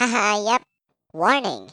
Haha, 0.00 0.40
yep. 0.40 0.62
Warning. 1.12 1.68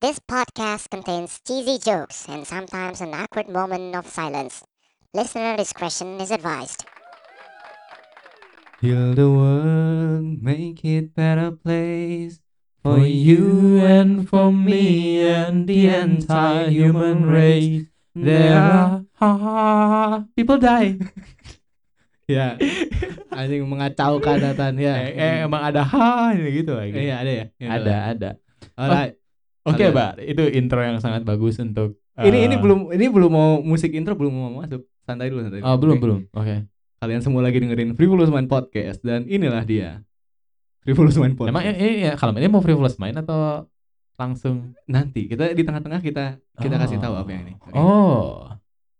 This 0.00 0.16
podcast 0.18 0.88
contains 0.88 1.44
cheesy 1.46 1.76
jokes 1.76 2.24
and 2.26 2.46
sometimes 2.46 3.02
an 3.02 3.12
awkward 3.12 3.50
moment 3.50 3.94
of 3.94 4.08
silence. 4.08 4.64
Listener 5.12 5.58
discretion 5.58 6.18
is 6.18 6.30
advised. 6.30 6.86
Heal 8.80 9.12
the 9.12 9.28
world, 9.28 10.40
make 10.40 10.86
it 10.86 11.14
better 11.14 11.52
place 11.52 12.40
for 12.82 13.04
you 13.04 13.76
and 13.84 14.26
for 14.26 14.50
me 14.50 15.20
and 15.28 15.68
the 15.68 15.88
entire 15.88 16.70
human 16.70 17.26
race. 17.26 17.84
There 18.14 19.04
are 19.20 20.24
people 20.34 20.56
die. 20.56 20.96
ya, 22.26 22.58
anjing 23.38 23.62
mengacaukan 23.64 24.36
Nathan 24.38 24.74
ya. 24.76 24.94
Eh, 24.98 25.12
eh, 25.14 25.34
emang 25.46 25.62
ada 25.62 25.82
ha 25.86 26.34
gitu 26.34 26.74
lagi. 26.74 26.94
Iya 26.94 27.14
ada 27.22 27.32
ya. 27.32 27.44
Gitu. 27.54 27.70
ada, 27.70 27.94
ada. 28.12 28.30
Alright. 28.74 29.14
Oke, 29.66 29.82
Ada. 29.82 29.94
Bar. 29.94 30.14
Itu 30.22 30.46
intro 30.46 30.78
yang 30.78 31.02
sangat 31.02 31.26
bagus 31.26 31.58
untuk 31.58 31.98
Ini 32.16 32.48
ini 32.48 32.54
eh, 32.54 32.60
belum 32.62 32.94
ini 32.94 33.10
belum 33.10 33.30
mau 33.30 33.50
musik 33.60 33.90
intro 33.92 34.14
belum 34.14 34.32
mau 34.32 34.50
masuk. 34.62 34.86
Santai 35.02 35.30
dulu 35.30 35.42
santai. 35.42 35.62
dulu. 35.62 35.70
Oh, 35.70 35.78
belum, 35.78 35.96
Oke. 35.96 36.02
belum. 36.02 36.20
Oke. 36.34 36.56
Kalian 36.96 37.20
semua 37.20 37.42
lagi 37.44 37.60
dengerin 37.60 37.92
Frivolous 37.92 38.32
Mind 38.32 38.48
Podcast 38.48 39.04
dan 39.04 39.28
inilah 39.28 39.62
dia. 39.62 40.00
Frivolous 40.82 41.18
Mind 41.18 41.34
Podcast. 41.34 41.52
Emang 41.52 41.66
ini, 41.66 41.76
ini 41.76 42.06
ya, 42.08 42.12
kalau 42.14 42.32
ini 42.34 42.48
mau 42.48 42.62
frivolous 42.62 42.96
main 42.96 43.14
atau 43.14 43.66
langsung 44.16 44.72
nanti 44.88 45.28
kita 45.28 45.52
di 45.52 45.60
tengah-tengah 45.60 46.00
kita 46.00 46.40
kita 46.56 46.74
kasih 46.80 46.96
tahu 46.96 47.12
Oh. 47.12 47.20
apa 47.20 47.30
yang 47.30 47.42
ini. 47.44 47.54
Oke. 47.60 47.74
Oh. 47.76 48.48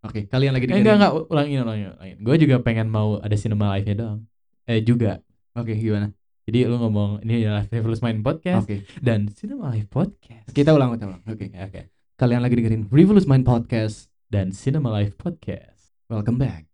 Oke, 0.06 0.20
kalian 0.26 0.52
lagi 0.54 0.64
Eh, 0.64 0.68
dengerin. 0.70 0.84
enggak 0.86 0.96
enggak 0.98 1.12
ulangin 1.28 1.58
ulangin 1.62 1.86
ulangin. 1.92 2.16
Gue 2.22 2.36
juga 2.38 2.56
pengen 2.62 2.86
mau 2.88 3.18
ada 3.18 3.34
cinema 3.34 3.74
live-nya 3.74 3.94
doang. 3.96 4.20
Eh 4.64 4.80
juga. 4.80 5.18
Oke, 5.52 5.74
gimana? 5.74 6.10
Jadi 6.46 6.62
lu 6.62 6.78
ngomong 6.78 7.26
ini 7.26 7.42
adalah 7.42 7.66
Frivolous 7.66 7.98
Mind 8.00 8.22
Podcast 8.22 8.70
Oke. 8.70 8.86
dan 9.02 9.26
Cinema 9.28 9.74
Live 9.74 9.90
Podcast. 9.90 10.46
Kita 10.50 10.70
ulang, 10.70 10.94
kita 10.94 11.10
ulang. 11.10 11.22
Oke. 11.26 11.50
Oke, 11.50 11.58
oke. 11.58 11.80
Kalian 12.14 12.40
lagi 12.40 12.54
dengerin 12.54 12.86
Frivolous 12.86 13.26
Mind 13.26 13.42
Podcast. 13.42 14.06
Dan 14.26 14.50
Cinema 14.50 14.90
Live 14.90 15.14
Podcast. 15.14 15.94
Welcome 16.10 16.38
back. 16.38 16.66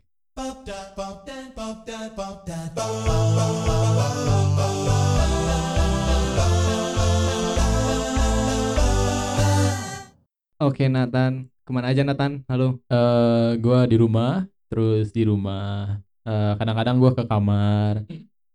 Oke, 10.61 10.87
Nathan. 10.89 11.52
Ke 11.63 11.71
mana 11.71 11.95
aja, 11.95 12.03
Nathan? 12.03 12.43
Halo. 12.51 12.83
Eh 12.91 13.51
gua 13.63 13.87
di 13.87 13.95
rumah, 13.95 14.47
terus 14.67 15.15
di 15.15 15.23
rumah 15.23 15.99
eh, 16.27 16.53
kadang-kadang 16.59 16.99
gua 16.99 17.15
ke 17.15 17.23
kamar, 17.23 18.03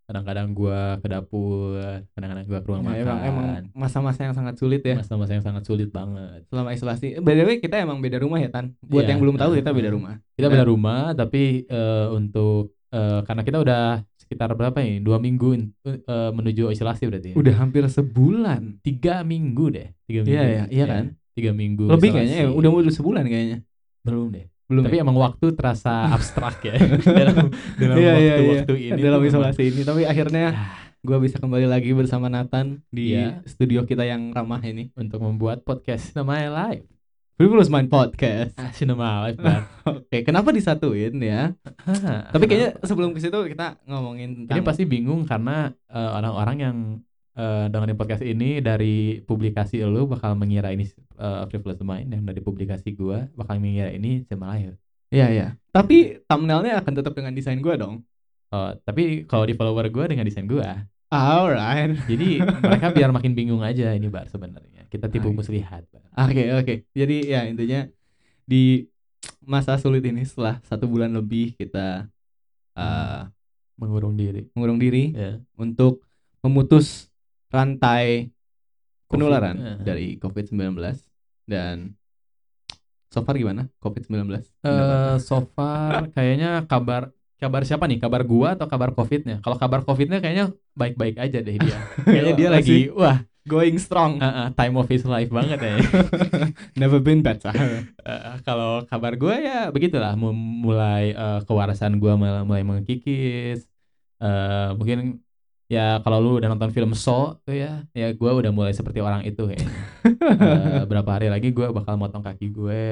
kadang-kadang 0.03 0.51
gua 0.51 0.99
ke 0.99 1.07
dapur, 1.07 1.79
kadang-kadang 2.11 2.43
gua 2.43 2.59
ke 2.59 2.67
ruang 2.67 2.83
Ya, 2.83 2.87
makan. 2.91 2.99
emang, 2.99 3.19
emang 3.23 3.45
masa-masa 3.71 4.27
yang 4.27 4.35
sangat 4.35 4.59
sulit 4.59 4.83
ya 4.83 4.99
masa-masa 4.99 5.31
yang 5.35 5.45
sangat 5.45 5.63
sulit 5.63 5.87
banget. 5.87 6.43
selama 6.51 6.75
isolasi. 6.75 7.07
Eh, 7.15 7.23
By 7.23 7.39
the 7.39 7.43
way, 7.47 7.57
kita 7.63 7.79
emang 7.79 8.03
beda 8.03 8.19
rumah 8.19 8.43
ya, 8.43 8.51
Tan. 8.51 8.75
Buat 8.83 9.07
Iya. 9.07 9.15
yang 9.15 9.19
belum 9.23 9.35
tahu, 9.39 9.51
Eh, 9.55 9.57
kita 9.63 9.71
beda 9.71 9.89
rumah. 9.95 10.13
Kita 10.35 10.47
beda 10.51 10.65
rumah, 10.67 11.01
tapi 11.15 11.63
eh, 11.63 12.07
untuk 12.11 12.75
eh, 12.91 13.19
karena 13.23 13.41
kita 13.43 13.57
udah 13.63 13.81
sekitar 14.19 14.51
berapa 14.51 14.83
ini? 14.83 14.99
Dua 14.99 15.15
minggu 15.15 15.55
in- 15.55 15.71
eh, 15.87 16.31
menuju 16.35 16.75
isolasi 16.75 17.07
berarti. 17.07 17.31
ya? 17.31 17.35
Udah 17.39 17.55
hampir 17.55 17.87
sebulan. 17.87 18.83
tiga 18.83 19.23
minggu 19.23 19.71
deh. 19.71 19.87
Tiga 20.03 20.27
minggu. 20.27 20.35
Iya, 20.35 20.43
iya, 20.43 20.63
iya 20.67 20.85
kan? 20.85 21.05
Tiga 21.37 21.53
minggu. 21.53 21.85
Lebih 21.85 22.09
kayaknya 22.11 22.37
ya, 22.41 22.47
udah 22.49 22.67
mau 22.67 22.81
sebulan 22.81 23.23
kayaknya. 23.23 23.61
belum 24.01 24.33
deh. 24.33 24.49
Belum. 24.65 24.83
Tapi 24.83 24.97
ya? 24.97 25.03
emang 25.03 25.15
waktu 25.15 25.45
terasa 25.53 25.93
abstrak 26.15 26.59
ya 26.61 26.75
dalam 27.05 27.47
dalam 27.79 27.95
Iya, 27.95 28.11
iya, 28.17 28.33
waktu-waktu 28.35 28.73
iya. 28.75 28.91
ini. 28.91 29.01
dalam 29.01 29.21
isolasi 29.21 29.63
ini. 29.63 29.81
Tapi 29.83 30.01
akhirnya 30.03 30.45
Ah. 30.49 30.71
gua 30.99 31.21
bisa 31.21 31.37
kembali 31.37 31.69
lagi 31.69 31.93
bersama 31.93 32.27
Nathan 32.27 32.81
di 32.89 33.13
Iya. 33.13 33.45
studio 33.45 33.85
kita 33.85 34.01
yang 34.01 34.33
ramah 34.33 34.59
ini. 34.59 34.89
untuk 34.93 35.21
membuat 35.21 35.61
podcast 35.61 36.11
namanya 36.11 36.49
live. 36.67 36.83
Frivolous 37.37 37.69
Mind 37.69 37.87
Podcast. 37.87 38.57
Ah, 38.57 38.73
Cinema 38.73 39.23
live 39.23 39.37
kan. 39.37 39.61
Oke, 39.93 40.25
kenapa 40.25 40.49
disatuin 40.49 41.21
ya? 41.21 41.53
Hah, 41.85 42.33
Tapi 42.33 42.43
kayaknya 42.43 42.81
sebelum 42.81 43.13
ke 43.13 43.21
situ 43.21 43.37
kita 43.45 43.77
ngomongin 43.85 44.33
ini 44.33 44.49
tentang 44.49 44.65
pasti 44.65 44.83
bingung 44.83 45.21
karena 45.23 45.69
eh, 45.85 46.11
orang-orang 46.11 46.57
yang 46.57 46.77
eh, 47.37 47.65
dengerin 47.69 47.95
podcast 47.95 48.23
ini 48.25 48.57
dari 48.59 49.21
publikasi 49.21 49.85
lu 49.85 50.09
bakal 50.09 50.33
mengira 50.33 50.73
ini 50.73 50.89
uh, 51.15 51.45
Frivolous 51.47 51.79
Mind 51.79 52.09
yang 52.09 52.25
dari 52.25 52.41
publikasi 52.41 52.91
gua 52.91 53.29
bakal 53.37 53.61
mengira 53.61 53.93
ini 53.93 54.25
Cinema 54.25 54.57
live. 54.57 54.73
Iya, 55.07 55.27
iya. 55.31 55.47
Tapi 55.71 56.19
thumbnailnya 56.25 56.81
akan 56.81 56.93
tetap 56.97 57.13
dengan 57.15 57.31
desain 57.31 57.61
gua 57.61 57.77
dong. 57.77 58.03
Oh, 58.49 58.71
tapi 58.83 59.23
kalau 59.23 59.45
di 59.45 59.53
follower 59.53 59.87
gua 59.87 60.09
dengan 60.09 60.25
desain 60.25 60.43
gua, 60.43 60.83
Alright. 61.07 62.03
jadi 62.03 62.43
mereka 62.43 62.91
biar 62.91 63.15
makin 63.15 63.31
bingung 63.31 63.63
aja 63.63 63.95
ini 63.95 64.09
bar 64.11 64.27
sebenarnya. 64.27 64.83
Kita 64.91 65.07
tipu 65.07 65.31
muslihat. 65.31 65.87
Oke, 66.15 66.43
oke. 66.51 66.73
Jadi 66.91 67.27
ya 67.31 67.47
intinya 67.47 67.87
di 68.43 68.87
masa 69.43 69.75
sulit 69.79 70.03
ini 70.03 70.23
setelah 70.23 70.59
satu 70.63 70.87
bulan 70.87 71.11
lebih 71.11 71.55
kita 71.55 72.07
uh, 72.75 73.27
Mengurung 73.77 74.17
diri. 74.17 74.49
mengurung 74.57 74.79
diri 74.81 75.13
Ya. 75.13 75.37
untuk 75.53 76.01
memutus 76.41 77.06
rantai 77.47 78.31
penularan 79.07 79.55
Covid, 79.55 79.71
eh. 79.71 79.83
dari 79.83 80.07
COVID-19 80.19 80.75
dan 81.47 81.95
so 83.07 83.23
far 83.23 83.39
gimana 83.39 83.71
COVID-19? 83.79 84.35
Eh 84.67 85.15
so 85.23 85.47
far 85.55 86.11
kayaknya 86.11 86.67
kabar 86.67 87.15
kabar 87.37 87.61
siapa 87.63 87.87
nih? 87.87 88.03
Kabar 88.03 88.27
gua 88.27 88.57
atau 88.59 88.67
kabar 88.67 88.91
Covidnya? 88.91 89.39
Kalau 89.39 89.55
kabar 89.55 89.85
Covidnya 89.87 90.19
kayaknya 90.19 90.51
baik-baik 90.75 91.15
aja 91.17 91.39
deh 91.39 91.55
dia. 91.55 91.77
kayaknya 92.05 92.33
dia 92.35 92.49
lagi 92.51 92.91
wah 92.91 93.23
going 93.47 93.79
strong. 93.79 94.19
eh, 94.19 94.27
eh, 94.27 94.47
time 94.59 94.75
of 94.75 94.91
his 94.91 95.07
life 95.07 95.31
banget 95.31 95.55
ya. 95.63 95.75
Never 96.83 96.99
been 96.99 97.23
better. 97.23 97.55
Eh, 97.55 98.35
kalau 98.43 98.83
kabar 98.83 99.15
gua 99.15 99.39
ya 99.39 99.59
begitulah 99.71 100.19
mu- 100.19 100.35
mulai 100.35 101.15
eh, 101.15 101.39
kewarasan 101.47 101.95
gua 101.95 102.19
mulai, 102.19 102.43
mulai 102.43 102.63
mengkikis. 102.67 103.63
Eh 104.19 104.69
mungkin 104.75 105.23
ya 105.67 105.99
kalau 105.99 106.17
lu 106.19 106.31
udah 106.39 106.47
nonton 106.47 106.71
film 106.71 106.91
Saw 106.91 107.35
tuh 107.43 107.53
ya, 107.53 107.83
ya 107.91 108.07
gua 108.15 108.31
udah 108.33 108.49
mulai 108.49 108.71
seperti 108.71 108.99
orang 108.99 109.23
itu 109.23 109.43
kayaknya. 109.43 109.71
Eh, 110.27 110.83
berapa 110.87 111.07
hari 111.09 111.27
lagi 111.27 111.51
gua 111.51 111.71
bakal 111.71 111.95
motong 111.95 112.23
kaki 112.23 112.49
gue 112.49 112.83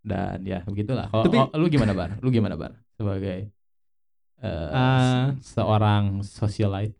dan 0.00 0.38
ya 0.42 0.62
begitulah. 0.64 1.06
Kalau 1.08 1.26
Tapi- 1.26 1.38
oh, 1.38 1.58
lu 1.58 1.66
gimana 1.66 1.92
bar? 1.92 2.14
Lu 2.18 2.30
gimana 2.30 2.54
bar? 2.54 2.72
Sebagai 2.94 3.50
Ah. 4.40 5.36
se- 5.36 5.54
seorang 5.58 6.24
socialite. 6.24 6.96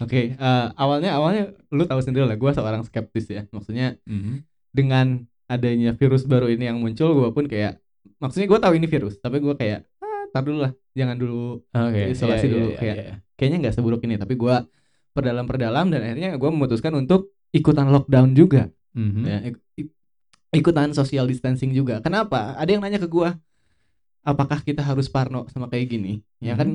Oke, 0.00 0.34
eh, 0.34 0.66
awalnya 0.74 1.14
awalnya 1.14 1.52
lu 1.70 1.84
tahu 1.84 2.00
sendiri 2.00 2.24
lah, 2.24 2.34
gue 2.34 2.50
seorang 2.50 2.82
skeptis 2.82 3.28
ya. 3.28 3.42
Maksudnya 3.52 3.94
Mhm. 4.04 4.42
dengan 4.72 5.06
adanya 5.46 5.92
virus 5.92 6.24
baru 6.24 6.48
ini 6.48 6.66
yang 6.66 6.80
muncul, 6.80 7.12
gue 7.14 7.30
pun 7.30 7.44
kayak, 7.46 7.78
maksudnya 8.16 8.48
gue 8.48 8.58
tahu 8.58 8.74
ini 8.74 8.88
virus, 8.88 9.20
tapi 9.20 9.38
gue 9.38 9.54
kayak, 9.54 9.84
tar 10.34 10.42
dulu 10.42 10.66
lah, 10.66 10.72
jangan 10.92 11.14
dulu, 11.14 11.62
Oke, 11.70 12.02
Isolasi 12.10 12.46
iya, 12.46 12.52
dulu, 12.52 12.68
iya, 12.74 12.78
kayak- 12.82 12.98
iya. 12.98 13.14
kayaknya 13.38 13.58
nggak 13.62 13.74
seburuk 13.78 14.02
ini. 14.02 14.18
Tapi 14.18 14.34
gue 14.34 14.56
perdalam 15.14 15.46
perdalam 15.46 15.86
dan 15.94 16.02
akhirnya 16.02 16.34
gue 16.34 16.50
memutuskan 16.50 16.90
untuk 16.98 17.30
ikutan 17.54 17.86
lockdown 17.86 18.34
juga, 18.34 18.66
Mhm. 18.98 19.22
ya, 19.22 19.38
ik- 19.46 19.62
ik- 19.78 19.94
ikutan 20.52 20.90
social 20.90 21.30
distancing 21.30 21.70
juga. 21.70 22.02
Kenapa? 22.02 22.58
Ada 22.58 22.74
yang 22.74 22.82
nanya 22.82 22.98
ke 22.98 23.06
gue, 23.06 23.30
apakah 24.22 24.58
kita 24.58 24.82
harus 24.82 25.06
parno 25.06 25.46
sama 25.48 25.70
kayak 25.70 25.86
gini? 25.86 26.18
Ya 26.42 26.54
Mhm. 26.54 26.58
kan, 26.58 26.68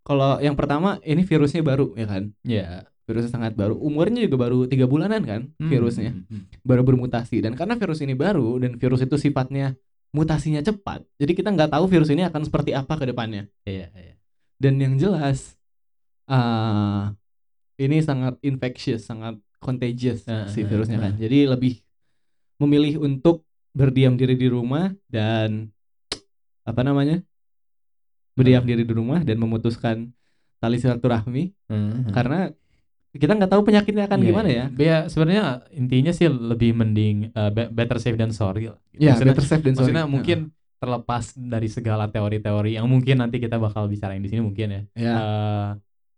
kalau 0.00 0.40
yang 0.40 0.56
pertama 0.56 0.96
ini 1.02 1.20
virusnya 1.20 1.60
baru, 1.60 1.92
ya 1.92 2.08
kan? 2.08 2.32
Ya. 2.40 2.88
virusnya 3.06 3.38
sangat 3.38 3.54
baru 3.54 3.78
umurnya 3.78 4.18
juga 4.26 4.34
baru 4.34 4.66
tiga 4.66 4.90
bulanan 4.90 5.22
kan 5.22 5.54
Hmm, 5.62 5.70
virusnya 5.70 6.10
hmm, 6.10 6.26
hmm. 6.26 6.42
baru 6.66 6.82
bermutasi 6.82 7.38
dan 7.38 7.54
karena 7.54 7.78
virus 7.78 8.02
ini 8.02 8.18
baru 8.18 8.58
dan 8.58 8.82
virus 8.82 8.98
itu 8.98 9.14
sifatnya 9.14 9.78
mutasinya 10.10 10.60
cepat 10.60 11.02
jadi 11.14 11.32
kita 11.32 11.48
nggak 11.50 11.70
tahu 11.70 11.84
virus 11.86 12.08
ini 12.08 12.22
akan 12.22 12.42
seperti 12.42 12.70
apa 12.72 12.94
ke 12.94 13.04
depannya 13.04 13.48
Iya, 13.62 13.90
iya. 13.92 14.14
dan 14.56 14.74
yang 14.76 14.94
jelas 14.96 15.54
ah 16.24 17.14
ini 17.76 18.00
sangat 18.00 18.40
infectious 18.40 19.04
sangat 19.04 19.36
contagious 19.56 20.24
Ah, 20.24 20.46
si 20.46 20.62
virusnya 20.62 20.98
kan 20.98 21.12
ah. 21.12 21.18
jadi 21.18 21.48
lebih 21.48 21.78
memilih 22.56 23.00
untuk 23.00 23.44
berdiam 23.70 24.14
diri 24.14 24.34
di 24.34 24.48
rumah 24.48 24.88
dan 25.06 25.68
apa 26.62 26.80
namanya 26.80 27.20
berdiam 28.32 28.64
diri 28.64 28.82
di 28.82 28.92
rumah 28.92 29.20
dan 29.20 29.36
memutuskan 29.36 30.12
tali 30.56 30.76
silaturahmi 30.76 31.52
Mhm. 31.68 32.10
karena 32.10 32.48
kita 33.18 33.32
nggak 33.36 33.50
tahu 33.50 33.62
penyakitnya 33.66 34.04
akan 34.08 34.18
Iya, 34.20 34.26
gimana 34.28 34.48
iya. 34.48 34.64
ya 34.76 34.84
Ya 34.86 34.96
sebenarnya 35.10 35.44
intinya 35.72 36.12
sih 36.14 36.26
lebih 36.28 36.70
mending 36.76 37.32
uh, 37.32 37.50
be- 37.50 37.70
better 37.72 37.98
safe 37.98 38.16
than 38.20 38.30
sorry 38.30 38.70
lah. 38.70 38.78
Ya, 38.96 39.12
maksudnya, 39.16 39.34
better 39.34 39.46
safe 39.46 39.62
than 39.64 39.74
sorry. 39.74 39.92
maksudnya 39.92 40.04
mungkin 40.06 40.38
terlepas 40.76 41.24
dari 41.34 41.68
segala 41.72 42.04
teori-teori 42.12 42.76
yang 42.76 42.86
mungkin 42.86 43.16
nanti 43.24 43.40
kita 43.40 43.56
bakal 43.56 43.88
bicarain 43.88 44.20
di 44.20 44.28
sini 44.28 44.44
mungkin 44.44 44.66
ya. 44.68 44.80
ya. 44.92 45.12
Eh, 45.16 45.68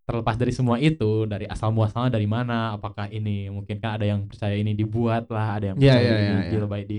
terlepas 0.09 0.35
dari 0.41 0.53
semua 0.57 0.81
itu, 0.81 1.29
dari 1.29 1.45
asal 1.45 1.69
muasalnya 1.71 2.17
dari 2.17 2.25
mana, 2.25 2.75
apakah 2.75 3.07
ini 3.13 3.53
mungkin 3.53 3.77
kan 3.79 4.01
ada 4.01 4.09
yang 4.09 4.25
percaya 4.25 4.57
ini 4.57 4.73
dibuat 4.73 5.29
lah, 5.29 5.61
ada 5.61 5.65
yang 5.73 5.77
Iya, 5.79 5.93
percaya 5.95 6.09
iya, 6.09 6.17
ini 6.17 6.33
iya, 6.33 6.41
iya. 6.49 6.85
di, 6.89 6.99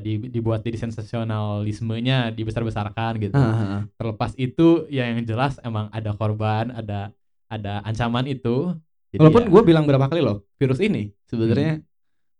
di- 0.00 0.30
dibuat 0.32 0.64
jadi 0.64 0.78
sensasionalismenya 0.88 2.32
dibesar-besarkan 2.32 3.12
gitu. 3.20 3.34
Ah, 3.36 3.82
ah. 3.82 3.82
Terlepas 3.98 4.32
itu 4.40 4.86
ya 4.88 5.10
yang 5.10 5.20
jelas 5.26 5.58
emang 5.60 5.90
ada 5.92 6.14
korban, 6.16 6.72
ada 6.72 7.10
ada 7.46 7.82
ancaman 7.86 8.26
itu 8.26 8.72
Jadi 9.08 9.18
Walaupun 9.18 9.42
ya, 9.42 9.48
gue 9.48 9.62
bilang 9.64 9.84
berapa 9.84 10.06
kali 10.06 10.20
loh, 10.20 10.44
virus 10.54 10.78
ini 10.78 11.10
sebenarnya 11.24 11.80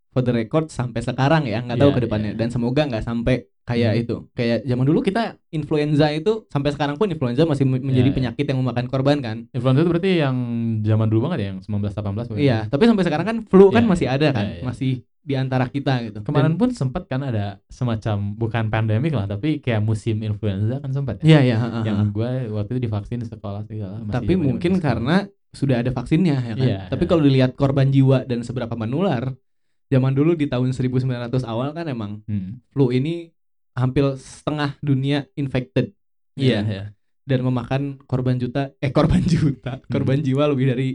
for 0.09 0.21
the 0.21 0.33
record 0.33 0.67
sampai 0.69 1.01
sekarang 1.01 1.45
ya, 1.45 1.61
nggak 1.61 1.77
tahu 1.77 1.91
Iya, 1.91 1.97
ke 1.97 2.03
depannya. 2.03 2.31
iya. 2.33 2.39
Dan 2.39 2.49
semoga 2.49 2.83
nggak 2.83 3.03
sampai 3.03 3.35
kayak 3.63 3.93
Hmm. 3.93 4.01
itu. 4.01 4.17
Kayak 4.33 4.59
zaman 4.65 4.85
dulu 4.85 4.99
kita 5.01 5.23
influenza 5.51 6.07
itu 6.09 6.47
sampai 6.47 6.71
sekarang 6.71 6.95
pun 6.95 7.07
influenza 7.07 7.43
masih 7.43 7.65
men- 7.65 7.83
menjadi 7.83 8.01
Iya, 8.03 8.11
iya. 8.11 8.19
penyakit 8.33 8.45
yang 8.47 8.59
memakan 8.59 8.87
korban 8.87 9.19
kan. 9.19 9.37
influenza 9.51 9.81
itu 9.81 9.91
berarti 9.91 10.11
yang 10.17 10.37
zaman 10.81 11.07
dulu 11.07 11.21
banget 11.23 11.39
ya 11.39 11.47
yang 11.49 11.59
19 11.61 11.93
18 11.93 12.27
bukan? 12.27 12.39
Iya, 12.39 12.59
tapi 12.65 12.83
sampai 12.85 13.05
sekarang 13.05 13.27
kan 13.27 13.37
flu 13.45 13.69
kan 13.69 13.83
Iya, 13.83 13.91
masih 13.91 14.07
ada 14.09 14.29
kan, 14.33 14.45
iya, 14.45 14.55
iya. 14.55 14.65
masih 14.65 14.93
di 15.21 15.35
antara 15.35 15.67
kita 15.67 15.93
gitu. 16.05 16.19
Kemarin 16.23 16.55
Dan- 16.55 16.61
pun 16.61 16.69
sempat 16.71 17.03
kan 17.05 17.19
ada 17.21 17.59
semacam 17.67 18.17
bukan 18.33 18.65
pandemik 18.67 19.11
lah 19.11 19.27
tapi 19.27 19.59
kayak 19.59 19.83
musim 19.83 20.23
influenza 20.23 20.79
kan 20.79 20.91
sempat 20.91 21.19
Iya 21.21 21.43
ya. 21.43 21.43
iya. 21.45 21.57
ha, 21.57 21.69
ha, 21.69 21.81
Yang 21.83 21.99
ha. 21.99 22.05
gue 22.09 22.31
waktu 22.49 22.71
itu 22.71 22.81
divaksin 22.83 23.19
di 23.19 23.27
sekolah 23.27 23.63
segala. 23.63 23.99
masih 24.01 24.15
Tapi 24.15 24.33
mungkin 24.35 24.79
karena 24.79 25.27
sudah 25.51 25.79
ada 25.79 25.91
vaksinnya 25.91 26.37
ya 26.37 26.55
kan. 26.55 26.67
Iya, 26.67 26.79
Tapi 26.89 27.03
iya. 27.03 27.09
kalau 27.09 27.23
dilihat 27.23 27.53
korban 27.53 27.89
jiwa 27.89 28.23
dan 28.23 28.41
seberapa 28.41 28.73
menular, 28.73 29.35
zaman 29.87 30.13
dulu 30.13 30.33
di 30.33 30.45
tahun 30.45 30.71
1900 30.71 31.07
awal 31.43 31.71
kan 31.71 31.87
emang 31.87 32.23
Hmm. 32.25 32.59
flu 32.69 32.91
ini 32.91 33.31
hampir 33.73 34.03
setengah 34.17 34.75
dunia 34.81 35.29
infected. 35.33 35.93
Iya, 36.35 36.59
Ya. 36.59 36.61
iya. 36.65 36.85
Dan 37.23 37.43
memakan 37.43 37.83
korban 38.03 38.37
juta, 38.37 38.71
eh 38.79 38.89
korban 38.89 39.21
juta, 39.25 39.83
korban 39.85 40.19
jiwa 40.19 40.47
lebih 40.47 40.67
dari 40.69 40.89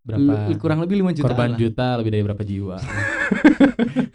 Berapa 0.00 0.48
kurang 0.56 0.80
lebih 0.80 0.96
5 0.98 1.12
juta. 1.12 1.26
korban 1.26 1.52
juta 1.54 1.86
lebih 1.94 2.10
dari 2.10 2.24
berapa 2.24 2.42
jiwa? 2.42 2.76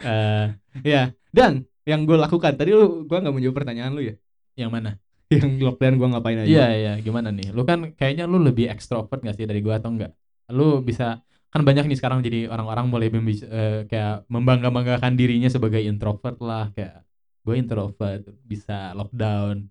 Eh, 0.02 0.46
Ya. 0.82 1.02
Dan 1.30 1.64
yang 1.82 2.02
gue 2.02 2.16
lakukan 2.16 2.52
tadi 2.52 2.70
lu 2.70 3.04
gua 3.04 3.20
nggak 3.20 3.32
menjawab 3.32 3.56
pertanyaan 3.56 3.92
lu 3.92 4.02
ya. 4.02 4.14
yang 4.54 4.68
mana? 4.68 4.96
Yang 5.34 5.52
lockdown 5.58 5.94
gua 5.98 6.08
ngapain 6.14 6.38
aja? 6.38 6.48
Iya 6.48 6.66
iya 6.74 6.92
gimana 7.02 7.34
nih? 7.34 7.50
Lu 7.50 7.66
kan 7.66 7.90
kayaknya 7.94 8.30
lu 8.30 8.38
lebih 8.38 8.70
ekstrovert 8.70 9.18
gak 9.20 9.34
sih 9.34 9.46
dari 9.46 9.58
gua 9.58 9.82
atau 9.82 9.90
enggak? 9.90 10.14
Lu 10.54 10.80
bisa 10.80 11.20
kan 11.50 11.62
banyak 11.64 11.88
nih 11.88 11.98
sekarang 11.98 12.20
jadi 12.20 12.46
orang-orang 12.46 12.86
mulai 12.86 13.08
membis- 13.08 13.42
eh, 13.42 13.88
kayak 13.88 14.28
membangga-banggakan 14.28 15.16
dirinya 15.16 15.48
sebagai 15.48 15.80
introvert 15.80 16.36
lah 16.38 16.68
kayak 16.70 17.00
gue 17.46 17.54
introvert 17.56 18.22
bisa 18.44 18.92
lockdown. 18.92 19.64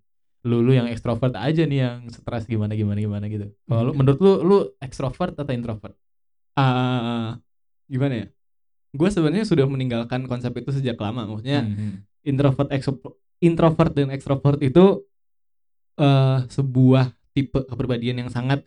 Lu 0.48 0.64
lu 0.64 0.72
yang 0.74 0.88
ekstrovert 0.88 1.36
aja 1.36 1.62
nih 1.62 1.80
yang 1.84 1.98
stres 2.10 2.48
gimana 2.48 2.74
gimana 2.74 2.98
gimana 2.98 3.26
gitu. 3.28 3.52
Kalau 3.68 3.82
lu 3.86 3.92
Hmm. 3.94 4.00
menurut 4.02 4.20
lu 4.20 4.34
lu 4.42 4.58
ekstrovert 4.82 5.36
atau 5.36 5.54
introvert? 5.54 5.94
Ah, 6.56 7.38
gimana 7.86 8.26
ya? 8.26 8.28
Gue 8.96 9.12
sebenarnya 9.12 9.44
sudah 9.44 9.68
meninggalkan 9.68 10.24
konsep 10.26 10.56
itu 10.56 10.72
sejak 10.72 10.96
lama. 10.98 11.28
Maksudnya 11.28 11.68
Hmm, 11.68 11.76
hmm. 11.76 11.96
introvert 12.24 12.70
extro- 12.72 13.20
introvert 13.44 13.92
dan 13.92 14.10
extrovert 14.10 14.60
itu 14.64 15.04
eh 15.96 16.38
sebuah 16.48 17.06
tipe 17.32 17.60
kepribadian 17.64 18.26
yang 18.26 18.30
sangat 18.30 18.64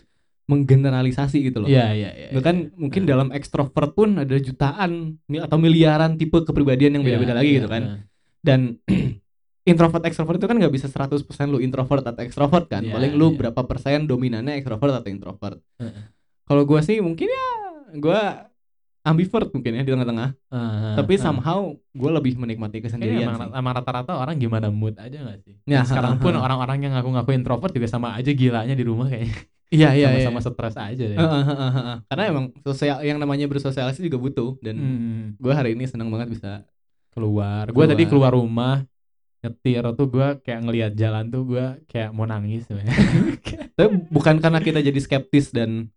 menggeneralisasi 0.49 1.45
gitu 1.45 1.61
loh. 1.61 1.69
Iya 1.69 1.93
iya 1.93 2.11
iya. 2.17 2.29
Bahkan 2.33 2.73
mungkin 2.75 3.05
Hmm. 3.05 3.11
dalam 3.13 3.29
extrovert 3.37 3.93
pun 3.93 4.17
ada 4.17 4.37
jutaan 4.41 5.21
atau 5.29 5.57
miliaran 5.61 6.17
tipe 6.17 6.41
kepribadian 6.41 6.97
yang 6.97 7.05
beda-beda 7.05 7.37
Iya, 7.37 7.39
lagi 7.39 7.51
iya, 7.53 7.57
gitu 7.61 7.69
kan. 7.69 7.83
iya. 7.85 7.97
Dan 8.41 8.61
introvert 9.71 10.05
extrovert 10.09 10.41
itu 10.41 10.49
kan 10.49 10.57
nggak 10.57 10.73
bisa 10.73 10.89
100% 10.89 11.21
lu 11.53 11.61
introvert 11.61 12.01
atau 12.01 12.25
extrovert 12.25 12.65
kan. 12.65 12.81
Iya, 12.81 12.97
Paling 12.97 13.13
lu 13.13 13.37
iya. 13.37 13.37
berapa 13.45 13.61
persen 13.69 14.09
dominannya 14.09 14.57
extrovert 14.57 15.05
atau 15.05 15.11
introvert. 15.13 15.61
Heeh. 15.77 16.17
Kalau 16.49 16.65
gua 16.65 16.81
sih 16.81 16.97
mungkin 17.05 17.29
ya 17.29 17.49
gua 18.01 18.49
ambivert 19.09 19.49
mungkin 19.51 19.73
ya 19.75 19.83
di 19.83 19.91
tengah-tengah. 19.91 20.29
Ah, 20.53 20.95
Tapi 21.01 21.17
ah. 21.17 21.21
somehow 21.21 21.61
gue 21.73 22.11
lebih 22.13 22.37
menikmati 22.37 22.79
Kayaknya 22.79 22.87
kesendirian 22.93 23.29
emang, 23.33 23.49
sih. 23.49 23.59
emang 23.59 23.73
rata-rata 23.75 24.13
orang 24.15 24.37
gimana 24.37 24.69
mood 24.69 24.95
aja 25.01 25.17
gak 25.19 25.39
sih? 25.43 25.55
Ya, 25.65 25.83
sekarang 25.83 26.21
pun 26.21 26.37
orang-orang 26.45 26.85
yang 26.85 26.93
ngaku-ngaku 26.95 27.33
introvert 27.33 27.73
juga 27.73 27.89
sama 27.89 28.13
aja 28.15 28.29
gilanya 28.31 28.77
di 28.77 28.85
rumah 28.85 29.09
kayaknya. 29.09 29.35
Iya 29.69 29.93
iya 29.93 30.09
iya. 30.17 30.25
Sama-sama 30.25 30.57
stres 30.57 30.77
aja 30.81 31.05
deh. 31.13 31.17
Karena 32.09 32.23
emang 32.25 32.45
sosial 32.65 33.05
yang 33.05 33.21
namanya 33.21 33.45
bersosialisasi 33.45 34.01
juga 34.01 34.17
butuh 34.17 34.57
dan 34.65 34.77
Hmm, 34.77 35.25
gue 35.37 35.53
hari 35.53 35.77
ini 35.77 35.85
senang 35.85 36.09
banget 36.09 36.33
bisa 36.33 36.65
keluar. 37.13 37.69
Gue 37.69 37.85
tadi 37.85 38.09
Keluar. 38.09 38.33
keluar 38.33 38.41
rumah 38.41 38.75
nyetir 39.39 39.85
tuh 39.95 40.07
gue 40.11 40.29
kayak 40.43 40.61
ngelihat 40.67 40.93
jalan 40.99 41.31
tuh 41.31 41.47
gue 41.47 41.65
kayak 41.87 42.11
mau 42.11 42.25
nangis 42.25 42.65
sebenarnya. 42.65 42.97
tapi 43.79 43.89
bukan 44.09 44.41
karena 44.41 44.59
kita 44.59 44.81
jadi 44.81 44.99
skeptis 44.99 45.53
dan 45.53 45.93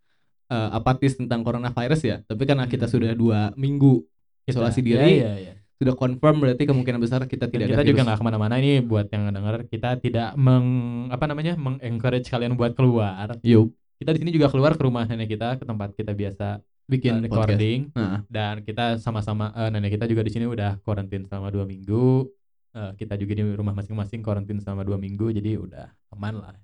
eh, 0.51 0.69
apatis 0.75 1.15
tentang 1.15 1.42
coronavirus 1.42 2.01
ya 2.03 2.18
tapi 2.21 2.44
karena 2.44 2.68
kita 2.68 2.86
Hmm. 2.86 2.94
sudah 2.94 3.12
dua 3.15 3.39
minggu 3.56 4.03
isolasi 4.44 4.81
Iya, 4.81 4.86
diri 4.86 5.12
iya, 5.18 5.31
iya. 5.39 5.53
sudah 5.77 5.95
confirm 5.95 6.38
berarti 6.38 6.68
kemungkinan 6.68 7.00
besar 7.00 7.24
kita 7.24 7.48
Dan 7.48 7.53
tidak 7.56 7.68
kita 7.71 7.81
ada 7.81 7.88
juga 7.88 8.01
nggak 8.03 8.19
ke 8.19 8.25
mana-mana 8.25 8.56
ini 8.59 8.83
buat 8.83 9.07
yang 9.07 9.31
denger 9.31 9.56
kita 9.65 9.89
tidak 9.98 10.30
meng 10.36 10.68
apa 11.07 11.25
namanya 11.25 11.53
mengencourage 11.56 12.27
kalian 12.27 12.53
buat 12.53 12.75
keluar. 12.75 13.33
Yup, 13.42 13.71
Kita 13.95 14.12
di 14.12 14.19
sini 14.19 14.31
juga 14.33 14.50
keluar 14.50 14.74
ke 14.74 14.81
rumah 14.81 15.06
nenek 15.06 15.30
kita 15.31 15.56
ke 15.56 15.63
tempat 15.63 15.94
kita 15.94 16.12
biasa 16.12 16.57
bikin 16.86 17.18
uh, 17.18 17.24
recording 17.24 17.80
Nah, 17.94 18.25
dan 18.27 18.62
kita 18.62 18.98
sama-sama 18.98 19.53
eh, 19.53 19.69
nenek 19.69 19.95
kita 19.95 20.06
juga 20.06 20.21
di 20.21 20.31
sini 20.33 20.45
udah 20.45 20.81
karantin 20.81 21.24
selama 21.24 21.48
dua 21.50 21.63
minggu. 21.63 22.25
Eh, 22.71 22.92
kita 22.98 23.13
juga 23.15 23.33
di 23.38 23.44
rumah 23.53 23.71
masing-masing 23.71 24.21
karantin 24.21 24.57
selama 24.57 24.81
dua 24.81 24.98
minggu 24.98 25.30
jadi 25.30 25.56
udah 25.56 25.86
aman 26.13 26.33
lah. 26.42 26.56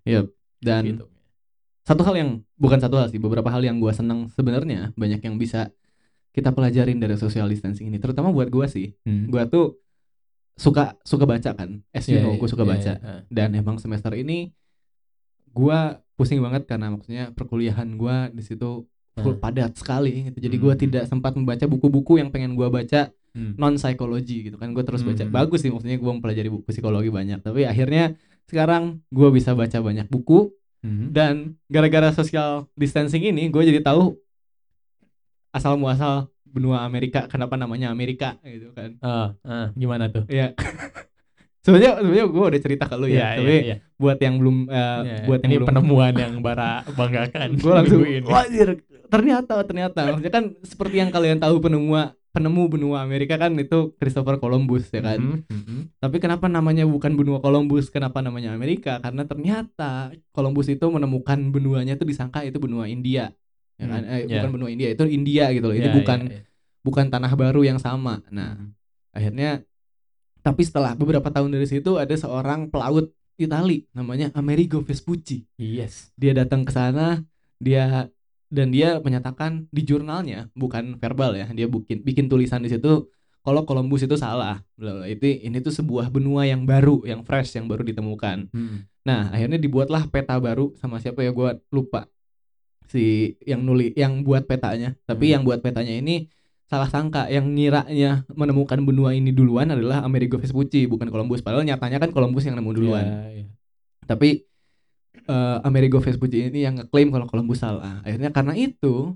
dan 0.57 0.81
gitu. 0.83 1.05
Satu 1.87 2.03
hal 2.03 2.15
yang 2.19 2.29
bukan 2.59 2.77
satu 2.77 2.99
hal 2.99 3.07
sih 3.07 3.15
beberapa 3.17 3.47
hal 3.47 3.63
yang 3.63 3.79
gue 3.79 3.91
senang 3.95 4.27
sebenarnya 4.35 4.91
banyak 4.93 5.23
yang 5.23 5.39
bisa 5.39 5.71
kita 6.35 6.51
pelajarin 6.51 6.99
dari 6.99 7.15
social 7.15 7.47
distancing 7.47 7.87
ini 7.87 7.97
terutama 7.97 8.29
buat 8.29 8.51
gue 8.51 8.67
sih 8.67 8.91
Hmm. 9.07 9.31
gue 9.31 9.43
tuh 9.47 9.79
suka 10.53 10.99
suka 11.01 11.23
baca 11.23 11.53
kan 11.53 11.79
as 11.93 12.03
you 12.05 12.17
Iya, 12.17 12.21
know 12.21 12.33
iya, 12.35 12.39
gue 12.41 12.49
suka 12.49 12.63
iya, 12.65 12.71
baca 12.75 12.93
iya. 12.97 13.15
dan 13.29 13.49
emang 13.53 13.77
semester 13.77 14.11
ini 14.13 14.51
gua 15.53 15.97
pusing 16.13 16.37
banget 16.37 16.65
karena 16.65 16.93
maksudnya 16.93 17.33
perkuliahan 17.33 17.97
gua 17.97 18.29
di 18.29 18.41
situ 18.41 18.85
full 19.17 19.33
Hmm. 19.37 19.41
padat 19.41 19.73
sekali 19.73 20.29
gitu. 20.29 20.37
Jadi 20.37 20.55
gua 20.57 20.73
Hmm. 20.77 20.81
tidak 20.81 21.03
sempat 21.09 21.33
membaca 21.33 21.65
buku-buku 21.65 22.21
yang 22.21 22.29
pengen 22.29 22.53
gua 22.53 22.69
baca 22.69 23.09
Hmm. 23.33 23.53
non 23.57 23.77
psikologi 23.77 24.45
gitu 24.45 24.57
kan. 24.57 24.73
Gue 24.73 24.81
terus 24.81 25.01
baca. 25.01 25.21
Hmm. 25.21 25.33
Bagus 25.33 25.65
sih 25.65 25.69
maksudnya 25.69 25.97
gua 25.97 26.13
mempelajari 26.13 26.49
buku 26.49 26.65
psikologi 26.69 27.09
banyak, 27.09 27.41
tapi 27.41 27.65
akhirnya 27.65 28.13
sekarang 28.45 29.01
gua 29.09 29.29
bisa 29.29 29.53
baca 29.53 29.77
banyak 29.77 30.05
buku 30.09 30.53
Hmm. 30.77 31.09
dan 31.09 31.57
gara-gara 31.65 32.13
social 32.13 32.69
distancing 32.77 33.25
ini 33.25 33.49
gue 33.49 33.63
jadi 33.65 33.81
tahu 33.81 34.13
asal 35.49 35.73
muasal 35.73 36.29
benua 36.45 36.85
Amerika 36.85 37.25
kenapa 37.25 37.57
namanya 37.57 37.89
Amerika 37.89 38.37
gitu 38.45 38.73
kan. 38.73 38.97
Ah, 39.01 39.33
ah, 39.45 39.67
gimana 39.73 40.09
tuh? 40.09 40.25
Iya. 40.29 40.53
sebenarnya 41.67 41.99
sebenarnya 41.99 42.25
gue 42.31 42.45
udah 42.47 42.61
cerita 42.63 42.83
ke 42.87 42.95
lu 42.95 43.11
ya, 43.11 43.11
Iya, 43.11 43.27
tapi 43.43 43.51
iya, 43.51 43.61
iya. 43.67 43.77
buat 43.99 44.17
yang 44.23 44.35
belum 44.39 44.57
eh, 44.71 44.77
Iya, 45.03 45.17
buat 45.27 45.39
yang 45.43 45.51
ini 45.51 45.55
belum 45.59 45.67
penemuan 45.67 46.13
yang 46.15 46.33
bara 46.39 46.71
banggakan. 46.95 47.49
gue 47.63 47.73
langsung 47.73 47.99
wajir 48.05 48.67
ternyata 49.07 49.53
ternyata 49.63 49.99
maksudnya 50.11 50.33
kan 50.33 50.45
seperti 50.63 50.95
yang 50.99 51.11
kalian 51.11 51.39
tahu 51.39 51.59
penemu 51.59 51.91
penemu 52.37 52.69
benua 52.69 53.01
Amerika 53.01 53.35
kan 53.35 53.57
itu 53.57 53.97
Christopher 53.97 54.37
Columbus 54.37 54.87
ya 54.89 55.01
kan 55.01 55.17
Mhm, 55.17 55.37
mhm. 55.49 55.79
tapi 55.97 56.17
kenapa 56.17 56.45
namanya 56.45 56.85
bukan 56.85 57.17
benua 57.17 57.41
Columbus 57.41 57.89
kenapa 57.89 58.21
namanya 58.21 58.53
Amerika 58.53 59.01
karena 59.01 59.25
ternyata 59.25 60.13
Columbus 60.29 60.69
itu 60.69 60.85
menemukan 60.85 61.41
benuanya 61.49 61.97
itu 61.97 62.05
disangka 62.05 62.41
itu 62.41 62.57
benua 62.57 62.85
India 62.85 63.33
ya 63.75 63.85
kan 63.85 64.01
Hmm, 64.01 64.13
eh, 64.13 64.21
iya. 64.23 64.39
bukan 64.39 64.49
benua 64.53 64.69
India 64.69 64.89
itu 64.89 65.03
India 65.03 65.49
gitu 65.49 65.65
loh 65.65 65.75
ini 65.75 65.89
Iya, 65.89 65.95
bukan 65.97 66.19
iya, 66.23 66.37
iya. 66.37 66.43
bukan 66.81 67.05
tanah 67.09 67.33
baru 67.33 67.61
yang 67.61 67.77
sama 67.77 68.21
nah 68.29 68.53
Mhm. 68.53 68.69
akhirnya 69.11 69.49
tapi 70.39 70.61
setelah 70.61 70.93
beberapa 70.93 71.27
tahun 71.27 71.51
dari 71.51 71.67
situ 71.67 71.97
ada 71.97 72.13
seorang 72.13 72.69
pelaut 72.69 73.09
Itali 73.37 73.85
namanya 73.91 74.33
Amerigo 74.33 74.81
Vespucci 74.81 75.45
Yes. 75.57 76.09
dia 76.13 76.33
datang 76.33 76.61
ke 76.61 76.71
sana 76.71 77.21
dia 77.57 78.09
dan 78.47 78.71
dia 78.71 78.99
menyatakan 79.03 79.67
di 79.69 79.83
jurnalnya 79.83 80.47
bukan 80.55 80.95
verbal 80.97 81.35
ya 81.35 81.47
dia 81.51 81.67
bikin 81.67 82.03
bikin 82.03 82.25
tulisan 82.31 82.63
di 82.63 82.71
situ 82.71 83.11
kalau 83.43 83.63
Columbus 83.63 84.03
itu 84.03 84.19
salah. 84.19 84.59
Bla 84.75 85.07
itu 85.07 85.23
ini 85.23 85.63
tuh 85.63 85.71
sebuah 85.71 86.11
benua 86.11 86.43
yang 86.43 86.67
baru 86.67 87.07
yang 87.07 87.23
fresh 87.23 87.55
yang 87.55 87.67
baru 87.71 87.83
ditemukan. 87.87 88.51
Mhm. 88.51 88.77
nah 89.07 89.31
akhirnya 89.31 89.55
dibuatlah 89.55 90.03
peta 90.11 90.35
baru 90.35 90.75
sama 90.83 90.99
siapa 90.99 91.23
ya 91.23 91.31
gua 91.31 91.55
lupa. 91.71 92.11
Si 92.91 93.35
yang 93.47 93.63
nuli 93.63 93.95
yang 93.95 94.23
buat 94.27 94.43
petanya. 94.47 94.99
Tapi 95.07 95.31
Hmm. 95.31 95.33
yang 95.39 95.41
buat 95.47 95.63
petanya 95.63 95.95
ini 95.95 96.27
salah 96.67 96.91
sangka 96.91 97.31
yang 97.31 97.47
ngiranya 97.55 98.27
menemukan 98.35 98.83
benua 98.83 99.15
ini 99.15 99.31
duluan 99.31 99.71
adalah 99.71 100.03
Amerigo 100.03 100.35
Vespucci 100.35 100.83
bukan 100.91 101.07
Columbus. 101.07 101.39
Padahal 101.39 101.63
nyatanya 101.63 102.03
kan 102.03 102.11
Columbus 102.11 102.43
yang 102.43 102.59
nemu 102.59 102.71
duluan. 102.75 103.05
Iya, 103.07 103.19
iya. 103.31 103.45
tapi 104.03 104.43
eh, 105.27 105.57
Amerigo 105.61 105.99
Vespucci 105.99 106.47
ini 106.47 106.63
yang 106.63 106.79
ngeklaim 106.79 107.11
kalau 107.11 107.27
Columbus 107.27 107.59
salah. 107.59 107.99
Akhirnya 108.01 108.31
karena 108.31 108.55
itu 108.55 109.13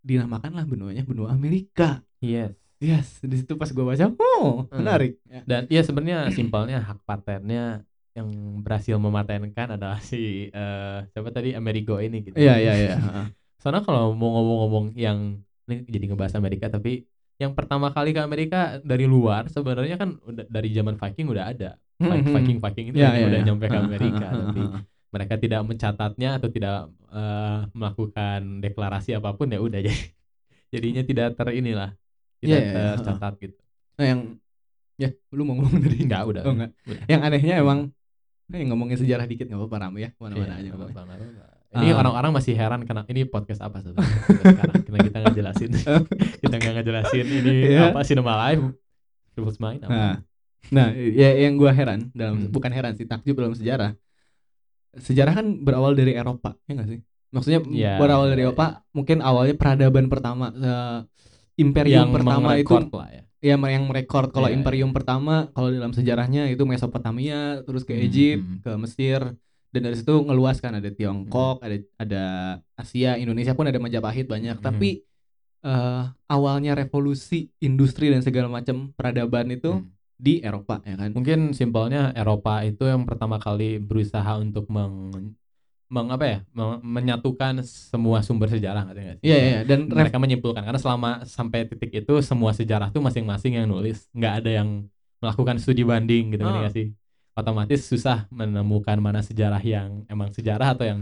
dinamakanlah 0.00 0.64
benuanya 0.64 1.04
benua 1.04 1.30
Amerika. 1.30 2.00
Yes. 2.18 2.56
Yes, 2.80 3.20
di 3.20 3.36
situ 3.36 3.60
pas 3.60 3.68
gua 3.70 3.92
baca, 3.92 4.08
oh 4.08 4.64
Hmm. 4.72 4.80
menarik. 4.80 5.20
Ya. 5.28 5.44
Dan 5.44 5.68
ya 5.68 5.84
sebenarnya 5.84 6.32
simpelnya 6.32 6.80
hak 6.80 7.04
patennya 7.04 7.84
yang 8.16 8.28
berhasil 8.64 8.96
mematenkan 8.96 9.76
adalah 9.76 10.00
si 10.00 10.48
eh, 10.48 10.98
siapa 11.06 11.28
tadi 11.28 11.52
Amerigo 11.52 12.00
ini 12.00 12.24
gitu. 12.24 12.40
Iya 12.40 12.56
iya 12.56 12.72
iya. 12.74 12.94
Soalnya 13.60 13.84
kalau 13.84 14.16
mau 14.16 14.32
ngomong-ngomong 14.32 14.96
yang 14.96 15.44
ini 15.68 15.84
jadi 15.84 16.08
ngebahas 16.08 16.40
Amerika 16.40 16.72
tapi 16.72 17.04
yang 17.36 17.52
pertama 17.52 17.92
kali 17.92 18.16
ke 18.16 18.20
Amerika 18.20 18.80
dari 18.80 19.04
luar 19.04 19.52
sebenarnya 19.52 20.00
kan 20.00 20.16
udah 20.16 20.48
dari 20.48 20.72
zaman 20.72 20.96
Viking 20.96 21.28
udah 21.28 21.44
ada. 21.52 21.70
Vi- 22.00 22.08
Mhm. 22.08 22.32
Viking 22.32 22.58
Viking 22.64 22.86
itu 22.90 22.96
yang 22.96 23.12
iya, 23.12 23.28
udah 23.28 23.40
iya. 23.44 23.46
nyampe 23.46 23.64
ke 23.68 23.76
Amerika 23.76 24.26
tapi. 24.40 24.62
Mereka 25.10 25.34
tidak 25.34 25.60
mencatatnya 25.62 26.38
atau 26.38 26.48
tidak 26.48 26.76
eh, 27.08 27.58
melakukan 27.72 28.40
deklarasi 28.58 29.12
apa 29.12 29.34
pun 29.34 29.46
ya 29.46 29.58
udah 29.58 29.80
jadi 29.80 30.00
jadinya 30.72 31.02
tidak 31.02 31.26
ter 31.34 31.48
inilah 31.52 31.90
tidak 32.38 32.56
Iya, 32.56 32.58
iya, 32.62 32.72
iya. 32.72 32.90
tercatat 32.96 33.32
gitu 33.38 33.58
Nah 33.98 34.06
yang 34.06 34.20
ya 34.96 35.08
lu 35.30 35.42
mau 35.42 35.54
ngomong 35.54 35.80
tadi 35.80 35.98
enggak 36.00 36.22
udah 36.24 36.42
Oh, 36.42 36.52
enggak. 36.52 36.70
udah. 36.84 37.02
Yang 37.04 37.20
anehnya 37.22 37.54
emang 37.58 37.78
eh, 38.48 38.64
ngomongin 38.64 38.96
sejarah 38.96 39.24
dikit 39.24 39.44
nggak 39.44 39.58
apa-apa 39.58 39.76
rame 39.82 39.98
ya 40.00 40.10
ke 40.10 40.18
mana-mana 40.18 40.44
Iya, 40.46 40.54
aja. 40.56 40.68
nggak 40.70 40.80
apa-apa. 40.88 41.02
Ini 41.70 41.86
Ah. 41.86 41.96
orang-orang 41.96 42.30
masih 42.34 42.52
heran 42.52 42.82
kena 42.82 43.06
ini 43.06 43.22
podcast 43.24 43.60
apa 43.60 43.78
sebenarnya 43.78 44.02
sekarang 44.42 44.80
karena 44.82 44.98
kita 45.00 45.16
nggak 45.20 45.36
jelasin 45.36 45.70
kita 46.42 46.54
nggak 46.56 46.74
ngejelasin 46.76 47.26
ini 47.28 47.54
Iya. 47.70 47.90
apa 47.90 48.00
Cinema 48.02 48.34
Live 48.40 48.74
People's 49.32 49.58
Mind 49.58 49.82
apa 49.82 49.94
Nah, 49.94 50.14
nah 50.68 50.88
ya 50.92 51.30
yang 51.40 51.54
gua 51.54 51.70
heran 51.70 52.10
dalam 52.10 52.36
Hmm. 52.36 52.50
bukan 52.50 52.70
heran 52.70 52.92
sih 52.92 53.04
takjub 53.04 53.34
dalam 53.34 53.52
sejarah. 53.52 53.94
Sejarah 54.90 55.38
kan 55.38 55.46
berawal 55.62 55.94
dari 55.94 56.18
Eropa, 56.18 56.58
ya 56.66 56.74
nggak 56.74 56.88
sih? 56.90 57.00
Maksudnya 57.30 57.60
Iya, 57.62 57.94
berawal 57.94 58.26
dari 58.34 58.42
Eropa, 58.42 58.82
mungkin 58.90 59.22
awalnya 59.22 59.54
peradaban 59.54 60.10
pertama, 60.10 60.50
eh, 60.50 60.98
imperium 61.62 62.10
yang 62.10 62.10
pertama 62.10 62.58
itu 62.58 62.74
lah 62.74 63.10
ya 63.14 63.22
ya 63.40 63.56
yang 63.56 63.84
merekord. 63.88 64.30
Kalau 64.36 64.48
Iya, 64.52 64.56
imperium 64.60 64.92
pertama, 64.92 65.48
kalau 65.56 65.72
dalam 65.72 65.96
sejarahnya 65.96 66.52
itu 66.52 66.62
Mesopotamia, 66.68 67.64
terus 67.64 67.88
ke 67.88 67.96
Hmm, 67.96 68.04
Egypt, 68.04 68.44
hmm. 68.44 68.58
ke 68.60 68.70
Mesir, 68.76 69.20
dan 69.72 69.80
dari 69.80 69.96
situ 69.96 70.12
ngeluas 70.12 70.60
kan 70.60 70.76
ada 70.76 70.90
Tiongkok, 70.92 71.62
ada 71.64 71.76
ada 71.96 72.24
Asia, 72.76 73.16
Indonesia 73.16 73.56
pun 73.56 73.64
ada 73.64 73.80
Majapahit 73.80 74.28
banyak. 74.28 74.60
Hmm. 74.60 74.64
Tapi 74.64 74.90
eh, 75.60 76.02
awalnya 76.28 76.72
revolusi 76.72 77.52
industri 77.60 78.08
dan 78.08 78.24
segala 78.24 78.48
macam 78.48 78.92
peradaban 78.96 79.48
itu 79.52 79.80
Hmm. 79.80 79.88
Di 80.20 80.44
Eropa 80.44 80.84
ya 80.84 80.94
kan. 81.00 81.10
mungkin 81.16 81.56
simpelnya 81.56 82.12
Eropa 82.12 82.60
itu 82.68 82.84
yang 82.84 83.08
pertama 83.08 83.40
kali 83.40 83.80
berusaha 83.80 84.36
untuk 84.36 84.68
meng, 84.68 85.10
meng 85.88 86.08
apa 86.12 86.24
ya? 86.28 86.38
Meng- 86.52 86.84
menyatukan 86.84 87.64
semua 87.64 88.20
sumber 88.20 88.52
sejarah 88.52 88.84
ngerti 88.86 89.00
nggak 89.00 89.16
sih? 89.18 89.24
Iya 89.26 89.36
iya 89.40 89.58
dan 89.64 89.88
mereka 89.88 90.16
menyimpulkan. 90.22 90.62
Karena 90.62 90.80
selama 90.80 91.10
sampai 91.24 91.66
titik 91.66 92.04
itu 92.04 92.14
semua 92.20 92.52
sejarah 92.52 92.92
tuh 92.94 93.02
masing-masing 93.02 93.58
yang 93.58 93.66
nulis. 93.66 94.06
Nggak 94.12 94.34
ada 94.44 94.50
yang 94.62 94.68
melakukan 95.18 95.56
studi 95.58 95.82
banding 95.82 96.36
gitu 96.36 96.42
nggak 96.44 96.72
sih? 96.76 96.86
Otomatis 97.34 97.80
susah 97.88 98.28
menemukan 98.28 98.98
mana 99.00 99.24
sejarah 99.24 99.62
yang 99.64 100.04
emang 100.12 100.28
sejarah 100.34 100.76
atau 100.76 100.84
yang 100.84 101.00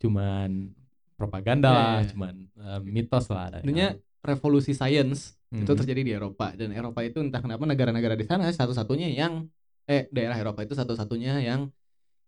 cuman 0.00 0.72
propaganda 1.14 1.70
Iya, 1.70 1.76
lah 1.78 1.92
iya. 2.00 2.10
cuman 2.10 2.34
eh, 2.58 2.80
mitos 2.82 3.24
lah 3.30 3.46
Intinya 3.62 3.94
revolusi 4.24 4.72
sains 4.72 5.36
itu 5.54 5.70
Mhm. 5.70 5.78
terjadi 5.78 6.02
di 6.02 6.12
Eropa 6.12 6.50
dan 6.58 6.74
Eropa 6.74 7.00
itu 7.06 7.22
entah 7.22 7.38
kenapa 7.38 7.62
negara-negara 7.62 8.18
di 8.18 8.26
sana 8.26 8.50
satu-satunya 8.50 9.14
yang 9.14 9.46
eh 9.86 10.08
daerah 10.10 10.34
Eropa 10.34 10.66
itu 10.66 10.74
satu-satunya 10.74 11.38
yang 11.44 11.70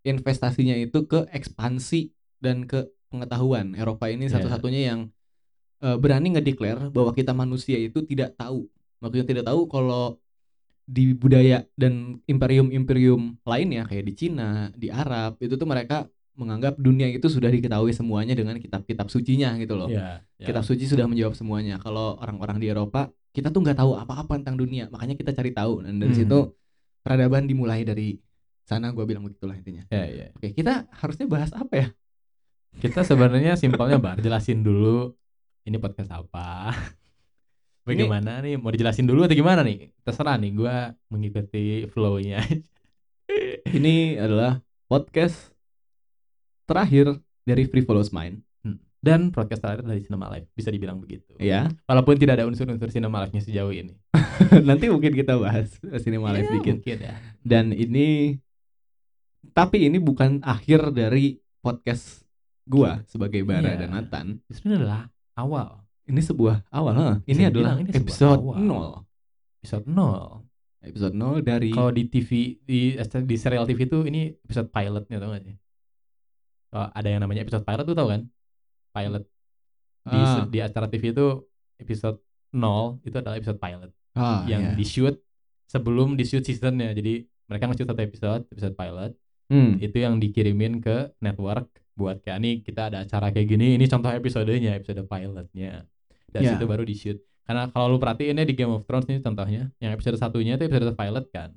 investasinya 0.07 0.79
itu 0.79 1.03
ke 1.11 1.27
ekspansi 1.35 2.15
dan 2.39 2.63
ke 2.69 2.87
pengetahuan. 3.11 3.75
Eropa 3.75 4.07
ini 4.07 4.31
Iya. 4.31 4.39
satu-satunya 4.39 4.83
yang 4.95 5.01
eh, 5.77 5.97
berani 6.01 6.33
ngedeklar 6.33 6.89
bahwa 6.89 7.13
kita 7.13 7.37
manusia 7.37 7.77
itu 7.77 8.01
tidak 8.01 8.33
tahu. 8.41 8.65
Maksudnya 8.97 9.29
tidak 9.29 9.45
tahu 9.45 9.69
kalau 9.69 10.17
di 10.87 11.13
budaya 11.13 11.69
dan 11.77 12.23
imperium-imperium 12.25 13.37
lainnya 13.45 13.85
kayak 13.85 14.09
di 14.09 14.15
Cina, 14.17 14.71
di 14.73 14.89
Arab 14.89 15.37
itu 15.37 15.59
tuh 15.59 15.69
mereka 15.69 16.09
menganggap 16.37 16.77
dunia 16.77 17.09
itu 17.09 17.27
sudah 17.27 17.49
diketahui 17.49 17.91
semuanya 17.91 18.37
dengan 18.37 18.57
kitab-kitab 18.57 19.09
sucinya 19.09 19.57
gitu 19.57 19.75
loh. 19.75 19.89
Iya, 19.89 20.21
iya. 20.37 20.47
Kitab 20.47 20.63
suci 20.63 20.85
sudah 20.85 21.09
menjawab 21.09 21.33
semuanya. 21.33 21.81
Kalau 21.81 22.21
orang-orang 22.21 22.61
di 22.61 22.69
Eropa, 22.69 23.09
kita 23.33 23.49
tuh 23.49 23.65
nggak 23.65 23.77
tahu 23.77 23.97
apa-apa 23.97 24.39
tentang 24.41 24.57
dunia, 24.57 24.87
makanya 24.89 25.17
kita 25.17 25.33
cari 25.33 25.51
tahu. 25.51 25.83
Dan 25.83 25.99
dari 25.99 26.13
Hmm. 26.13 26.21
situ 26.23 26.39
peradaban 27.01 27.49
dimulai 27.49 27.83
dari 27.83 28.21
sana. 28.63 28.93
Gue 28.93 29.05
bilang 29.05 29.25
begitulah 29.25 29.57
intinya. 29.57 29.89
Iya, 29.89 30.05
iya. 30.07 30.27
Oke, 30.37 30.53
kita 30.53 30.87
harusnya 30.93 31.27
bahas 31.27 31.51
apa 31.57 31.75
ya? 31.75 31.89
kita 32.77 33.01
sebenarnya 33.01 33.57
simpelnya 33.57 33.97
bar 33.97 34.21
jelasin 34.21 34.61
dulu 34.61 35.09
ini 35.65 35.81
podcast 35.81 36.13
apa 36.13 36.77
bagaimana 37.83 38.45
nih 38.45 38.61
mau 38.61 38.69
dijelasin 38.69 39.09
dulu 39.09 39.25
atau 39.25 39.33
gimana 39.33 39.65
nih 39.65 39.97
terserah 40.05 40.37
nih 40.37 40.53
gua 40.53 40.93
mengikuti 41.09 41.89
flow-nya 41.89 42.45
Ini 43.67 44.21
adalah 44.21 44.61
podcast 44.87 45.56
terakhir 46.67 47.07
dari 47.43 47.65
Free 47.65 47.83
Follows 47.83 48.11
Mind. 48.11 48.43
dan 48.97 49.31
podcast 49.31 49.63
terakhir 49.63 49.87
dari 49.87 50.03
Cinema 50.03 50.27
Live 50.29 50.51
bisa 50.51 50.67
dibilang 50.67 50.99
begitu 50.99 51.31
Ya, 51.39 51.71
walaupun 51.87 52.19
tidak 52.19 52.37
ada 52.37 52.45
unsur-unsur 52.45 52.91
Cinema 52.91 53.23
Live-nya 53.23 53.39
sejauh 53.41 53.71
ini 53.71 53.95
nanti 54.67 54.91
mungkin 54.91 55.15
kita 55.15 55.39
bahas 55.39 55.79
Cinema 56.03 56.35
Live 56.35 56.51
dikit. 56.51 56.83
mungkin 56.83 56.97
ya 57.01 57.15
Dan 57.41 57.71
ini, 57.71 58.35
tapi 59.53 59.87
ini 59.87 59.97
bukan 59.97 60.43
akhir 60.43 60.91
dari 60.91 61.39
podcast 61.61 62.27
gua 62.65 63.07
sebagai 63.07 63.41
Bara 63.41 63.63
Iya. 63.69 63.79
dan 63.79 63.91
Nathan. 63.93 64.27
ini 64.43 64.75
adalah 64.75 65.07
awal 65.35 65.87
Ini 66.05 66.21
sebuah 66.21 66.67
awal, 66.69 66.95
ha? 66.95 67.11
Ini 67.23 67.35
Bisa 67.37 67.51
adalah 67.53 67.75
ini 67.79 67.91
episode 67.93 68.41
awal. 68.41 68.59
0 68.59 69.07
episode 69.61 69.87
0 69.87 70.43
Episode 70.83 71.15
0 71.15 71.43
dari 71.43 71.71
kalau 71.71 71.91
di 71.91 72.07
TV 72.07 72.31
di 72.61 72.95
di 72.99 73.37
serial 73.37 73.67
TV 73.67 73.87
itu 73.87 74.03
ini 74.03 74.35
episode 74.37 74.67
pilotnya 74.69 75.19
tau 75.19 75.31
gak 75.31 75.43
sih 75.43 75.55
Oh, 76.77 76.89
ada 76.93 77.09
yang 77.09 77.19
namanya 77.19 77.41
episode 77.41 77.65
pilot 77.65 77.85
tuh 77.85 77.95
tau 77.95 78.07
kan 78.07 78.21
pilot 78.93 79.25
di 80.05 80.19
Ah. 80.19 80.45
di 80.45 80.59
acara 80.61 80.87
TV 80.87 81.11
itu 81.11 81.27
episode 81.77 82.21
0 82.53 83.01
itu 83.03 83.17
adalah 83.17 83.35
episode 83.35 83.57
pilot 83.57 83.91
Ah, 84.13 84.45
yang 84.45 84.63
iya. 84.63 84.73
di 84.73 84.85
shoot 84.85 85.17
sebelum 85.67 86.15
di 86.15 86.23
shoot 86.23 86.41
seasonnya 86.41 86.93
jadi 86.93 87.25
mereka 87.47 87.67
nge-shoot 87.67 87.87
satu 87.87 88.03
episode 88.03 88.43
episode 88.49 88.75
pilot 88.75 89.13
Hmm. 89.47 89.79
itu 89.79 89.97
yang 89.97 90.19
dikirimin 90.19 90.79
ke 90.79 91.15
network 91.19 91.71
buat 91.95 92.19
kayak 92.19 92.39
nih 92.39 92.55
kita 92.61 92.91
ada 92.91 92.99
acara 93.01 93.31
kayak 93.31 93.47
gini 93.49 93.75
ini 93.75 93.87
contoh 93.87 94.11
episodenya 94.11 94.75
episode 94.75 95.01
pilotnya 95.03 95.87
dari 96.29 96.45
Ya. 96.45 96.53
situ 96.53 96.67
baru 96.67 96.83
di 96.83 96.93
shoot 96.93 97.17
karena 97.43 97.71
kalau 97.71 97.89
lu 97.89 97.97
perhatiin 97.97 98.37
ya 98.37 98.45
di 98.45 98.53
Game 98.53 98.69
of 98.69 98.85
Thrones 98.85 99.07
nih 99.07 99.23
contohnya 99.23 99.71
yang 99.79 99.91
episode 99.91 100.19
satunya 100.19 100.55
itu 100.55 100.67
episode 100.67 100.93
pilot 100.93 101.25
kan 101.31 101.55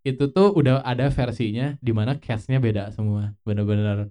itu 0.00 0.24
tuh 0.26 0.50
udah 0.50 0.80
ada 0.80 1.08
versinya 1.08 1.76
di 1.78 1.92
mana 1.92 2.16
castnya 2.16 2.56
beda 2.58 2.88
semua 2.90 3.36
bener-bener 3.42 4.08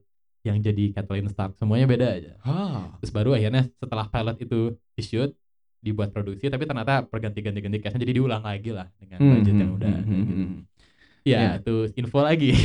yang 0.48 0.58
jadi 0.58 0.84
Kathleen 0.92 1.28
Stark 1.28 1.56
semuanya 1.56 1.86
beda 1.86 2.08
aja 2.14 2.34
Ah. 2.42 2.96
terus 2.98 3.12
baru 3.12 3.32
akhirnya 3.32 3.68
setelah 3.74 4.06
pilot 4.06 4.38
itu 4.40 4.60
di 4.92 5.02
shoot 5.02 5.32
dibuat 5.78 6.10
produksi 6.10 6.48
tapi 6.48 6.64
ternyata 6.64 7.04
perganti-ganti 7.04 7.60
ganti 7.60 7.78
castnya 7.78 8.02
jadi 8.02 8.16
diulang 8.16 8.42
lagi 8.42 8.72
lah 8.72 8.88
dengan 8.96 9.18
Hmm, 9.18 9.32
budget 9.34 9.52
hmm, 9.52 9.62
yang 9.62 9.72
udah 9.74 9.90
hmm, 9.90 10.04
hmm, 10.04 10.18
gitu. 10.18 10.34
hmm. 10.34 10.58
ya 11.24 11.38
Ya. 11.38 11.50
itu 11.58 11.76
info 11.96 12.20
lagi 12.22 12.52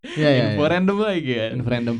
Iya, 0.00 0.28
iya, 0.28 0.42
info 0.50 0.62
iya. 0.62 0.70
random 0.70 0.96
lagi 0.98 1.32
kan 1.34 1.50
Info 1.54 1.68
random. 1.68 1.96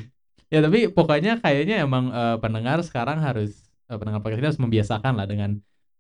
ya 0.47 0.59
tapi 0.61 0.79
pokoknya 0.89 1.33
kayaknya 1.39 1.77
emang 1.81 2.09
eh, 2.11 2.37
pendengar 2.39 2.81
sekarang 2.81 3.19
harus 3.19 3.53
eh, 3.87 3.95
pendengar 3.95 4.19
podcast 4.19 4.41
ini 4.41 4.49
harus 4.49 4.61
membiasakan 4.61 5.13
lah 5.15 5.27
dengan 5.27 5.51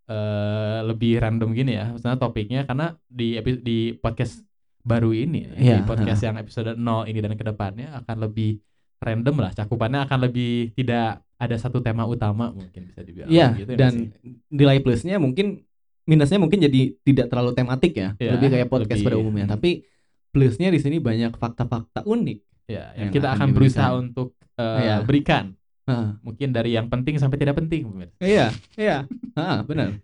eh, 0.06 0.78
lebih 0.82 1.18
random 1.18 1.52
gini 1.52 1.72
ya 1.72 1.92
maksudnya 1.92 2.16
topiknya 2.16 2.60
karena 2.64 2.96
di 3.04 3.34
di 3.60 3.78
podcast 3.94 4.42
baru 4.80 5.12
ini 5.12 5.44
ya, 5.44 5.52
Iya, 5.54 5.76
di 5.76 5.82
podcast 5.84 6.20
yang 6.20 6.36
episode 6.36 6.72
0 6.72 6.80
ini 7.04 7.20
dan 7.20 7.34
ke 7.34 7.44
depannya 7.44 8.00
akan 8.00 8.16
lebih 8.22 8.58
random 9.00 9.36
lah 9.40 9.50
cakupannya 9.56 10.04
akan 10.04 10.18
lebih 10.28 10.76
tidak 10.76 11.24
ada 11.40 11.56
satu 11.56 11.80
tema 11.80 12.04
utama 12.04 12.52
mungkin 12.52 12.92
bisa 12.92 13.00
dibilang 13.00 13.32
Iya, 13.32 13.56
gitu 13.56 13.72
ya 13.72 13.78
dan 13.80 13.92
sih? 14.12 14.36
nilai 14.52 14.78
plusnya 14.84 15.16
mungkin 15.16 15.64
minusnya 16.04 16.36
mungkin 16.36 16.60
jadi 16.60 16.80
tidak 17.00 17.26
terlalu 17.32 17.56
tematik 17.56 17.92
ya, 17.96 18.08
Iya, 18.20 18.36
lebih 18.36 18.48
kayak 18.52 18.68
podcast 18.68 19.00
lebih, 19.00 19.06
pada 19.08 19.16
umumnya. 19.16 19.46
hmm. 19.48 19.54
Tapi 19.56 19.70
plusnya 20.30 20.68
di 20.68 20.78
sini 20.78 20.96
banyak 21.00 21.32
fakta-fakta 21.34 22.04
unik. 22.04 22.38
ya 22.70 22.94
yang 22.94 23.08
yang 23.08 23.10
kita 23.10 23.28
akan 23.34 23.50
akan 23.50 23.56
berusaha 23.56 23.82
diberikan. 23.90 24.02
untuk 24.04 24.28
eh, 24.54 24.78
Iya. 24.84 24.96
berikan 25.02 25.44
mungkin 26.22 26.48
dari 26.54 26.70
yang 26.78 26.86
penting 26.86 27.18
sampai 27.18 27.34
tidak 27.34 27.58
penting 27.58 27.82
iya, 28.22 28.54
iya, 28.78 29.10
benar. 29.66 29.98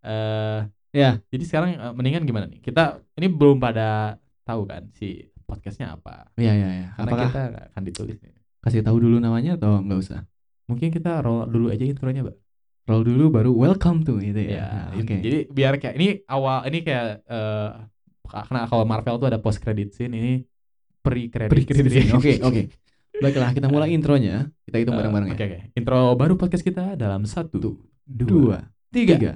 eh 0.00 0.60
Ya. 0.88 1.20
Jadi 1.28 1.44
sekarang 1.44 1.76
eh, 1.76 1.92
mendingan 1.92 2.24
gimana 2.24 2.48
nih? 2.48 2.64
Kita 2.64 2.96
ini 3.20 3.28
belum 3.28 3.60
pada 3.60 4.16
tahu 4.40 4.64
kan 4.64 4.88
si 4.96 5.20
podcastnya 5.48 5.96
apa. 5.96 6.28
Iya, 6.36 6.52
iya, 6.52 6.68
iya. 6.68 6.88
Karena 6.92 7.08
Apakah 7.08 7.26
kita 7.32 7.42
akan 7.72 7.82
ditulis 7.82 8.16
kasih 8.60 8.84
tahu 8.84 8.96
dulu 9.00 9.16
namanya 9.16 9.56
atau 9.56 9.80
nggak 9.80 9.98
usah? 9.98 10.20
Mungkin 10.68 10.92
kita 10.92 11.24
roll 11.24 11.48
dulu 11.48 11.72
aja 11.72 11.80
intronya, 11.80 12.20
Mbak. 12.20 12.36
Roll 12.84 13.02
dulu 13.04 13.24
baru 13.32 13.50
welcome 13.52 14.04
to 14.04 14.20
gitu 14.20 14.36
ya. 14.36 14.48
Ya, 14.60 14.66
Nah, 14.92 15.00
Oke. 15.00 15.16
jadi 15.18 15.38
biar 15.48 15.80
kayak 15.80 15.94
ini 15.96 16.08
awal 16.28 16.68
ini 16.68 16.78
kayak 16.84 17.24
eh 17.24 17.70
karena 18.28 18.68
kalau 18.68 18.84
Marvel 18.84 19.16
tuh 19.16 19.28
ada 19.32 19.40
post 19.40 19.56
credit 19.58 19.96
scene 19.96 20.12
ini 20.12 20.32
pre 21.00 21.32
credit. 21.32 21.48
Pre-credit 21.48 21.88
scene. 21.88 22.12
Oke, 22.12 22.32
oke. 22.44 22.62
Baiklah, 23.18 23.50
kita 23.50 23.66
mulai 23.66 23.90
intronya. 23.90 24.52
Kita 24.62 24.76
hitung 24.78 24.94
Eh, 24.94 24.98
bareng-bareng 25.00 25.28
Oke, 25.32 25.40
ya. 25.40 25.48
oke. 25.48 25.58
Intro 25.74 25.98
baru 26.14 26.36
podcast 26.36 26.62
kita 26.62 26.92
dalam 26.94 27.24
satu, 27.24 27.56
dua, 28.04 28.28
Dua, 28.28 28.58
tiga. 28.92 29.16
tiga. 29.16 29.32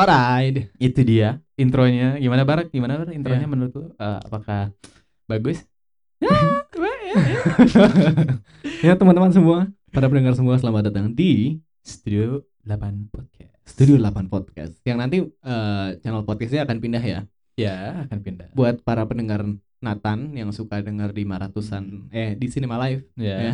Alright. 0.00 0.72
Itu 0.80 1.04
dia 1.04 1.44
intronya. 1.60 2.16
Gimana 2.16 2.48
Barak? 2.48 2.72
Gimana 2.72 2.96
Barak 2.96 3.12
intronya 3.12 3.44
Iya. 3.44 3.52
menurut 3.52 3.72
lu? 3.76 3.84
Eh, 4.00 4.18
apakah 4.24 4.72
bagus? 5.28 5.60
ya 8.80 8.96
teman-teman 8.96 9.28
semua, 9.28 9.68
para 9.92 10.08
pendengar 10.08 10.32
semua 10.32 10.56
selamat 10.56 10.88
datang 10.88 11.12
di 11.12 11.60
Studio 11.84 12.48
8 12.64 13.12
Podcast. 13.12 13.60
Studio 13.68 14.00
8 14.00 14.32
Podcast. 14.32 14.72
Yang 14.88 14.96
nanti 14.96 15.16
eh, 15.20 15.88
channel 16.00 16.24
podcastnya 16.24 16.64
akan 16.64 16.80
pindah 16.80 17.04
ya. 17.04 17.20
Ya, 17.60 18.08
akan 18.08 18.24
pindah. 18.24 18.48
Buat 18.56 18.80
para 18.80 19.04
pendengar 19.04 19.44
Nathan 19.84 20.32
yang 20.32 20.48
suka 20.56 20.80
dengar 20.80 21.12
di 21.12 21.28
Maratusan 21.28 22.08
eh 22.08 22.32
di 22.40 22.48
Cinema 22.48 22.80
Live 22.88 23.04
Ya. 23.20 23.36
Ya. 23.36 23.52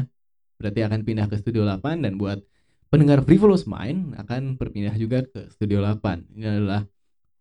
berarti 0.62 0.86
akan 0.86 1.02
pindah 1.02 1.26
ke 1.26 1.42
Studio 1.42 1.66
8 1.66 2.06
dan 2.06 2.14
buat 2.14 2.38
pendengar 2.88 3.22
Frivolous 3.26 3.66
Mind 3.66 4.14
akan 4.16 4.54
berpindah 4.56 4.94
juga 4.94 5.26
ke 5.26 5.50
Studio 5.52 5.82
8. 5.82 6.36
Ini 6.36 6.44
adalah 6.46 6.82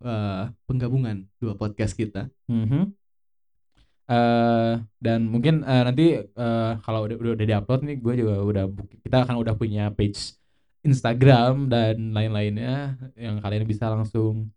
eh, 0.04 0.44
penggabungan 0.66 1.26
dua 1.40 1.54
podcast 1.56 1.94
kita. 1.94 2.30
Mhm. 2.50 2.94
Eh, 4.06 4.74
dan 5.02 5.20
mungkin 5.26 5.66
eh, 5.66 5.82
nanti 5.82 6.06
eh, 6.22 6.72
kalau 6.86 7.10
udah 7.10 7.18
udah, 7.18 7.32
udah 7.34 7.46
diupload 7.50 7.82
nih 7.90 7.98
gue 7.98 8.14
juga 8.22 8.34
udah 8.38 8.66
kita 9.02 9.18
akan 9.26 9.36
udah 9.42 9.58
punya 9.58 9.90
page 9.90 10.38
Instagram 10.86 11.66
dan 11.74 12.14
lain-lainnya 12.14 13.02
yang 13.18 13.42
kalian 13.42 13.66
bisa 13.66 13.90
langsung 13.90 14.54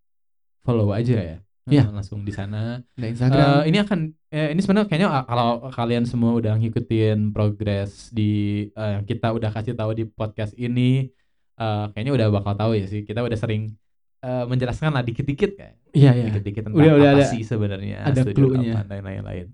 follow 0.60 0.92
aja 0.92 1.16
ya. 1.16 1.38
Iya. 1.68 1.84
Eh, 1.84 1.92
langsung 1.92 2.20
di 2.22 2.32
sana. 2.32 2.80
Ada 2.96 3.04
Eh, 3.04 3.10
Instagram. 3.12 3.48
ini 3.64 3.78
akan 3.78 3.98
eh, 4.28 4.48
ini 4.50 4.60
sebenarnya 4.60 4.86
kayaknya 4.86 5.08
ah, 5.10 5.24
kalau 5.24 5.48
kalian 5.68 6.04
semua 6.04 6.32
udah 6.32 6.56
ngikutin 6.56 7.30
progres 7.30 8.08
di 8.10 8.30
eh, 8.68 8.90
yang 8.96 9.04
kita 9.04 9.30
udah 9.30 9.50
kasih 9.50 9.72
tahu 9.72 9.92
di 9.92 10.04
podcast 10.04 10.52
ini 10.54 11.08
eh, 11.54 11.84
kayaknya 11.92 12.12
udah 12.14 12.26
bakal 12.30 12.54
tahu 12.54 12.72
ya 12.74 12.84
sih. 12.84 13.02
Kita 13.02 13.20
udah 13.20 13.36
sering 13.36 13.72
eh, 14.18 14.44
menjelaskan 14.44 14.90
lah 14.90 15.02
dikit-dikit 15.02 15.50
kayak 15.54 15.74
Iya 15.90 16.10
iya. 16.12 16.24
dikit-dikit 16.26 16.62
tentang 16.66 16.78
Udah- 16.78 16.94
udah 16.96 17.10
apa 17.12 17.20
ada- 17.22 17.30
sih 17.30 17.42
sebenarnya 17.42 17.96
ada. 18.02 18.20
8 18.24 18.84
dan 18.84 19.02
lain-lain. 19.02 19.46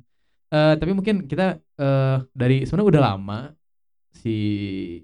Eh, 0.51 0.75
tapi 0.79 0.93
mungkin 0.93 1.27
kita 1.27 1.59
eh, 1.59 2.17
dari 2.31 2.63
sebenarnya 2.63 2.89
udah 2.91 3.03
lama 3.05 3.39
si 4.15 4.37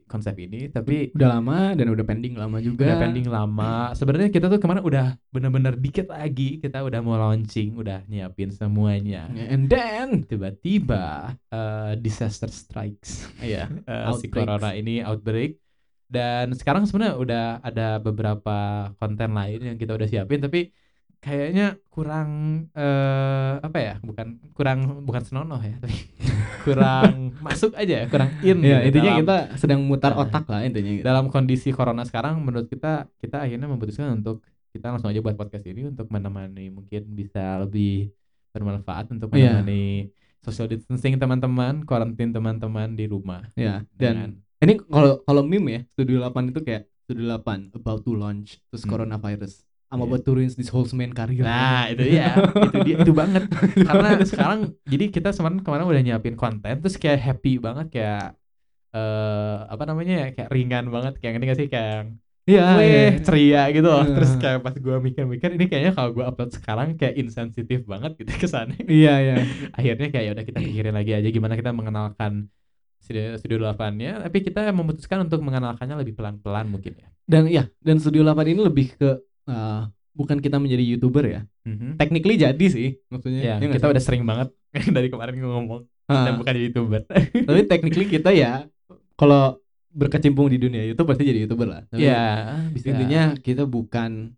konsep 0.06 0.38
ini, 0.38 0.70
tapi 0.70 1.10
Udah 1.12 1.36
lama 1.36 1.74
dan 1.74 1.90
udah 1.90 2.06
pending 2.06 2.38
lama 2.38 2.62
juga. 2.62 2.86
udah 2.86 2.96
pending 3.02 3.26
lama. 3.26 3.90
Sebenarnya 3.92 4.30
kita 4.30 4.46
tuh 4.46 4.62
kemarin 4.62 4.86
udah 4.86 5.06
bener-bener 5.28 5.74
dikit 5.74 6.08
lagi 6.08 6.62
kita 6.62 6.80
udah 6.80 7.02
mau 7.02 7.18
launching, 7.18 7.74
udah 7.74 8.06
nyiapin 8.06 8.48
semuanya. 8.48 9.26
And 9.34 9.66
then 9.66 10.24
Tiba-tiba 10.24 11.34
eh, 11.50 11.92
disaster 11.98 12.48
strikes. 12.48 13.28
Iya. 13.38 13.66
Eh, 13.90 14.06
si 14.16 14.30
Outbreaks. 14.30 14.30
corona 14.30 14.70
ini 14.72 15.02
outbreak 15.02 15.58
dan 16.06 16.54
sekarang 16.54 16.86
sebenarnya 16.86 17.16
udah 17.18 17.44
ada 17.60 17.98
beberapa 17.98 18.56
konten 18.98 19.30
lain 19.30 19.60
yang 19.62 19.76
kita 19.78 19.94
udah 19.94 20.06
siapin 20.06 20.38
tapi 20.38 20.70
kayaknya 21.20 21.76
kurang 21.86 22.30
eh 22.72 23.54
apa 23.60 23.78
ya 23.78 23.94
bukan 24.00 24.40
kurang 24.50 24.78
bukan 25.04 25.20
senonoh 25.20 25.60
ya 25.60 25.76
tapi 25.76 25.96
kurang 26.64 27.36
masuk 27.38 27.76
aja 27.76 28.08
kurang 28.08 28.32
in 28.40 28.60
Iya, 28.60 28.88
gitu 28.88 28.98
intinya 28.98 29.12
dalam- 29.12 29.20
kita 29.20 29.36
sedang 29.56 29.80
mutar 29.84 30.12
Nah. 30.12 30.24
otak 30.24 30.44
lah 30.48 30.60
intinya 30.64 30.90
gitu. 30.90 31.04
dalam 31.04 31.28
kondisi 31.28 31.70
corona 31.70 32.02
sekarang 32.02 32.40
menurut 32.40 32.66
kita 32.66 33.08
kita 33.16 33.44
akhirnya 33.44 33.68
memutuskan 33.68 34.16
untuk 34.16 34.40
kita 34.70 34.88
langsung 34.88 35.08
aja 35.08 35.20
buat 35.20 35.34
podcast 35.34 35.66
ini 35.66 35.88
untuk 35.88 36.08
menemani 36.08 36.70
mungkin 36.70 37.02
bisa 37.10 37.60
lebih 37.60 38.12
bermanfaat 38.50 39.10
untuk 39.10 39.28
Iya. 39.30 39.60
menemani 39.60 40.08
social 40.40 40.66
distancing 40.66 41.20
teman-teman, 41.20 41.84
quarantine 41.84 42.32
teman-teman 42.32 42.96
di 42.96 43.04
rumah. 43.04 43.44
Ya, 43.52 43.84
Dengan- 43.92 44.40
dan 44.40 44.64
ini 44.64 44.80
kalau 44.80 45.20
kalau 45.20 45.44
meme 45.44 45.68
ya, 45.70 45.80
Studio 45.86 46.16
8 46.18 46.48
itu 46.48 46.64
kayak 46.64 46.88
Studio 47.04 47.28
8 47.28 47.76
about 47.76 48.00
to 48.00 48.16
launch 48.16 48.56
terus 48.66 48.82
Hmm. 48.82 48.90
coronavirus. 48.90 49.68
I'm 49.90 49.98
Iya. 49.98 50.06
about 50.06 50.22
to 50.22 50.30
ruin 50.38 50.50
this 50.54 50.70
whole 50.70 50.86
man 50.94 51.10
career. 51.10 51.42
Nah, 51.42 51.90
itu 51.90 52.14
dia. 52.14 52.30
itu 52.70 52.78
dia 52.86 52.96
itu 53.02 53.12
banget. 53.12 53.50
Karena 53.90 54.08
sekarang 54.22 54.60
jadi 54.86 55.04
kita 55.10 55.34
kemarin 55.34 55.66
kemarin 55.66 55.84
udah 55.90 56.02
nyiapin 56.06 56.38
konten 56.38 56.74
terus 56.78 56.94
kayak 56.94 57.18
happy 57.18 57.58
banget 57.58 57.90
kayak 57.90 58.38
eh 58.90 59.56
apa 59.70 59.82
namanya 59.86 60.14
ya 60.14 60.28
kayak 60.34 60.50
ringan 60.50 60.90
banget 60.90 61.18
kayak 61.22 61.32
ngerti 61.38 61.46
gak 61.46 61.58
sih 61.58 61.68
kayak 61.70 61.98
Iya, 62.50 62.66
weh 62.74 62.88
iya. 62.88 63.22
ceria 63.22 63.62
gitu 63.70 63.86
loh. 63.86 64.02
Eh. 64.02 64.10
Terus 64.16 64.32
kayak 64.42 64.58
pas 64.64 64.74
gua 64.82 64.98
mikir-mikir 64.98 65.54
ini 65.54 65.70
kayaknya 65.70 65.92
kalau 65.94 66.10
gua 66.10 66.34
upload 66.34 66.50
sekarang 66.50 66.98
kayak 66.98 67.14
insensitif 67.14 67.86
banget 67.86 68.18
gitu 68.18 68.32
kesannya. 68.42 68.80
Iya, 68.90 69.14
iya. 69.22 69.34
Akhirnya 69.78 70.08
kayak 70.10 70.24
ya 70.26 70.30
udah 70.34 70.44
kita 70.48 70.58
pikirin 70.58 70.94
lagi 70.96 71.12
aja 71.14 71.28
gimana 71.30 71.54
kita 71.54 71.70
mengenalkan 71.70 72.50
studio, 72.98 73.38
studio 73.38 73.56
8-nya 73.62 74.18
tapi 74.26 74.42
kita 74.42 74.66
memutuskan 74.74 75.30
untuk 75.30 75.40
mengenalkannya 75.46 75.94
lebih 76.02 76.18
pelan-pelan 76.18 76.66
mungkin 76.66 76.98
ya. 76.98 77.08
Dan 77.22 77.46
iya, 77.46 77.70
dan 77.78 78.02
Studio 78.02 78.26
8 78.26 78.42
ini 78.50 78.58
lebih 78.66 78.98
ke 78.98 79.22
eh, 79.50 79.82
bukan 80.10 80.38
kita 80.38 80.56
menjadi 80.56 80.84
YouTuber 80.86 81.24
ya. 81.24 81.40
Mhm. 81.62 81.96
Technically 81.96 82.36
jadi 82.36 82.66
sih 82.66 82.88
maksudnya. 83.06 83.40
Ya, 83.40 83.54
Iya 83.58 83.68
kita 83.68 83.86
sih? 83.86 83.92
udah 83.92 84.02
sering 84.02 84.22
banget 84.22 84.48
dari 84.94 85.08
kemarin 85.08 85.34
ngomong 85.36 85.84
Ah, 86.06 86.26
kita 86.26 86.30
bukan 86.36 86.54
youtuber. 86.56 87.00
tapi 87.48 87.60
technically 87.64 88.06
kita 88.08 88.30
ya 88.30 88.66
kalau 89.14 89.58
berkecimpung 89.90 90.46
di 90.46 90.58
dunia 90.58 90.82
YouTube 90.82 91.06
pasti 91.06 91.22
jadi 91.22 91.46
YouTuber 91.46 91.66
lah. 91.66 91.82
Tapi 91.86 92.02
ya, 92.02 92.54
bisa. 92.70 92.90
intinya 92.90 93.22
kita 93.36 93.62
bukan 93.62 94.34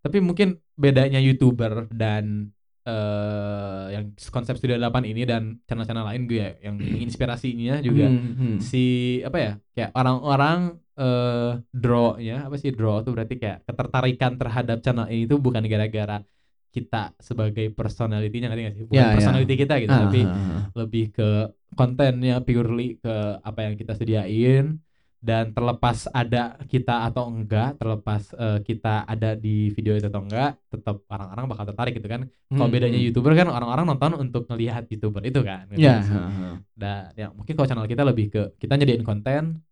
tapi 0.00 0.18
mungkin 0.18 0.58
bedanya 0.74 1.16
youtuber 1.18 1.86
dan 1.88 2.50
eh 2.84 3.84
yang 3.90 4.04
konsep 4.28 4.54
studio 4.54 4.76
8 4.76 5.08
ini 5.08 5.24
dan 5.24 5.56
channel-channel 5.64 6.04
lain 6.04 6.28
gue 6.28 6.36
ya 6.36 6.50
yang 6.62 6.76
menginspirasinya 6.92 7.80
juga 7.80 8.06
Hmm, 8.06 8.34
hmm. 8.36 8.56
si 8.60 8.84
apa 9.20 9.38
ya 9.40 9.52
kayak 9.72 9.90
orang-orang 9.94 10.76
eh 10.96 11.50
draw-nya 11.72 12.46
apa 12.46 12.56
sih 12.56 12.70
draw 12.70 13.02
tuh 13.02 13.12
berarti 13.12 13.34
kayak 13.34 13.66
ketertarikan 13.66 14.32
terhadap 14.36 14.78
channel 14.78 15.06
ini 15.06 15.26
tuh 15.26 15.38
bukan 15.38 15.62
gara-gara 15.64 16.22
kita 16.70 17.14
sebagai 17.18 17.70
personality-nya 17.70 18.46
ngerti 18.50 18.62
nggak 18.62 18.74
sih 18.74 18.84
bukan 18.84 18.96
Ya, 18.96 19.06
ya. 19.06 19.14
personality 19.14 19.54
kita 19.56 19.74
gitu 19.78 19.90
Ah, 19.90 20.00
tapi 20.04 20.20
ah, 20.22 20.34
ah. 20.34 20.62
lebih 20.74 21.04
ke 21.10 21.28
kontennya 21.72 22.34
purely 22.40 22.98
ke 22.98 23.14
apa 23.40 23.60
yang 23.62 23.74
kita 23.74 23.94
sediain 23.94 24.78
dan 25.18 25.50
terlepas 25.50 26.04
ada 26.12 26.58
kita 26.66 27.08
atau 27.08 27.26
enggak 27.26 27.80
terlepas 27.80 28.22
eh, 28.36 28.58
kita 28.60 29.02
ada 29.04 29.32
di 29.34 29.70
video 29.70 29.94
itu 29.94 30.04
atau 30.04 30.20
enggak 30.20 30.60
tetap 30.68 31.00
orang-orang 31.08 31.44
bakal 31.48 31.64
tertarik 31.64 31.94
gitu 31.94 32.06
kan 32.06 32.20
kalau 32.46 32.66
Hmm, 32.66 32.70
bedanya 32.70 32.98
hmm. 32.98 33.06
youtuber 33.08 33.32
kan 33.32 33.48
orang-orang 33.48 33.84
nonton 33.88 34.10
untuk 34.20 34.44
melihat 34.46 34.84
youtuber 34.86 35.22
itu 35.22 35.40
kan 35.40 35.64
gitu 35.70 35.80
Ya. 35.80 36.02
sih. 36.02 36.12
ah, 36.12 36.28
ah. 36.28 36.54
dan 36.74 37.02
ya 37.14 37.26
mungkin 37.30 37.54
kalau 37.54 37.66
channel 37.66 37.86
kita 37.86 38.02
lebih 38.02 38.26
ke 38.28 38.42
kita 38.58 38.74
nyediain 38.74 39.02
konten 39.02 39.62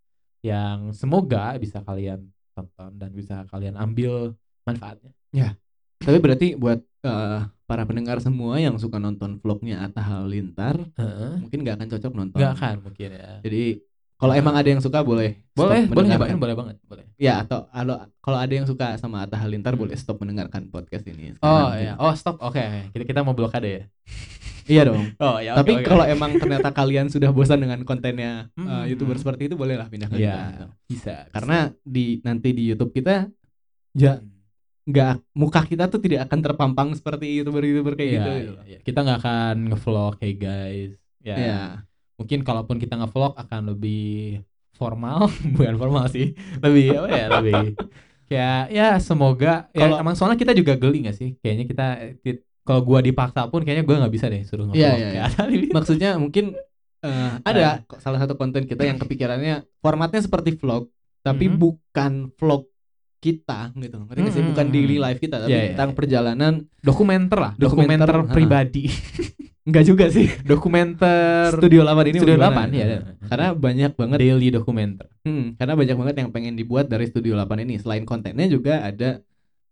yang 0.42 0.90
semoga 0.90 1.54
bisa 1.56 1.80
kalian 1.86 2.28
tonton 2.52 2.90
dan 2.98 3.10
bisa 3.14 3.46
kalian 3.48 3.78
ambil 3.78 4.34
manfaatnya. 4.66 5.14
Tapi 6.02 6.18
berarti 6.18 6.48
buat 6.58 6.82
eh, 6.82 7.40
para 7.64 7.82
pendengar 7.86 8.18
semua 8.18 8.58
yang 8.58 8.76
suka 8.76 8.98
nonton 8.98 9.38
vlognya 9.38 9.86
Atta 9.86 10.02
Halilintar 10.02 10.76
mungkin 11.40 11.62
nggak 11.62 11.76
akan 11.78 11.88
cocok 11.88 12.12
nonton. 12.12 12.38
Enggak 12.42 12.56
kan 12.58 12.76
mungkin 12.82 13.08
ya. 13.16 13.30
Jadi 13.40 13.64
kalau 14.22 14.32
emang 14.32 14.54
ada 14.54 14.68
yang 14.68 14.78
suka 14.78 15.02
boleh 15.02 15.34
boleh 15.52 15.90
boleh 15.90 16.06
nyobain 16.08 16.38
boleh 16.38 16.54
banget 16.54 16.76
boleh 16.84 17.04
Ya 17.18 17.38
atau 17.38 17.66
kalau 17.66 17.98
kalau 18.18 18.38
ada 18.38 18.50
yang 18.50 18.64
suka 18.64 18.94
sama 18.96 19.22
Atta 19.22 19.34
Halilintar 19.34 19.74
Hmm. 19.74 19.82
boleh 19.82 19.94
stop 19.94 20.18
mendengarkan 20.18 20.66
podcast 20.68 21.02
ini. 21.04 21.34
oh 21.36 21.42
sekarang. 21.68 21.74
ya 21.76 21.92
oh 21.98 22.12
stop 22.12 22.36
oke 22.40 22.64
kita 22.90 23.02
kita 23.04 23.20
mau 23.20 23.30
blokade 23.32 23.68
ya 23.68 23.84
Iya 24.62 24.82
dong. 24.86 25.02
oh 25.20 25.36
ya 25.36 25.52
Tapi 25.52 25.74
oke. 25.76 25.84
kalau 25.84 26.06
emang 26.06 26.34
ternyata 26.36 26.70
kalian 26.70 27.10
sudah 27.10 27.30
bosan 27.30 27.58
dengan 27.58 27.82
kontennya 27.82 28.46
Hmm, 28.54 28.86
youtuber 28.86 29.14
hmm. 29.14 29.22
seperti 29.22 29.42
itu 29.46 29.54
bolehlah 29.54 29.86
pindah 29.86 30.06
ke 30.06 30.16
Iya, 30.16 30.38
kita. 30.54 30.66
bisa 30.86 31.14
Karena 31.28 31.58
di 31.82 32.22
nanti 32.22 32.48
di 32.50 32.70
YouTube 32.70 32.90
kita 32.92 33.26
ya 33.92 34.16
Hmm. 34.16 34.30
nggak 34.84 35.14
muka 35.32 35.62
kita 35.62 35.86
tuh 35.86 35.98
tidak 35.98 36.26
akan 36.26 36.38
terpampang 36.40 36.88
seperti 36.92 37.38
youtuber-youtuber 37.38 37.94
kayak 37.94 38.06
Iya, 38.08 38.16
gitu. 38.16 38.30
iya, 38.32 38.62
iya. 38.66 38.78
Kita 38.80 38.98
nggak 39.00 39.18
akan 39.20 39.56
ngevlog 39.68 40.14
hey 40.18 40.34
guys. 40.34 40.92
Ya. 41.20 41.36
Iya. 41.36 41.60
Mungkin 42.22 42.40
kalaupun 42.40 42.78
kita 42.78 42.94
ngevlog 42.94 43.34
akan 43.34 43.60
lebih 43.68 44.40
formal, 44.72 45.26
bukan 45.54 45.74
formal 45.76 46.06
sih. 46.06 46.32
Lebih 46.58 46.86
apa 46.96 47.08
ya? 47.10 47.26
Lebih 47.28 47.62
kayak 48.24 48.62
ya 48.70 48.88
semoga 48.96 49.68
ya 49.70 49.84
Kalau- 49.84 49.98
emang 50.00 50.14
soalnya 50.14 50.38
kita 50.38 50.54
juga 50.54 50.72
geli 50.74 51.04
nggak 51.04 51.14
sih? 51.14 51.36
Kayaknya 51.36 51.64
kita 51.66 51.86
ki- 52.18 52.40
kalau 52.62 52.80
gua 52.80 52.98
dipaksa 52.98 53.44
pun 53.46 53.60
kayaknya 53.60 53.82
gua 53.82 54.00
nggak 54.00 54.14
bisa 54.14 54.26
deh 54.26 54.40
suruh 54.42 54.64
ngevlog. 54.64 54.80
Iya, 54.80 54.90
iya, 54.94 55.08
Kayak 55.18 55.26
ada 55.36 55.52
di- 55.52 55.68
Maksudnya 55.68 56.10
mungkin 56.16 56.44
eh, 57.02 57.30
ada 57.42 57.82
kok 57.82 57.98
salah 57.98 58.16
satu 58.16 58.34
konten 58.34 58.62
kita 58.62 58.82
yang 58.82 58.96
kepikirannya 58.96 59.66
formatnya 59.78 60.22
seperti 60.22 60.54
vlog, 60.54 60.86
tapi 61.20 61.50
Mhm. 61.50 61.58
bukan 61.58 62.12
vlog 62.32 62.70
kita 63.18 63.70
gitu. 63.76 63.98
Ngerti 64.00 64.18
nggak 64.18 64.32
sih? 64.32 64.42
Mhm. 64.42 64.50
Bukan 64.50 64.66
daily 64.70 64.96
life 64.96 65.18
kita, 65.18 65.36
tapi 65.38 65.50
Iya, 65.50 65.58
iya, 65.58 65.68
tentang 65.74 65.90
iya. 65.90 65.96
perjalanan 65.98 66.52
dokumenter 66.80 67.38
lah, 67.38 67.52
Dokumenter, 67.54 68.06
dokumenter, 68.06 68.32
pribadi. 68.32 68.84
enggak 69.62 69.84
juga 69.86 70.04
sih. 70.10 70.26
dokumenter 70.42 71.54
Studio 71.54 71.86
8 71.86 72.10
ini 72.10 72.18
Studio 72.18 72.36
bagaimana? 72.38 72.68
8 72.68 72.78
ya. 72.78 72.86
Karena 73.30 73.48
banyak 73.54 73.92
banget 73.94 74.18
daily 74.18 74.48
dokumenter. 74.50 75.06
Hmm, 75.22 75.54
karena 75.54 75.74
banyak 75.78 75.96
banget 75.96 76.16
yang 76.24 76.30
pengen 76.34 76.54
dibuat 76.58 76.90
dari 76.90 77.06
Studio 77.06 77.38
8 77.38 77.62
ini. 77.62 77.78
Selain 77.78 78.02
kontennya 78.02 78.46
juga 78.50 78.82
ada 78.82 79.22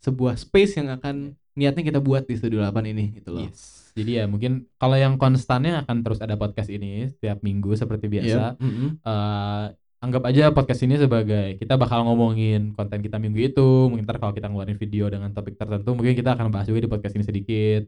sebuah 0.01 0.39
space 0.39 0.81
yang 0.81 0.89
akan 0.95 1.35
niatnya 1.59 1.83
kita 1.83 2.01
buat 2.01 2.25
di 2.25 2.39
Studio 2.39 2.63
8 2.63 2.93
ini 2.93 3.19
gitu 3.19 3.35
loh. 3.35 3.47
Yes. 3.51 3.93
Jadi 3.99 4.23
ya 4.23 4.25
mungkin 4.31 4.71
kalau 4.79 4.95
yang 4.95 5.19
konstannya 5.19 5.83
akan 5.83 6.07
terus 6.07 6.23
ada 6.23 6.39
podcast 6.39 6.71
ini 6.71 7.11
setiap 7.11 7.43
minggu 7.43 7.75
seperti 7.75 8.07
biasa. 8.07 8.57
Iya. 8.57 8.63
Mm-mm. 8.63 8.89
eh 9.03 9.67
anggap 10.01 10.33
aja 10.33 10.49
podcast 10.49 10.81
ini 10.89 10.97
sebagai 10.97 11.61
kita 11.61 11.77
bakal 11.77 12.09
ngomongin 12.09 12.73
konten 12.73 13.05
kita 13.05 13.21
minggu 13.21 13.53
itu 13.53 13.69
mungkin 13.85 14.09
ntar 14.09 14.17
kalau 14.17 14.33
kita 14.33 14.49
ngeluarin 14.49 14.81
video 14.81 15.13
dengan 15.13 15.29
topik 15.29 15.61
tertentu 15.61 15.93
mungkin 15.93 16.17
kita 16.17 16.33
akan 16.41 16.49
bahas 16.49 16.73
juga 16.73 16.81
di 16.81 16.89
podcast 16.89 17.21
ini 17.21 17.25
sedikit 17.29 17.85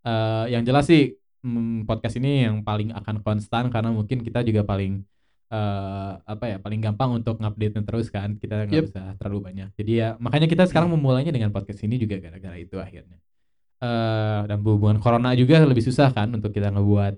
Eh, 0.00 0.44
yang 0.56 0.64
jelas 0.64 0.88
sih 0.88 1.12
podcast 1.88 2.20
ini 2.20 2.44
yang 2.44 2.60
paling 2.60 2.92
akan 2.92 3.24
konstan 3.24 3.72
karena 3.72 3.90
mungkin 3.90 4.20
kita 4.20 4.44
juga 4.44 4.62
paling 4.64 5.00
eh 5.50 6.12
apa 6.22 6.44
ya 6.46 6.56
paling 6.62 6.78
gampang 6.78 7.10
untuk 7.18 7.42
ngupdate 7.42 7.82
terus 7.82 8.06
kan. 8.08 8.38
Kita 8.38 8.70
nggak 8.70 8.76
Yep. 8.76 8.84
bisa 8.92 9.02
terlalu 9.18 9.38
banyak. 9.50 9.68
Jadi 9.74 9.92
ya 9.98 10.14
makanya 10.22 10.46
kita 10.46 10.68
sekarang 10.70 10.94
memulainya 10.94 11.34
dengan 11.34 11.50
podcast 11.50 11.82
ini 11.82 11.98
juga 11.98 12.22
gara-gara 12.22 12.54
itu 12.54 12.78
akhirnya. 12.78 13.18
Eh 13.80 14.40
dan 14.46 14.60
berhubungan 14.60 15.00
corona 15.00 15.32
juga 15.34 15.58
lebih 15.64 15.82
susah 15.82 16.12
kan 16.12 16.30
untuk 16.30 16.52
kita 16.52 16.68
ngebuat 16.70 17.14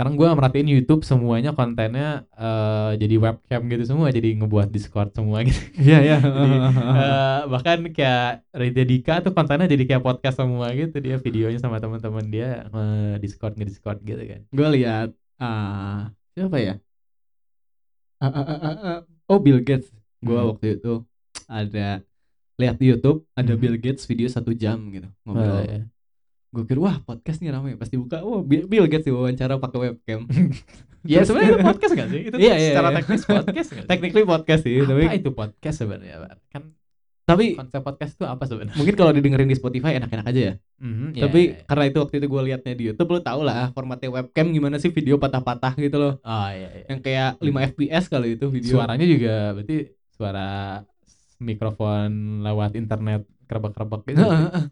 sekarang 0.00 0.16
gua 0.16 0.32
merhatiin 0.32 0.64
YouTube 0.64 1.04
semuanya 1.04 1.52
kontennya 1.52 2.24
eh 2.32 2.96
jadi 2.96 3.20
webcam 3.20 3.60
gitu 3.68 3.84
semua 3.84 4.08
jadi 4.08 4.32
ngebuat 4.40 4.72
Discord 4.72 5.12
semua 5.12 5.44
gitu 5.48 5.60
Iya 5.76 5.98
iya. 6.00 6.16
Jadi, 6.24 6.56
eh, 6.96 7.40
bahkan 7.46 7.78
kayak 7.92 8.48
Raditya 8.48 8.84
Dika 8.88 9.14
tuh 9.20 9.36
kontennya 9.36 9.68
jadi 9.68 9.84
kayak 9.84 10.00
podcast 10.00 10.40
semua 10.40 10.72
gitu 10.72 10.96
dia 10.98 11.20
videonya 11.20 11.60
sama 11.60 11.76
teman-teman 11.76 12.24
dia 12.26 12.64
nge 12.72 13.20
Discord 13.20 13.60
nge 13.60 13.66
Discord 13.68 14.00
gitu 14.00 14.24
kan 14.24 14.40
gue 14.48 14.68
lihat 14.80 15.12
ah 15.36 16.08
siapa 16.32 16.56
ya? 16.56 16.74
Ah, 18.20 18.28
ah, 18.28 18.44
ah, 18.48 18.76
ah. 18.80 18.98
Oh 19.28 19.40
Bill 19.40 19.60
Gates. 19.60 19.88
Gue 20.20 20.36
Hmm. 20.36 20.52
waktu 20.52 20.76
itu 20.76 21.04
ada 21.44 22.04
lihat 22.56 22.76
di 22.76 22.86
YouTube 22.88 23.24
ada 23.32 23.52
Mhm. 23.52 23.60
Bill 23.60 23.76
Gates 23.76 24.04
video 24.04 24.28
satu 24.28 24.52
jam 24.52 24.92
gitu 24.92 25.08
ngobrol. 25.24 25.44
Oh, 25.44 25.64
ya. 25.64 25.80
Gue 26.50 26.64
kira 26.66 26.80
wah 26.82 26.96
podcast 27.06 27.38
nih 27.38 27.54
ramai 27.54 27.78
pasti 27.78 27.94
buka. 27.94 28.26
Wah 28.26 28.42
Bill, 28.42 28.66
Bill 28.66 28.86
Gates 28.90 29.06
diwawancara 29.06 29.62
pakai 29.62 29.78
webcam. 29.90 30.26
Ya 31.00 31.24
sebenarnya 31.24 31.56
itu 31.56 31.64
podcast 31.64 31.92
gak 31.96 32.08
sih? 32.12 32.20
Itu 32.28 32.36
tuh 32.36 32.44
Iya, 32.44 32.54
iya, 32.60 32.68
secara 32.76 32.88
iya. 32.92 32.96
teknis 33.00 33.22
podcast 33.24 33.68
gak 33.72 33.80
sih? 33.80 33.88
Technically 33.88 34.24
podcast 34.28 34.62
sih, 34.68 34.74
apa 34.84 34.92
tapi 34.92 35.04
itu 35.16 35.30
podcast 35.32 35.76
sebenarnya? 35.80 36.16
Kan 36.52 36.62
tapi 37.30 37.54
konsep 37.54 37.80
podcast 37.86 38.12
itu 38.18 38.24
apa 38.26 38.42
sebenarnya? 38.42 38.74
mungkin 38.74 38.94
kalau 38.98 39.12
didengerin 39.14 39.46
di 39.46 39.54
Spotify 39.54 39.94
enak-enak 39.96 40.26
aja 40.26 40.40
ya. 40.50 40.54
Mhm, 40.82 41.14
iya, 41.14 41.22
tapi 41.24 41.40
iya, 41.46 41.52
iya. 41.54 41.64
karena 41.64 41.84
itu 41.86 41.98
waktu 42.02 42.14
itu 42.18 42.26
gue 42.26 42.42
liatnya 42.50 42.74
di 42.74 42.84
YouTube 42.90 43.10
lo 43.14 43.18
tau 43.22 43.40
lah 43.46 43.70
formatnya 43.70 44.10
webcam 44.10 44.46
gimana 44.50 44.76
sih 44.82 44.90
video 44.90 45.14
patah-patah 45.16 45.78
gitu 45.78 45.96
loh. 45.96 46.14
oh 46.20 46.48
iya, 46.50 46.68
iya. 46.74 46.84
Yang 46.90 47.00
kayak 47.06 47.30
5 47.38 47.70
fps 47.70 48.04
kali 48.10 48.28
itu 48.34 48.46
video. 48.50 48.74
suaranya 48.74 49.06
juga 49.06 49.34
berarti 49.54 49.76
suara 50.10 50.48
mikrofon 51.38 52.42
lewat 52.42 52.74
internet 52.74 53.22
kerebak-kerebak 53.50 54.00
gitu. 54.06 54.22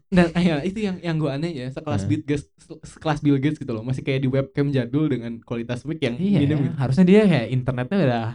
Dan 0.07 0.27
eh, 0.31 0.43
ya, 0.47 0.55
itu 0.63 0.79
yang 0.79 0.95
yang 0.97 1.19
gue 1.19 1.27
aneh 1.27 1.51
ya 1.51 1.67
sekelas. 1.69 2.07
Bill 2.07 2.23
Gates 2.23 2.47
sekelas 2.87 3.19
Bill 3.19 3.35
Gates 3.35 3.59
gitu 3.59 3.67
loh 3.69 3.83
masih 3.83 3.99
kayak 3.99 4.23
di 4.23 4.29
webcam 4.31 4.71
jadul 4.71 5.11
dengan 5.11 5.43
kualitas 5.43 5.83
mic 5.83 5.99
yang 5.99 6.15
Iya, 6.15 6.39
minim 6.39 6.59
gitu. 6.63 6.75
harusnya 6.79 7.03
dia 7.03 7.21
kayak 7.27 7.47
internetnya 7.51 7.97
udah 7.99 8.25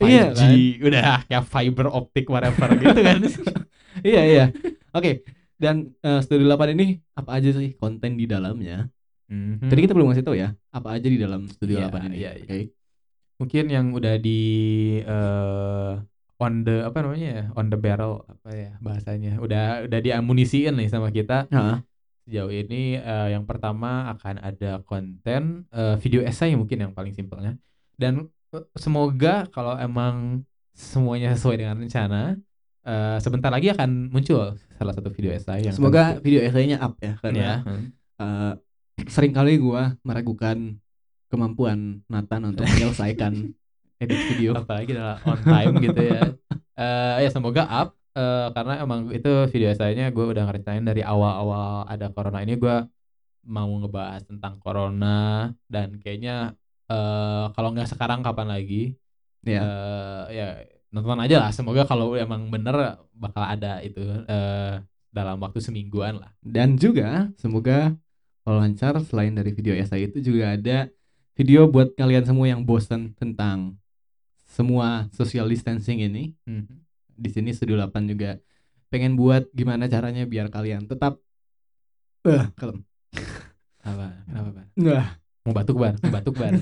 5G, 0.00 0.40
Iya, 0.42 0.82
udah 0.82 1.02
kayak 1.28 1.44
fiber 1.46 1.86
optic 1.86 2.24
whatever 2.26 2.68
gitu 2.74 3.00
kan. 3.04 3.20
iya 4.08 4.22
iya. 4.24 4.44
Oke. 4.90 5.22
Dan 5.54 5.94
eh, 6.00 6.18
Studio 6.24 6.48
8 6.48 6.74
ini 6.74 6.98
apa 7.14 7.38
aja 7.38 7.52
sih 7.52 7.76
konten 7.76 8.16
di 8.16 8.26
dalamnya? 8.26 8.88
Mhm. 9.30 9.70
Tadi 9.70 9.80
kita 9.80 9.94
belum 9.94 10.10
ngasih 10.10 10.26
tahu 10.26 10.34
ya 10.34 10.50
apa 10.70 10.98
aja 10.98 11.06
di 11.06 11.16
dalam 11.16 11.46
Studio 11.46 11.78
Iya, 11.78 11.86
8 11.86 12.08
ini. 12.10 12.16
iya, 12.18 12.30
iya. 12.34 12.44
Oke. 12.48 12.60
mungkin 13.38 13.64
yang 13.66 13.90
udah 13.90 14.14
di 14.18 14.40
eh, 15.02 15.92
on 16.42 16.66
the 16.66 16.82
apa 16.82 16.98
namanya 17.06 17.28
ya 17.30 17.44
on 17.54 17.70
the 17.70 17.78
barrel 17.78 18.26
apa 18.26 18.50
ya 18.50 18.70
bahasanya 18.82 19.38
udah 19.38 19.86
udah 19.86 20.00
diamunisiin 20.02 20.74
nih 20.74 20.90
sama 20.90 21.14
kita. 21.14 21.46
Sejauh 22.26 22.50
ini 22.50 22.98
eh, 22.98 23.28
yang 23.34 23.46
pertama 23.46 24.10
akan 24.14 24.42
ada 24.42 24.82
konten 24.82 25.66
eh, 25.70 25.94
video 26.02 26.26
essay 26.26 26.54
mungkin 26.58 26.82
yang 26.82 26.92
paling 26.94 27.14
simpelnya. 27.14 27.54
Dan 27.94 28.26
semoga 28.74 29.46
kalau 29.54 29.78
emang 29.78 30.42
semuanya 30.74 31.38
sesuai 31.38 31.62
dengan 31.62 31.76
rencana 31.78 32.38
eh, 32.82 33.18
sebentar 33.22 33.50
lagi 33.54 33.70
akan 33.70 34.10
muncul 34.10 34.58
salah 34.78 34.94
satu 34.94 35.14
video 35.14 35.30
essay 35.30 35.66
yang 35.66 35.74
Semoga 35.74 36.18
tentu- 36.18 36.26
video 36.26 36.40
essay-nya 36.42 36.78
up 36.82 36.98
ya 36.98 37.06
ya. 37.06 37.12
Karena 37.22 37.50
hmm. 37.62 37.86
eh, 38.18 38.52
sering 39.06 39.34
kali 39.34 39.58
gua 39.58 39.94
meragukan 40.02 40.78
kemampuan 41.26 42.04
Nathan 42.06 42.54
untuk 42.54 42.68
menyelesaikan 42.68 43.32
edit 44.02 44.20
video. 44.34 44.50
apalagi 44.60 44.90
adalah 44.92 45.18
on 45.22 45.40
time 45.40 45.74
gitu 45.80 46.02
ya 46.02 46.22
Eh 46.72 47.16
ya 47.22 47.30
semoga 47.30 47.62
up 47.68 47.88
eh, 48.12 48.48
karena 48.50 48.80
emang 48.80 49.12
itu 49.12 49.28
video 49.52 49.68
essay-nya 49.70 50.08
gue 50.10 50.24
udah 50.24 50.48
ngerencanain 50.48 50.82
dari 50.82 51.04
awal-awal 51.04 51.84
ada 51.86 52.08
corona 52.10 52.40
ini 52.40 52.56
gue 52.56 52.76
mau 53.44 53.68
ngebahas 53.78 54.22
tentang 54.24 54.56
corona 54.58 55.50
dan 55.68 55.98
kayaknya 55.98 56.56
eh 56.86 57.44
kalau 57.52 57.70
nggak 57.70 57.88
sekarang 57.88 58.20
kapan 58.20 58.48
lagi 58.50 58.82
Ya. 59.42 59.58
eh 59.58 60.22
ya 60.32 60.48
nonton 60.90 61.18
aja 61.18 61.42
lah 61.42 61.50
semoga 61.50 61.82
kalau 61.82 62.14
emang 62.14 62.46
bener 62.46 62.94
bakal 63.12 63.42
ada 63.42 63.82
itu 63.82 63.98
eh 64.24 64.78
dalam 65.10 65.36
waktu 65.42 65.58
semingguan 65.58 66.22
lah 66.22 66.30
Dan 66.40 66.78
juga 66.78 67.26
semoga 67.36 67.92
kalau 68.42 68.62
lancar 68.62 68.96
selain 69.02 69.34
dari 69.34 69.50
video 69.50 69.74
essay 69.74 70.06
itu 70.06 70.22
juga 70.22 70.54
ada 70.54 70.86
video 71.34 71.66
buat 71.66 71.90
kalian 71.98 72.22
semua 72.22 72.46
yang 72.48 72.62
bosan 72.62 73.12
tentang 73.18 73.74
semua 74.52 75.08
social 75.16 75.48
distancing 75.48 76.04
ini. 76.04 76.36
Di 77.16 77.30
sini 77.32 77.56
Studio 77.56 77.80
8 77.80 78.04
juga 78.12 78.36
pengen 78.92 79.16
buat 79.16 79.48
gimana 79.56 79.88
caranya 79.88 80.28
biar 80.28 80.52
kalian 80.52 80.84
tetap 80.84 81.16
eh 82.28 82.44
kalem. 82.60 82.84
apa 83.82 84.14
kenapa 84.28 84.50
Bar? 84.52 84.66
Nggak, 84.78 85.06
mau 85.42 85.52
batuk 85.56 85.76
bar 85.80 85.94
mau 86.04 86.12
batuk 86.12 86.34
bar. 86.36 86.52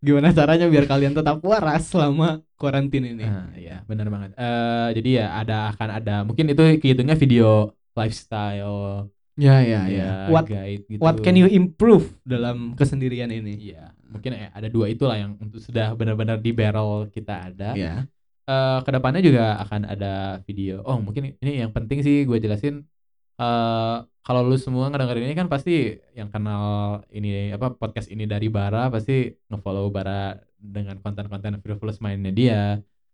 Gimana 0.00 0.32
caranya 0.32 0.66
biar 0.66 0.88
kalian 0.88 1.12
tetap 1.12 1.38
waras 1.44 1.92
selama 1.92 2.40
karantin 2.56 3.14
ini? 3.14 3.24
Nah, 3.28 3.52
iya, 3.54 3.84
benar 3.84 4.08
banget. 4.08 4.32
Eh 4.34 4.88
jadi 4.96 5.10
ya 5.22 5.26
ada 5.38 5.58
akan 5.76 5.88
ada 6.02 6.16
mungkin 6.24 6.50
itu 6.50 6.80
kehitungnya 6.80 7.14
video 7.14 7.76
lifestyle 7.92 9.10
Ya 9.36 9.60
ya 9.60 9.84
ya. 9.84 10.00
ya, 10.00 10.10
What 10.32 10.48
guide 10.48 10.88
gitu. 10.88 11.00
what 11.00 11.20
can 11.20 11.36
you 11.36 11.44
improve 11.44 12.08
dalam 12.24 12.72
kesendirian 12.72 13.28
ini? 13.28 13.70
Iya, 13.70 13.92
mungkin 14.08 14.32
eh, 14.32 14.48
ada 14.48 14.72
dua 14.72 14.88
itulah 14.88 15.20
yang 15.20 15.36
untuk 15.36 15.60
sudah 15.60 15.92
benar-benar 15.92 16.40
di 16.40 16.56
barrel 16.56 17.12
kita 17.12 17.52
ada. 17.52 17.76
Ya. 17.76 18.08
Eh 18.48 18.78
ke 18.80 18.90
depannya 18.96 19.20
juga 19.20 19.60
akan 19.60 19.84
ada 19.84 20.40
video. 20.48 20.80
Oh, 20.88 20.96
mungkin 21.04 21.36
ini 21.36 21.60
yang 21.60 21.68
penting 21.70 22.00
sih 22.00 22.24
gue 22.24 22.40
jelasin. 22.40 22.88
eh 23.36 23.96
kalau 24.24 24.40
lu 24.42 24.56
semua 24.56 24.88
ngedengerin 24.88 25.28
ini 25.28 25.36
kan 25.36 25.46
pasti 25.46 25.92
yang 26.16 26.32
kenal 26.32 26.98
ini 27.12 27.52
apa 27.52 27.76
podcast 27.76 28.08
ini 28.08 28.24
dari 28.24 28.48
Bara 28.48 28.88
pasti 28.88 29.28
ngefollow 29.52 29.92
Bara 29.92 30.40
dengan 30.56 30.96
konten-konten 31.04 31.60
frivolous 31.60 32.00
mainnya 32.00 32.32
dia. 32.32 32.62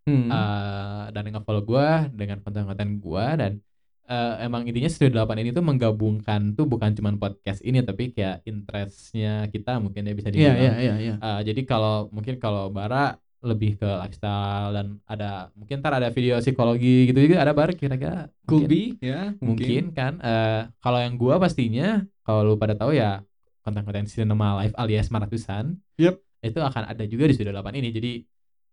Hmm. 0.03 0.31
eh 0.31 1.03
dan 1.11 1.31
nge-follow 1.31 1.63
gua 1.63 2.07
dengan 2.11 2.39
konten-konten 2.43 2.99
gua 2.99 3.35
dan 3.35 3.59
eh, 4.05 4.35
emang 4.43 4.63
intinya 4.63 4.87
Studio 4.87 5.21
8 5.21 5.39
ini 5.39 5.51
tuh 5.51 5.63
menggabungkan 5.63 6.53
tuh 6.53 6.65
bukan 6.65 6.91
cuman 6.93 7.17
podcast 7.17 7.61
ini 7.61 7.81
tapi 7.81 8.11
kayak 8.11 8.43
interestnya 8.45 9.47
kita 9.49 9.79
mungkin 9.79 10.03
ya 10.05 10.13
bisa 10.13 10.29
Iya 10.29 10.35
dibilang. 10.35 10.57
iya 10.59 10.73
iya 10.79 10.95
iya. 10.99 11.15
Eh, 11.17 11.41
jadi 11.45 11.61
kalau 11.63 12.09
mungkin 12.09 12.37
kalau 12.37 12.69
Bara 12.69 13.17
lebih 13.43 13.75
ke 13.75 13.89
lifestyle 13.99 14.71
dan 14.71 14.87
ada 15.03 15.51
mungkin 15.53 15.83
ntar 15.83 15.99
ada 15.99 16.09
video 16.09 16.39
psikologi 16.39 17.11
gitu 17.11 17.19
juga 17.21 17.43
ada 17.43 17.51
Bara 17.51 17.75
kira-kira 17.75 18.31
Could 18.47 18.67
mungkin, 18.67 18.71
be 18.71 18.83
ya, 19.03 19.21
mungkin 19.39 19.83
kan 19.91 20.13
Eh, 20.23 20.63
kalau 20.79 20.99
yang 21.03 21.15
gua 21.15 21.37
pastinya 21.37 22.07
kalau 22.23 22.47
lu 22.47 22.55
pada 22.55 22.79
tahu 22.79 22.95
ya 22.95 23.19
konten-konten 23.61 24.07
cinema 24.07 24.63
live 24.63 24.75
alias 24.75 25.07
maratusan 25.09 25.79
Yep. 25.99 26.19
itu 26.43 26.59
akan 26.59 26.83
ada 26.91 27.03
juga 27.05 27.27
di 27.27 27.35
Studio 27.35 27.51
8 27.53 27.79
ini 27.79 27.91
jadi 27.91 28.13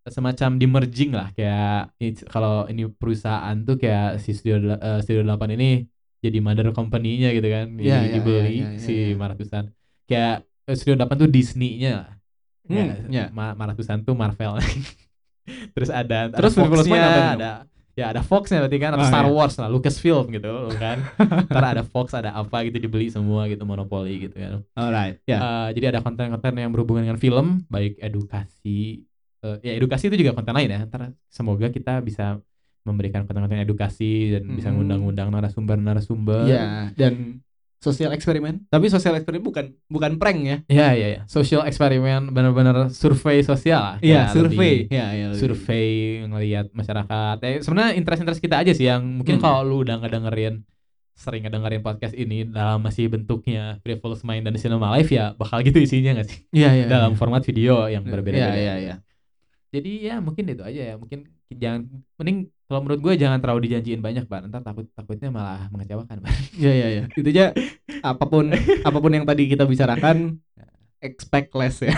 semacam 0.09 0.49
di 0.55 0.65
merging 0.65 1.11
lah 1.13 1.29
kayak 1.31 1.93
kalau 2.27 2.65
ini 2.67 2.85
perusahaan 2.89 3.55
tuh 3.63 3.75
kayak 3.77 4.19
si 4.19 4.33
Studio 4.33 4.75
eh, 4.75 4.99
Studio 5.01 5.23
8 5.23 5.55
ini 5.55 5.83
jadi 6.19 6.37
mother 6.43 6.75
company-nya 6.75 7.31
gitu 7.31 7.47
kan 7.47 7.71
Iya, 7.79 7.95
Jadi 7.95 8.05
iya, 8.05 8.13
dibeli 8.13 8.51
iya, 8.59 8.67
iya, 8.75 8.79
si 8.79 8.93
iya. 8.93 9.15
Maratusan 9.15 9.63
kayak 10.05 10.35
eh, 10.67 10.75
Studio 10.75 10.99
8 10.99 11.15
tuh 11.15 11.29
Disney-nya 11.29 11.93
lah 11.95 12.11
Hmm, 12.69 13.09
Ya, 13.09 13.25
ya. 13.25 13.25
Ma- 13.33 13.57
Maratusan 13.57 14.05
tuh 14.05 14.13
Marvel 14.13 14.61
terus 15.73 15.89
ada 15.89 16.29
Terus 16.29 16.53
Fox-nya, 16.53 17.01
ada 17.33 17.51
ya 17.97 18.13
ada 18.15 18.21
Fox-nya 18.21 18.61
berarti 18.61 18.77
kan 18.77 18.93
atau 18.93 19.03
Ah, 19.03 19.11
Star 19.11 19.25
iya. 19.25 19.33
Wars 19.33 19.55
lah 19.57 19.67
Lucasfilm 19.67 20.29
gitu 20.31 20.69
kan 20.77 21.01
ntar 21.51 21.65
ada 21.65 21.81
Fox 21.83 22.13
ada 22.13 22.31
apa 22.31 22.61
gitu 22.69 22.77
dibeli 22.77 23.09
semua 23.09 23.49
gitu 23.49 23.65
monopoli 23.65 24.29
gitu 24.29 24.37
kan 24.37 24.61
Alright. 24.77 25.19
Ya. 25.25 25.41
Eh, 25.41 25.81
jadi 25.81 25.97
ada 25.97 25.99
konten-konten 26.05 26.53
yang 26.55 26.69
berhubungan 26.71 27.09
dengan 27.09 27.17
film, 27.19 27.65
baik 27.67 27.97
edukasi, 27.99 29.08
eh, 29.41 29.57
ya 29.61 29.71
edukasi 29.73 30.07
itu 30.07 30.17
juga 30.17 30.33
konten 30.33 30.51
lain 30.51 30.69
ya. 30.69 30.79
Ntar 30.83 31.01
semoga 31.27 31.67
kita 31.67 31.99
bisa 31.99 32.39
memberikan 32.81 33.23
konten-konten 33.23 33.59
edukasi 33.59 34.33
dan 34.33 34.43
bisa 34.49 34.67
Mhm. 34.67 34.75
ngundang-undang 34.75 35.29
narasumber-narasumber. 35.29 36.47
Ya, 36.47 36.63
dan 36.93 37.43
sosial 37.77 38.11
eksperimen. 38.11 38.67
Tapi 38.67 38.87
sosial 38.87 39.15
eksperimen 39.15 39.39
bukan 39.41 39.65
bukan 39.85 40.11
prank 40.15 40.39
ya. 40.41 40.57
ya, 40.67 40.87
ya, 40.91 41.07
ya. 41.09 41.21
Social 41.25 41.63
eksperimen 41.63 42.29
benar-benar 42.29 42.89
survei 42.89 43.39
sosial 43.39 43.79
lah. 43.79 43.95
Iya, 43.99 44.25
Kayak 44.25 44.33
survei. 44.33 44.51
lebih 44.51 44.77
Ya, 44.89 45.07
ya. 45.11 45.25
lebih. 45.29 45.39
Survei 45.39 45.87
ngelihat 46.25 46.65
masyarakat. 46.71 47.35
Eh, 47.41 47.59
sebenarnya 47.61 47.91
interest-interest 47.95 48.41
kita 48.41 48.55
aja 48.57 48.71
sih 48.71 48.85
yang 48.85 49.03
mungkin 49.05 49.37
Hmm. 49.37 49.43
kalau 49.45 49.59
lu 49.61 49.75
udah 49.81 49.95
ngedengerin 49.97 50.63
sering 51.13 51.43
ngedengerin 51.43 51.79
podcast 51.79 52.15
ini 52.15 52.47
dalam 52.47 52.79
masih 52.79 53.07
bentuknya 53.07 53.75
Frivolous 53.79 54.23
Mind 54.23 54.39
dan 54.41 54.55
Cinema 54.55 54.95
Live 54.95 55.11
ya 55.11 55.35
bakal 55.35 55.59
gitu 55.61 55.75
isinya 55.77 56.15
gak 56.15 56.27
sih? 56.27 56.47
Iya, 56.49 56.69
iya. 56.73 56.85
dalam 56.87 57.11
iya. 57.11 57.19
format 57.19 57.43
video 57.43 57.87
yang 57.87 58.03
Iya, 58.03 58.11
berbeda-beda. 58.11 58.55
iya, 58.55 58.75
iya. 58.79 58.95
Jadi 59.69 59.91
ya 60.03 60.15
mungkin 60.17 60.45
itu 60.45 60.61
aja 60.61 60.81
ya 60.83 60.95
mungkin 60.95 61.25
jangan 61.51 61.85
mending 62.15 62.37
kalau 62.63 62.81
menurut 62.81 62.99
gue 62.99 63.13
jangan 63.15 63.37
terlalu 63.37 63.65
dijanjiin 63.65 63.99
banyak 63.99 64.25
Bar 64.25 64.45
ntar 64.45 64.61
takut 64.61 64.85
takutnya 64.91 65.29
malah 65.29 65.65
mengecewakan 65.69 66.19
Bar 66.19 66.33
Iya 66.53 66.71
iya 66.71 66.87
iya. 66.91 67.03
Intinya 67.19 67.45
apa 68.01 68.23
pun 68.23 68.53
apa 68.79 68.97
pun 68.97 69.11
yang 69.11 69.23
tadi 69.23 69.45
kita 69.45 69.63
bicarakan 69.63 70.37
expect 71.01 71.53
less 71.53 71.79
ya. 71.79 71.95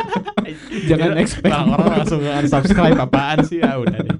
Jangan 0.88 1.18
expect 1.18 1.46
orang-orang 1.46 1.84
more. 1.84 1.96
langsung 1.98 2.20
unsubscribe 2.22 2.98
apaan 2.98 3.38
sih 3.42 3.58
ya 3.58 3.76
udah 3.76 3.98
deh 3.98 4.16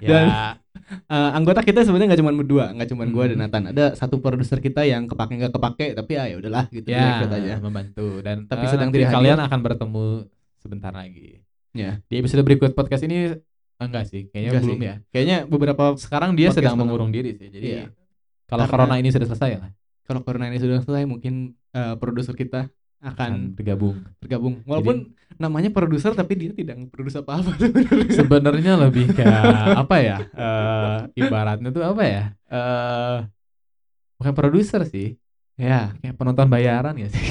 ya 0.00 0.08
Dan- 0.08 0.58
Eh, 0.90 1.30
anggota 1.30 1.62
kita 1.62 1.86
sebenarnya 1.86 2.10
nggak 2.10 2.18
cuma 2.18 2.34
berdua, 2.34 2.74
nggak 2.74 2.88
cuma 2.90 3.06
gua 3.06 3.24
dan 3.24 3.38
Hmm. 3.38 3.46
Nathan. 3.46 3.62
Ada 3.70 3.94
satu 3.94 4.18
produser 4.18 4.58
kita 4.58 4.82
yang 4.82 5.06
kepake 5.06 5.38
nggak 5.38 5.54
kepake, 5.54 5.86
tapi 5.94 6.18
ya 6.18 6.26
ya 6.26 6.36
udahlah 6.36 6.66
gitu 6.66 6.82
ya 6.84 7.06
ikut 7.16 7.30
aja. 7.30 7.54
membantu 7.58 8.18
dan 8.18 8.42
Tapi 8.44 8.64
eh, 8.66 8.70
sedang 8.70 8.90
tidak 8.90 9.06
kalian 9.08 9.38
akan 9.38 9.60
bertemu 9.62 10.04
sebentar 10.58 10.90
lagi 10.90 11.39
Ya. 11.70 12.02
di 12.06 12.18
episode 12.18 12.42
berikut 12.42 12.72
podcast 12.72 13.02
ini 13.02 13.30
eh, 13.30 13.38
enggak 13.78 14.04
sih 14.06 14.26
kayaknya 14.26 14.50
Enggak 14.50 14.64
belum 14.66 14.78
sih. 14.78 14.86
ya 14.86 14.94
Kayaknya 15.08 15.36
beberapa 15.46 15.84
sekarang 15.94 16.30
dia 16.34 16.48
Podcast 16.48 16.66
sedang 16.66 16.76
mengurung 16.76 17.10
diri 17.10 17.30
sih 17.32 17.46
jadi 17.46 17.66
Iya. 17.66 17.84
kalau 18.44 18.66
Karena- 18.66 18.90
corona 18.90 18.94
ini 18.98 19.08
sudah 19.08 19.26
selesai 19.26 19.52
lah 19.56 19.70
kalau 20.02 20.20
corona 20.20 20.46
ini 20.46 20.58
sudah 20.58 20.82
selesai 20.82 21.06
mungkin 21.06 21.34
eh, 21.70 21.94
produser 21.94 22.34
kita 22.34 22.66
akan 23.00 23.56
bergabung 23.56 23.96
bergabung. 24.20 24.60
Walaupun 24.68 25.16
namanya 25.40 25.72
produser 25.72 26.12
tapi 26.12 26.36
dia 26.36 26.52
tidak 26.52 26.76
produs 26.92 27.16
apa-apa 27.16 27.56
sebenarnya. 27.56 28.12
sebenarnya 28.12 28.72
lebih 28.76 29.06
kayak 29.14 29.40
apa 29.72 29.96
ya 30.02 30.16
eh 30.36 30.98
ibaratnya 31.16 31.70
tuh 31.70 31.80
apa 31.80 32.02
ya 32.04 32.24
eh 32.50 33.18
bukan 34.20 34.34
produser 34.36 34.84
sih 34.84 35.16
ya. 35.56 35.96
kayak 35.96 36.12
penonton 36.12 36.44
bayaran 36.44 36.92
ya 36.98 37.08
sih. 37.08 37.24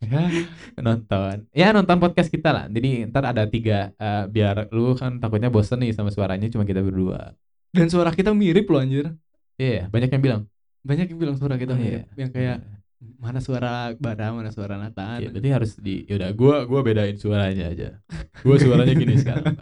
nonton. 0.80 1.44
Ya 1.52 1.70
nonton 1.70 1.96
podcast 2.00 2.28
kita 2.28 2.50
lah. 2.50 2.64
Jadi 2.66 3.04
ntar 3.08 3.24
ada 3.26 3.44
tiga 3.46 3.92
eh, 3.94 4.24
biar 4.26 4.72
lu 4.72 4.96
kan 4.96 5.20
takutnya 5.20 5.52
bosen 5.52 5.80
nih 5.80 5.92
sama 5.92 6.08
suaranya 6.08 6.48
cuma 6.48 6.64
kita 6.64 6.80
berdua. 6.80 7.36
Dan 7.70 7.86
suara 7.86 8.10
kita 8.10 8.32
mirip 8.32 8.66
loh 8.66 8.80
anjir. 8.80 9.12
iya 9.56 9.86
banyak 9.88 10.08
yang 10.08 10.22
bilang. 10.24 10.42
Banyak 10.80 11.12
yang 11.12 11.18
bilang 11.20 11.36
suara 11.36 11.60
kita 11.60 11.76
Oh, 11.76 11.78
mirip. 11.78 12.08
iya. 12.08 12.16
Yang 12.16 12.30
kayak 12.32 12.58
mana 13.20 13.40
suara 13.40 13.92
Bara, 13.96 14.32
mana 14.32 14.48
suara 14.48 14.76
Nathan. 14.76 15.20
Iya, 15.20 15.28
berarti 15.32 15.50
harus 15.52 15.70
di 15.76 16.04
yaudah 16.08 16.32
gua 16.32 16.64
gua 16.64 16.80
bedain 16.80 17.16
suaranya 17.16 17.68
aja. 17.68 17.88
Gua 18.40 18.56
suaranya 18.56 18.92
gini 18.92 19.14
sekarang 19.20 19.56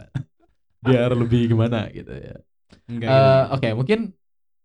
biar 0.79 1.11
lebih 1.11 1.51
gimana 1.51 1.91
gitu 1.91 2.15
ya. 2.15 2.39
Enggak 2.87 3.09
Eh, 3.11 3.19
gitu. 3.19 3.53
oke 3.55 3.69
mungkin 3.75 3.99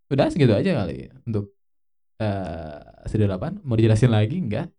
udah 0.07 0.27
segitu 0.31 0.53
aja 0.55 0.71
kali 0.79 1.09
ya 1.09 1.13
untuk 1.27 1.51
eh 2.15 2.79
studio 3.05 3.27
8 3.27 3.59
mau 3.67 3.75
dijelasin 3.75 4.07
lagi? 4.09 4.39
Enggak 4.39 4.71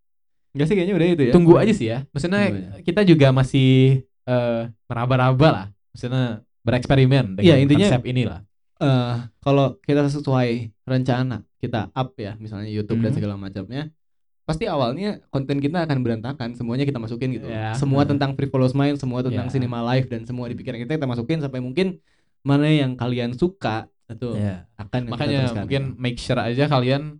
Enggak 0.57 0.67
sih 0.67 0.75
kayaknya 0.75 0.95
udah 0.97 1.07
itu 1.07 1.23
ya. 1.23 1.33
tunggu 1.37 1.53
aja 1.55 1.69
sih 1.71 1.87
ya 1.87 1.99
maksudnya 2.11 2.41
Tunggu 2.49 2.81
kita 2.83 3.01
juga 3.05 3.29
masih 3.31 3.69
eh 4.25 4.63
meraba-raba 4.89 5.49
lah 5.53 5.67
maksudnya 5.93 6.41
bereksperimen 6.65 7.37
dengan 7.37 7.45
Iya, 7.47 7.55
intinya- 7.61 7.89
konsep 7.93 8.03
inilah 8.05 8.41
eh 8.77 9.15
kalau 9.39 9.77
kita 9.81 10.09
sesuai 10.09 10.51
rencana 10.83 11.45
kita 11.57 11.89
up 11.91 12.17
ya 12.17 12.35
misalnya 12.37 12.67
YouTube 12.67 13.01
dan 13.01 13.13
Mhm. 13.13 13.17
segala 13.17 13.35
macamnya 13.37 13.93
pasti 14.43 14.65
awalnya 14.65 15.21
konten 15.27 15.59
kita 15.59 15.83
akan 15.83 15.99
berantakan 16.01 16.55
semuanya 16.55 16.83
kita 16.83 16.97
masukin 16.97 17.35
gitu 17.35 17.47
Ya, 17.47 17.75
semua 17.75 18.03
tentang 18.03 18.33
Frivolous 18.33 18.73
Mind 18.73 18.97
semua 18.97 19.21
tentang 19.21 19.47
Ya. 19.47 19.53
cinema 19.53 19.85
live 19.85 20.07
dan 20.07 20.23
semua 20.23 20.47
di 20.47 20.55
pikiran 20.55 20.79
kita 20.79 20.95
kita 20.95 21.05
masukin 21.05 21.39
sampai 21.39 21.59
mungkin 21.59 21.99
mana 22.41 22.65
yang 22.65 22.95
kalian 22.95 23.35
suka 23.35 23.91
itu 24.07 24.33
Ya. 24.33 24.71
akan 24.77 25.11
makanya 25.11 25.51
mungkin 25.53 25.97
make 25.97 26.17
sure 26.17 26.39
aja 26.39 26.65
kalian 26.65 27.19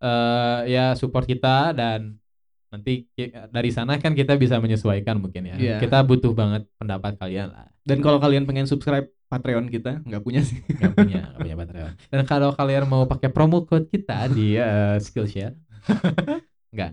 eh 0.00 0.60
ya 0.68 0.92
support 0.92 1.24
kita 1.24 1.72
dan 1.72 2.18
nanti 2.74 3.06
dari 3.48 3.70
sana 3.70 3.96
kan 3.96 4.12
kita 4.12 4.34
bisa 4.34 4.58
menyesuaikan 4.58 5.22
mungkin 5.22 5.46
ya. 5.48 5.56
Iya. 5.56 5.76
kita 5.78 6.02
butuh 6.02 6.34
banget 6.34 6.66
pendapat 6.74 7.14
kalian 7.14 7.54
lah. 7.54 7.70
Dan 7.86 8.02
kalau 8.02 8.18
kalian 8.18 8.44
pengen 8.44 8.66
subscribe 8.66 9.06
Patreon 9.24 9.66
kita 9.66 10.02
nggak 10.02 10.22
punya 10.22 10.42
sih. 10.42 10.58
Nggak 10.66 10.92
punya 10.94 11.20
nggak 11.30 11.40
punya 11.40 11.56
Patreon. 11.56 11.92
Dan 12.10 12.22
kalau 12.24 12.50
kalian 12.52 12.84
mau 12.86 13.06
pakai 13.06 13.30
promo 13.30 13.62
code 13.62 13.86
kita 13.86 14.26
di 14.28 14.54
eh, 14.54 14.96
Skillshare. 14.98 15.54
Nggak. 16.74 16.90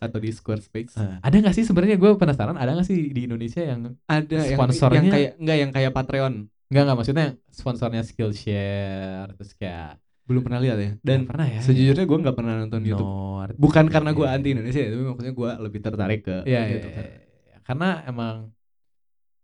Atau 0.00 0.18
di 0.20 0.30
Squarespace. 0.32 0.96
Eh, 0.96 1.16
ada 1.20 1.34
nggak 1.34 1.54
sih 1.54 1.64
sebenarnya? 1.64 1.96
Gue 1.96 2.16
penasaran 2.16 2.56
ada 2.56 2.72
nggak 2.72 2.84
sih 2.84 3.12
di 3.12 3.24
Indonesia 3.24 3.62
yang 3.64 3.96
ada 4.04 4.38
yang 4.44 4.58
sponsornya- 4.58 5.00
yang 5.00 5.08
kayak 5.08 5.30
nggak 5.40 5.56
yang 5.60 5.70
kayak 5.72 5.92
Patreon. 5.92 6.34
Nggak 6.68 6.82
nggak 6.84 6.96
maksudnya 6.98 7.26
sponsornya 7.48 8.02
Skillshare 8.04 9.32
terus 9.36 9.52
kayak 9.54 10.00
belum 10.24 10.42
pernah 10.42 10.60
lihat 10.60 10.78
ya 10.80 10.90
dan 11.04 11.28
pernah 11.28 11.44
ya 11.44 11.60
sejujurnya 11.60 12.04
gue 12.04 12.18
nggak 12.24 12.36
pernah 12.36 12.54
nonton 12.64 12.80
YouTube 12.80 13.12
bukan 13.60 13.84
karena 13.92 14.10
gue 14.12 14.24
Iya. 14.26 14.34
anti 14.36 14.48
Indonesia 14.56 14.80
ya, 14.80 14.90
tapi 14.90 15.04
maksudnya 15.04 15.34
gue 15.36 15.50
lebih 15.68 15.80
tertarik 15.84 16.20
ke 16.24 16.36
Iya, 16.48 16.60
iya, 16.64 16.72
YouTube. 16.72 16.94
iya. 16.96 17.58
karena 17.62 17.88
emang 18.04 18.34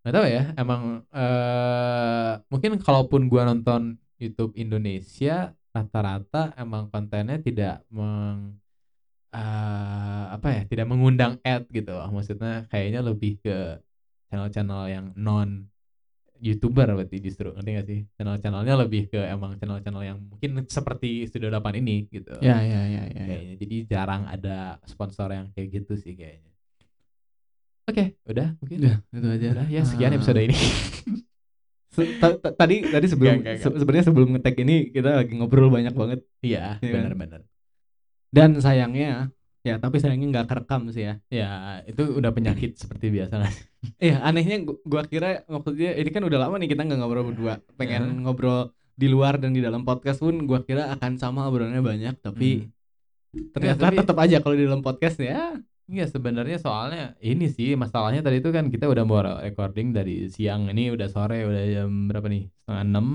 nggak 0.00 0.14
tahu 0.16 0.24
ya, 0.26 0.42
emang 0.56 0.82
eh 1.12 2.32
mungkin 2.48 2.80
kalaupun 2.80 3.28
gua 3.28 3.44
nonton 3.44 4.00
YouTube 4.16 4.56
Indonesia 4.56 5.52
rata-rata 5.70 6.56
emang 6.56 6.88
kontennya 6.88 7.36
tidak 7.38 7.84
meng 7.92 8.56
eh, 9.30 10.24
apa 10.34 10.48
ya, 10.50 10.62
tidak 10.66 10.86
mengundang 10.90 11.38
ad 11.46 11.68
gitu. 11.70 11.94
Maksudnya 11.94 12.66
kayaknya 12.66 13.00
lebih 13.06 13.38
ke 13.38 13.78
channel-channel 14.26 14.82
yang 14.90 15.06
non 15.14 15.69
YouTuber 16.40 16.88
berarti 16.90 17.20
justru 17.20 17.52
ngerti 17.52 17.70
gak 17.70 17.86
sih? 17.86 18.00
Channel-channelnya 18.16 18.74
lebih 18.80 19.06
ke 19.06 19.20
emang 19.20 19.54
channel-channel 19.54 20.02
yang 20.02 20.18
mungkin 20.18 20.64
seperti 20.66 21.24
Studio 21.24 21.48
8 21.48 21.76
ini 21.76 22.08
gitu. 22.08 22.32
Ya 22.40 22.58
ya 22.58 22.80
ya 22.84 23.02
ya. 23.02 23.02
ya. 23.06 23.24
kayaknya. 23.24 23.54
Jadi 23.60 23.76
jarang 23.86 24.24
ada 24.24 24.80
sponsor 24.84 25.28
yang 25.28 25.52
kayak 25.52 25.68
gitu 25.70 25.94
sih 25.94 26.12
kayaknya. 26.12 26.48
Oke, 27.84 28.04
udah 28.24 28.54
mungkin. 28.56 28.76
Udah, 28.80 28.96
itu 29.10 29.28
aja. 29.28 29.46
Udah, 29.52 29.66
ya 29.68 29.82
sekian 29.82 30.12
Ah. 30.12 30.16
episode 30.16 30.40
ini. 30.40 30.56
Ta- 31.90 32.38
ta- 32.38 32.54
tadi 32.54 32.86
tadi 32.86 33.06
sebelum 33.10 33.42
se- 33.58 33.76
sebenarnya 33.76 34.06
sebelum 34.06 34.28
ngetek 34.32 34.62
ini 34.62 34.88
kita 34.88 35.20
lagi 35.20 35.34
ngobrol 35.34 35.68
banyak 35.68 35.90
banget 35.90 36.22
Iya, 36.38 36.78
Iya 36.78 36.86
kan? 36.86 37.02
benar-benar. 37.02 37.40
dan 38.30 38.50
sayangnya 38.56 39.34
ya 39.60 39.76
tapi 39.76 40.00
sayangnya 40.00 40.40
nggak 40.40 40.46
kerekam 40.48 40.88
sih 40.88 41.04
ya. 41.04 41.14
Ya, 41.28 41.50
itu 41.84 42.00
udah 42.16 42.32
penyakit 42.32 42.76
seperti 42.76 43.12
biasa 43.12 43.36
lah. 43.40 43.52
Iya 43.96 44.20
anehnya 44.20 44.60
gua, 44.60 44.76
gua 44.84 45.02
kira 45.04 45.40
maksudnya 45.48 45.96
ini 45.96 46.10
kan 46.12 46.20
udah 46.20 46.36
lama 46.36 46.60
nih 46.60 46.68
kita 46.68 46.84
nggak 46.84 46.98
ngobrol 47.00 47.32
berdua. 47.32 47.64
Pengen 47.76 48.02
Ya. 48.04 48.16
ngobrol 48.24 48.60
di 48.92 49.08
luar 49.08 49.40
dan 49.40 49.56
di 49.56 49.64
dalam 49.64 49.84
podcast 49.84 50.20
pun 50.20 50.44
gua 50.44 50.60
kira 50.60 50.92
akan 50.92 51.16
sama 51.16 51.48
obrolannya 51.48 51.80
banyak 51.80 52.20
tapi 52.20 52.68
ternyata 53.52 53.88
tapi- 53.88 53.98
tetap 54.00 54.16
aja 54.20 54.36
kalau 54.40 54.56
di 54.56 54.64
dalam 54.68 54.80
podcast 54.80 55.16
ya. 55.16 55.56
Iya, 55.90 56.06
sebenarnya 56.06 56.62
soalnya 56.62 57.18
ini 57.18 57.50
sih 57.50 57.74
masalahnya 57.74 58.22
tadi 58.22 58.38
itu 58.38 58.54
kan 58.54 58.70
kita 58.70 58.86
udah 58.86 59.02
mau 59.02 59.18
recording 59.42 59.90
dari 59.90 60.30
siang 60.30 60.70
ini 60.70 60.86
udah 60.86 61.08
sore 61.10 61.42
udah 61.42 61.64
jam 61.66 62.06
berapa 62.06 62.30
nih? 62.30 62.46
Setengah 62.62 62.84
enam. 62.86 63.06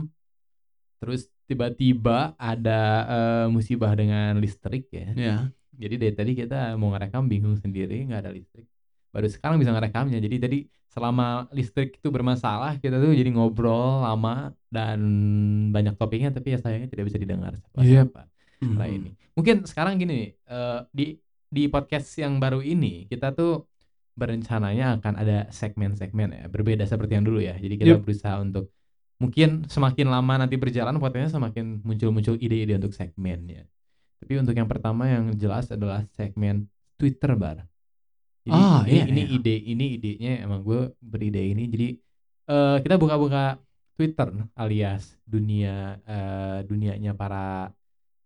Terus 0.99 1.21
tiba-tiba 1.45 2.33
ada 2.35 2.81
eh, 3.05 3.45
musibah 3.47 3.93
dengan 3.93 4.35
listrik 4.41 4.91
ya. 4.91 5.07
Ya. 5.15 5.37
Jadi 5.77 5.95
dari 5.99 6.13
tadi 6.15 6.31
kita 6.33 6.73
mau 6.79 6.91
ngerekam 6.95 7.27
bingung 7.27 7.55
sendiri 7.59 8.07
nggak 8.07 8.21
ada 8.25 8.31
listrik. 8.31 8.65
Baru 9.11 9.27
sekarang 9.31 9.57
bisa 9.59 9.71
ngerekamnya. 9.71 10.19
Jadi 10.19 10.35
tadi 10.39 10.59
selama 10.91 11.47
listrik 11.51 11.99
itu 11.99 12.07
bermasalah 12.07 12.79
kita 12.79 12.95
tuh 12.99 13.11
jadi 13.11 13.27
ngobrol 13.35 13.99
lama 14.03 14.55
dan 14.71 14.99
banyak 15.75 15.99
topiknya 15.99 16.31
tapi 16.31 16.55
ya 16.55 16.59
sayangnya 16.63 16.87
tidak 16.87 17.11
bisa 17.11 17.19
didengar 17.19 17.59
Yep. 17.75 17.83
siapa 17.83 18.21
setelah 18.63 18.87
ini. 18.87 19.11
Mungkin 19.35 19.67
sekarang 19.67 19.99
gini 19.99 20.31
eh, 20.31 20.79
di 20.95 21.19
di 21.51 21.67
podcast 21.67 22.07
yang 22.15 22.39
baru 22.39 22.63
ini 22.63 23.11
kita 23.11 23.35
tuh 23.35 23.67
berencananya 24.15 24.95
akan 24.99 25.13
ada 25.19 25.51
segmen-segmen 25.51 26.31
ya 26.31 26.43
berbeda 26.47 26.87
seperti 26.87 27.19
yang 27.19 27.27
dulu 27.27 27.43
ya. 27.43 27.59
Jadi 27.59 27.75
kita 27.75 27.99
Yep. 27.99 28.01
berusaha 28.07 28.35
untuk 28.39 28.71
mungkin 29.19 29.67
semakin 29.67 30.07
lama 30.11 30.33
nanti 30.47 30.55
berjalan 30.55 30.95
podcastnya 30.99 31.39
semakin 31.39 31.83
muncul-muncul 31.83 32.35
ide-ide 32.39 32.79
untuk 32.79 32.95
segmennya. 32.95 33.67
Tapi 34.15 34.33
untuk 34.37 34.53
yang 34.53 34.65
pertama 34.65 35.05
yang 35.05 35.33
jelas 35.33 35.69
adalah 35.69 36.03
segmen 36.11 36.65
Twitter 36.95 37.33
bar. 37.33 37.65
Jadi 38.41 38.53
Ah, 38.53 38.85
ini, 38.85 38.93
iya, 38.93 39.03
ini 39.05 39.21
iya. 39.21 39.35
ide 39.35 39.55
ini 39.57 39.85
idenya 39.95 40.31
emang 40.41 40.61
gue 40.61 40.93
beride 40.99 41.41
ini. 41.41 41.65
Jadi 41.65 41.87
eh 42.45 42.77
kita 42.79 42.95
buka-buka 42.95 43.57
Twitter 43.93 44.27
alias 44.53 45.17
dunia 45.23 45.97
eh 46.03 46.59
dunianya 46.63 47.11
para 47.11 47.73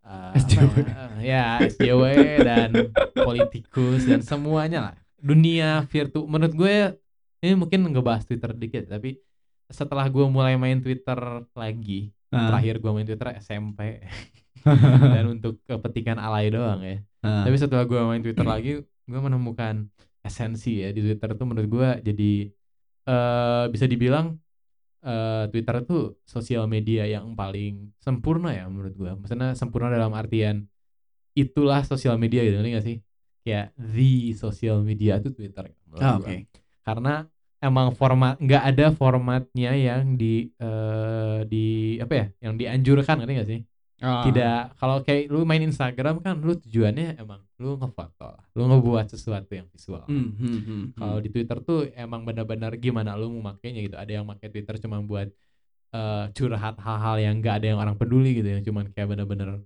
eh, 0.02 0.32
apa 0.34 0.38
SJW. 0.38 0.74
ya, 0.84 1.04
ya 1.24 1.44
SJW 1.64 2.04
dan 2.42 2.70
politikus 3.16 4.04
dan 4.04 4.22
semuanya 4.22 4.80
lah. 4.82 4.96
Dunia 5.16 5.84
virtual 5.86 6.26
menurut 6.26 6.54
gue 6.54 6.76
ini 7.40 7.56
mungkin 7.56 7.88
ngebahas 7.88 8.24
Twitter 8.24 8.52
dikit 8.52 8.88
tapi 8.88 9.20
setelah 9.68 10.04
gue 10.06 10.26
mulai 10.26 10.56
main 10.56 10.80
Twitter 10.80 11.16
lagi 11.54 12.12
Ah. 12.30 12.46
terakhir 12.46 12.78
gue 12.78 12.92
main 12.94 13.08
Twitter 13.08 13.26
SMP 13.42 14.06
dan 15.16 15.26
untuk 15.30 15.60
kepetikan 15.66 16.18
alay 16.20 16.50
doang 16.50 16.82
ya 16.84 17.00
Ah. 17.20 17.44
tapi 17.44 17.60
setelah 17.60 17.84
gue 17.84 18.00
main 18.00 18.24
Twitter 18.24 18.48
lagi 18.48 18.80
gue 18.80 19.20
menemukan 19.20 19.92
esensi 20.24 20.80
ya 20.80 20.96
di 20.96 21.04
Twitter 21.04 21.36
tuh 21.36 21.44
menurut 21.44 21.68
gue 21.68 21.90
jadi 22.00 22.32
eh 23.04 23.66
bisa 23.68 23.86
dibilang 23.92 24.40
eh 25.04 25.44
Twitter 25.52 25.84
tuh 25.84 26.16
sosial 26.24 26.68
media 26.72 27.04
yang 27.04 27.36
paling 27.36 27.92
sempurna 28.00 28.56
ya 28.56 28.72
menurut 28.72 28.96
gue 28.96 29.12
maksudnya 29.20 29.52
sempurna 29.52 29.92
dalam 29.92 30.16
artian 30.16 30.64
itulah 31.36 31.84
sosial 31.84 32.16
media 32.16 32.40
gitu 32.44 32.56
ngerti 32.56 32.72
gak 32.72 32.86
sih 32.88 32.98
kayak 33.44 33.68
the 33.76 34.36
sosial 34.36 34.80
media 34.80 35.20
tuh 35.20 35.32
Twitter 35.36 35.72
gua. 35.92 36.20
oke. 36.20 36.48
karena 36.84 37.28
emang 37.60 37.92
format 37.96 38.40
nggak 38.40 38.64
ada 38.64 38.86
formatnya 38.96 39.72
yang 39.76 40.16
di 40.16 40.48
eh, 40.56 41.40
di 41.48 42.00
apa 42.00 42.14
ya 42.16 42.26
yang 42.48 42.54
dianjurkan 42.56 43.20
ngerti 43.24 43.34
nggak 43.36 43.50
sih 43.52 43.60
Ah. 44.00 44.24
tidak 44.24 44.80
kalau 44.80 45.04
kayak 45.04 45.28
lu 45.28 45.44
main 45.44 45.60
Instagram 45.60 46.24
kan 46.24 46.40
lu 46.40 46.56
tujuannya 46.56 47.20
emang 47.20 47.44
lu 47.60 47.76
ngefoto 47.76 48.40
lu 48.56 48.64
ngebuat 48.72 49.12
sesuatu 49.12 49.52
yang 49.52 49.68
visual. 49.68 50.08
Hmm, 50.08 50.32
hmm, 50.40 50.60
hmm, 50.64 50.84
kalau 50.96 51.20
hmm. 51.20 51.24
di 51.28 51.30
Twitter 51.36 51.58
tuh 51.60 51.92
emang 51.92 52.24
benar-benar 52.24 52.80
gimana 52.80 53.20
lu 53.20 53.28
mau 53.36 53.52
makainya 53.52 53.84
gitu. 53.84 53.96
Ada 54.00 54.24
yang 54.24 54.26
pakai 54.28 54.48
Twitter 54.48 54.80
cuma 54.80 55.04
buat 55.04 55.28
eh, 55.92 56.26
curhat 56.32 56.80
hal-hal 56.80 57.16
yang 57.20 57.34
nggak 57.44 57.56
ada 57.60 57.68
yang 57.76 57.80
orang 57.84 58.00
peduli 58.00 58.40
gitu 58.40 58.48
yang 58.48 58.64
cuman 58.64 58.88
kayak 58.96 59.12
bener-bener 59.12 59.60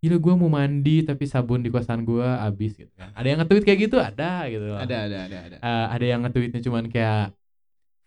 gila 0.00 0.16
gua 0.16 0.34
mau 0.40 0.48
mandi 0.48 1.04
tapi 1.04 1.28
sabun 1.28 1.60
di 1.60 1.68
kosan 1.68 2.08
gua 2.08 2.40
habis 2.40 2.72
gitu 2.72 2.92
kan. 2.96 3.12
Ada 3.12 3.26
yang 3.28 3.38
nge-tweet 3.44 3.64
kayak 3.68 3.80
gitu? 3.84 3.96
Ada 4.00 4.48
gitu 4.48 4.64
loh. 4.64 4.80
ada 4.80 4.96
ada 5.04 5.18
ada 5.28 5.36
ada. 5.44 5.56
Eh, 5.60 5.86
ada 6.00 6.04
yang 6.08 6.20
nge-tweetnya 6.24 6.60
cuman 6.64 6.88
kayak 6.88 7.36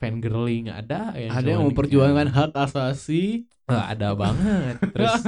fangirling 0.03 0.67
ada 0.67 1.15
yang 1.15 1.31
ada 1.31 1.47
yang 1.47 1.63
memperjuangkan 1.71 2.27
hak 2.27 2.51
asasi. 2.59 3.47
Eh, 3.47 3.83
ada 3.95 4.11
banget. 4.11 4.75
Terus 4.93 5.23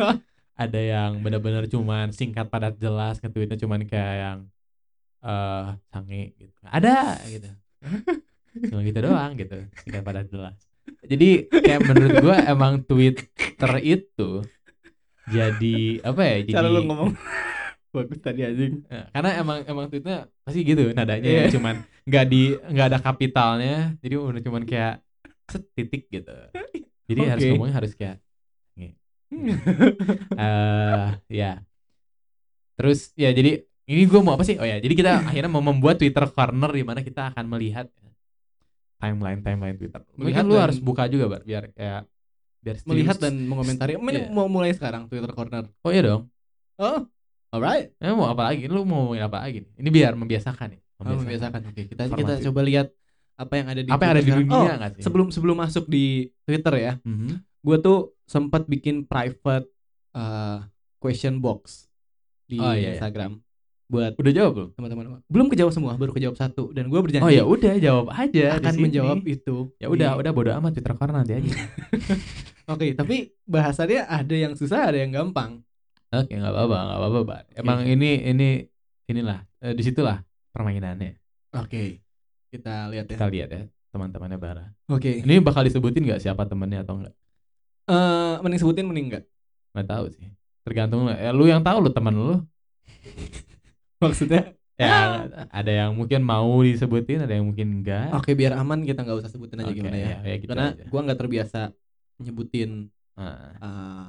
ada 0.56 0.80
yang 0.80 1.24
benar-benar 1.24 1.72
cuman 1.72 2.12
singkat 2.12 2.52
padat 2.52 2.76
jelas 2.76 3.24
nge-tweetnya 3.24 3.56
cuman 3.56 3.88
kayak 3.88 4.16
yang 4.20 4.40
eh 5.24 5.66
sange 5.96 6.36
gitu. 6.36 6.60
Ada 6.68 7.24
gitu. 7.32 7.50
Cuma 8.68 8.84
gitu 8.84 9.00
doang 9.00 9.32
gitu 9.40 9.64
singkat 9.80 10.04
padat 10.04 10.28
jelas. 10.28 10.60
Jadi 11.08 11.48
kayak 11.48 11.82
menurut 11.88 12.14
gua 12.20 12.36
emang 12.44 12.84
Twitter 12.84 13.72
itu 13.82 14.44
jadi 15.26 16.06
apa 16.06 16.22
ya 16.22 16.36
jadi 16.46 16.54
cara 16.54 16.70
lu 16.70 16.86
ngomong 16.86 17.12
bagus 17.96 18.20
tadi 18.20 18.44
anjing. 18.44 18.84
Eh, 18.92 19.06
karena 19.16 19.30
emang 19.40 19.58
emang 19.64 19.86
tweetnya 19.88 20.28
pasti 20.44 20.60
gitu 20.62 20.92
nadanya 20.92 21.24
Iya. 21.24 21.42
ya, 21.48 21.54
cuman 21.56 21.76
nggak 22.04 22.26
di 22.28 22.42
nggak 22.54 22.88
ada 22.92 23.00
kapitalnya 23.00 23.96
jadi 24.04 24.16
udah 24.20 24.42
cuman 24.44 24.64
kayak 24.68 25.00
setitik 25.48 26.12
gitu. 26.12 26.36
Jadi 27.06 27.22
harus 27.24 27.42
Oke. 27.42 27.50
ngomongnya 27.56 27.76
harus 27.80 27.94
kayak 27.96 28.18
eh 30.36 31.08
ya. 31.32 31.52
Terus 32.76 33.16
ya 33.16 33.32
jadi 33.32 33.64
ini 33.86 34.04
gue 34.06 34.20
mau 34.22 34.36
apa 34.36 34.44
sih? 34.44 34.58
Oh 34.60 34.68
ya 34.68 34.78
jadi 34.78 34.94
kita 34.94 35.12
akhirnya 35.26 35.52
mau 35.52 35.64
membuat 35.64 35.98
Twitter 35.98 36.26
corner 36.28 36.72
di 36.72 36.84
mana 36.84 37.00
kita 37.02 37.32
akan 37.34 37.46
melihat 37.48 37.88
timeline 39.00 39.42
timeline 39.42 39.78
Twitter. 39.78 40.02
Melihat 40.16 40.44
Melihat 40.44 40.44
lu 40.46 40.56
harus 40.58 40.78
buka 40.82 41.06
juga 41.08 41.26
bar 41.30 41.42
biar 41.46 41.72
kayak 41.74 42.02
biar 42.66 42.76
melihat 42.90 43.18
dan 43.22 43.34
mengomentari. 43.46 43.94
Iya. 43.94 44.30
mau 44.34 44.50
mulai 44.50 44.74
sekarang 44.74 45.06
Twitter 45.06 45.30
corner? 45.32 45.70
Oh 45.86 45.92
iya 45.94 46.02
dong. 46.02 46.22
Oh 46.82 47.06
alright. 47.56 47.88
Eh, 47.96 48.12
mau 48.12 48.28
apa 48.28 48.44
lagi? 48.46 48.68
Lu 48.68 48.84
mau 48.84 49.08
ngomongin 49.08 49.24
apa 49.24 49.42
lagi? 49.42 49.64
Ini 49.72 49.90
biar 49.90 50.14
membiasakan 50.14 50.68
nih. 50.70 50.82
Oh, 50.96 51.16
membiasakan. 51.16 51.60
Oke 51.66 51.82
kita 51.86 52.04
kita 52.06 52.12
Informatif. 52.14 52.44
coba 52.46 52.62
lihat 52.62 52.88
apa 53.36 53.54
yang 53.54 53.68
ada 53.68 53.82
di 53.82 53.90
apa 53.90 54.02
yang 54.02 54.14
ada 54.14 54.22
di 54.22 54.32
dunia 54.32 54.56
oh 54.56 54.88
sih? 54.90 55.04
sebelum 55.04 55.28
sebelum 55.28 55.56
masuk 55.58 55.86
di 55.86 56.06
Twitter 56.42 56.72
ya 56.74 56.94
Mhm. 57.04 57.44
gue 57.60 57.78
tuh 57.80 58.00
sempat 58.24 58.64
bikin 58.64 59.04
private 59.04 59.68
uh, 60.12 60.64
question 60.98 61.38
box 61.38 61.92
di 62.46 62.56
Oh, 62.56 62.72
iya, 62.72 62.80
iya. 62.80 62.90
Instagram 62.96 63.44
buat 63.86 64.16
udah 64.16 64.32
jawab 64.32 64.52
belum? 64.56 64.70
teman-teman 64.74 65.06
belum 65.28 65.48
kejawab 65.48 65.70
semua 65.70 65.94
baru 65.94 66.10
kejawab 66.10 66.34
satu. 66.34 66.72
Dan 66.72 66.88
gue 66.88 66.96
berjanji 66.98 67.22
oh 67.22 67.30
ya 67.30 67.44
udah 67.44 67.76
jawab 67.78 68.08
aja 68.10 68.56
akan 68.56 68.74
menjawab 68.80 69.20
itu. 69.28 69.68
Ya 69.78 69.88
udah 69.88 70.10
di- 70.10 70.20
udah 70.24 70.32
bodo 70.32 70.52
amat 70.56 70.72
Twitter 70.74 70.96
corner 70.96 71.20
nanti 71.20 71.34
aja. 71.36 71.52
Oke 72.72 72.96
tapi 72.96 73.36
bahasannya 73.44 74.00
ada 74.02 74.32
yang 74.34 74.56
susah 74.56 74.90
ada 74.90 74.98
yang 74.98 75.12
gampang 75.12 75.60
Oke, 76.22 76.34
nggak 76.34 76.50
apa-apa, 76.50 76.78
nggak 76.80 76.98
apa-apa, 76.98 77.20
Bar. 77.22 77.44
Emang 77.52 77.80
Oke. 77.82 77.92
ini 77.92 78.10
ini 78.24 78.48
inilah 79.06 79.40
eh, 79.60 79.74
di 79.74 79.82
situlah 79.82 80.18
permainannya. 80.50 81.20
oke 81.52 81.84
kita 82.50 82.88
lihat 82.88 83.06
ya 83.06 83.14
Kita 83.14 83.28
lihat 83.28 83.50
ya 83.50 83.62
teman-temannya 83.90 84.38
Bara. 84.38 84.66
oke 84.88 85.12
Ini 85.24 85.40
bakal 85.40 85.64
disebutin 85.64 86.04
nggak 86.04 86.20
siapa 86.20 86.44
temennya 86.44 86.82
atau 86.82 87.00
enggak? 87.00 87.16
Eh, 87.86 88.34
mending 88.40 88.60
sebutin 88.60 88.86
mending 88.86 89.08
enggak 89.08 89.24
Nggak 89.72 89.88
tahu 89.88 90.06
sih. 90.10 90.26
Tergantung 90.64 91.06
lah. 91.06 91.16
Ya, 91.16 91.30
lu 91.30 91.46
yang 91.46 91.62
tahu 91.62 91.78
lu 91.84 91.92
teman 91.92 92.16
lu. 92.16 92.36
maksudnya 94.04 94.56
Ya 94.76 95.24
ada 95.56 95.72
yang 95.72 95.96
mungkin 95.96 96.20
mau 96.20 96.60
disebutin, 96.60 97.24
ada 97.24 97.32
yang 97.32 97.48
mungkin 97.48 97.80
enggak. 97.80 98.12
oke 98.12 98.36
biar 98.36 98.60
aman 98.60 98.84
kita 98.84 99.08
nggak 99.08 99.24
usah 99.24 99.32
sebutin 99.32 99.64
aja 99.64 99.72
Oke, 99.72 99.80
gimana 99.80 99.96
ya, 99.96 100.08
ya, 100.12 100.18
ya 100.20 100.36
gitu 100.36 100.50
karena 100.52 100.68
aja. 100.76 100.84
gua 100.92 101.00
nggak 101.08 101.20
terbiasa 101.20 101.60
nyebutin 102.20 102.92
eh, 103.16 104.08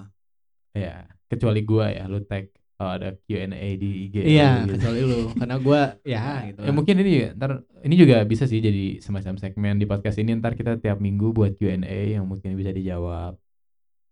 ya, 0.77 0.95
kecuali 1.27 1.61
gua 1.63 1.87
ya, 1.89 2.05
lu 2.05 2.21
tag 2.23 2.47
oh, 2.77 2.93
ada 2.93 3.17
Q&A 3.19 3.49
di 3.75 4.07
IG. 4.07 4.15
iya 4.23 4.63
gitu. 4.63 4.77
kecuali 4.77 5.01
lu 5.01 5.21
karena 5.33 5.57
gua 5.57 5.83
ya 6.03 6.23
gitu 6.47 6.61
Ya 6.61 6.71
mungkin 6.71 6.95
ini 6.99 7.13
ntar 7.33 7.51
ini 7.81 7.95
juga 7.95 8.21
bisa 8.23 8.45
sih 8.45 8.61
jadi 8.61 9.01
semacam 9.01 9.35
segmen 9.37 9.75
di 9.75 9.85
podcast 9.85 10.17
ini 10.17 10.35
ntar 10.35 10.53
kita 10.53 10.77
tiap 10.77 10.99
minggu 10.99 11.33
buat 11.33 11.57
Q&A 11.57 11.81
yang 12.13 12.25
mungkin 12.25 12.53
bisa 12.53 12.71
dijawab. 12.71 13.41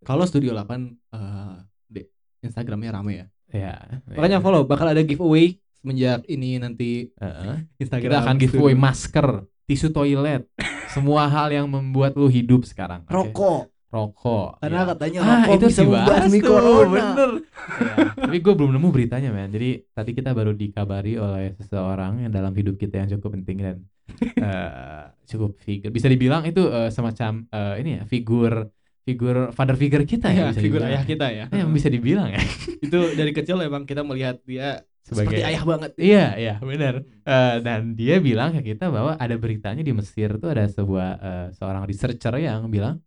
kalau 0.01 0.21
Studio 0.23 0.53
8 0.53 0.65
eh 1.11 1.55
di 1.87 2.01
Instagramnya 2.41 2.91
rame 2.93 3.13
ya 3.15 3.27
Ya. 3.47 3.77
makanya 4.09 4.41
follow 4.41 4.65
bakal 4.65 4.89
ada 4.89 4.99
giveaway 4.99 5.55
semenjak 5.75 6.25
ini 6.25 6.57
nanti 6.57 7.13
Heeh. 7.15 7.69
Instagram 7.77 8.09
Kita 8.11 8.25
akan 8.25 8.35
giveaway 8.35 8.73
Studio. 8.73 8.83
masker, 8.83 9.27
tisu 9.63 9.87
toilet, 9.89 10.43
semua 10.89 11.25
hal 11.25 11.53
yang 11.53 11.65
membuat 11.65 12.13
lu 12.13 12.25
hidup 12.25 12.65
sekarang. 12.65 13.05
Rokok 13.05 13.69
Rokok. 13.95 14.59
karena 14.59 14.81
ya. 14.81 14.89
katanya 14.91 15.19
Ah, 15.19 15.27
rokok 15.41 15.55
itu 15.55 15.65
bisa 15.71 15.83
membasmi 15.83 16.39
tuh, 16.39 16.49
corona 16.51 16.91
bener. 16.91 17.29
Ya, 17.75 17.95
Tapi 18.27 18.37
gue 18.37 18.53
belum 18.53 18.71
nemu 18.75 18.87
beritanya, 18.91 19.29
men. 19.31 19.49
Jadi 19.49 19.69
tadi 19.89 20.11
kita 20.11 20.29
baru 20.31 20.51
dikabari 20.51 21.15
oleh 21.15 21.55
seseorang 21.55 22.27
yang 22.27 22.31
dalam 22.31 22.51
hidup 22.51 22.75
kita 22.75 22.99
yang 22.99 23.09
cukup 23.15 23.39
penting 23.39 23.57
dan 23.63 23.75
eh, 24.37 25.03
cukup 25.25 25.55
figur. 25.57 25.89
Bisa 25.89 26.05
dibilang 26.05 26.43
itu 26.43 26.67
eh, 26.67 26.91
semacam 26.91 27.47
eh, 27.47 27.73
ini 27.79 27.89
ya 27.95 28.03
figur 28.03 28.67
figur 29.01 29.53
father 29.53 29.77
figure 29.77 30.01
kita 30.03 30.27
ya. 30.29 30.49
ya 30.49 30.51
bisa 30.51 30.59
figur 30.59 30.81
dibilang. 30.81 30.89
ayah 30.91 31.03
kita 31.05 31.25
ya 31.29 31.45
Ya, 31.49 31.63
bisa 31.65 31.87
dibilang 31.87 32.29
ya. 32.29 32.41
itu 32.85 32.99
dari 33.13 33.31
kecil 33.31 33.61
emang 33.61 33.85
kita 33.85 34.01
melihat 34.01 34.41
dia 34.43 34.81
Sebagai 35.05 35.37
seperti 35.37 35.45
ayah 35.45 35.61
banget 35.63 35.91
Iya, 36.01 36.25
iya, 36.35 36.53
benar. 36.57 37.05
Eh, 37.05 37.55
dan 37.61 37.93
dia 37.93 38.17
bilang 38.17 38.49
ke 38.51 38.73
kita 38.73 38.89
bahwa 38.89 39.13
ada 39.15 39.35
beritanya 39.37 39.85
di 39.85 39.93
Mesir 39.93 40.41
tuh 40.41 40.49
ada 40.49 40.65
sebuah 40.65 41.09
eh, 41.21 41.47
seorang 41.53 41.85
researcher 41.85 42.33
yang 42.41 42.65
bilang 42.67 42.97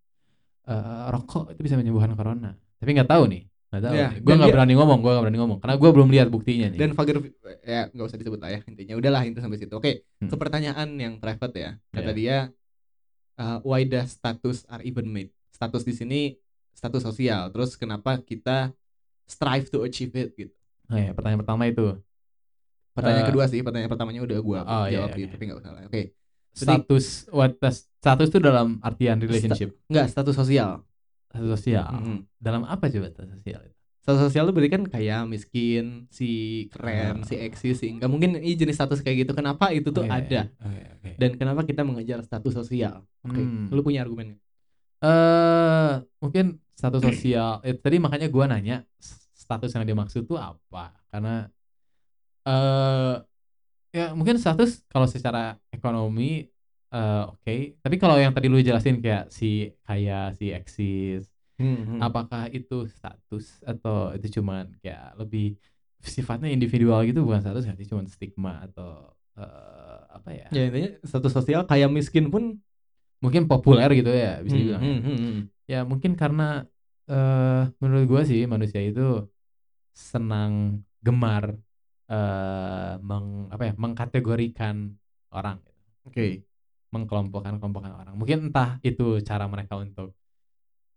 eh, 0.68 1.04
rokok 1.08 1.50
itu 1.50 1.60
bisa 1.60 1.74
menyembuhkan 1.74 2.12
corona. 2.12 2.52
Tapi 2.76 2.90
nggak 2.92 3.08
tahu 3.08 3.24
nih, 3.26 3.42
nggak 3.68 3.82
tahu. 3.82 3.94
Ya, 3.94 4.08
gue 4.14 4.34
nggak 4.36 4.52
berani 4.52 4.74
ngomong, 4.76 4.98
gue 5.00 5.10
nggak 5.10 5.24
berani 5.24 5.38
ngomong 5.40 5.58
karena 5.58 5.74
gue 5.74 5.90
belum 5.90 6.08
lihat 6.08 6.28
buktinya 6.28 6.66
nih. 6.68 6.78
dan 6.78 6.90
Fager 6.92 7.16
ya 7.62 7.88
nggak 7.88 8.06
usah 8.06 8.16
disebut 8.16 8.40
ayah 8.44 8.60
intinya 8.64 8.94
udahlah 8.94 9.22
itu 9.22 9.38
sampai 9.38 9.56
situ 9.56 9.72
oke 9.72 9.92
Hmm. 10.18 10.28
ke 10.28 10.36
pertanyaan 10.36 10.88
yang 10.94 11.14
private 11.16 11.54
ya 11.54 11.70
kata 11.90 12.10
Ya. 12.10 12.14
dia 12.14 12.36
uh, 13.36 13.58
why 13.62 13.82
does 13.82 14.12
status 14.12 14.62
are 14.66 14.80
even 14.82 15.06
made 15.06 15.28
status 15.48 15.82
di 15.82 15.92
sini 15.92 16.20
status 16.70 17.02
sosial 17.02 17.48
terus 17.48 17.74
kenapa 17.74 18.20
kita 18.20 18.72
strive 19.24 19.66
to 19.66 19.82
achieve 19.82 20.12
it 20.14 20.32
gitu 20.34 20.54
Oh, 20.86 20.96
ya, 20.96 21.12
pertanyaan 21.12 21.42
pertama 21.42 21.64
itu 21.64 21.84
pertanyaan 22.92 23.24
Eh, 23.24 23.28
kedua 23.28 23.44
sih 23.44 23.60
pertanyaan 23.60 23.88
pertamanya 23.88 24.20
udah 24.22 24.38
gua 24.40 24.60
oh, 24.62 24.84
iya, 24.84 24.98
jawab 24.98 25.10
iya, 25.10 25.14
di 25.14 25.22
iya. 25.22 25.30
tapi 25.30 25.42
nggak 25.44 25.58
usah 25.58 25.70
lah 25.70 25.82
oke 25.84 26.02
Jadi- 26.02 26.12
status 26.56 27.06
what 27.30 27.52
does- 27.58 27.87
status 27.98 28.28
itu 28.28 28.38
dalam 28.38 28.78
artian 28.80 29.18
relationship, 29.18 29.74
nggak 29.86 30.06
status 30.08 30.32
sosial 30.32 30.82
status 31.28 31.50
sosial. 31.54 31.90
Mhm. 31.92 32.18
Dalam 32.38 32.62
apa 32.64 32.86
coba 32.86 33.08
status 33.08 33.32
sosial 33.36 33.60
itu? 33.62 33.76
status 33.98 34.22
sosial 34.24 34.48
itu 34.48 34.52
berarti 34.56 34.70
kan 34.72 34.82
kayak 34.88 35.20
miskin 35.26 36.08
si 36.08 36.28
keren 36.72 37.20
Ah. 37.20 37.26
si 37.28 37.36
eksis 37.36 37.76
si 37.76 37.92
nggak 37.92 38.08
mungkin 38.08 38.40
ini 38.40 38.56
jenis 38.56 38.72
status 38.74 39.04
kayak 39.04 39.28
gitu 39.28 39.36
kenapa 39.36 39.68
itu 39.68 39.92
tuh 39.92 40.00
Oke, 40.00 40.08
ada 40.08 40.48
Oke, 40.64 40.80
oke. 40.96 41.10
dan 41.20 41.30
kenapa 41.36 41.60
kita 41.62 41.84
mengejar 41.84 42.24
status 42.24 42.56
sosial 42.56 43.04
oke 43.20 43.36
Hmm. 43.36 43.68
lu 43.68 43.84
punya 43.84 44.00
argumen 44.00 44.40
eh 44.98 45.92
mungkin 46.18 46.56
status 46.72 47.04
sosial 47.04 47.60
eh, 47.60 47.76
tadi 47.76 48.00
makanya 48.00 48.32
gua 48.32 48.48
nanya 48.48 48.80
status 49.36 49.76
yang 49.76 49.84
dimaksud 49.84 50.24
tuh 50.24 50.40
apa 50.40 50.96
karena 51.12 51.52
eh 52.42 53.14
ya 53.92 54.06
mungkin 54.12 54.40
status 54.40 54.88
kalau 54.88 55.04
secara 55.04 55.60
ekonomi 55.68 56.48
eh 56.88 57.22
oke 57.28 57.54
tapi 57.84 57.96
kalau 58.00 58.16
yang 58.16 58.32
tadi 58.32 58.46
lu 58.48 58.58
jelasin 58.64 58.96
kayak 59.04 59.28
si 59.28 59.68
kaya 59.84 60.32
si 60.38 60.50
eksis 60.54 61.28
Hmm, 61.58 61.74
hmm. 61.82 61.98
apakah 61.98 62.46
itu 62.54 62.86
status 62.86 63.66
atau 63.66 64.14
itu 64.14 64.38
cuman 64.38 64.70
kayak 64.78 65.18
lebih 65.18 65.58
sifatnya 65.98 66.46
individual 66.54 67.02
gitu 67.02 67.26
bukan 67.26 67.42
status 67.42 67.66
nggak 67.66 67.78
sih 67.82 67.88
cuman 67.90 68.06
stigma 68.06 68.62
atau 68.62 69.10
eh, 69.34 69.98
apa 70.14 70.30
ya 70.30 70.46
Ya 70.54 70.62
intinya 70.70 70.90
status 71.02 71.32
sosial 71.34 71.66
kayak 71.66 71.90
miskin 71.90 72.30
pun 72.30 72.62
mungkin 73.18 73.50
populer 73.50 73.90
gitu 73.98 74.10
ya 74.14 74.38
bisa 74.46 74.54
Hmm, 74.54 74.62
dibilang 74.62 74.82
ya. 74.82 74.88
hmm, 74.94 75.00
hmm, 75.02 75.18
hmm. 75.18 75.38
Ya 75.66 75.80
mungkin 75.82 76.12
karena 76.14 76.62
eh 77.10 77.62
menurut 77.82 78.04
gua 78.06 78.22
sih 78.22 78.46
manusia 78.46 78.78
itu 78.80 79.26
senang 79.92 80.84
gemar 81.02 81.44
eh 82.08 82.94
meng 83.02 83.50
apa 83.52 83.62
ya 83.68 83.72
mengkategorikan 83.76 84.76
orang, 85.34 85.58
gitu. 85.66 85.80
Oke. 86.08 86.26
Mengkelompokkan 86.94 87.60
kelompokkan 87.60 87.92
orang. 87.94 88.14
Mungkin 88.16 88.50
entah 88.50 88.80
itu 88.84 89.20
cara 89.24 89.44
mereka 89.50 89.76
untuk 89.80 90.14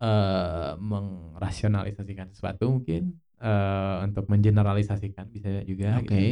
eh 0.02 0.72
merasionalisasikan 0.82 2.34
sesuatu 2.34 2.66
mungkin 2.82 3.14
eh 3.42 3.96
untuk 4.06 4.26
mengeneralisasikan 4.32 5.30
bisa 5.30 5.62
juga. 5.66 6.02
gitu. 6.02 6.14
Oke. 6.14 6.26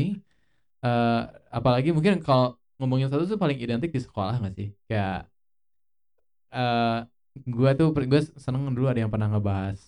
Eh, 0.80 1.22
apalagi 1.52 1.90
mungkin 1.92 2.24
kalau 2.24 2.56
ngomongin 2.80 3.12
status 3.12 3.28
tuh 3.36 3.40
paling 3.42 3.60
identik 3.60 3.92
di 3.92 4.00
sekolah 4.00 4.40
gak 4.40 4.56
sih? 4.56 4.72
Kayak 4.88 5.28
eh 6.50 6.98
gua 7.46 7.70
tuh 7.78 7.88
gue 7.94 8.22
seneng 8.42 8.74
dulu 8.74 8.90
ada 8.90 9.00
yang 9.06 9.12
pernah 9.14 9.30
ngebahas 9.30 9.80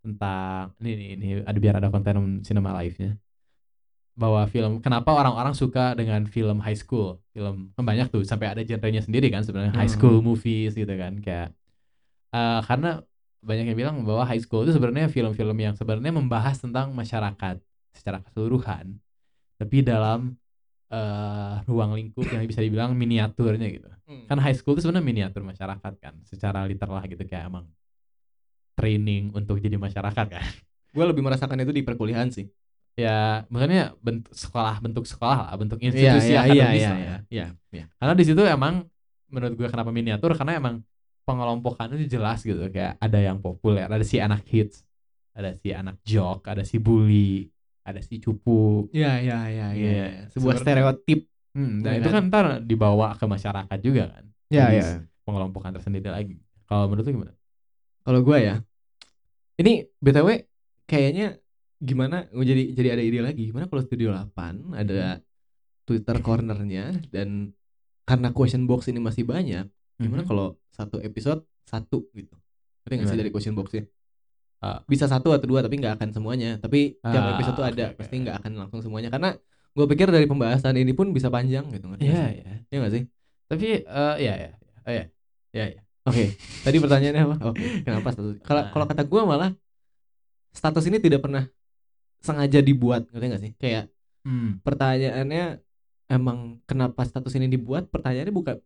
tentang 0.00 0.72
ini 0.80 0.90
ini, 0.94 1.04
ini 1.14 1.26
ada 1.44 1.58
biar 1.60 1.74
ada 1.80 1.88
konten 1.92 2.40
cinema 2.46 2.72
live-nya 2.80 3.18
bahwa 4.18 4.42
film. 4.50 4.82
Kenapa 4.82 5.14
orang-orang 5.14 5.54
suka 5.54 5.94
dengan 5.94 6.26
film 6.26 6.58
high 6.58 6.74
school? 6.74 7.22
Film 7.30 7.70
kan 7.78 7.84
banyak 7.86 8.10
tuh 8.10 8.26
sampai 8.26 8.50
ada 8.50 8.66
genrenya 8.66 8.98
sendiri 8.98 9.30
kan 9.30 9.46
sebenarnya. 9.46 9.78
High 9.78 9.94
school 9.94 10.18
movies 10.18 10.74
gitu 10.74 10.90
kan 10.98 11.22
kayak 11.22 11.54
eh, 12.34 12.60
karena 12.66 13.06
banyak 13.38 13.70
yang 13.70 13.78
bilang 13.78 13.96
bahwa 14.02 14.26
high 14.26 14.42
school 14.42 14.66
itu 14.66 14.74
sebenarnya 14.74 15.06
film-film 15.06 15.54
yang 15.54 15.74
sebenarnya 15.78 16.10
membahas 16.10 16.58
tentang 16.58 16.90
masyarakat 16.90 17.62
secara 17.94 18.18
keseluruhan 18.26 18.98
tapi 19.54 19.86
dalam 19.86 20.34
eh, 20.90 21.54
ruang 21.70 21.94
lingkup 21.94 22.26
yang 22.26 22.42
bisa 22.42 22.58
dibilang 22.58 22.98
miniaturnya 22.98 23.70
gitu. 23.70 23.86
Hmm. 24.08 24.24
kan 24.24 24.40
high 24.40 24.56
school 24.56 24.72
itu 24.74 24.88
sebenarnya 24.88 25.04
miniatur 25.04 25.44
masyarakat 25.44 25.92
kan 26.00 26.16
secara 26.24 26.64
literal 26.66 26.98
gitu 27.06 27.22
kayak 27.28 27.52
emang 27.52 27.68
training 28.74 29.30
untuk 29.30 29.62
jadi 29.62 29.78
masyarakat 29.78 30.26
kan. 30.26 30.46
Gue 30.96 31.04
lebih 31.04 31.22
merasakan 31.22 31.60
itu 31.62 31.70
di 31.70 31.84
perkuliahan 31.86 32.32
sih 32.32 32.48
ya 32.98 33.46
maksudnya 33.46 33.94
bentuk 34.02 34.34
sekolah 34.34 34.82
bentuk 34.82 35.04
sekolah 35.06 35.38
lah 35.46 35.54
bentuk 35.54 35.78
Iya 35.78 35.86
institusi 35.94 36.30
iya 36.34 36.42
iya 36.42 36.42
akademis 36.42 36.82
iya 36.82 36.90
lah 36.90 36.98
ya. 36.98 37.06
iya 37.06 37.16
iya 37.30 37.46
iya. 37.70 37.84
karena 37.94 38.14
di 38.18 38.24
situ 38.26 38.42
emang 38.42 38.74
menurut 39.30 39.54
gue 39.54 39.68
kenapa 39.70 39.90
miniatur 39.94 40.34
karena 40.34 40.58
emang 40.58 40.74
pengelompokannya 41.22 41.94
itu 42.00 42.18
jelas 42.18 42.42
gitu 42.42 42.58
kayak 42.72 42.98
ada 42.98 43.18
yang 43.20 43.38
populer 43.38 43.86
ada 43.86 44.02
si 44.02 44.18
anak 44.18 44.42
hits 44.50 44.82
ada 45.30 45.54
si 45.54 45.70
anak 45.70 46.00
jock 46.02 46.42
ada 46.50 46.66
si 46.66 46.82
bully 46.82 47.46
ada 47.86 48.02
si 48.02 48.18
cupu 48.18 48.90
Iya 48.90 49.12
iya 49.22 49.38
iya 49.48 49.66
iya. 49.72 49.88
Iya. 49.94 50.06
Sebuah 50.34 50.58
stereotip. 50.58 51.24
hmm, 51.56 51.80
dan 51.80 51.90
Iya 51.94 51.98
itu 52.02 52.08
kan? 52.10 52.16
kan 52.20 52.24
ntar 52.28 52.46
dibawa 52.60 53.14
ke 53.14 53.24
masyarakat 53.24 53.78
juga 53.80 54.04
kan 54.12 54.24
Iya 54.50 54.64
Jadi 54.66 54.76
iya. 54.76 54.88
pengelompokan 55.22 55.70
tersendiri 55.72 56.08
lagi 56.10 56.36
kalau 56.66 56.90
menurut 56.90 57.06
lu 57.06 57.12
gimana 57.16 57.32
Kalau 58.02 58.20
gue 58.24 58.38
ya, 58.40 58.54
ini 59.60 59.84
btw 60.00 60.28
kayaknya 60.84 61.36
gimana? 61.78 62.26
Gue 62.28 62.44
jadi 62.44 62.62
jadi 62.72 62.88
ada 62.94 63.02
ide 63.02 63.20
lagi. 63.20 63.42
Gimana 63.46 63.66
kalau 63.66 63.82
Studio 63.82 64.10
8 64.10 64.74
ada 64.74 65.22
Twitter 65.82 66.16
cornernya 66.20 66.92
dan 67.08 67.54
karena 68.02 68.28
question 68.30 68.64
box 68.64 68.88
ini 68.88 68.98
masih 68.98 69.22
banyak, 69.22 69.68
gimana 69.96 70.22
Mhm. 70.22 70.28
kalau 70.28 70.46
satu 70.68 70.98
episode 70.98 71.44
satu 71.64 72.08
gitu? 72.12 72.34
Ngerti 72.84 72.94
nggak 72.94 73.08
sih 73.08 73.18
dari 73.18 73.30
question 73.30 73.52
boxnya? 73.52 73.84
Ah. 74.58 74.82
Bisa 74.84 75.06
satu 75.06 75.30
atau 75.30 75.46
dua 75.46 75.60
tapi 75.60 75.78
nggak 75.78 76.00
akan 76.00 76.08
semuanya. 76.10 76.56
Tapi 76.58 76.96
tiap 76.96 77.22
Ah, 77.22 77.36
episode 77.36 77.54
tuh 77.54 77.62
ada, 77.62 77.92
oke. 77.92 78.00
pasti 78.00 78.14
nggak 78.18 78.36
akan 78.42 78.52
langsung 78.58 78.80
semuanya. 78.80 79.06
Karena 79.08 79.36
gue 79.70 79.86
pikir 79.86 80.08
dari 80.08 80.26
pembahasan 80.26 80.74
ini 80.74 80.90
pun 80.90 81.12
bisa 81.12 81.28
panjang 81.28 81.68
gitu. 81.68 81.86
ngerti 81.86 82.02
nggak 82.02 82.10
Iya, 82.10 82.24
sih? 82.26 82.34
iya. 82.34 82.52
Iya 82.66 82.76
nggak 82.80 82.92
sih? 82.92 83.02
Tapi 83.46 83.66
eh 83.80 84.16
ya 84.18 84.34
ya. 84.34 84.50
Oh, 84.82 84.92
ya. 84.92 85.04
Ya 85.52 85.64
ya. 85.68 85.80
Oke, 86.04 86.24
tadi 86.64 86.76
pertanyaannya 86.80 87.22
apa? 87.22 87.36
Oke, 87.52 87.64
kenapa 87.82 88.08
status? 88.10 88.40
Kalau 88.40 88.62
kalau 88.72 88.84
kata 88.88 89.02
gue 89.04 89.22
malah 89.22 89.50
status 90.50 90.84
ini 90.88 90.98
tidak 90.98 91.20
pernah 91.20 91.44
sengaja 92.18 92.60
dibuat, 92.60 93.06
ngerti 93.10 93.26
nggak 93.26 93.42
sih? 93.42 93.52
Kayak 93.56 93.84
Hmm. 94.26 94.60
pertanyaannya 94.60 95.62
emang 96.10 96.60
kenapa 96.68 97.00
status 97.06 97.32
ini 97.38 97.48
dibuat? 97.48 97.88
Pertanyaannya 97.88 98.34
bukan 98.34 98.56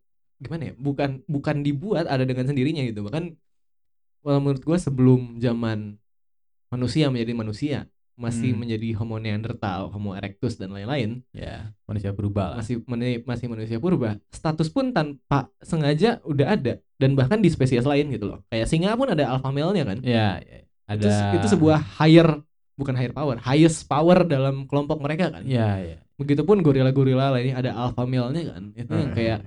gimana 0.43 0.63
ya? 0.71 0.73
Bukan 0.75 1.23
bukan 1.23 1.63
dibuat 1.63 2.09
ada 2.09 2.27
dengan 2.27 2.43
sendirinya 2.49 2.83
gitu. 2.83 3.05
Bahkan 3.05 3.31
well, 4.23 4.39
menurut 4.43 4.63
gue 4.63 4.77
sebelum 4.79 5.39
zaman 5.39 5.99
manusia 6.73 7.07
menjadi 7.13 7.33
manusia 7.37 7.77
masih 8.13 8.53
Hmm. 8.53 8.61
menjadi 8.65 8.93
Homo 9.01 9.17
Neanderthal, 9.17 9.89
Homo 9.89 10.13
erectus 10.13 10.53
dan 10.61 10.69
lain-lain 10.69 11.25
Ya, 11.33 11.73
manusia 11.89 12.13
lah. 12.13 12.61
masih 12.61 12.85
masih 13.25 13.47
manusia 13.49 13.77
purba 13.81 14.21
status 14.29 14.69
pun 14.69 14.93
tanpa 14.93 15.49
sengaja 15.65 16.21
udah 16.21 16.53
ada 16.53 16.77
dan 17.01 17.17
bahkan 17.17 17.41
di 17.41 17.49
spesies 17.49 17.81
lain 17.81 18.13
gitu 18.13 18.29
loh 18.29 18.39
kayak 18.53 18.69
singa 18.69 18.93
pun 18.93 19.09
ada 19.09 19.33
alpha 19.33 19.49
male-nya 19.49 19.85
kan 19.85 19.97
Ya, 20.05 20.37
ya. 20.45 20.61
ada 20.85 21.09
itu, 21.09 21.41
itu 21.41 21.47
sebuah 21.57 21.81
higher 21.97 22.37
bukan 22.73 22.93
higher 22.93 23.13
power 23.13 23.37
highest 23.37 23.85
power 23.85 24.23
dalam 24.23 24.65
kelompok 24.65 24.97
mereka 24.97 25.29
kan 25.29 25.43
Ya, 25.45 25.77
ya. 25.77 25.97
begitupun 26.17 26.61
gorila-gorila 26.61 27.29
lainnya 27.29 27.59
ada 27.59 27.71
alpha 27.73 28.03
male-nya 28.03 28.53
kan 28.53 28.63
itu 28.73 28.91
yang 28.91 29.11
Hmm. 29.11 29.17
kayak 29.17 29.39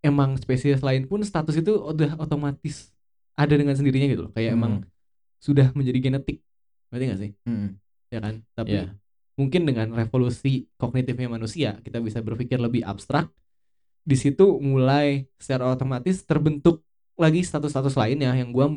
emang 0.00 0.34
spesies 0.36 0.80
lain 0.80 1.06
pun 1.06 1.22
status 1.22 1.54
itu 1.54 1.74
udah 1.74 2.14
otomatis 2.16 2.90
ada 3.34 3.54
dengan 3.54 3.74
sendirinya 3.74 4.06
gitu 4.06 4.22
loh 4.26 4.32
kayak 4.32 4.54
emang 4.54 4.86
sudah 5.38 5.70
menjadi 5.74 5.98
genetik 6.00 6.42
ngerti 6.90 7.04
gak 7.06 7.20
sih 7.20 7.30
Hmm. 7.44 7.78
ya 8.08 8.18
kan 8.18 8.34
tapi 8.52 8.74
Ya. 8.74 8.94
mungkin 9.34 9.62
dengan 9.62 9.90
revolusi 9.92 10.66
kognitifnya 10.74 11.28
manusia 11.28 11.78
kita 11.78 11.98
bisa 11.98 12.18
berpikir 12.18 12.58
lebih 12.58 12.82
abstrak 12.82 13.30
di 14.02 14.16
situ 14.16 14.58
mulai 14.58 15.30
secara 15.36 15.70
otomatis 15.70 16.24
terbentuk 16.24 16.82
lagi 17.14 17.42
status-status 17.42 17.94
lainnya 17.94 18.34
yang 18.34 18.50
gua 18.50 18.72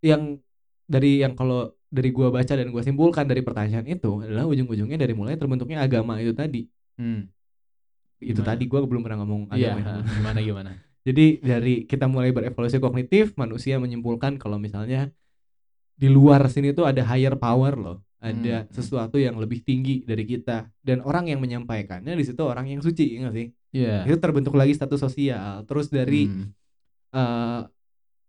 yang 0.00 0.38
dari 0.84 1.20
yang 1.20 1.34
kalau 1.34 1.76
dari 1.88 2.12
gua 2.12 2.28
baca 2.28 2.52
dan 2.52 2.68
gua 2.68 2.84
simpulkan 2.84 3.24
dari 3.24 3.40
pertanyaan 3.40 3.84
itu 3.84 4.20
adalah 4.20 4.44
ujung-ujungnya 4.44 4.96
dari 4.96 5.16
mulai 5.16 5.34
terbentuknya 5.34 5.80
agama 5.80 6.20
itu 6.20 6.32
tadi 6.32 6.68
Hmm. 6.98 7.30
itu 8.18 8.34
Gimana? 8.36 8.48
tadi 8.50 8.64
gua 8.66 8.80
belum 8.84 9.02
pernah 9.02 9.18
ngomong 9.22 9.42
Iya, 9.54 9.72
agama 9.72 9.78
ya. 9.80 9.92
gimana 10.04 10.38
gimana? 10.42 10.70
Jadi 11.08 11.26
dari 11.40 11.74
kita 11.86 12.04
mulai 12.04 12.34
berevolusi 12.34 12.76
kognitif, 12.76 13.32
manusia 13.38 13.78
menyimpulkan 13.78 14.36
kalau 14.36 14.58
misalnya 14.58 15.08
di 15.94 16.10
luar 16.10 16.44
sini 16.46 16.70
tuh 16.70 16.84
ada 16.84 17.00
higher 17.06 17.38
power 17.38 17.74
loh, 17.74 17.98
ada 18.18 18.66
Hmm. 18.66 18.70
sesuatu 18.70 19.16
yang 19.16 19.38
lebih 19.38 19.62
tinggi 19.62 20.02
dari 20.02 20.22
kita 20.22 20.68
dan 20.82 21.00
orang 21.00 21.30
yang 21.30 21.40
menyampaikannya 21.40 22.12
di 22.12 22.24
situ 22.26 22.42
orang 22.42 22.66
yang 22.68 22.82
suci, 22.82 23.16
ya 23.16 23.18
nggak 23.24 23.34
sih? 23.34 23.46
Iya. 23.72 24.04
Itu 24.04 24.18
terbentuk 24.18 24.52
lagi 24.52 24.74
status 24.74 25.00
sosial. 25.00 25.64
Terus 25.64 25.88
dari 25.88 26.26
Hmm. 26.28 26.50
eh, 27.08 27.60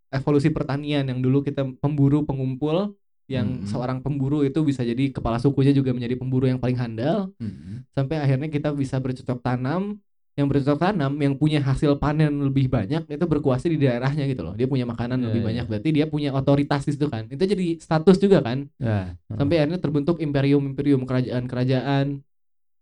evolusi 0.10 0.50
pertanian 0.50 1.04
yang 1.04 1.20
dulu 1.20 1.42
kita 1.42 1.66
pemburu 1.78 2.24
pengumpul 2.24 2.96
yang 3.30 3.62
Hmm. 3.62 3.70
seorang 3.70 4.02
pemburu 4.02 4.42
itu 4.42 4.58
bisa 4.62 4.82
jadi 4.82 5.14
kepala 5.14 5.38
sukunya 5.38 5.70
juga 5.70 5.94
menjadi 5.94 6.18
pemburu 6.18 6.50
yang 6.50 6.58
paling 6.58 6.76
handal 6.76 7.30
Hmm. 7.38 7.86
sampai 7.94 8.18
akhirnya 8.18 8.50
kita 8.50 8.74
bisa 8.74 8.98
bercocok 8.98 9.40
tanam 9.40 10.02
yang 10.34 10.48
bercocok 10.48 10.80
tanam 10.82 11.14
yang 11.20 11.36
punya 11.36 11.60
hasil 11.60 12.00
panen 12.00 12.32
lebih 12.42 12.66
banyak 12.68 13.06
itu 13.06 13.26
berkuasa 13.28 13.68
di 13.68 13.78
daerahnya 13.78 14.24
gitu 14.26 14.42
loh 14.42 14.58
dia 14.58 14.66
punya 14.66 14.84
makanan 14.84 15.20
Iya, 15.20 15.26
lebih 15.30 15.42
iya. 15.42 15.48
banyak 15.52 15.66
berarti 15.68 15.90
dia 15.94 16.06
punya 16.08 16.30
otoritas 16.32 16.82
di 16.84 16.98
situ 16.98 17.06
kan 17.06 17.30
itu 17.30 17.44
jadi 17.44 17.78
status 17.78 18.18
juga 18.18 18.42
kan 18.42 18.66
Ya. 18.82 19.14
sampai 19.30 19.62
akhirnya 19.62 19.78
terbentuk 19.78 20.18
imperium 20.18 20.66
imperium 20.66 21.06
kerajaan 21.06 21.46
kerajaan 21.46 22.06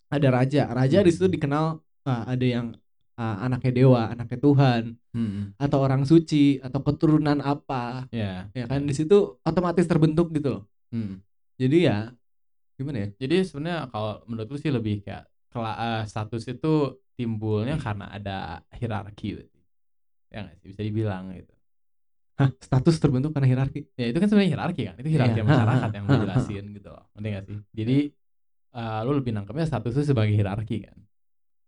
ada 0.08 0.28
raja 0.32 0.64
raja 0.70 1.04
di 1.04 1.12
situ 1.12 1.28
dikenal 1.28 1.84
ah, 2.06 2.24
ada 2.24 2.46
yang 2.46 2.72
ah, 3.18 3.42
anaknya 3.42 3.72
dewa 3.74 4.02
anaknya 4.08 4.38
Tuhan 4.38 4.84
Hmm. 5.12 5.58
atau 5.58 5.82
orang 5.82 6.06
suci 6.06 6.62
atau 6.62 6.80
keturunan 6.80 7.42
apa 7.42 8.06
Ya. 8.14 8.46
ya 8.54 8.66
kan 8.66 8.86
di 8.86 8.94
situ 8.94 9.42
otomatis 9.42 9.84
terbentuk 9.84 10.30
gitu 10.32 10.62
loh 10.62 10.64
Hmm. 10.94 11.20
jadi 11.58 11.78
ya 11.84 11.98
gimana 12.74 12.98
ya 13.04 13.08
Jadi 13.18 13.36
sebenarnya 13.44 13.90
kalau 13.90 14.22
menurut 14.24 14.48
lu 14.54 14.58
sih 14.58 14.70
lebih 14.70 15.02
kayak 15.02 15.26
kela 15.50 15.74
eh, 15.74 16.04
status 16.06 16.46
itu 16.46 16.74
timbulnya 17.18 17.76
karena 17.76 18.14
ada 18.14 18.38
hierarki 18.72 19.34
berarti. 19.34 19.60
Ya 20.30 20.46
nggak 20.46 20.56
sih 20.62 20.68
bisa 20.70 20.82
dibilang 20.86 21.34
gitu. 21.34 21.50
Hah, 22.38 22.54
status 22.62 23.02
terbentuk 23.02 23.34
karena 23.34 23.50
hierarki 23.50 23.90
Ya 23.98 24.14
itu 24.14 24.22
kan 24.22 24.30
sebenarnya 24.30 24.52
hierarki 24.54 24.82
kan. 24.86 24.96
Itu 25.02 25.10
hierarki 25.10 25.40
Iya. 25.42 25.48
masyarakat 25.50 25.90
yang 25.98 26.06
jelasin 26.22 26.66
gitu 26.78 26.90
loh. 26.94 27.10
Ngerti 27.18 27.28
nggak 27.34 27.46
sih? 27.50 27.58
Jadi 27.74 27.98
eh, 28.78 29.00
lu 29.02 29.12
lebih 29.18 29.32
nangkepnya 29.34 29.66
status 29.66 29.92
itu 29.98 30.14
sebagai 30.14 30.38
hierarki 30.38 30.86
kan. 30.86 30.98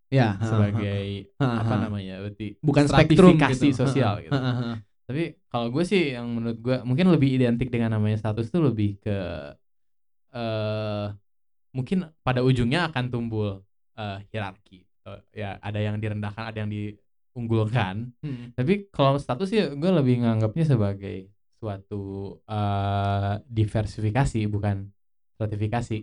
Ya 0.09 0.35
Sebagai 0.41 1.29
apa 1.37 1.73
namanya? 1.77 2.21
Berarti 2.25 2.57
bukan 2.59 2.85
spektrum 2.89 3.37
gitu. 3.37 3.73
sosial 3.73 4.25
gitu. 4.25 4.33
Tapi 5.09 5.41
kalau 5.49 5.73
gue 5.73 5.81
sih 5.81 6.13
yang 6.13 6.29
menurut 6.29 6.57
gue 6.61 6.77
mungkin 6.85 7.09
lebih 7.09 7.33
identik 7.33 7.73
dengan 7.73 7.97
namanya 7.97 8.21
status 8.21 8.53
itu 8.53 8.61
lebih 8.61 9.01
ke 9.01 9.17
eh 10.29 11.07
mungkin 11.73 12.09
pada 12.21 12.41
ujungnya 12.45 12.89
akan 12.89 13.09
tumbuh 13.09 13.61
eh, 13.97 14.17
hierarki. 14.29 14.85
Eh, 14.85 15.21
ya 15.45 15.57
ada 15.61 15.79
yang 15.81 15.97
direndahkan, 15.97 16.49
ada 16.49 16.57
yang 16.61 16.69
diunggulkan. 16.69 18.13
Hmm. 18.21 18.53
Tapi 18.53 18.89
kalau 18.93 19.17
status 19.17 19.49
sih 19.49 19.61
gue 19.61 19.91
lebih 19.93 20.25
nganggapnya 20.25 20.65
sebagai 20.65 21.29
suatu 21.57 22.37
eh, 22.45 23.33
diversifikasi 23.45 24.39
bukan 24.49 24.89
stratifikasi. 25.37 25.97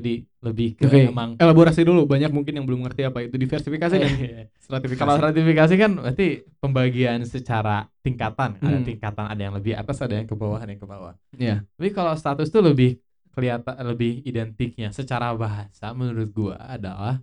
Jadi 0.00 0.24
lebih 0.40 0.68
ke 0.80 0.88
Oke, 0.88 1.12
emang 1.12 1.36
elaborasi 1.36 1.84
dulu. 1.84 2.08
Banyak 2.08 2.32
mungkin 2.32 2.56
yang 2.56 2.64
belum 2.64 2.88
ngerti 2.88 3.04
apa 3.04 3.20
itu 3.20 3.36
diversifikasi 3.36 3.92
dan 4.00 4.08
Iya. 4.16 4.48
stratifikasi. 4.56 5.04
Kalau 5.04 5.14
stratifikasi 5.20 5.74
kan 5.76 5.90
berarti 6.00 6.26
pembagian 6.56 7.20
secara 7.28 7.84
tingkatan. 8.00 8.56
Ada 8.64 8.80
Hmm. 8.80 8.88
tingkatan, 8.88 9.24
ada 9.28 9.42
yang 9.44 9.52
lebih 9.52 9.76
atas, 9.76 10.00
ada 10.00 10.16
yang 10.16 10.24
ke 10.24 10.32
bawah, 10.32 10.56
ada 10.56 10.72
yang 10.72 10.80
ke 10.80 10.88
bawah. 10.88 11.12
Iya. 11.36 11.68
Tapi 11.76 11.88
kalau 11.92 12.16
status 12.16 12.48
tuh 12.48 12.64
lebih 12.64 12.96
kelihatan 13.30 13.76
lebih 13.84 14.24
identiknya 14.24 14.88
secara 14.90 15.30
bahasa 15.36 15.92
menurut 15.92 16.32
gua 16.32 16.56
adalah 16.64 17.20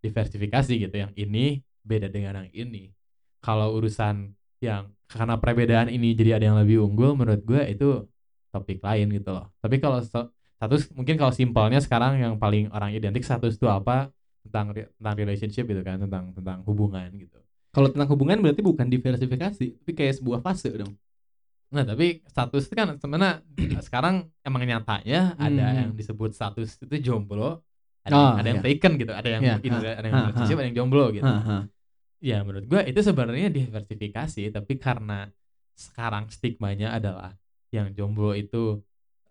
diversifikasi 0.00 0.72
gitu. 0.88 0.94
Yang 0.96 1.12
ini 1.20 1.60
beda 1.84 2.08
dengan 2.08 2.42
yang 2.42 2.50
ini. 2.50 2.90
Kalau 3.44 3.76
urusan 3.76 4.32
yang 4.64 4.88
karena 5.04 5.36
perbedaan 5.36 5.92
ini 5.92 6.16
jadi 6.16 6.40
ada 6.40 6.48
yang 6.48 6.58
lebih 6.58 6.80
unggul 6.80 7.12
menurut 7.14 7.44
gua 7.44 7.68
itu 7.68 8.08
topik 8.48 8.80
lain 8.80 9.12
gitu 9.12 9.34
loh. 9.34 9.52
Tapi 9.60 9.76
kalau 9.76 10.00
status 10.54 10.88
mungkin 10.92 11.14
kalau 11.14 11.30
simpelnya 11.30 11.78
sekarang 11.78 12.16
yang 12.16 12.34
paling 12.36 12.70
orang 12.70 12.90
identik 12.90 13.22
status 13.22 13.54
itu 13.54 13.66
apa? 13.66 14.10
tentang 14.44 14.76
tentang 14.76 15.14
relationship 15.16 15.64
gitu 15.64 15.80
kan 15.80 15.96
tentang 15.96 16.28
tentang 16.36 16.60
hubungan 16.68 17.08
gitu 17.16 17.40
Kalau 17.72 17.88
tentang 17.88 18.06
hubungan 18.12 18.38
berarti 18.38 18.60
bukan 18.60 18.86
diversifikasi, 18.86 19.66
tapi 19.82 19.92
kayak 19.92 20.20
sebuah 20.20 20.38
fase 20.40 20.68
dong. 20.70 20.92
nah 21.72 21.82
tapi 21.82 22.22
status 22.28 22.68
itu 22.68 22.74
kan 22.76 22.94
sebenarnya 23.00 23.40
sekarang 23.88 24.28
emang 24.44 24.62
nyatanya 24.62 25.34
ada 25.34 25.64
Hmm. 25.64 25.78
yang 25.80 25.90
disebut 25.96 26.30
status 26.30 26.76
itu 26.78 26.96
jomblo 27.02 27.64
ada, 28.04 28.14
Oh, 28.14 28.32
ada 28.36 28.46
yang 28.46 28.60
iya. 28.60 28.66
taken 28.68 28.92
gitu 28.94 29.10
ada 29.10 29.26
yang 29.26 29.42
Iya, 29.42 29.54
in- 29.58 29.74
ha, 29.74 29.80
ada 29.96 30.06
yang 30.06 30.14
ha, 30.14 30.20
relationship 30.28 30.54
ha. 30.54 30.60
ada 30.60 30.66
yang 30.70 30.76
jomblo 30.76 31.04
gitu 31.10 31.24
Haha. 31.26 31.58
ya 32.20 32.38
menurut 32.44 32.64
gue 32.68 32.80
itu 32.84 33.00
sebenarnya 33.00 33.48
diversifikasi 33.48 34.42
tapi 34.52 34.72
karena 34.76 35.32
sekarang 35.74 36.28
stigmanya 36.28 36.94
adalah 36.94 37.32
yang 37.72 37.90
jomblo 37.90 38.36
itu 38.36 38.78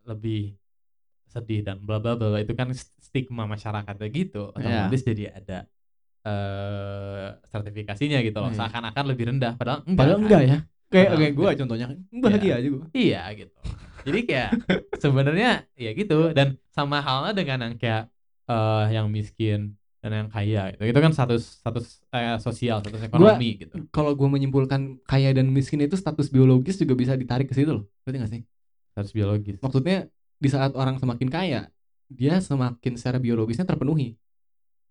lebih 0.03 0.57
sedih 1.33 1.65
dan 1.65 1.81
bla 1.81 1.97
bla 1.97 2.13
bla 2.13 2.37
itu 2.37 2.53
kan 2.53 2.69
stigma 3.01 3.43
masyarakatnya 3.45 4.07
gitu 4.09 4.53
Iya. 4.53 4.61
otomatis 4.87 5.01
jadi 5.01 5.23
ada 5.33 5.57
eh 6.23 7.27
sertifikasinya 7.43 8.19
gitu 8.21 8.37
loh 8.39 8.49
Iya. 8.49 8.57
seakan-akan 8.63 9.05
lebih 9.11 9.25
rendah 9.29 9.53
padahal 9.57 9.79
enggak 9.83 9.97
Padahal 9.97 10.15
kan. 10.15 10.23
enggak 10.23 10.41
ya. 10.43 10.57
Kayak 10.87 11.05
Padahal 11.09 11.19
kayak 11.19 11.33
gue 11.33 11.49
contohnya 11.59 11.85
kan 11.89 11.97
bahagia 12.21 12.53
aja 12.55 12.67
gue. 12.69 12.85
iya 12.93 13.21
gitu 13.33 13.53
jadi 14.03 14.19
kayak 14.27 14.49
sebenarnya 14.99 15.49
ya 15.75 15.91
gitu 15.91 16.17
dan 16.31 16.47
sama 16.69 16.99
halnya 16.99 17.31
dengan 17.33 17.57
yang 17.65 17.75
kayak 17.75 18.03
eh 18.45 18.85
yang 18.91 19.07
miskin 19.09 19.73
dan 20.03 20.11
yang 20.13 20.27
kaya 20.27 20.75
gitu 20.75 20.83
itu 20.85 20.99
kan 20.99 21.11
status 21.11 21.63
status 21.63 21.85
eh, 22.11 22.35
sosial 22.37 22.83
status 22.83 22.99
ekonomi 23.01 23.49
gitu 23.57 23.75
Kalau 23.89 24.11
gue 24.13 24.27
menyimpulkan 24.27 24.99
kaya 25.03 25.31
dan 25.31 25.47
miskin 25.49 25.79
itu 25.81 25.95
status 25.95 26.27
biologis 26.27 26.75
juga 26.75 26.93
bisa 26.93 27.15
ditarik 27.15 27.47
ke 27.47 27.55
situ 27.55 27.71
loh. 27.71 27.83
Berarti 28.03 28.17
gak 28.19 28.31
sih? 28.31 28.41
status 28.93 29.11
biologis 29.11 29.57
Maksudnya 29.57 30.05
di 30.43 30.49
saat 30.51 30.75
orang 30.75 30.99
semakin 30.99 31.29
kaya, 31.31 31.61
dia 32.11 32.43
semakin 32.43 32.99
secara 32.99 33.15
biologisnya 33.17 33.63
terpenuhi. 33.63 34.19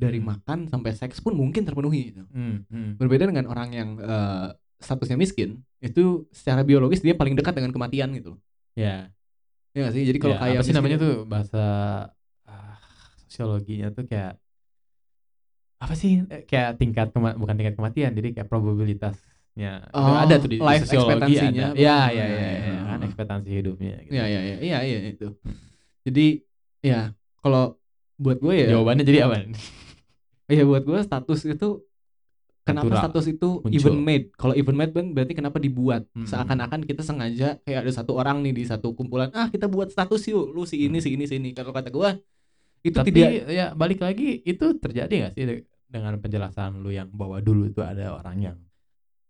Dari 0.00 0.18
Hmm. 0.18 0.32
makan 0.34 0.59
sampai 0.72 0.96
seks 0.96 1.20
pun 1.20 1.36
mungkin 1.36 1.62
terpenuhi. 1.62 2.11
gitu. 2.11 2.24
Hmm, 2.32 2.64
hmm. 2.66 2.96
Berbeda 2.96 3.28
dengan 3.28 3.46
orang 3.46 3.68
yang 3.70 3.88
eh, 4.00 4.48
statusnya 4.80 5.14
miskin, 5.14 5.61
itu 5.78 6.26
secara 6.32 6.64
biologis 6.64 7.05
dia 7.05 7.14
paling 7.14 7.36
dekat 7.36 7.53
dengan 7.55 7.70
kematian 7.70 8.11
gitu. 8.16 8.40
ya 8.74 9.12
Ya 9.72 9.88
gak 9.88 9.94
sih? 9.96 10.05
Jadi 10.05 10.18
kalau 10.20 10.36
Ya, 10.36 10.40
kaya 10.40 10.59
apa 10.61 10.66
sih 10.68 10.74
namanya 10.76 10.96
tuh 11.00 11.24
bahasa 11.24 11.62
ah, 12.44 12.76
sosiologinya 13.24 13.88
tuh 13.88 14.05
kayak 14.05 14.36
apa 15.80 15.94
sih 15.96 16.22
Eh, 16.28 16.44
kayak 16.44 16.76
tingkat 16.76 17.09
kema- 17.11 17.34
bukan 17.34 17.57
tingkat 17.57 17.74
kematian 17.74 18.12
jadi 18.12 18.28
kayak 18.36 18.48
probabilitasnya 18.53 19.32
Itu 19.53 19.92
Oh, 19.92 20.16
ada 20.16 20.34
tuh 20.40 20.48
di, 20.48 20.57
di 20.57 20.64
life 20.64 20.84
sosiologi 20.84 21.36
expectancy-nya. 21.36 21.66
ada 21.68 21.76
ya 21.76 21.98
ya 22.09 22.09
Ya, 22.09 22.24
ya, 22.24 22.24
ya, 22.26 22.40
ya, 22.40 22.61
ya. 22.64 22.80
kan 22.88 22.98
ekspektasi 23.05 23.48
hidupnya 23.53 23.94
gitu. 24.00 24.12
Iya 24.12 24.24
iya 24.26 24.40
iya 24.42 24.57
iya 24.59 24.78
iya 24.82 24.98
itu. 25.12 25.28
Jadi 26.03 26.26
ya 26.80 27.00
kalau 27.38 27.76
buat 28.16 28.38
gue 28.38 28.55
ya 28.57 28.66
jawabannya 28.72 29.05
jadi 29.05 29.18
apa 29.26 29.34
Iya 30.53 30.64
buat 30.64 30.82
gue 30.82 30.98
status 31.00 31.40
itu 31.44 31.68
kenapa 32.62 32.88
Natural. 32.88 33.03
status 33.09 33.24
itu 33.28 33.48
Muncul. 33.61 33.72
even 33.74 33.96
made? 33.98 34.26
Kalau 34.34 34.55
even 34.55 34.76
made 34.76 34.92
kan 34.92 35.07
berarti 35.11 35.32
kenapa 35.32 35.59
dibuat? 35.59 36.07
Hmm. 36.12 36.24
Seakan-akan 36.24 36.80
kita 36.84 37.03
sengaja 37.03 37.59
kayak 37.61 37.84
ada 37.84 37.92
satu 37.92 38.14
orang 38.14 38.40
nih 38.40 38.53
di 38.53 38.64
satu 38.64 38.92
kumpulan, 38.92 39.32
ah 39.32 39.48
kita 39.48 39.66
buat 39.66 39.90
status 39.90 40.22
yuk, 40.28 40.50
lu 40.50 40.62
si 40.62 40.86
ini 40.86 40.98
si 40.98 41.12
ini 41.12 41.24
si 41.26 41.36
ini. 41.36 41.50
Kalau 41.53 41.72
kata 41.72 41.90
gue 41.90 42.11
itu 42.82 42.94
tapi 42.94 43.14
tidak 43.14 43.46
ya 43.46 43.66
balik 43.72 44.03
lagi 44.03 44.42
itu 44.42 44.74
terjadi 44.74 45.30
gak 45.30 45.32
sih 45.38 45.44
de- 45.46 45.64
dengan 45.86 46.18
penjelasan 46.18 46.82
lu 46.82 46.90
yang 46.90 47.07
bahwa 47.09 47.38
dulu 47.38 47.68
itu 47.68 47.78
ada 47.78 48.11
orang 48.12 48.36
yang 48.42 48.57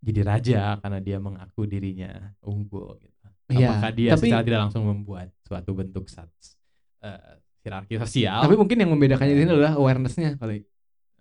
jadi 0.02 0.20
raja 0.20 0.60
karena 0.76 0.98
dia 0.98 1.16
mengaku 1.16 1.62
dirinya 1.64 2.10
unggul 2.42 2.98
gitu 2.98 3.10
Iya, 3.48 3.68
apakah 3.70 3.90
dia 3.92 4.10
tapi- 4.12 4.26
secara 4.26 4.42
tidak 4.42 4.60
langsung 4.60 4.84
membuat 4.84 5.28
suatu 5.42 5.70
bentuk 5.72 6.04
status 6.06 6.56
eh, 7.00 7.38
hierarki 7.60 7.94
sosial 7.96 8.40
tapi 8.40 8.54
mungkin 8.54 8.76
yang 8.76 8.90
membedakannya 8.90 9.32
di 9.32 9.40
sini 9.40 9.52
adalah 9.52 9.74
awarenessnya 9.74 10.34
kali. 10.36 10.64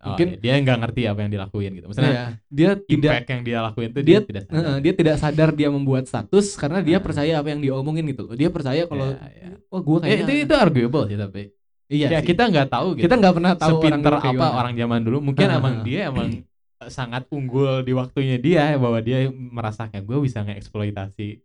Oh, 0.01 0.17
mungkin- 0.17 0.33
iya, 0.33 0.41
dia 0.41 0.53
nggak 0.57 0.77
ngerti 0.81 1.01
apa 1.05 1.19
yang 1.19 1.31
dilakuin 1.31 1.71
gitu 1.75 1.85
maksudnya 1.85 2.09
Iya, 2.09 2.25
dia 2.49 2.69
tidak 2.73 2.89
impact 3.13 3.27
yang 3.29 3.41
dia 3.43 3.57
lakuin 3.61 3.87
itu 3.87 3.99
dia- 3.99 4.05
dia, 4.09 4.19
tidak 4.23 4.43
sadar. 4.43 4.57
Heeh, 4.57 4.75
dia 4.79 4.93
tidak 4.95 5.15
sadar 5.15 5.49
dia 5.51 5.69
membuat 5.69 6.03
status 6.05 6.45
karena 6.55 6.79
dia 6.81 6.97
Nah. 6.97 7.03
percaya 7.03 7.33
apa 7.37 7.47
yang 7.47 7.61
diomongin 7.61 8.05
gitu 8.07 8.21
loh. 8.25 8.33
Dia 8.33 8.49
percaya 8.49 8.81
kalau 8.83 9.13
Ya, 9.13 9.29
ya. 9.29 9.49
wah 9.69 9.81
gua 9.81 9.97
Eh, 9.97 10.01
kayaknya 10.01 10.25
itu 10.25 10.33
itu 10.41 10.53
arguable 10.55 11.03
sih 11.05 11.17
tapi 11.19 11.41
iya 11.87 12.07
ya 12.07 12.17
sih. 12.17 12.27
kita 12.27 12.43
nggak 12.47 12.67
tahu 12.67 12.87
gitu 12.95 13.03
kita 13.03 13.15
nggak 13.15 13.33
pernah 13.35 13.53
tahu 13.53 13.67
orang 13.67 13.81
sepinter 13.83 14.13
kayak 14.15 14.33
apa 14.33 14.47
orang 14.55 14.73
zaman 14.73 14.99
dulu 15.03 15.17
mungkin 15.21 15.45
Ah, 15.45 15.57
emang 15.59 15.75
dia 15.83 15.99
emang 16.07 16.27
sangat 16.89 17.27
unggul 17.29 17.83
di 17.83 17.93
waktunya 17.93 18.41
dia 18.41 18.73
bahwa 18.79 18.97
dia 18.99 19.29
merasa 19.29 19.85
kayak 19.85 20.05
gue 20.07 20.17
bisa 20.23 20.41
ngeksploitasi 20.41 21.43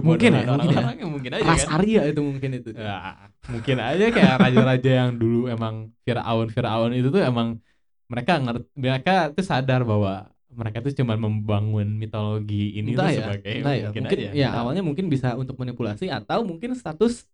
Mungkin 0.00 0.30
ya, 0.36 0.44
kebodohan 0.46 0.56
mungkin 0.56 0.76
ya. 0.78 0.90
ya, 0.96 1.06
mungkin 1.14 1.30
aja 1.36 1.44
Ras 1.44 1.64
kan 1.66 1.74
Arya 1.82 2.00
itu 2.08 2.20
mungkin 2.22 2.50
itu. 2.56 2.68
Ya, 2.72 2.96
mungkin 3.44 3.76
aja 3.76 4.04
kayak 4.08 4.34
raja-raja 4.40 4.90
yang 5.04 5.10
dulu 5.18 5.50
emang 5.50 5.74
Firaun 6.06 6.48
Firaun 6.48 6.92
itu 6.96 7.08
tuh 7.12 7.20
emang 7.20 7.58
mereka 8.08 8.40
ngerti 8.40 8.66
mereka 8.74 9.14
tuh 9.34 9.44
sadar 9.44 9.84
bahwa 9.84 10.30
mereka 10.50 10.82
tuh 10.82 10.90
cuma 10.96 11.14
membangun 11.14 11.86
mitologi 11.94 12.74
ini 12.74 12.94
entah 12.96 13.06
tuh 13.06 13.12
ya, 13.14 13.18
sebagai 13.22 13.52
entah 13.54 13.74
ya. 13.74 13.82
mungkin, 13.86 14.02
mungkin 14.02 14.18
aja 14.18 14.30
ya 14.34 14.48
awalnya 14.50 14.82
mungkin 14.82 15.06
bisa 15.06 15.28
untuk 15.38 15.54
manipulasi 15.60 16.10
atau 16.10 16.42
mungkin 16.42 16.74
status 16.74 17.28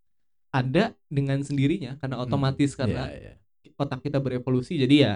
ada 0.52 0.92
dengan 1.08 1.40
sendirinya 1.40 1.96
karena 1.96 2.16
Hmm, 2.20 2.24
otomatis 2.26 2.72
tahu. 2.74 2.80
karena 2.84 3.08
Iya, 3.08 3.32
iya. 3.62 3.72
otak 3.76 4.00
kita 4.02 4.18
berevolusi 4.20 4.76
jadi 4.76 4.96
ya 4.98 5.12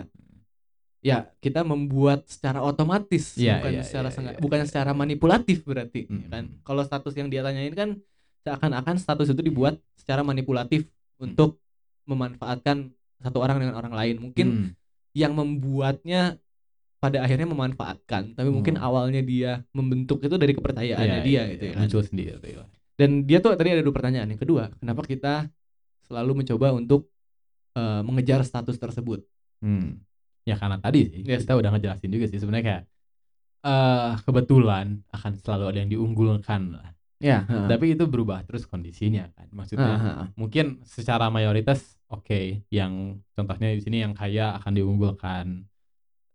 ya 1.00 1.32
kita 1.40 1.64
membuat 1.64 2.28
secara 2.28 2.60
otomatis 2.60 3.32
Iya, 3.34 3.56
bukan 3.56 3.72
iya, 3.72 3.82
secara 3.82 4.08
iya, 4.08 4.14
sengaja 4.14 4.36
iya, 4.36 4.42
bukan 4.44 4.60
iya. 4.60 4.66
secara 4.68 4.90
manipulatif 4.92 5.64
berarti 5.64 6.04
ya 6.04 6.12
Hmm. 6.12 6.28
kan 6.28 6.44
kalau 6.60 6.82
status 6.84 7.14
yang 7.16 7.28
dia 7.28 7.40
tanyain 7.40 7.72
kan 7.72 7.96
seakan-akan 8.40 8.96
status 8.96 9.32
itu 9.32 9.40
dibuat 9.40 9.80
secara 9.96 10.20
manipulatif 10.20 10.84
untuk 11.16 11.56
memanfaatkan 12.04 12.92
satu 13.16 13.38
orang 13.38 13.60
dengan 13.60 13.76
orang 13.76 13.92
lain 13.92 14.16
mungkin 14.20 14.46
Hmm. 14.48 14.68
yang 15.12 15.32
membuatnya 15.32 16.36
pada 16.96 17.24
akhirnya 17.24 17.48
memanfaatkan 17.48 18.36
tapi 18.36 18.48
mungkin 18.48 18.76
Hmm. 18.76 18.84
awalnya 18.84 19.24
dia 19.24 19.64
membentuk 19.72 20.20
itu 20.20 20.36
dari 20.36 20.52
kepercayaannya 20.52 21.20
Iya, 21.20 21.24
dia 21.24 21.32
iya, 21.32 21.42
gitu 21.50 21.64
iya, 21.64 21.70
ya 21.72 21.74
kan. 21.76 21.80
muncul 21.80 22.02
sendiri 22.04 22.36
iya. 22.44 22.64
dan 22.94 23.10
dia 23.24 23.38
tuh 23.40 23.56
tadi 23.56 23.72
ada 23.72 23.80
dua 23.80 23.94
pertanyaan 23.94 24.28
yang 24.28 24.40
kedua 24.40 24.68
kenapa 24.76 25.00
kita 25.04 25.48
selalu 26.04 26.44
mencoba 26.44 26.76
untuk 26.76 27.08
eh, 27.72 28.02
mengejar 28.02 28.44
status 28.44 28.76
tersebut 28.76 29.24
Hmm. 29.60 30.00
Ya 30.48 30.56
karena 30.56 30.76
tadi 30.80 31.00
sih 31.12 31.20
Yes. 31.26 31.44
kita 31.44 31.54
udah 31.60 31.70
ngejelasin 31.76 32.10
juga 32.10 32.26
sih 32.30 32.38
sebenarnya 32.40 32.66
kayak 32.66 32.84
eh 33.60 34.12
kebetulan 34.24 35.04
akan 35.12 35.32
selalu 35.36 35.64
ada 35.68 35.78
yang 35.84 35.90
diunggulkan 35.92 36.62
lah. 36.80 36.90
ya 37.20 37.44
Tapi 37.68 37.92
itu 37.92 38.04
berubah 38.08 38.40
terus 38.48 38.64
kondisinya 38.64 39.28
kan. 39.36 39.46
Maksudnya 39.52 40.00
mungkin 40.40 40.80
secara 40.88 41.28
mayoritas 41.28 42.00
oke 42.08 42.64
yang 42.72 43.20
contohnya 43.36 43.68
di 43.76 43.82
sini 43.84 44.00
yang 44.00 44.16
kaya 44.16 44.56
akan 44.56 44.72
diunggulkan. 44.72 45.46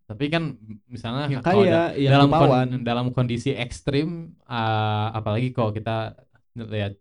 Tapi 0.06 0.26
kan 0.30 0.54
misalnya 0.86 1.26
yang 1.34 1.42
kalau 1.42 1.66
kaya 1.66 1.74
da- 1.74 1.94
yang 1.98 2.14
dalam 2.14 2.30
kon- 2.30 2.86
dalam 2.86 3.06
kondisi 3.10 3.58
ekstrim 3.58 4.38
eh, 4.46 5.08
apalagi 5.18 5.50
kalau 5.50 5.74
kita 5.74 6.14
lihat 6.54 6.94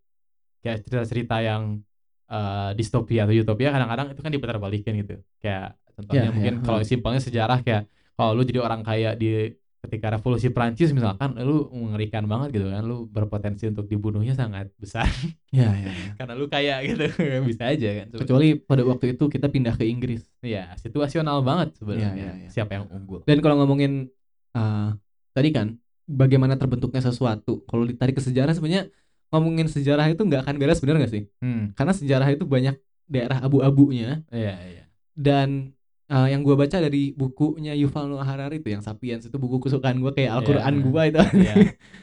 kayak 0.65 0.89
cerita-cerita 0.89 1.37
yang 1.45 1.85
eh, 2.33 2.71
distopia 2.81 3.29
atau 3.29 3.37
utopia 3.37 3.69
kadang-kadang 3.77 4.17
itu 4.17 4.21
kan 4.25 4.33
diputar 4.33 4.57
balikin 4.57 5.05
gitu. 5.05 5.21
Kayak 5.45 5.77
contohnya 5.95 6.29
Ya, 6.29 6.33
mungkin 6.35 6.55
ya, 6.59 6.63
kalau 6.63 6.81
simpelnya 6.83 7.23
sejarah 7.23 7.59
kayak 7.63 7.87
kalau 8.15 8.35
lu 8.35 8.43
jadi 8.43 8.61
orang 8.63 8.83
kaya 8.83 9.15
di 9.15 9.55
ketika 9.85 10.17
revolusi 10.17 10.49
Prancis 10.49 10.97
misalkan 10.97 11.37
lu 11.45 11.69
mengerikan 11.69 12.25
banget 12.25 12.57
gitu 12.57 12.73
kan 12.73 12.81
lu 12.89 13.05
berpotensi 13.05 13.69
untuk 13.69 13.85
dibunuhnya 13.85 14.33
sangat 14.33 14.73
besar 14.81 15.05
ya, 15.53 15.69
ya, 15.77 15.93
ya. 15.93 16.11
karena 16.19 16.33
lu 16.33 16.49
kaya 16.49 16.81
gitu 16.81 17.05
bisa 17.49 17.69
aja 17.69 17.89
kan 18.01 18.07
sebenarnya. 18.09 18.21
kecuali 18.25 18.49
pada 18.57 18.83
waktu 18.89 19.13
itu 19.13 19.25
kita 19.29 19.53
pindah 19.53 19.77
ke 19.77 19.85
Inggris 19.85 20.25
ya 20.41 20.73
situasional 20.81 21.45
banget 21.45 21.77
sebenarnya 21.77 22.11
Ya, 22.17 22.33
ya, 22.33 22.33
ya. 22.45 22.49
siapa 22.49 22.81
yang 22.81 22.89
unggul 22.89 23.29
dan 23.29 23.37
kalau 23.45 23.61
ngomongin 23.61 24.09
eh, 24.57 24.89
tadi 25.37 25.49
kan 25.53 25.77
bagaimana 26.09 26.57
terbentuknya 26.57 27.05
sesuatu 27.05 27.61
kalau 27.69 27.85
ditarik 27.85 28.17
ke 28.17 28.25
sejarah 28.25 28.57
sebenarnya 28.57 28.89
ngomongin 29.29 29.69
sejarah 29.69 30.09
itu 30.09 30.25
nggak 30.25 30.49
akan 30.49 30.57
beres 30.57 30.81
bener 30.81 30.97
nggak 30.97 31.13
sih 31.13 31.29
hmm. 31.45 31.77
karena 31.77 31.93
sejarah 31.93 32.29
itu 32.33 32.49
banyak 32.49 32.81
daerah 33.05 33.45
abu-abunya 33.45 34.25
iya 34.33 34.57
iya 34.65 34.85
dan 35.13 35.77
eh, 36.07 36.27
yang 36.29 36.41
gua 36.41 36.57
baca 36.57 36.77
dari 36.77 37.11
bukunya 37.11 37.73
Yuval 37.73 38.07
Noah 38.07 38.25
Harari 38.25 38.59
itu 38.59 38.69
yang 38.69 38.81
Sapiens 38.81 39.25
itu 39.25 39.35
buku 39.35 39.57
kesukaan 39.59 39.97
gua 39.99 40.11
kayak 40.11 40.31
Al-Qur'an 40.35 40.75
Iya. 40.75 40.83
gua 40.83 41.03
itu 41.05 41.19
Iya. 41.35 41.55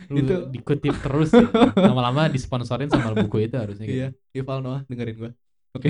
Lu 0.08 0.18
Itu. 0.22 0.36
dikutip 0.50 0.96
terus 0.98 1.30
ya. 1.32 1.46
lama-lama 1.88 2.26
disponsorin 2.28 2.88
sama 2.88 3.14
buku 3.14 3.44
itu 3.44 3.56
harusnya 3.56 3.84
gitu. 3.84 3.98
iya 3.98 4.08
Yuval 4.32 4.60
Noah 4.60 4.82
dengerin 4.86 5.16
gua 5.18 5.32
oke 5.72 5.90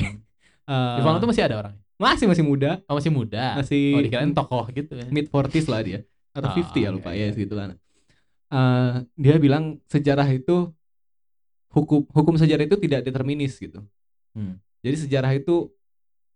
Hmm. 0.62 0.78
Eh, 0.96 1.00
Ivan 1.02 1.18
itu 1.18 1.28
masih 1.28 1.44
ada 1.44 1.56
orang 1.58 1.74
masih 1.98 2.26
masih 2.26 2.42
muda 2.42 2.80
oh, 2.86 2.96
masih 2.96 3.10
muda 3.10 3.58
masih 3.58 3.94
oh 3.94 4.02
dikirain 4.02 4.32
tokoh 4.32 4.66
gitu 4.70 4.94
ya 4.94 5.06
mid 5.08 5.28
40s 5.28 5.66
lah 5.68 5.82
dia 5.82 6.00
atau 6.32 6.48
Oh, 6.48 6.56
50 6.56 6.80
ya 6.80 6.90
lupa 6.90 7.10
iya. 7.12 7.28
ya 7.28 7.34
segitu 7.34 7.54
lah 7.54 7.74
Eh, 8.48 8.94
dia 9.16 9.36
bilang 9.38 9.80
sejarah 9.86 10.28
itu 10.28 10.70
hukum 11.70 12.04
hukum 12.06 12.36
sejarah 12.36 12.64
itu 12.64 12.78
tidak 12.78 13.04
determinis 13.04 13.56
gitu 13.56 13.82
Hmm. 14.32 14.62
jadi 14.80 14.96
sejarah 14.98 15.32
itu 15.34 15.74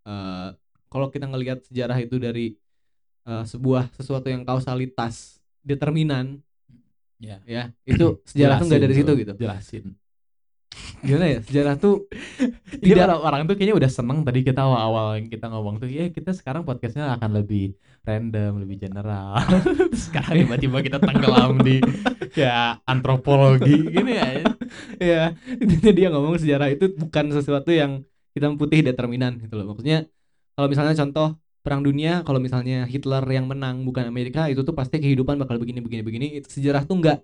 eh, 0.04 0.50
kalau 0.96 1.12
kita 1.12 1.28
ngelihat 1.28 1.60
sejarah 1.68 2.00
itu 2.00 2.16
dari 2.16 2.56
eh, 3.28 3.44
sebuah 3.44 3.92
sesuatu 4.00 4.32
yang 4.32 4.48
kausalitas 4.48 5.44
determinan 5.60 6.40
ya 7.20 7.44
ya 7.44 7.76
itu 7.84 8.16
sejarah 8.32 8.64
tuh 8.64 8.68
nggak 8.72 8.84
dari 8.88 8.96
situ 8.96 9.12
gitu 9.20 9.34
jelasin 9.36 9.86
gimana 11.04 11.26
ya 11.28 11.40
sejarah 11.44 11.76
tuh 11.80 12.08
Tidak 12.86 13.02
orang, 13.08 13.22
orang 13.24 13.42
tuh 13.48 13.56
kayaknya 13.56 13.76
udah 13.80 13.92
seneng 13.92 14.22
tadi 14.28 14.44
kita 14.44 14.62
awal-awal 14.62 15.18
yang 15.18 15.28
kita 15.32 15.48
ngomong 15.48 15.80
tuh 15.82 15.90
ya 15.90 16.12
kita 16.12 16.36
sekarang 16.36 16.68
podcastnya 16.68 17.16
akan 17.18 17.42
lebih 17.42 17.74
random, 18.06 18.62
lebih 18.62 18.78
general. 18.86 19.42
Sekarang 20.06 20.46
tiba-tiba 20.46 20.78
kita 20.86 20.98
tenggelam 21.02 21.58
di 21.66 21.82
ya 22.42 22.78
antropologi 22.86 23.90
gini 23.90 24.14
ya. 24.14 24.28
ya 25.02 25.22
intinya 25.50 25.92
dia 25.96 26.08
ngomong 26.14 26.38
sejarah 26.38 26.70
itu 26.70 26.94
bukan 26.94 27.34
sesuatu 27.34 27.74
yang 27.74 28.06
hitam 28.38 28.60
putih 28.60 28.84
determinan 28.86 29.40
gitu 29.42 29.56
loh 29.58 29.74
maksudnya 29.74 30.06
kalau 30.56 30.68
misalnya 30.72 30.96
contoh 30.96 31.28
perang 31.62 31.82
dunia 31.82 32.22
kalau 32.24 32.40
misalnya 32.40 32.86
Hitler 32.86 33.24
yang 33.28 33.46
menang 33.50 33.84
bukan 33.84 34.06
Amerika 34.08 34.46
itu 34.52 34.62
tuh 34.62 34.74
pasti 34.78 35.02
kehidupan 35.02 35.36
bakal 35.42 35.58
begini 35.58 35.82
begini 35.82 36.02
begini 36.06 36.28
sejarah 36.46 36.84
tuh 36.88 36.98
nggak 37.02 37.20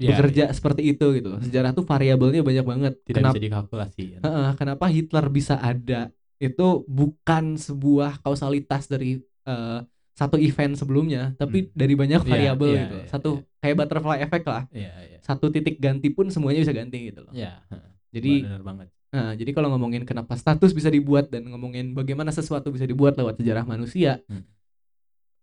Ya, 0.00 0.16
bekerja 0.16 0.48
seperti 0.56 0.96
itu 0.96 1.12
gitu 1.12 1.28
sejarah 1.44 1.76
tuh 1.76 1.84
variabelnya 1.84 2.40
banyak 2.40 2.64
banget 2.64 2.92
tidak 3.04 3.20
kenapa 3.20 3.36
bisa 3.36 3.44
dikalkulasi. 3.44 4.02
ya. 4.16 4.18
Heeh, 4.24 4.50
kenapa 4.56 4.84
Hitler 4.88 5.26
bisa 5.28 5.60
ada 5.60 6.08
itu 6.40 6.66
bukan 6.88 7.60
sebuah 7.60 8.24
kausalitas 8.24 8.88
dari 8.88 9.20
eh, 9.20 9.78
satu 10.16 10.40
event 10.40 10.72
sebelumnya 10.72 11.36
tapi 11.36 11.68
Hmm. 11.68 11.72
dari 11.76 11.94
banyak 12.00 12.20
Iya, 12.24 12.30
variabel 12.32 12.70
iya, 12.72 12.80
gitu 12.88 12.96
iya, 12.96 13.06
satu 13.12 13.30
kayak 13.60 13.76
butterfly 13.76 14.18
effect 14.24 14.46
lah 14.48 14.64
Iya, 14.72 14.92
iya. 15.04 15.18
satu 15.20 15.52
titik 15.52 15.76
ganti 15.76 16.08
pun 16.08 16.32
semuanya 16.32 16.64
bisa 16.64 16.72
ganti 16.72 17.12
gitu 17.12 17.20
loh 17.28 17.32
Ya, 17.36 17.60
jadi 18.08 18.32
benar 18.48 18.62
banget. 18.64 18.88
Nah, 19.10 19.34
jadi 19.34 19.50
kalau 19.50 19.68
ngomongin 19.68 20.02
kenapa 20.02 20.34
status 20.34 20.70
bisa 20.70 20.86
dibuat 20.86 21.28
dan 21.28 21.44
ngomongin 21.44 21.92
bagaimana 21.92 22.30
sesuatu 22.30 22.70
bisa 22.70 22.84
dibuat 22.84 23.14
lewat 23.14 23.36
sejarah 23.36 23.64
manusia, 23.64 24.22
Hmm. 24.24 24.46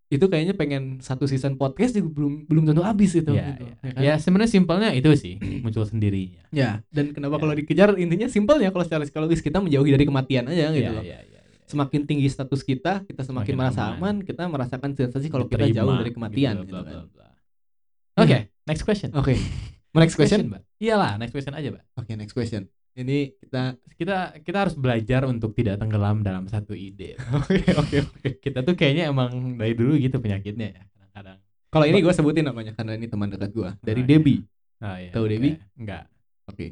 itu 0.08 0.24
kayaknya 0.24 0.56
pengen 0.56 1.00
satu 1.00 1.26
season 1.26 1.56
podcast 1.56 1.92
juga 1.92 2.08
belum 2.10 2.34
belum 2.46 2.64
tentu 2.66 2.80
habis 2.80 3.12
itu. 3.12 3.28
Ya, 3.30 3.54
gitu, 3.54 3.64
ya. 3.66 3.76
ya 3.78 3.92
kan? 3.92 4.02
Ya, 4.02 4.14
sebenarnya 4.16 4.52
simpelnya 4.54 4.90
itu 4.92 5.12
sih 5.14 5.36
muncul 5.64 5.84
sendirinya. 5.84 6.48
Ya, 6.50 6.80
Dan 6.88 7.12
kenapa 7.12 7.36
Ya. 7.36 7.42
kalau 7.42 7.54
dikejar 7.54 7.90
intinya 7.98 8.28
simpelnya 8.28 8.72
kalau 8.72 8.82
secara 8.82 9.04
psikologis 9.04 9.42
kita 9.42 9.60
menjauhi 9.60 9.92
dari 9.92 10.06
kematian 10.06 10.48
aja 10.48 10.72
gitu 10.72 10.80
Ya, 10.82 10.92
loh. 10.94 11.04
ya, 11.04 11.20
ya, 11.22 11.42
ya. 11.44 11.60
Semakin 11.68 12.08
tinggi 12.08 12.24
status 12.26 12.64
kita, 12.64 13.04
kita 13.04 13.20
semakin 13.22 13.52
Semakin 13.52 13.56
merasa 13.58 13.82
aman. 13.86 14.00
aman, 14.00 14.16
kita 14.24 14.48
merasakan 14.48 14.90
sensasi 14.94 15.28
kalau 15.28 15.44
kita 15.46 15.68
jauh 15.68 15.92
dari 15.94 16.16
kematian. 16.16 16.64
gitu, 16.64 16.72
gitu 16.72 16.80
kan. 16.80 17.04
bla, 17.04 17.04
bla. 17.12 17.28
Oke, 18.18 18.38
next 18.64 18.88
question. 18.88 19.12
Oke. 19.12 19.36
Next 19.92 20.16
question. 20.20 20.48
Mbak. 20.48 20.64
Iyalah, 20.80 21.20
next 21.20 21.36
question 21.36 21.52
aja, 21.52 21.68
Mbak. 21.68 21.84
Oke, 21.98 22.12
next 22.16 22.32
question. 22.32 22.72
Ini 22.98 23.18
kita 23.38 23.78
Kita 23.98 24.30
kita 24.38 24.58
harus 24.62 24.78
belajar 24.78 25.26
untuk 25.26 25.58
tidak 25.58 25.82
tenggelam 25.82 26.22
dalam 26.22 26.46
satu 26.46 26.78
ide. 26.78 27.18
Oke, 27.34 27.66
oke, 27.74 27.98
oke. 28.06 28.30
kita 28.38 28.62
tuh 28.62 28.78
kayaknya 28.78 29.10
emang 29.10 29.58
dari 29.58 29.74
dulu 29.74 29.98
gitu 29.98 30.22
penyakitnya 30.22 30.70
ya, 30.70 30.82
kadang-kadang. 30.86 31.38
Kalau 31.68 31.86
ini 31.90 31.98
gue 32.06 32.14
sebutin 32.14 32.46
namanya 32.46 32.78
karena 32.78 32.94
ini 32.94 33.10
teman 33.10 33.26
dekat 33.28 33.50
gue 33.58 33.70
dari 33.82 34.02
Ah, 34.02 34.06
iya. 34.06 34.10
Debbie. 34.14 34.40
Oh, 34.78 34.96
iya, 35.02 35.10
Tahu 35.10 35.26
oke. 35.26 35.32
Debbie? 35.34 35.54
Enggak. 35.82 36.04
Oke. 36.46 36.66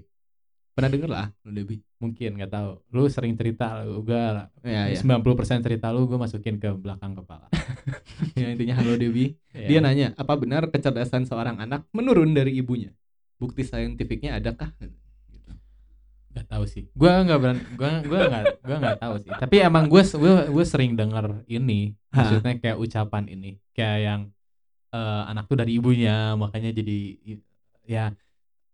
Pernah 0.78 0.90
denger 0.94 1.10
lah 1.10 1.28
lu 1.42 1.52
Debbie? 1.52 1.82
Mungkin 1.98 2.30
nggak 2.38 2.52
tahu. 2.52 2.70
Lu 2.94 3.04
sering 3.10 3.34
cerita 3.34 3.82
lu 3.82 4.06
gua 4.06 4.54
Ya, 4.62 4.86
ya. 4.86 5.02
90% 5.02 5.66
cerita 5.66 5.90
lu 5.90 6.06
gue 6.06 6.20
masukin 6.22 6.62
ke 6.62 6.70
belakang 6.78 7.18
kepala. 7.18 7.50
ya 8.38 8.54
intinya 8.54 8.78
halo 8.78 8.94
Debbie. 8.94 9.34
Dia 9.50 9.66
Iya. 9.68 9.82
nanya, 9.82 10.08
apa 10.14 10.38
benar 10.38 10.70
kecerdasan 10.70 11.26
seorang 11.26 11.58
anak 11.58 11.90
menurun 11.90 12.38
dari 12.38 12.54
ibunya? 12.54 12.94
Bukti 13.42 13.66
saintifiknya 13.66 14.38
adakah? 14.38 14.70
Gak 16.36 16.48
tahu 16.52 16.64
sih. 16.68 16.84
Gua 16.92 17.24
nggak 17.24 17.40
beran, 17.40 17.58
gua 17.80 17.92
gua 18.04 18.20
nggak 18.28 18.44
gua 18.60 18.76
nggak 18.84 19.00
tahu 19.00 19.16
sih. 19.24 19.30
Tapi 19.32 19.56
emang 19.64 19.88
gue 19.88 20.04
gue 20.04 20.34
gue 20.52 20.66
sering 20.68 20.92
denger 21.00 21.48
ini, 21.48 21.96
maksudnya 22.12 22.60
kayak 22.60 22.76
ucapan 22.76 23.24
ini, 23.32 23.56
kayak 23.72 24.00
yang 24.04 24.22
eh, 24.92 25.24
anak 25.32 25.48
tuh 25.48 25.56
dari 25.56 25.80
ibunya, 25.80 26.36
makanya 26.36 26.76
jadi 26.76 27.00
ya 27.88 28.12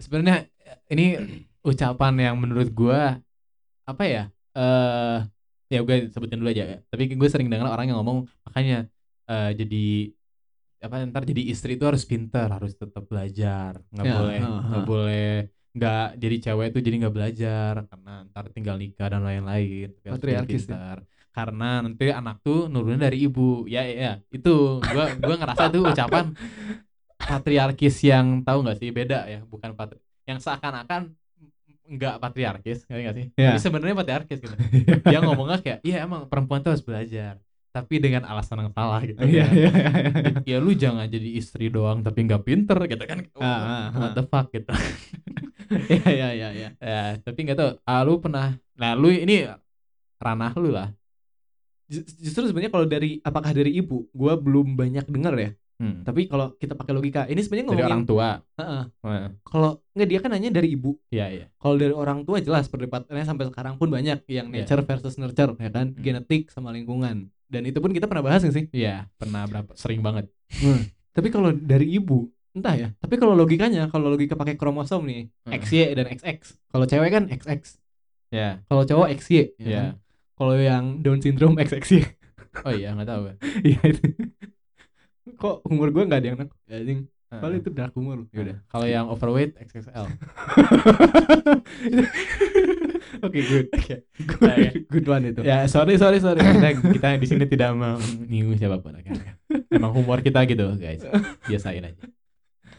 sebenarnya 0.02 0.50
ini 0.90 1.22
ucapan 1.62 2.14
yang 2.18 2.36
menurut 2.42 2.74
gua 2.74 3.22
apa 3.86 4.04
ya? 4.10 4.24
Eh 4.58 5.18
ya 5.72 5.80
gue 5.86 6.10
sebutin 6.10 6.42
dulu 6.42 6.50
aja 6.50 6.66
ya. 6.66 6.78
Tapi 6.90 7.14
gue 7.14 7.30
sering 7.30 7.48
dengar 7.48 7.70
orang 7.70 7.94
yang 7.94 8.02
ngomong 8.02 8.26
makanya 8.50 8.90
eh, 9.30 9.52
jadi 9.54 9.86
apa 10.82 11.06
ntar 11.14 11.30
jadi 11.30 11.46
istri 11.54 11.78
itu 11.78 11.86
harus 11.86 12.02
pintar, 12.10 12.50
harus 12.50 12.74
tetap 12.74 13.06
belajar, 13.06 13.78
nggak 13.94 14.06
Ya, 14.10 14.16
boleh 14.18 14.40
nggak 14.42 14.82
ha. 14.82 14.88
boleh 14.90 15.34
nggak 15.72 16.20
jadi 16.20 16.36
cewek 16.50 16.68
itu 16.76 16.80
jadi 16.84 16.96
nggak 17.08 17.16
belajar 17.16 17.74
karena 17.88 18.14
ntar 18.28 18.46
tinggal 18.52 18.76
nikah 18.76 19.08
dan 19.08 19.24
lain-lain 19.24 19.96
Patriarkis 20.04 20.68
ya? 20.68 21.00
karena 21.32 21.80
nanti 21.80 22.12
anak 22.12 22.44
tuh 22.44 22.68
nurunnya 22.68 23.08
dari 23.08 23.24
ibu 23.24 23.64
ya 23.72 23.88
ya 23.88 23.96
ya. 23.96 24.14
itu 24.36 24.84
gua 24.84 25.16
gua 25.16 25.36
ngerasa 25.40 25.72
itu 25.72 25.80
ucapan 25.80 26.36
patriarkis 27.16 27.96
yang 28.04 28.44
tahu 28.44 28.68
nggak 28.68 28.78
sih 28.84 28.90
beda 28.92 29.32
ya 29.32 29.40
bukan 29.48 29.72
patri 29.72 30.04
yang 30.28 30.44
seakan-akan 30.44 31.16
nggak 31.92 32.16
patriarkis 32.20 32.84
ngerti 32.88 33.02
nggak 33.04 33.16
sih 33.16 33.26
Ya. 33.40 33.56
tapi 33.56 33.60
sebenarnya 33.64 33.96
patriarkis 33.96 34.40
gitu 34.44 34.56
dia 35.08 35.20
ngomongnya 35.24 35.60
kayak 35.64 35.80
iya 35.88 36.04
emang 36.04 36.28
perempuan 36.28 36.60
tuh 36.64 36.76
harus 36.76 36.84
belajar 36.84 37.40
tapi 37.72 37.98
dengan 37.98 38.24
alasan 38.24 38.62
yang 38.62 38.72
salah 38.72 39.00
gitu 39.02 39.18
Iya, 39.18 39.44
ya. 39.44 39.46
iya, 39.48 39.70
iya, 39.72 39.92
iya. 40.12 40.32
ya 40.46 40.58
lu 40.60 40.72
jangan 40.74 41.08
jadi 41.08 41.30
istri 41.34 41.68
doang 41.68 42.00
tapi 42.00 42.24
nggak 42.24 42.44
pinter 42.44 42.78
gitu 42.86 43.04
kan 43.04 43.24
Ah, 43.36 43.48
ah, 43.48 43.86
what 43.96 44.12
ah. 44.12 44.14
the 44.14 44.24
fuck 44.24 44.48
gitu 44.50 44.68
Iya, 45.88 46.04
iya, 46.06 46.28
iya, 46.32 46.50
iya. 46.52 46.70
ya 46.78 47.02
tapi 47.18 47.40
nggak 47.42 47.56
tahu 47.56 47.70
ah, 47.82 48.02
lu 48.02 48.20
pernah 48.20 48.60
nah 48.76 48.92
lu 48.92 49.08
ini 49.08 49.48
ranah 50.18 50.52
lu 50.54 50.70
lah 50.70 50.92
Ju- 51.88 52.08
Justru 52.22 52.48
sebenarnya 52.48 52.72
kalau 52.72 52.88
dari 52.88 53.20
apakah 53.20 53.52
dari 53.52 53.76
ibu, 53.76 54.08
gua 54.12 54.36
belum 54.36 54.80
banyak 54.80 55.12
denger 55.12 55.36
ya. 55.36 55.52
Hmm. 55.76 56.06
Tapi 56.06 56.24
kalau 56.24 56.56
kita 56.56 56.72
pakai 56.72 56.94
logika, 56.94 57.26
ini 57.26 57.42
sebenarnya 57.42 57.66
dari 57.66 57.74
ngomongin 57.74 57.92
orang 57.92 58.06
tua 58.06 58.28
Heeh. 58.56 58.84
Heeh. 59.02 59.28
Kalau 59.44 59.72
nggak 59.92 60.08
dia 60.08 60.20
kan 60.20 60.30
nanya 60.30 60.50
dari 60.54 60.72
ibu. 60.72 60.96
iya 61.10 61.28
iya 61.28 61.46
Kalau 61.54 61.76
dari 61.76 61.92
orang 61.92 62.22
tua 62.22 62.38
jelas 62.38 62.70
perdebatannya 62.70 63.26
sampai 63.26 63.50
sekarang 63.50 63.76
pun 63.76 63.90
banyak 63.90 64.24
yang 64.26 64.48
Iya. 64.48 64.64
nature 64.64 64.86
versus 64.86 65.18
nurture 65.18 65.52
ya 65.58 65.68
kan, 65.68 65.92
Hmm. 65.92 66.00
genetik 66.00 66.48
sama 66.48 66.72
lingkungan. 66.72 67.28
Dan 67.52 67.68
itu 67.68 67.84
pun 67.84 67.92
kita 67.92 68.08
pernah 68.08 68.24
bahas 68.24 68.40
nggak 68.40 68.56
sih? 68.56 68.66
iya 68.72 69.12
pernah 69.20 69.44
berapa 69.44 69.76
sering 69.76 70.00
banget 70.00 70.32
Tapi 71.12 71.28
kalau 71.28 71.52
dari 71.52 71.92
ibu, 71.92 72.32
entah 72.56 72.72
ya. 72.72 72.88
Tapi 72.96 73.20
kalau 73.20 73.36
logikanya, 73.36 73.92
kalau 73.92 74.08
logika 74.08 74.40
pakai 74.40 74.56
kromosom 74.56 75.04
nih, 75.04 75.28
Heeh. 75.52 75.60
XY 75.60 76.00
dan 76.00 76.08
XX. 76.08 76.40
Kalau 76.72 76.86
cewek 76.88 77.10
kan 77.12 77.24
XX. 77.28 77.60
ya 78.32 78.64
Kalau 78.72 78.88
cowok 78.88 79.08
XY. 79.20 79.60
ya 79.60 79.68
kan? 79.76 79.88
Kalau 80.40 80.56
yang 80.56 81.04
Down 81.04 81.20
syndrome 81.20 81.60
XXY. 81.60 82.08
oh 82.68 82.72
iya 82.72 82.96
nggak 82.96 83.08
tahu 83.12 83.20
gue 83.28 83.36
Iya 83.76 83.80
itu. 83.92 84.04
Kok 85.36 85.68
umur 85.68 85.92
gua 85.92 86.04
nggak 86.08 86.20
ada 86.24 86.28
yang 86.32 86.38
nak? 86.40 86.50
Ya. 86.72 86.80
Heeh. 86.80 87.04
Paling 87.40 87.60
itu 87.64 87.72
dark 87.72 87.94
umur. 87.96 88.28
Ya 88.32 88.40
udah 88.44 88.58
kalau 88.72 88.88
yang 88.88 89.12
overweight 89.12 89.56
XXL 89.60 90.08
Oke, 93.22 93.40
good. 93.40 93.68
Oke. 93.76 93.96
Good, 94.18 94.42
Nah, 94.42 94.56
ya. 94.56 94.72
good 94.84 95.06
one 95.06 95.24
itu. 95.28 95.42
ya 95.42 95.58
sorry 95.66 95.96
sorry 95.96 96.18
sorry 96.18 96.40
kita, 96.40 96.70
kita 96.92 97.08
di 97.16 97.28
sini 97.28 97.46
tidak 97.46 97.72
menyinggung 97.72 98.56
siapa 98.56 98.78
pun 98.78 98.94
oke. 98.94 99.12
emang 99.70 99.92
humor 99.92 100.20
kita 100.20 100.42
gitu 100.44 100.74
guys 100.76 101.06
biasain 101.44 101.86
aja 101.86 102.06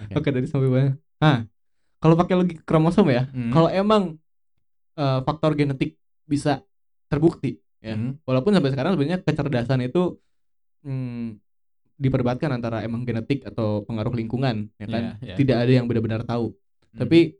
Oke. 0.03 0.13
Oke, 0.17 0.29
dari 0.29 0.45
sampai 0.45 0.67
mana? 0.67 0.93
Nah, 1.17 1.47
kalau 1.97 2.19
pakai 2.19 2.35
logika 2.35 2.63
kromosom 2.65 3.07
ya, 3.07 3.31
Hmm. 3.31 3.51
kalau 3.51 3.71
emang 3.71 4.19
eh, 4.93 5.21
faktor 5.23 5.55
genetik 5.55 5.95
bisa 6.25 6.67
terbukti, 7.07 7.57
ya. 7.79 7.95
Hmm. 7.95 8.19
Walaupun 8.23 8.51
sampai 8.51 8.69
sekarang 8.69 8.93
sebenarnya 8.93 9.23
kecerdasan 9.23 9.81
itu 9.81 10.19
hmm, 10.83 11.39
diperdebatkan 11.95 12.51
antara 12.51 12.83
emang 12.83 13.07
genetik 13.07 13.47
atau 13.47 13.85
pengaruh 13.85 14.11
lingkungan, 14.11 14.75
ya 14.75 14.87
kan? 14.87 15.03
Iya, 15.17 15.23
iya. 15.23 15.35
Tidak 15.39 15.57
ada 15.57 15.71
yang 15.71 15.87
benar-benar 15.87 16.27
tahu. 16.27 16.51
Hmm. 16.51 16.99
Tapi 16.99 17.39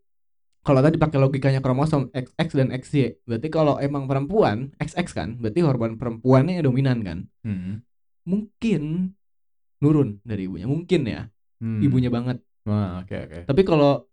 kalau 0.63 0.79
tadi 0.79 0.95
pakai 0.95 1.19
logikanya 1.19 1.59
kromosom 1.59 2.11
XX 2.15 2.49
dan 2.55 2.69
XY, 2.71 3.27
berarti 3.27 3.49
kalau 3.51 3.83
emang 3.83 4.07
perempuan 4.07 4.71
XX 4.79 5.07
kan, 5.11 5.29
berarti 5.43 5.61
hormon 5.63 5.99
perempuannya 5.99 6.63
dominan 6.63 7.03
kan? 7.03 7.19
Hmm. 7.43 7.83
Mungkin 8.23 9.13
nurun 9.83 10.23
dari 10.23 10.47
ibunya, 10.47 10.71
mungkin 10.71 11.03
ya, 11.07 11.27
Hmm. 11.63 11.79
ibunya 11.83 12.11
banget. 12.11 12.43
Wah, 12.67 13.03
oke 13.03 13.15
oke 13.15 13.39
Tapi 13.51 13.63
kalau 13.67 14.07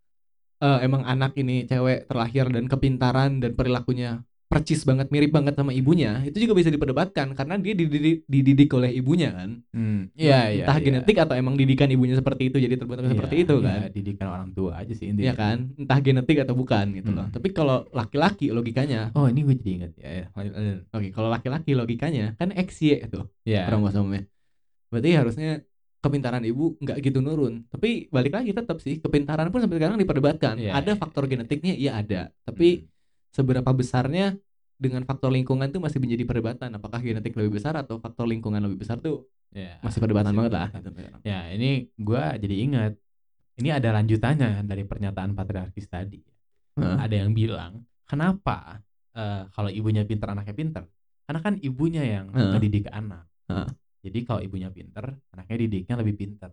eh, 0.60 0.80
emang 0.84 1.08
anak 1.08 1.38
ini 1.40 1.64
cewek 1.66 2.10
terlahir 2.10 2.52
dan 2.52 2.68
kepintaran 2.68 3.40
dan 3.40 3.56
perilakunya 3.56 4.28
percis 4.50 4.82
banget 4.82 5.14
mirip 5.14 5.30
banget 5.30 5.54
sama 5.54 5.70
ibunya, 5.78 6.26
itu 6.26 6.42
juga 6.42 6.58
bisa 6.58 6.74
diperdebatkan 6.74 7.38
karena 7.38 7.62
dia 7.62 7.78
dididik, 7.78 8.26
dididik 8.26 8.70
oleh 8.74 8.90
ibunya 8.98 9.30
kan. 9.30 9.62
Hmm. 9.70 10.10
iya 10.18 10.50
iya 10.50 10.66
Entah 10.66 10.78
iya. 10.82 10.86
genetik 10.90 11.18
atau 11.22 11.38
emang 11.38 11.54
didikan 11.54 11.86
ibunya 11.86 12.18
seperti 12.18 12.50
itu 12.50 12.58
jadi 12.58 12.74
terbentuk 12.74 13.06
Iya, 13.06 13.14
seperti 13.14 13.36
itu 13.46 13.56
iya, 13.62 13.70
kan. 13.70 13.80
didikan 13.94 14.28
orang 14.34 14.50
tua 14.58 14.82
aja 14.82 14.94
sih 14.98 15.14
intinya 15.14 15.38
kan? 15.38 15.70
Entah 15.78 16.00
genetik 16.02 16.42
atau 16.42 16.58
bukan 16.58 16.86
gitu 16.98 17.14
loh. 17.14 17.30
Hmm. 17.30 17.36
Tapi 17.38 17.48
kalau 17.54 17.86
laki-laki 17.94 18.50
logikanya, 18.50 19.14
oh 19.14 19.30
ini 19.30 19.46
gue 19.46 19.56
jadi 19.62 19.72
inget 19.78 19.92
ya, 20.02 20.10
ya. 20.18 20.26
oke, 20.98 21.08
kalau 21.14 21.30
laki-laki 21.30 21.78
logikanya 21.78 22.34
kan 22.42 22.50
XY 22.50 23.06
itu 23.06 23.22
ya 23.46 23.70
kromosomnya. 23.70 24.26
Berarti 24.90 25.10
harusnya 25.14 25.62
kepintaran 26.02 26.42
ibu 26.42 26.74
nggak 26.82 26.98
gitu 27.06 27.22
nurun. 27.22 27.70
Tapi 27.70 28.10
balik 28.10 28.34
lagi 28.34 28.50
tetap 28.56 28.82
sih 28.82 28.98
kepintaran 28.98 29.54
pun 29.54 29.62
sampai 29.62 29.78
sekarang 29.78 30.02
diperdebatkan. 30.02 30.58
Iya, 30.58 30.74
ada 30.74 30.98
faktor 30.98 31.30
genetiknya, 31.30 31.78
iya 31.78 32.02
ada. 32.02 32.34
Tapi 32.50 32.90
seberapa 33.30 33.70
besarnya 33.72 34.38
dengan 34.80 35.04
faktor 35.04 35.30
lingkungan 35.34 35.70
tuh 35.70 35.84
masih 35.84 36.00
menjadi 36.00 36.24
perdebatan. 36.24 36.72
Apakah 36.72 37.04
genetik 37.04 37.36
lebih 37.36 37.60
besar 37.60 37.76
atau 37.76 38.00
faktor 38.00 38.26
lingkungan 38.30 38.64
lebih 38.64 38.82
besar 38.82 38.98
tuh 39.04 39.28
ya 39.50 39.82
masih 39.82 40.00
perdebatan 40.00 40.32
masih 40.32 40.40
banget 40.40 40.54
lah. 40.54 40.68
perdebatan. 40.70 41.20
ya 41.26 41.40
ini 41.50 41.90
gue 41.98 42.24
jadi 42.38 42.56
ingat 42.70 42.94
ini 43.58 43.70
ada 43.74 43.90
lanjutannya 43.98 44.62
dari 44.62 44.86
pernyataan 44.86 45.34
patriarkis 45.34 45.90
tadi 45.90 46.22
Heeh. 46.78 46.98
ada 47.02 47.16
yang 47.18 47.34
bilang 47.34 47.82
kenapa 48.06 48.78
eh, 49.18 49.50
kalau 49.50 49.70
ibunya 49.74 50.06
pinter 50.06 50.30
anaknya 50.32 50.56
pinter? 50.56 50.84
Karena 51.26 51.40
kan 51.46 51.54
ibunya 51.62 52.02
yang 52.02 52.34
Heeh. 52.34 52.58
ngedidik 52.58 52.90
anak. 52.90 53.26
Heeh. 53.50 53.70
Jadi 54.00 54.20
kalau 54.24 54.40
ibunya 54.40 54.72
pinter, 54.72 55.12
anaknya 55.36 55.56
didiknya 55.68 55.96
lebih 56.00 56.16
pinter. 56.16 56.50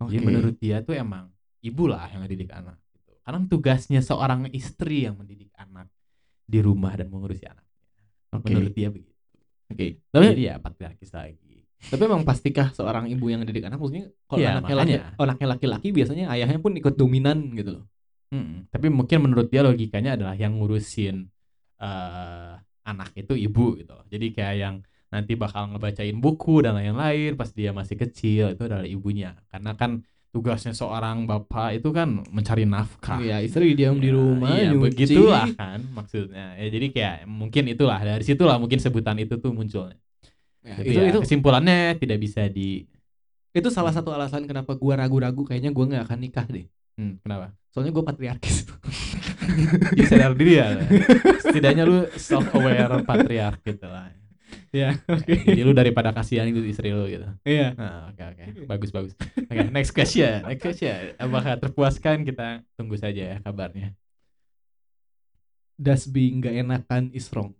Oke. 0.00 0.14
Jadi 0.14 0.22
menurut 0.22 0.54
dia 0.62 0.80
tuh 0.86 0.94
emang 0.94 1.28
ibu 1.60 1.84
lah 1.90 2.06
yang 2.14 2.22
ngedidik 2.24 2.48
anak. 2.54 2.78
Karena 3.24 3.40
tugasnya 3.48 4.04
seorang 4.04 4.52
istri 4.52 5.08
yang 5.08 5.16
mendidik 5.16 5.48
anak 5.56 5.88
di 6.44 6.60
rumah 6.60 6.92
dan 6.92 7.08
mengurusi 7.08 7.48
anaknya. 7.48 7.80
Oke. 8.36 8.52
Menurut 8.52 8.72
dia 8.76 8.88
begitu. 8.92 9.12
Oke. 9.72 9.86
Tapi 10.12 10.24
Jadi 10.36 10.44
ya 10.44 10.54
patriarkis 10.60 11.10
lagi. 11.10 11.64
tapi 11.84 12.00
emang 12.00 12.24
pastikah 12.24 12.72
seorang 12.72 13.12
ibu 13.12 13.28
yang 13.28 13.44
didik 13.44 13.68
anak 13.68 13.76
maksudnya 13.76 14.08
kalau 14.24 14.40
Iya, 14.40 14.56
anaknya 14.56 14.76
laki, 14.76 14.92
makanya. 14.96 15.20
anaknya 15.20 15.46
laki-laki 15.52 15.88
biasanya 15.92 16.24
ayahnya 16.32 16.56
pun 16.56 16.72
ikut 16.72 16.94
dominan 16.96 17.52
gitu 17.52 17.80
loh. 17.80 17.84
Mm-mm. 18.32 18.72
Tapi 18.72 18.88
mungkin 18.88 19.18
menurut 19.20 19.52
dia 19.52 19.60
logikanya 19.60 20.16
adalah 20.16 20.32
yang 20.32 20.56
ngurusin 20.56 21.28
eh 21.80 22.52
anak 22.84 23.10
itu 23.16 23.32
ibu 23.36 23.76
gitu. 23.76 23.92
loh. 23.92 24.04
Jadi 24.08 24.26
kayak 24.32 24.54
yang 24.56 24.74
nanti 25.08 25.36
bakal 25.36 25.70
ngebacain 25.72 26.16
buku 26.18 26.64
dan 26.64 26.74
lain-lain 26.74 27.36
pas 27.36 27.48
dia 27.52 27.70
masih 27.70 27.96
kecil 27.96 28.56
itu 28.56 28.62
adalah 28.64 28.84
ibunya. 28.84 29.36
Karena 29.48 29.72
kan 29.76 30.00
tugasnya 30.34 30.74
seorang 30.74 31.30
bapak 31.30 31.78
itu 31.78 31.94
kan 31.94 32.26
mencari 32.34 32.66
nafkah. 32.66 33.22
Iya, 33.22 33.38
istri 33.46 33.78
diam 33.78 34.02
di 34.02 34.10
Ya, 34.10 34.18
rumah 34.18 34.50
iya, 34.58 34.74
nyuci. 34.74 34.82
begitulah 34.82 35.46
kan 35.54 35.78
maksudnya. 35.94 36.58
Ya 36.58 36.66
jadi 36.66 36.86
kayak 36.90 37.16
mungkin 37.30 37.70
itulah 37.70 38.02
dari 38.02 38.26
situlah 38.26 38.58
mungkin 38.58 38.82
sebutan 38.82 39.14
itu 39.22 39.38
tuh 39.38 39.54
munculnya. 39.54 39.94
Ya, 40.66 40.74
itu 40.82 40.98
ya, 40.98 41.08
itu 41.14 41.18
kesimpulannya 41.22 41.94
tidak 42.02 42.18
bisa 42.18 42.50
di 42.50 42.82
itu 43.54 43.68
salah 43.70 43.94
satu 43.94 44.10
alasan 44.10 44.50
kenapa 44.50 44.74
gua 44.74 44.98
ragu-ragu 44.98 45.46
kayaknya 45.46 45.70
gua 45.70 45.86
nggak 45.86 46.04
akan 46.10 46.18
nikah 46.18 46.46
deh. 46.50 46.66
hmm, 46.98 47.22
kenapa? 47.22 47.54
Soalnya 47.70 47.94
gua 47.94 48.02
patriarkis. 48.02 48.66
Dia 49.94 50.06
sadar 50.10 50.34
diri 50.34 50.58
ya. 50.58 50.74
Setidaknya 51.38 51.86
lu 51.86 52.10
self 52.18 52.50
aware 52.50 53.06
patriark 53.06 53.62
gitu 53.62 53.86
lah. 53.86 54.10
Ya, 54.72 54.98
oke. 55.14 55.32
Jadi 55.32 55.60
lu 55.62 55.72
daripada 55.72 56.10
kasihan 56.10 56.46
itu 56.48 56.60
istri 56.66 56.90
lu 56.90 57.06
gitu. 57.06 57.26
Iya. 57.42 57.72
Nah, 57.74 58.10
oke 58.10 58.22
oke. 58.22 58.44
Bagus 58.68 58.90
bagus. 58.90 59.12
Oke, 59.18 59.70
next 59.70 59.92
question. 59.92 60.44
Next 60.44 60.62
question. 60.62 61.14
Apakah 61.18 61.58
terpuaskan 61.58 62.22
kita 62.22 62.62
tunggu 62.78 62.96
saja 62.98 63.36
ya 63.36 63.36
kabarnya. 63.42 63.94
Does 65.74 66.06
being 66.06 66.38
nggak 66.38 66.54
enakan 66.62 67.10
is 67.10 67.26
wrong. 67.34 67.50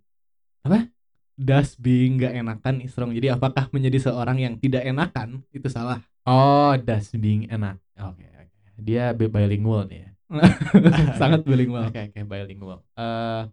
Apa? 0.63 0.87
Does 1.35 1.75
being 1.75 2.15
nggak 2.19 2.33
enakan 2.39 2.75
is 2.79 2.95
wrong. 2.95 3.11
Jadi 3.11 3.27
apakah 3.27 3.67
menjadi 3.75 4.11
seorang 4.11 4.39
yang 4.39 4.55
tidak 4.55 4.87
enakan 4.87 5.43
itu 5.51 5.67
salah? 5.67 5.99
Oh, 6.23 6.73
does 6.79 7.11
being 7.13 7.51
enak. 7.51 7.77
Oke 7.99 8.23
oke. 8.23 8.81
Dia 8.81 9.11
bi- 9.11 9.29
bilingual 9.29 9.85
nih 9.91 9.99
ya. 10.07 10.09
Sangat 11.21 11.45
bilingual. 11.45 11.91
Oke 11.91 12.09
oke 12.09 12.19
bilingual. 12.23 12.79
Eh 12.97 13.43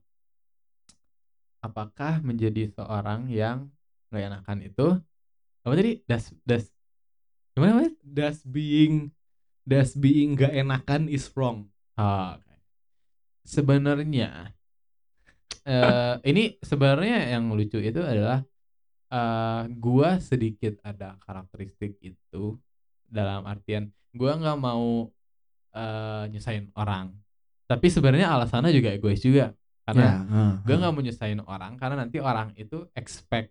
apakah 1.63 2.19
menjadi 2.27 2.69
seorang 2.75 3.31
yang 3.31 3.71
nggak 4.11 4.23
enakan 4.29 4.59
itu 4.67 4.87
apa 5.63 5.75
tadi? 5.79 6.03
Das 6.11 6.35
das 6.43 6.69
gimana 7.55 7.87
Mas? 7.87 7.95
Does 8.03 8.43
being 8.43 9.15
does 9.63 9.95
being 9.95 10.35
nggak 10.35 10.53
enakan 10.53 11.07
is 11.07 11.31
wrong. 11.33 11.71
Oh, 11.95 12.35
oke. 12.37 12.55
Sebenarnya 13.47 14.53
eh 15.63 16.15
ini 16.27 16.59
sebenarnya 16.59 17.39
yang 17.39 17.47
lucu 17.55 17.79
itu 17.79 18.03
adalah 18.03 18.43
eh 19.07 19.63
gua 19.79 20.19
sedikit 20.19 20.83
ada 20.83 21.15
karakteristik 21.23 21.95
itu 22.03 22.59
dalam 23.07 23.47
artian 23.47 23.95
gua 24.11 24.35
nggak 24.35 24.59
mau 24.59 25.07
eh 25.73 26.25
nyusahin 26.35 26.75
orang. 26.75 27.15
Tapi 27.71 27.87
sebenarnya 27.87 28.35
alasannya 28.35 28.75
juga 28.75 28.91
egois 28.93 29.23
juga. 29.23 29.55
Karena 29.83 30.07
ah, 30.31 30.55
gue 30.63 30.75
nggak 30.75 30.93
mau 30.95 31.03
nyusahin 31.03 31.41
orang 31.43 31.75
karena 31.75 32.07
nanti 32.07 32.23
orang 32.23 32.55
itu 32.55 32.87
expect 32.95 33.51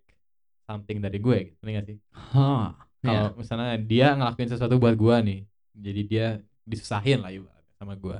something 0.63 1.03
dari 1.03 1.19
gue 1.19 1.37
gitu 1.51 1.59
nggak 1.61 1.85
sih? 1.85 1.97
Hah. 2.11 2.71
kalau 3.01 3.33
Ya. 3.33 3.33
misalnya 3.33 3.75
dia 3.81 4.07
ngelakuin 4.13 4.45
sesuatu 4.47 4.77
buat 4.77 4.93
gue 4.93 5.15
nih 5.25 5.39
jadi 5.73 6.01
dia 6.05 6.27
disusahin 6.63 7.19
lah 7.19 7.33
ibaratnya 7.33 7.73
sama 7.75 7.97
gue. 7.97 8.17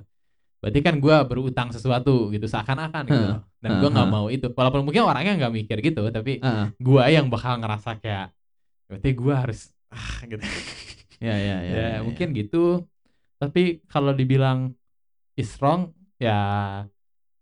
Berarti 0.62 0.80
kan 0.82 0.96
gue 0.98 1.16
berutang 1.26 1.70
sesuatu 1.70 2.30
gitu 2.30 2.46
seakan-akan 2.46 3.04
gitu 3.06 3.26
loh. 3.30 3.42
dan 3.62 3.78
gue 3.78 3.90
nggak 3.90 4.10
mau 4.10 4.26
itu. 4.28 4.50
Walaupun 4.50 4.82
mungkin 4.82 5.06
orangnya 5.06 5.38
nggak 5.38 5.54
mikir 5.54 5.78
gitu 5.82 6.02
tapi 6.10 6.42
Ah, 6.42 6.74
gue 6.76 7.04
yang 7.08 7.30
bakal 7.30 7.62
ngerasa 7.62 8.02
kayak 8.02 8.34
berarti 8.90 9.10
gue 9.14 9.34
harus 9.34 9.60
ah 9.88 10.20
gitu. 10.26 10.42
Ya, 11.22 11.38
ya, 11.38 11.58
ya, 11.62 11.74
ya, 11.96 12.00
mungkin 12.02 12.34
gitu. 12.34 12.84
Tapi 13.38 13.86
kalau 13.86 14.12
dibilang 14.12 14.74
is 15.38 15.54
wrong 15.62 15.94
ya 16.18 16.38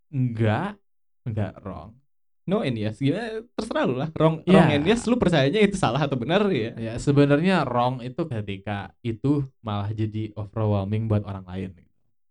enggak 0.09 0.75
enggak 1.23 1.53
wrong 1.61 1.93
no 2.43 2.61
and 2.61 2.75
yes 2.75 2.97
gimana 2.97 3.45
terserah 3.53 3.85
lu 3.85 3.95
lah 3.95 4.09
wrong 4.13 4.41
Ya. 4.41 4.57
wrong 4.57 4.69
and 4.71 4.83
yes 4.83 5.05
lu 5.05 5.15
percayanya 5.15 5.61
itu 5.61 5.77
salah 5.77 6.01
atau 6.01 6.17
benar 6.17 6.49
ya 6.49 6.73
Ya 6.75 6.93
sebenarnya 6.97 7.61
wrong 7.61 8.01
itu 8.01 8.25
ketika 8.25 8.89
itu 8.99 9.45
malah 9.59 9.89
jadi 9.89 10.33
overwhelming 10.33 11.05
buat 11.05 11.21
orang 11.23 11.45
lain. 11.45 11.69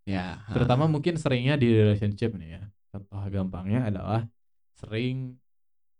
ya 0.02 0.42
Terutama 0.50 0.84
mungkin 0.84 1.14
seringnya 1.14 1.54
di 1.54 1.70
relationship 1.70 2.34
nih 2.34 2.50
ya. 2.50 2.62
Contoh 2.88 3.20
gampangnya 3.28 3.86
adalah 3.86 4.26
sering 4.74 5.38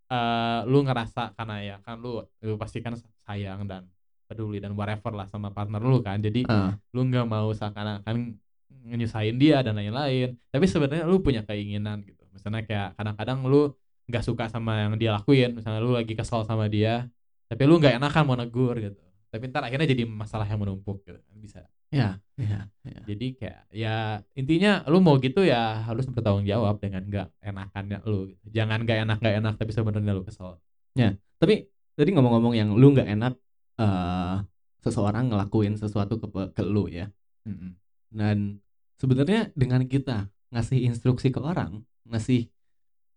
eh 0.09 0.59
lu 0.65 0.81
ngerasa 0.81 1.37
karena 1.37 1.55
ya 1.61 1.75
kan 1.79 1.95
lu, 1.95 2.19
lu 2.41 2.57
pasti 2.57 2.81
kan 2.81 2.97
sayang 3.23 3.63
dan 3.63 3.85
peduli 4.25 4.57
dan 4.57 4.73
whatever 4.73 5.13
lah 5.13 5.29
sama 5.29 5.47
partner 5.49 5.79
lu 5.79 6.01
kan. 6.01 6.17
Jadi 6.17 6.43
Ah, 6.43 6.75
lu 6.91 7.05
nggak 7.05 7.23
mau 7.23 7.47
seakan-akan 7.49 8.35
nyusahin 8.69 9.35
dia 9.41 9.61
dan 9.65 9.77
lain-lain. 9.77 10.37
Tapi 10.49 10.65
sebenarnya 10.65 11.05
lu 11.05 11.19
punya 11.21 11.41
keinginan 11.45 12.01
gitu. 12.05 12.23
Misalnya 12.33 12.63
kayak 12.65 12.87
kadang-kadang 12.97 13.39
lu 13.45 13.73
nggak 14.09 14.23
suka 14.25 14.49
sama 14.49 14.87
yang 14.87 14.93
dia 14.97 15.13
lakuin. 15.17 15.53
Misalnya 15.57 15.81
lu 15.81 15.93
lagi 15.93 16.13
kesal 16.17 16.45
sama 16.45 16.65
dia, 16.71 17.05
tapi 17.49 17.63
lu 17.69 17.77
nggak 17.77 17.99
enakan 18.01 18.23
mau 18.25 18.37
negur 18.37 18.75
gitu. 18.79 19.01
Tapi 19.29 19.43
ntar 19.53 19.61
akhirnya 19.67 19.85
jadi 19.85 20.03
masalah 20.09 20.45
yang 20.49 20.59
menumpuk 20.61 21.05
gitu. 21.05 21.19
Bisa. 21.37 21.65
ya 21.89 22.21
ya 22.37 22.69
ya 22.85 23.01
Jadi 23.01 23.33
kayak 23.33 23.61
ya 23.73 24.21
intinya 24.37 24.85
lu 24.85 25.01
mau 25.01 25.17
gitu 25.17 25.41
ya 25.41 25.89
harus 25.89 26.05
bertanggung 26.05 26.45
jawab 26.45 26.77
dengan 26.77 27.01
nggak 27.09 27.27
enakannya 27.41 27.97
lu. 28.05 28.29
Gitu. 28.29 28.45
Jangan 28.61 28.85
nggak 28.85 28.97
enak 29.09 29.17
nggak 29.17 29.35
enak 29.41 29.53
tapi 29.57 29.71
sebenarnya 29.73 30.13
lu 30.13 30.21
kesel. 30.21 30.61
tapi 31.41 31.65
tadi 31.97 32.09
ngomong-ngomong 32.13 32.53
yang 32.53 32.69
lu 32.77 32.93
nggak 32.93 33.09
enak 33.09 33.33
eh 33.79 34.35
seseorang 34.79 35.27
ngelakuin 35.31 35.75
sesuatu 35.75 36.19
ke 36.19 36.27
ke 36.55 36.63
lu 36.63 36.87
ya 36.87 37.11
Mm-mm. 37.47 37.75
Dan 38.09 38.57
sebenarnya 38.97 39.53
dengan 39.53 39.85
kita 39.85 40.27
ngasih 40.49 40.85
instruksi 40.85 41.29
ke 41.29 41.39
orang 41.39 41.81
ngasih 42.05 42.49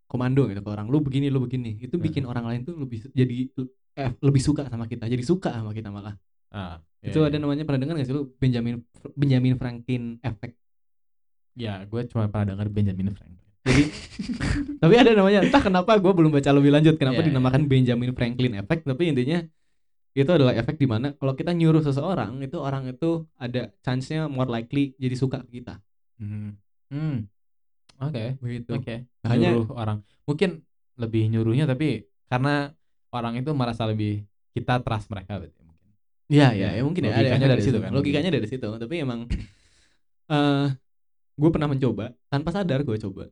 komando 0.05 0.45
gitu 0.47 0.61
ke 0.61 0.71
orang 0.71 0.87
lu 0.87 1.01
begini 1.01 1.33
lu 1.33 1.41
begini 1.41 1.81
itu 1.81 1.97
bikin 1.97 2.29
orang 2.29 2.45
lain 2.45 2.61
tuh 2.63 2.77
lebih 2.77 3.09
jadi 3.11 3.49
eh, 3.97 4.11
lebih 4.21 4.43
suka 4.45 4.69
sama 4.69 4.85
kita 4.85 5.09
jadi 5.09 5.25
suka 5.25 5.53
sama 5.53 5.73
kita 5.73 5.89
malah 5.89 6.17
Ah, 6.53 6.77
itu 7.01 7.17
iya, 7.17 7.33
ada 7.33 7.37
iya. 7.37 7.41
namanya 7.41 7.65
pernah 7.65 7.81
dengar 7.81 7.97
nggak 7.97 8.05
sih 8.05 8.13
lu 8.13 8.29
Benjamin 8.37 8.85
Benjamin 9.17 9.57
Franklin 9.57 10.21
effect 10.21 10.61
Ya, 11.53 11.85
gue 11.85 12.01
cuma 12.09 12.29
pernah 12.29 12.53
dengar 12.53 12.69
Benjamin 12.69 13.09
Franklin. 13.13 13.41
jadi 13.65 13.83
tapi 14.85 14.95
ada 15.01 15.17
namanya 15.17 15.49
entah 15.49 15.65
kenapa 15.65 15.97
gue 15.97 16.13
belum 16.13 16.29
baca 16.29 16.51
lebih 16.53 16.69
lanjut 16.69 17.01
kenapa 17.01 17.21
Iya, 17.21 17.25
iya. 17.25 17.31
dinamakan 17.33 17.63
Benjamin 17.65 18.11
Franklin 18.13 18.53
effect 18.61 18.85
tapi 18.85 19.03
intinya 19.09 19.41
itu 20.13 20.29
adalah 20.29 20.53
efek 20.53 20.77
di 20.77 20.85
mana 20.85 21.13
kalau 21.13 21.33
kita 21.33 21.51
nyuruh 21.51 21.81
seseorang 21.81 22.37
itu 22.39 22.57
orang 22.57 22.85
itu 22.87 23.25
ada 23.35 23.73
chance-nya 23.81 24.29
more 24.29 24.47
likely 24.47 24.93
jadi 24.97 25.15
suka 25.15 25.41
ke 25.43 25.59
kita 25.59 25.81
Hmm. 26.17 26.55
Hmm. 26.87 27.27
Oke. 27.99 28.39
begitu 28.39 28.77
Oke. 28.77 29.09
Hanya- 29.23 29.51
Nyuruh 29.51 29.75
orang. 29.75 30.05
Mungkin 30.23 30.63
lebih 30.95 31.27
nyuruhnya 31.27 31.65
tapi 31.65 32.05
karena 32.27 32.71
orang 33.11 33.35
itu 33.37 33.51
merasa 33.53 33.83
lebih 33.85 34.23
kita 34.51 34.79
trust 34.79 35.09
mereka 35.09 35.37
berarti 35.37 35.61
mungkin. 35.61 35.91
Iya 36.29 36.49
Ya, 36.49 36.49
ya, 36.53 36.69
ya 36.77 36.83
mungkin 36.83 37.03
ya 37.03 37.11
ada 37.11 37.19
logikanya 37.19 37.39
efek 37.39 37.51
dari 37.51 37.63
situ 37.63 37.79
kan, 37.81 37.91
Logikanya 37.91 38.31
dari 38.31 38.47
situ, 38.47 38.69
tapi 38.69 38.95
emang 38.99 39.21
eh 40.29 40.67
gue 41.33 41.51
pernah 41.51 41.67
mencoba 41.67 42.07
tanpa 42.29 42.51
sadar 42.51 42.81
gue 42.83 42.97
coba. 43.01 43.25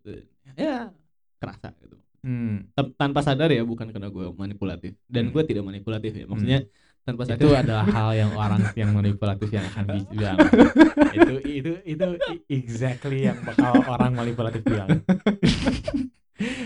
Ya 0.57 0.91
kerasa 1.37 1.71
gitu. 1.79 1.97
Hmm. 2.21 2.69
Tan- 2.73 2.95
Tanpa 2.97 3.21
sadar 3.21 3.49
ya, 3.49 3.65
bukan 3.65 3.89
karena 3.89 4.09
gue 4.09 4.27
manipulatif. 4.37 4.93
Dan 5.09 5.29
Hmm. 5.29 5.33
gue 5.33 5.43
tidak 5.49 5.65
manipulatif 5.65 6.13
ya. 6.13 6.25
Maksudnya 6.29 6.69
tanpa 7.01 7.25
sadar. 7.25 7.41
Itu 7.41 7.49
adalah 7.57 7.85
hal 7.89 8.09
yang 8.13 8.33
orang 8.37 8.61
yang 8.77 8.91
manipulatif 8.93 9.49
yang 9.49 9.65
akan 9.73 9.85
bi- 9.89 10.09
bilang. 10.13 10.37
itu 11.17 11.35
itu 11.49 11.73
itu 11.89 12.05
exactly 12.47 13.25
yang 13.25 13.41
bakal 13.41 13.73
orang 13.89 14.13
manipulatif 14.13 14.61
bilang. 14.63 14.89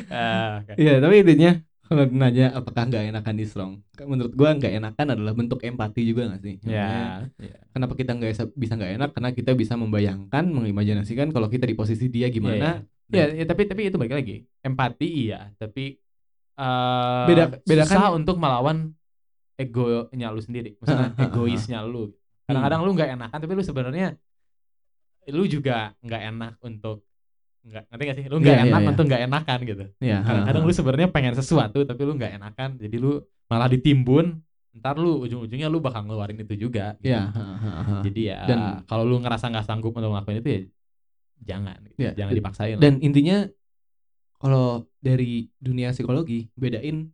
Ah, 0.07 0.63
oke. 0.63 0.79
Iya, 0.79 1.03
tapi 1.03 1.27
intinya 1.27 1.59
kalau 1.85 2.07
nanya 2.07 2.55
apakah 2.55 2.87
nggak 2.87 3.11
enakan 3.11 3.35
di 3.35 3.43
strong, 3.43 3.73
menurut 4.07 4.31
gue 4.31 4.47
nggak 4.47 4.71
enakan 4.79 5.07
adalah 5.19 5.35
bentuk 5.35 5.67
empati 5.67 6.07
juga 6.07 6.31
nggak 6.31 6.43
sih? 6.47 6.55
Ya. 6.63 7.27
ya. 7.43 7.59
Kenapa 7.75 7.99
kita 7.99 8.15
nggak 8.15 8.31
bisa- 8.55 8.77
nggak 8.79 8.93
enak? 9.03 9.11
Karena 9.11 9.31
kita 9.35 9.51
bisa 9.59 9.75
membayangkan, 9.75 10.45
mengimajinasikan 10.47 11.35
kalau 11.35 11.51
kita 11.51 11.67
di 11.67 11.75
posisi 11.75 12.07
dia 12.07 12.31
gimana. 12.31 12.87
Ya, 13.07 13.29
ya, 13.29 13.45
tapi 13.45 13.65
tapi 13.65 13.81
itu 13.87 13.97
balik 13.97 14.15
lagi. 14.15 14.37
Empati 14.61 15.07
iya, 15.29 15.53
tapi 15.55 16.01
eh 16.55 17.25
Beda- 17.27 17.59
bedakan- 17.61 17.91
susah 17.91 18.11
untuk 18.13 18.37
melawan 18.37 18.95
egonya 19.55 20.29
lu 20.29 20.41
sendiri. 20.41 20.75
Maksudnya 20.81 21.11
egoisnya 21.19 21.79
lu. 21.83 22.11
Kadang-kadang 22.45 22.81
lu 22.81 22.91
nggak 22.93 23.11
enakan 23.13 23.39
tapi 23.39 23.53
lu 23.53 23.63
sebenarnya 23.63 24.07
lu 25.27 25.45
juga 25.45 25.97
nggak 25.99 26.23
enak 26.31 26.53
untuk 26.61 27.09
nggak 27.65 27.85
ngerti 27.89 28.03
gak 28.05 28.17
sih 28.19 28.27
lu 28.29 28.37
nggak 28.39 28.45
Iya, 28.51 28.61
iya, 28.61 28.69
enak 28.69 28.81
iya. 28.83 28.89
untuk 28.93 29.05
nggak 29.09 29.23
enakan 29.25 29.59
gitu 29.65 29.85
Iya. 29.99 30.19
kadang-kadang 30.21 30.63
lu 30.63 30.73
sebenarnya 30.75 31.09
pengen 31.09 31.33
sesuatu 31.33 31.81
tapi 31.81 32.03
lu 32.03 32.13
nggak 32.13 32.37
enakan 32.37 32.77
jadi 32.77 32.97
lu 32.99 33.13
malah 33.49 33.65
ditimbun 33.67 34.37
ntar 34.75 35.01
lu 35.01 35.25
ujung-ujungnya 35.25 35.73
lu 35.73 35.81
bakal 35.81 36.05
ngeluarin 36.05 36.37
itu 36.37 36.61
juga 36.61 36.93
gitu. 36.99 37.09
Iya. 37.09 37.33
ha, 37.33 37.41
ha, 37.57 37.71
ha. 37.81 37.95
jadi 38.05 38.21
ya 38.27 38.39
Dan- 38.45 38.85
kalau 38.85 39.05
lu 39.07 39.17
ngerasa 39.17 39.49
nggak 39.49 39.65
sanggup 39.65 39.97
untuk 39.97 40.13
ngelakuin 40.13 40.39
itu 40.39 40.49
ya 40.51 40.61
jangan 41.43 41.77
gitu. 41.89 41.97
Iya, 41.99 42.13
jangan 42.15 42.31
dan- 42.31 42.39
dipaksain 42.41 42.75
lah. 42.79 42.83
Dan 42.83 42.95
intinya 43.03 43.39
kalau 44.39 44.85
dari 45.01 45.49
dunia 45.57 45.91
psikologi 45.91 46.53
bedain 46.55 47.09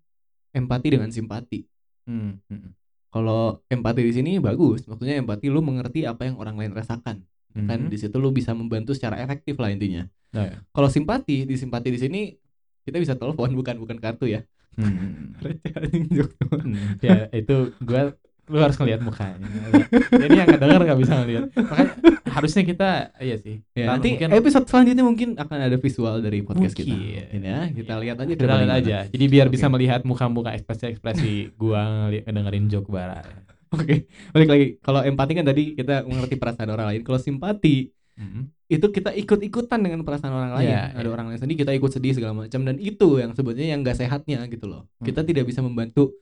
empati 0.51 0.89
dengan 0.91 1.11
simpati. 1.15 1.63
Hmm, 2.05 2.43
hmm, 2.51 2.71
Kalau 3.11 3.63
empati 3.67 4.03
di 4.07 4.13
sini 4.15 4.33
bagus, 4.39 4.87
maksudnya 4.87 5.19
empati 5.19 5.47
lu 5.51 5.63
mengerti 5.63 6.07
apa 6.07 6.27
yang 6.27 6.39
orang 6.39 6.59
lain 6.59 6.75
rasakan. 6.75 7.23
hmm. 7.55 7.67
Kan 7.67 7.81
di 7.91 7.99
situ 7.99 8.19
lu 8.19 8.35
bisa 8.35 8.51
membantu 8.55 8.95
secara 8.95 9.19
efektif 9.23 9.59
lah 9.59 9.71
intinya. 9.71 10.07
Oh, 10.35 10.47
ya. 10.47 10.63
Kalau 10.71 10.89
simpati, 10.91 11.43
di 11.47 11.55
simpati 11.59 11.91
di 11.91 11.99
sini 11.99 12.21
kita 12.87 12.99
bisa 12.99 13.15
telepon 13.15 13.51
bukan 13.55 13.79
bukan 13.79 13.99
kartu 13.99 14.27
ya. 14.31 14.43
Hmm. 14.79 15.35
Doang. 16.19 16.63
Hmm, 16.63 16.99
ya 17.03 17.27
itu 17.35 17.75
gua 17.83 18.15
lu 18.51 18.59
harus 18.59 18.75
ngeliat 18.83 18.99
mukanya 18.99 19.47
jadi 20.11 20.43
yang 20.43 20.47
nggak 20.51 20.59
denger 20.59 20.81
nggak 20.83 21.01
bisa 21.07 21.13
ngeliat 21.23 21.45
makanya 21.55 21.91
harusnya 22.31 22.63
kita 22.63 22.91
iya 23.19 23.37
sih 23.37 23.61
Ya, 23.73 23.91
nanti 23.91 24.15
mungkin 24.15 24.31
episode 24.35 24.67
selanjutnya 24.67 25.03
mungkin 25.03 25.29
akan 25.35 25.59
ada 25.61 25.77
visual 25.77 26.19
dari 26.19 26.41
podcast 26.41 26.73
kita. 26.73 26.91
Mungkin. 26.91 27.25
Mungkin 27.29 27.41
ya, 27.43 27.59
kita 27.71 27.93
lihat 27.99 28.17
aja 28.19 28.33
kita 28.33 28.55
lihat 28.57 28.73
aja 28.77 28.99
jadi 29.07 29.25
biar 29.27 29.47
bisa 29.47 29.67
Oke. 29.67 29.73
melihat 29.75 30.01
muka-muka 30.03 30.51
ekspresi-ekspresi 30.53 31.33
gua 31.61 31.81
ngeli- 32.07 32.25
ngedengerin 32.25 32.67
joke 32.67 32.89
bara 32.89 33.23
Oke, 33.71 34.11
balik 34.35 34.49
lagi. 34.51 34.67
Kalau 34.79 34.99
empati 35.01 35.33
kan 35.33 35.47
tadi 35.47 35.79
kita 35.79 36.03
mengerti 36.03 36.35
perasaan 36.35 36.67
orang 36.69 36.91
lain. 36.91 37.03
Kalau 37.03 37.19
simpati 37.19 37.95
Hmm. 38.19 38.53
itu 38.67 38.85
kita 38.85 39.15
ikut-ikutan 39.15 39.81
dengan 39.81 40.03
perasaan 40.03 40.29
orang 40.29 40.53
lain. 40.53 40.69
Iya, 40.69 40.93
Ada 40.93 41.01
iya. 41.01 41.09
orang 41.09 41.27
lain 41.31 41.39
sedih, 41.39 41.57
kita 41.57 41.73
ikut 41.73 41.89
sedih 41.89 42.13
segala 42.13 42.37
macam 42.37 42.61
dan 42.61 42.77
itu 42.77 43.17
yang 43.17 43.33
sebetulnya 43.33 43.73
yang 43.73 43.81
gak 43.81 43.97
sehatnya 43.97 44.45
gitu 44.45 44.67
loh. 44.67 44.91
Kita 45.01 45.23
Hmm. 45.23 45.29
tidak 45.31 45.45
bisa 45.47 45.63
membantu 45.63 46.13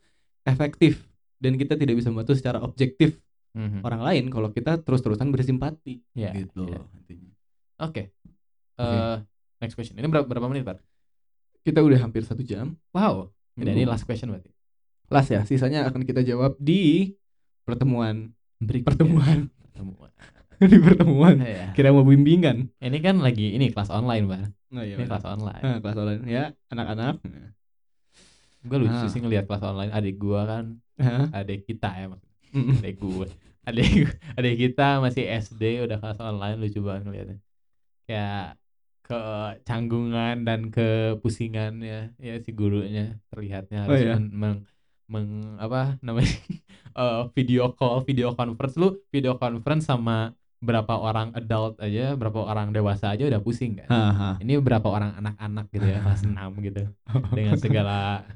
efektif 0.45 1.03
dan 1.37 1.57
kita 1.57 1.75
tidak 1.75 1.99
bisa 1.99 2.09
membantu 2.09 2.35
secara 2.35 2.61
objektif 2.61 3.19
Mhm. 3.57 3.81
orang 3.81 4.03
lain 4.03 4.25
kalau 4.29 4.49
kita 4.49 4.77
terus-terusan 4.79 5.29
bersimpati 5.29 6.05
Iya, 6.13 6.31
gitu. 6.37 6.69
intinya. 6.95 7.33
Oke. 7.81 8.13
Oke. 8.75 8.97
Eh, 8.99 9.17
next 9.59 9.75
question. 9.75 9.97
Ini 9.97 10.07
berapa, 10.07 10.25
berapa 10.25 10.47
menit, 10.47 10.63
Pak? 10.63 10.79
Kita 11.63 11.81
udah 11.81 11.99
hampir 11.99 12.23
satu 12.23 12.41
jam. 12.41 12.77
Wow. 12.91 13.33
Dan 13.55 13.73
ini 13.73 13.83
Hmm. 13.83 13.91
last 13.91 14.05
question 14.05 14.31
berarti. 14.31 14.53
Last 15.09 15.29
ya, 15.29 15.41
sisanya 15.43 15.85
akan 15.85 16.05
kita 16.05 16.21
jawab 16.21 16.55
di 16.57 17.13
pertemuan 17.63 18.31
Berikutnya. 18.59 18.89
pertemuan 18.95 19.39
Pertemuan. 19.63 20.11
di 20.69 20.79
pertemuan. 20.79 21.37
Iya. 21.39 21.67
Kira 21.73 21.89
mau 21.89 22.03
bimbingan. 22.03 22.71
Ini 22.77 22.99
kan 22.99 23.19
lagi 23.19 23.53
ini 23.53 23.71
kelas 23.71 23.89
online, 23.89 24.27
Pak. 24.27 24.43
Oh, 24.71 24.83
iya, 24.83 24.95
Ini 24.95 25.07
kelas 25.07 25.25
online. 25.25 25.63
Nah, 25.63 25.79
kelas 25.81 25.97
online 25.97 26.23
ya, 26.25 26.45
anak-anak. 26.69 27.15
Gue 28.61 28.77
lucu 28.77 28.91
Ah. 28.93 29.09
sih 29.09 29.19
ngeliat 29.19 29.47
kelas 29.47 29.63
online 29.65 29.91
adik 29.91 30.19
gua 30.19 30.45
kan, 30.45 30.65
Hah? 30.97 31.31
adik 31.33 31.65
kita 31.65 31.89
ya, 31.95 32.07
maksudnya. 32.07 32.28
Adik 32.53 32.97
gue. 32.99 33.29
Adik 33.65 33.91
adik 34.35 34.55
kita 34.57 34.99
masih 34.99 35.25
SD 35.29 35.85
udah 35.85 35.99
kelas 35.99 36.19
online 36.19 36.57
lucu 36.57 36.81
banget 36.81 37.03
ngeliatnya. 37.05 37.39
Kayak 38.05 38.57
kecanggungan 39.05 40.45
dan 40.45 40.69
kepusingannya 40.69 42.13
ya 42.17 42.35
si 42.39 42.51
gurunya 42.53 43.17
terlihatnya 43.29 43.85
Oh, 43.85 43.93
harus 43.93 44.01
iya. 44.05 44.15
men- 44.17 44.33
meng, 44.33 44.57
meng- 45.09 45.57
apa 45.57 45.97
namanya 46.01 46.29
eh, 47.01 47.23
video 47.33 47.73
call 47.73 48.05
video 48.05 48.37
conference 48.37 48.77
lu 48.77 49.01
video 49.09 49.37
conference 49.37 49.89
sama 49.89 50.33
berapa 50.59 50.91
orang 50.93 51.33
adult 51.33 51.79
aja 51.79 52.19
berapa 52.19 52.43
orang 52.43 52.75
dewasa 52.75 53.15
aja 53.15 53.25
udah 53.25 53.39
pusing 53.39 53.79
kan 53.79 53.89
Haha. 53.89 54.31
ini 54.43 54.59
berapa 54.59 54.85
orang 54.85 55.15
anak-anak 55.17 55.71
gitu 55.71 55.87
ya 55.87 55.99
kelas 56.05 56.23
6 56.27 56.35
gitu 56.61 56.83
dengan 57.33 57.57
segala 57.65 58.27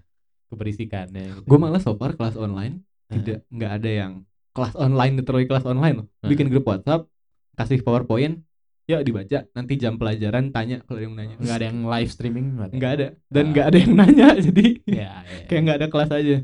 keberisikannya 0.49 1.43
gitu. 1.43 1.47
Gue 1.49 1.59
malah 1.59 1.81
so 1.81 1.97
far 1.97 2.13
kelas 2.13 2.37
online. 2.37 2.85
Tidak 3.13 3.39
nggak 3.49 3.73
ada 3.77 3.91
yang 3.91 4.13
kelas 4.53 4.75
online 4.77 5.15
literally 5.21 5.47
kelas 5.49 5.65
online 5.65 5.97
loh. 6.01 6.07
Ah. 6.21 6.29
Bikin 6.29 6.49
grup 6.49 6.65
WhatsApp, 6.65 7.09
kasih 7.55 7.81
PowerPoint, 7.81 8.41
ya 8.85 9.01
dibaca. 9.01 9.49
Nanti 9.53 9.73
jam 9.77 9.97
pelajaran 9.97 10.53
tanya 10.53 10.85
kalau 10.85 11.01
ada 11.01 11.07
yang 11.09 11.15
nanya. 11.17 11.35
nggak 11.41 11.57
ada 11.57 11.67
yang 11.69 11.81
live 11.85 12.11
streaming 12.13 12.47
nggak 12.73 12.93
ada 12.99 13.07
dan 13.29 13.45
Ah. 13.45 13.51
nggak 13.53 13.67
ada 13.73 13.79
yang 13.81 13.93
nanya 13.97 14.27
jadi 14.51 14.67
ya, 14.85 15.11
ya, 15.25 15.39
kayak 15.49 15.61
nggak 15.65 15.79
ada 15.81 15.89
kelas 15.89 16.11
aja. 16.13 16.37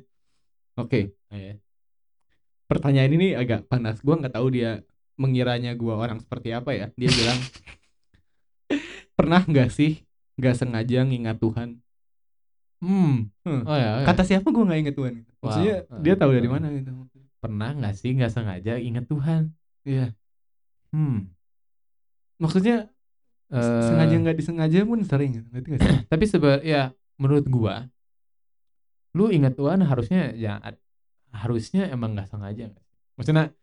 Oke, 0.79 1.01
ya. 1.29 1.59
pertanyaan 2.71 3.13
ini 3.13 3.35
agak 3.35 3.67
panas. 3.67 3.99
Gua 4.01 4.15
nggak 4.17 4.35
tahu 4.39 4.49
dia 4.55 4.81
mengiranya 5.19 5.75
gua 5.75 5.99
orang 5.99 6.23
seperti 6.23 6.55
apa 6.55 6.71
ya. 6.73 6.87
Dia 6.95 7.11
bilang 7.11 7.39
pernah 9.19 9.43
nggak 9.43 9.69
sih 9.69 10.01
nggak 10.39 10.55
sengaja 10.55 11.03
ngingat 11.03 11.37
Tuhan? 11.43 11.83
hmm 12.79 13.27
Hmm. 13.43 13.63
oh 13.67 13.75
ya, 13.75 14.07
Kata 14.07 14.23
siapa 14.23 14.55
gua 14.55 14.65
nggak 14.71 14.81
inget 14.87 14.95
Tuhan? 14.95 15.15
Maksudnya 15.39 15.77
Wow. 15.87 16.03
dia 16.03 16.15
tahu 16.19 16.31
dari 16.35 16.49
mana 16.51 16.67
gitu. 16.73 16.91
pernah 17.39 17.71
nggak 17.71 17.95
sih 17.95 18.11
nggak 18.19 18.33
sengaja 18.35 18.75
inget 18.77 19.07
Tuhan 19.07 19.55
Iya. 19.87 20.11
hmm 20.91 21.31
Maksudnya 22.39 22.91
Eh, 23.49 23.65
sengaja 23.89 24.13
nggak 24.13 24.37
disengaja 24.37 24.79
pun 24.85 25.01
sering 25.09 25.41
gitu. 25.41 25.47
Ngerti 25.49 25.69
sih? 25.81 25.81
tapi 26.13 26.25
seba 26.29 26.61
ya 26.61 26.93
menurut 27.17 27.49
gua 27.49 27.89
lu 29.17 29.33
inget 29.33 29.57
Tuhan 29.57 29.81
harusnya 29.83 30.37
ya 30.37 30.61
harusnya 31.33 31.89
emang 31.89 32.13
nggak 32.13 32.29
sengaja 32.29 32.69
maksudnya 33.17 33.57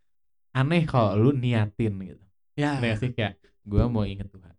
aneh 0.52 0.82
kalau 0.84 1.14
lu 1.16 1.30
niatin 1.32 1.94
gitu 2.02 2.24
Ya. 2.56 2.80
Nggak 2.80 2.96
sih 2.98 3.10
kayak 3.12 3.36
gua 3.62 3.84
mau 3.86 4.02
inget 4.02 4.26
Tuhan 4.26 4.54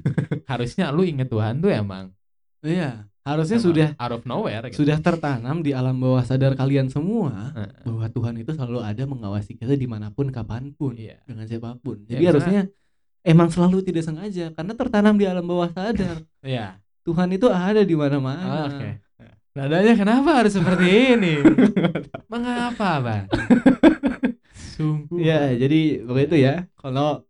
harusnya 0.52 0.92
lu 0.92 1.02
inget 1.02 1.26
Tuhan 1.26 1.58
tuh 1.58 1.72
emang 1.72 2.12
Iya. 2.62 3.06
Harusnya 3.28 3.60
emang 3.60 3.66
sudah 3.68 3.88
out 3.94 4.12
of 4.16 4.22
nowhere 4.24 4.64
gitu. 4.66 4.80
sudah 4.80 4.96
tertanam 4.96 5.60
di 5.60 5.76
alam 5.76 5.92
bawah 5.94 6.24
sadar 6.24 6.56
kalian 6.56 6.88
semua 6.88 7.52
Heeh. 7.52 7.84
bahwa 7.84 8.06
Tuhan 8.08 8.34
itu 8.40 8.50
selalu 8.52 8.80
ada 8.80 9.04
mengawasi 9.04 9.52
kita 9.52 9.76
di 9.76 9.84
mana 9.84 10.08
pun 10.08 10.32
kapan 10.32 10.72
pun 10.72 10.96
iya 10.96 11.20
dengan 11.28 11.44
siapa 11.44 11.76
pun. 11.76 12.00
Ya, 12.04 12.16
Jadi 12.16 12.16
misalnya- 12.16 12.30
harusnya 12.32 12.60
emang 13.22 13.48
selalu 13.48 13.84
tidak 13.84 14.02
sengaja 14.02 14.46
karena 14.50 14.72
tertanam 14.72 15.14
di 15.14 15.28
alam 15.28 15.44
bawah 15.44 15.68
sadar. 15.68 16.24
iya 16.42 16.80
Tuhan 17.04 17.28
itu 17.30 17.46
ada 17.46 17.84
di 17.84 17.92
mana-mana. 17.92 18.42
Ah, 18.42 18.64
oke 18.66 18.90
nadanya 19.52 19.98
kenapa 19.98 20.38
harus 20.38 20.54
seperti 20.54 20.86
ini 21.18 21.34
mengapa 22.32 23.02
bang 23.02 23.26
sungguh 24.54 25.18
Ya, 25.18 25.50
jadi 25.52 26.06
begitu 26.06 26.38
ya. 26.38 26.70
Kalau 26.78 27.26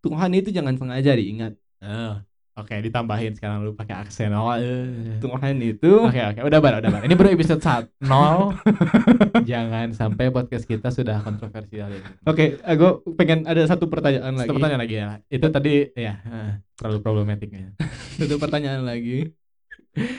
Tuhan 0.00 0.30
itu 0.32 0.54
jangan 0.54 0.78
sengaja 0.78 1.18
diingat. 1.18 1.58
Oh, 1.82 2.22
oke 2.56 2.72
ditambahin 2.72 3.36
sekarang 3.36 3.62
lu 3.62 3.76
pakai 3.76 4.00
aksen 4.00 4.32
oh 4.32 4.48
eh. 4.56 5.20
Tuhan 5.20 5.60
itu 5.60 5.92
Oke 6.02 6.18
oke 6.18 6.40
udah 6.40 6.58
bar 6.58 6.80
udah 6.80 6.90
bar. 6.90 7.02
Ini 7.04 7.14
baru 7.14 7.36
episode 7.36 7.60
1 7.60 8.08
nol. 8.08 8.56
Jangan 9.50 9.92
sampai 9.92 10.32
podcast 10.32 10.64
kita 10.64 10.88
sudah 10.88 11.20
kontroversial 11.20 11.92
ini. 11.92 12.02
Oke, 12.24 12.56
gue 12.56 12.90
pengen 13.14 13.44
ada 13.44 13.60
satu 13.64 13.86
pertanyaan 13.86 14.34
lagi. 14.34 14.48
Satu 14.48 14.56
pertanyaan 14.56 14.82
lagi 14.82 14.96
ya. 14.96 15.08
Itu 15.28 15.46
tadi 15.52 15.92
ya 15.92 16.14
eh, 16.24 16.50
terlalu 16.80 16.98
problematiknya. 17.00 17.76
Satu 18.18 18.40
pertanyaan 18.40 18.82
lagi. 18.82 19.30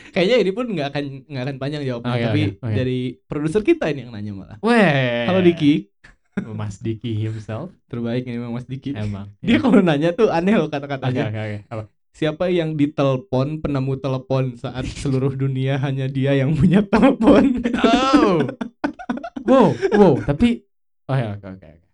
Kayaknya 0.10 0.38
ini 0.42 0.52
pun 0.54 0.66
nggak 0.74 0.88
akan 0.90 1.04
nggak 1.30 1.44
akan 1.46 1.56
panjang 1.62 1.84
jawabnya, 1.86 2.14
Oke, 2.18 2.26
tapi 2.26 2.42
oke, 2.50 2.66
oke. 2.66 2.74
dari 2.74 3.00
produser 3.30 3.62
kita 3.62 3.86
ini 3.94 4.06
yang 4.06 4.14
nanya 4.14 4.34
malah. 4.34 4.58
Weh. 4.66 5.26
Halo 5.30 5.42
Diki, 5.46 5.86
Mas 6.58 6.82
Diki 6.82 7.14
himself 7.14 7.70
terbaik 7.86 8.26
ini 8.26 8.42
memang 8.42 8.58
Mas 8.58 8.66
Diki. 8.66 8.94
emang. 8.94 9.30
Dia 9.38 9.58
kalau 9.62 9.82
nanya 9.82 10.18
tuh 10.18 10.34
aneh 10.34 10.58
loh 10.58 10.66
Oke 10.66 10.78
kata-katanya. 10.78 11.30
oke 11.30 11.40
oke. 11.42 11.58
Apa? 11.70 11.84
Siapa 12.18 12.50
yang 12.50 12.74
ditelepon 12.74 13.62
penemu 13.62 13.94
telepon 14.02 14.58
saat 14.58 14.90
seluruh 14.90 15.38
dunia 15.38 15.78
hanya 15.78 16.10
dia 16.10 16.34
yang 16.34 16.58
punya 16.58 16.82
telepon? 16.82 17.62
Oh. 18.18 18.42
wow, 19.46 19.70
wow, 19.94 20.14
tapi 20.26 20.66
oh 21.06 21.14
ya 21.14 21.38
oke 21.38 21.46
oke 21.46 21.68
oke. 21.70 21.88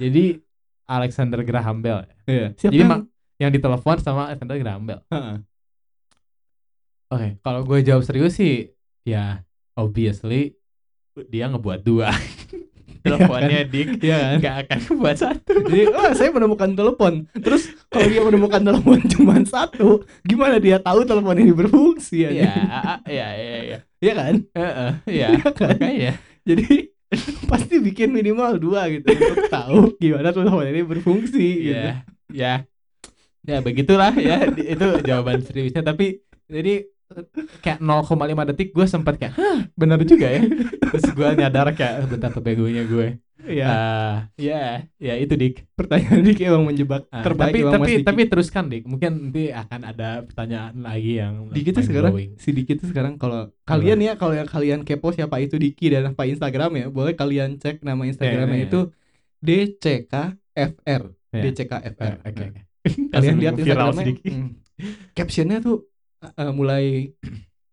Jadi 0.00 0.40
Alexander 0.88 1.44
Graham 1.44 1.84
Bell. 1.84 2.08
ya? 2.08 2.16
Iya. 2.24 2.46
Siapa 2.56 2.72
Jadi 2.72 2.80
yang... 2.80 3.04
yang 3.36 3.50
ditelepon 3.52 4.00
sama 4.00 4.32
Alexander 4.32 4.56
Graham 4.56 4.88
Bell. 4.88 5.00
Heeh. 5.12 5.36
Oke, 7.12 7.28
kalau 7.44 7.60
gue 7.68 7.78
jawab 7.84 8.08
serius 8.08 8.40
sih, 8.40 8.72
ya 9.04 9.44
obviously 9.76 10.56
dia 11.28 11.52
ngebuat 11.52 11.84
dua. 11.84 12.08
Teleponnya 13.04 13.68
Iya 13.68 14.16
kan? 14.16 14.34
nggak 14.40 14.54
akan 14.64 14.78
ngebuat 14.80 15.16
satu. 15.20 15.52
Jadi, 15.68 15.82
oh, 15.92 16.10
saya 16.16 16.30
menemukan 16.32 16.70
telepon. 16.72 17.12
Terus 17.36 17.68
kalau 17.92 18.06
dia 18.08 18.24
menemukan 18.24 18.64
telepon 18.64 18.98
cuma 19.12 19.36
satu, 19.44 20.08
gimana 20.24 20.56
dia 20.56 20.80
tahu 20.80 21.04
telepon 21.04 21.36
ini 21.36 21.52
berfungsi 21.52 22.24
ya? 22.24 22.30
Iya, 22.32 22.54
iya, 23.04 23.28
iya, 23.36 23.56
iya. 23.60 23.78
Iya 24.00 24.12
kan? 24.16 24.34
Iya, 25.04 25.26
Iya 25.36 25.48
kan? 25.52 25.76
makanya. 25.76 26.12
Jadi 26.48 26.68
pasti 27.52 27.76
bikin 27.78 28.08
minimal 28.10 28.56
dua 28.56 28.88
gitu 28.88 29.04
untuk 29.06 29.46
tahu 29.52 29.94
gimana 30.00 30.32
telepon 30.32 30.64
ini 30.64 30.82
berfungsi 30.82 31.46
gitu. 31.60 31.76
Iya, 31.76 32.02
ya, 32.32 32.54
ya 33.44 33.58
begitulah 33.60 34.16
ya. 34.16 34.48
Itu 34.48 35.04
jawaban 35.04 35.44
seriusnya. 35.44 35.84
Tapi 35.84 36.24
jadi 36.48 36.88
kayak 37.60 37.78
0,5 37.78 38.10
detik 38.50 38.68
gue 38.70 38.86
sempat 38.86 39.14
kayak 39.16 39.34
Hah, 39.34 39.58
bener 39.72 40.00
juga 40.02 40.26
ya. 40.28 40.42
Terus 40.90 41.06
gue 41.10 41.28
nyadar 41.34 41.70
kayak 41.72 42.08
betapa 42.08 42.38
begonya 42.38 42.84
gue 42.84 43.18
Iya. 43.44 43.66
Ah, 43.68 44.16
ya 44.40 44.88
ya 44.96 45.20
itu 45.20 45.36
dik. 45.36 45.68
Pertanyaan 45.76 46.24
Diki 46.24 46.48
emang 46.48 46.64
menjebak 46.64 47.04
Ah, 47.12 47.20
terbaik 47.20 47.52
tapi 47.52 47.60
tapi 47.68 47.92
tapi 48.00 48.22
teruskan 48.24 48.72
dik. 48.72 48.88
Mungkin 48.88 49.28
nanti 49.28 49.52
akan 49.52 49.80
ada 49.84 50.24
pertanyaan 50.24 50.72
lagi 50.80 51.20
yang 51.20 51.52
Diki 51.52 51.76
tuh 51.76 51.84
sekarang 51.84 52.16
mind-blowing. 52.16 52.40
si 52.40 52.56
Diki 52.56 52.72
tuh 52.80 52.88
sekarang 52.88 53.20
kalau 53.20 53.52
kalian 53.68 54.00
ya 54.00 54.16
kalau 54.16 54.32
yang 54.32 54.48
kalian 54.48 54.80
kepo 54.80 55.12
siapa 55.12 55.44
itu 55.44 55.60
Diki 55.60 55.92
dan 55.92 56.16
apa 56.16 56.24
Instagram 56.24 56.72
ya 56.72 56.86
boleh 56.88 57.12
kalian 57.12 57.60
cek 57.60 57.84
nama 57.84 58.00
Instagramnya 58.08 58.48
Iya, 58.48 58.64
iya. 58.64 58.68
itu 58.72 58.80
DCKFR 59.44 61.02
Iya. 61.34 61.42
DCKFR 61.44 62.12
oke 62.24 62.42
oke. 62.48 62.60
Kalian 63.10 63.36
lihat 63.40 63.54
Instagramnya 63.58 64.06
hmm, 64.24 64.48
captionnya 65.12 65.58
tuh 65.60 65.84
uh, 66.32 66.52
mulai 66.52 67.12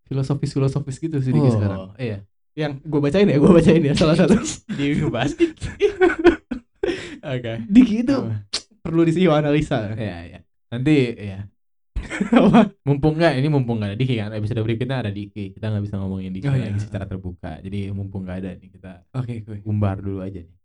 filosofis 0.04 0.52
filosofis 0.52 0.96
gitu 0.96 1.16
si 1.18 1.32
Diki 1.32 1.48
Oh, 1.48 1.54
sekarang. 1.54 1.80
iya. 1.96 2.18
Yang 2.52 2.84
gue 2.84 3.00
bacain 3.00 3.24
ya 3.24 3.36
gue 3.40 3.48
bacain 3.48 3.80
ya 3.80 3.94
salah 3.96 4.12
satu. 4.12 4.36
Di 4.76 5.00
ngebahas 5.00 5.32
oke. 7.32 7.52
Diki 7.66 7.94
itu 8.04 8.12
Apa? 8.12 8.44
perlu 8.82 9.06
dianalisa 9.06 9.94
ya 9.94 10.16
ya 10.26 10.40
nanti 10.68 10.96
ya 11.32 11.46
mumpung 12.82 13.14
nggak 13.14 13.38
ini 13.38 13.48
mumpung 13.48 13.78
nggak 13.80 13.94
ada 13.94 13.98
Diki 13.98 14.14
kan. 14.20 14.30
Episode 14.36 14.60
berikutnya 14.60 15.00
ada 15.00 15.12
Diki. 15.14 15.54
Kita 15.56 15.72
nggak 15.72 15.84
bisa 15.86 15.96
ngomongin 15.96 16.32
Diki 16.34 16.44
Oh, 16.50 16.56
iya. 16.56 16.76
secara 16.76 17.08
terbuka. 17.08 17.56
Jadi 17.64 17.88
mumpung 17.94 18.28
nggak 18.28 18.38
ada 18.44 18.50
nih 18.58 18.68
kita 18.68 18.92
oke 19.16 19.32
gue 19.48 19.56
umbar 19.64 20.02
dulu 20.02 20.20
aja 20.20 20.44
nih. 20.44 20.56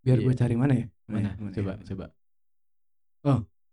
Biar 0.00 0.18
Iya. 0.20 0.24
gue 0.30 0.34
cari 0.38 0.54
mana 0.54 0.72
ya? 0.78 0.86
Mana? 1.10 1.34
Mana, 1.36 1.50
coba 1.52 1.72
ya? 1.74 1.84
coba 1.90 2.06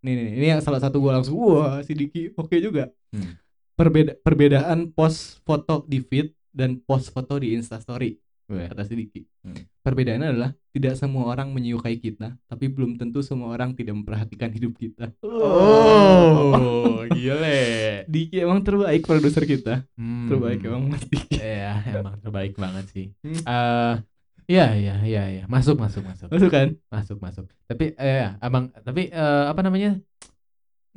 nih 0.08 0.16
nih 0.16 0.30
ini 0.34 0.48
yang 0.50 0.62
salah 0.62 0.80
satu 0.80 0.98
gue 0.98 1.12
langsung 1.12 1.36
wah 1.36 1.80
si 1.82 1.92
Diki 1.92 2.32
oke 2.34 2.56
juga 2.58 2.88
Hmm. 3.08 3.36
perbeda 3.74 4.16
perbedaan 4.18 4.88
post 4.90 5.40
foto 5.42 5.84
di 5.84 6.00
feed 6.00 6.32
dan 6.50 6.80
post 6.80 7.10
foto 7.10 7.36
di 7.36 7.52
instastory 7.52 8.16
kata 8.48 8.82
si 8.82 8.96
Diki 8.96 9.22
Hmm. 9.44 9.64
perbedaannya 9.82 10.28
adalah 10.30 10.52
tidak 10.70 10.96
semua 10.96 11.28
orang 11.28 11.52
menyukai 11.52 11.96
kita 11.96 12.36
tapi 12.46 12.68
belum 12.68 12.96
tentu 12.96 13.20
semua 13.20 13.52
orang 13.52 13.72
tidak 13.72 13.92
memperhatikan 13.94 14.48
hidup 14.50 14.72
kita 14.74 15.12
oh 15.22 17.04
gile 17.10 17.60
Diki 18.12 18.38
emang 18.38 18.60
terbaik 18.62 19.04
produser 19.04 19.44
kita 19.44 19.84
Hmm. 19.94 20.28
terbaik 20.28 20.64
emang 20.64 20.84
Mas 20.88 21.04
Diki 21.04 21.36
Iya, 21.38 21.74
emang 21.94 22.16
terbaik 22.18 22.54
banget 22.56 22.86
sih. 22.90 23.06
Hmm. 23.20 23.40
Eh, 23.40 23.94
iya, 24.48 24.66
iya, 24.76 24.96
iya, 25.04 25.24
iya. 25.28 25.44
Masuk, 25.46 25.76
masuk, 25.78 26.04
masuk. 26.08 26.28
masuk 26.32 26.50
kan 26.50 26.68
Masuk, 26.90 27.18
masuk. 27.20 27.46
Tapi 27.68 27.94
eh 28.00 28.16
ya, 28.24 28.30
abang, 28.40 28.72
tapi 28.72 29.12
eh, 29.12 29.44
apa 29.48 29.62
namanya? 29.62 30.00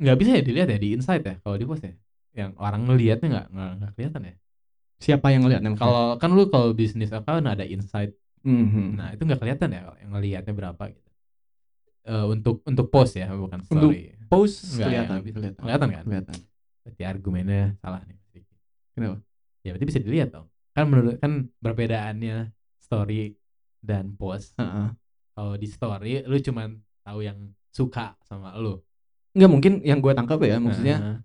Nggak 0.01 0.17
bisa 0.17 0.29
ya 0.39 0.41
dilihat 0.41 0.67
ya 0.71 0.79
di 0.81 0.89
insight 0.97 1.23
ya 1.23 1.35
kalau 1.43 1.55
di 1.59 1.65
post 1.67 1.83
ya. 1.85 1.93
Yang 2.31 2.51
orang 2.57 2.81
ngelihatnya 2.87 3.27
nggak 3.27 3.47
nggak 3.51 3.71
nggak 3.77 3.91
kelihatan 3.99 4.23
ya. 4.25 4.35
siapa 5.01 5.33
yang 5.33 5.41
ngeliat 5.41 5.65
emang 5.65 5.81
Kalau 5.81 6.05
kan 6.21 6.29
lu 6.29 6.45
kalau 6.53 6.77
bisnis 6.77 7.09
account 7.09 7.49
ada 7.49 7.65
insight. 7.65 8.13
Mhm. 8.45 8.97
Nah, 8.97 9.13
itu 9.13 9.25
nggak 9.25 9.41
kelihatan 9.41 9.69
ya 9.73 9.81
kalau 9.85 9.97
yang 9.97 10.11
ngelihatnya 10.13 10.53
berapa 10.53 10.83
gitu. 10.93 11.09
Eh, 12.01 12.25
untuk 12.29 12.65
untuk 12.65 12.85
post 12.89 13.13
ya, 13.17 13.29
bukan 13.29 13.61
story. 13.65 14.13
post 14.29 14.77
Nggak, 14.77 14.87
kelihatan 14.89 15.15
ya. 15.17 15.21
kelihatan 15.33 15.61
Kelihatan 15.61 15.87
kan? 15.89 16.03
kelihatan 16.05 16.37
Berarti 16.81 17.01
argumennya 17.05 17.63
salah 17.81 18.01
nih. 18.05 18.17
Kenapa? 18.93 19.17
Ya 19.61 19.69
berarti 19.73 19.85
bisa 19.89 19.99
dilihat 20.01 20.29
dong. 20.33 20.47
Kan 20.73 20.85
menurut 20.89 21.17
kan 21.21 21.49
perbedaannya 21.61 22.49
story 22.81 23.37
dan 23.81 24.13
post. 24.15 24.53
Heeh. 24.55 24.93
Kalau 25.33 25.53
di 25.57 25.65
story 25.65 26.21
lu 26.23 26.37
cuman 26.37 26.77
tahu 27.01 27.19
yang 27.21 27.37
suka 27.73 28.13
sama 28.23 28.53
lu. 28.55 28.77
nggak 29.31 29.47
mungkin 29.47 29.73
yang 29.81 29.97
gue 29.97 30.11
tangkap 30.11 30.43
ya 30.43 30.59
maksudnya 30.59 30.97
Heeh. 30.99 31.17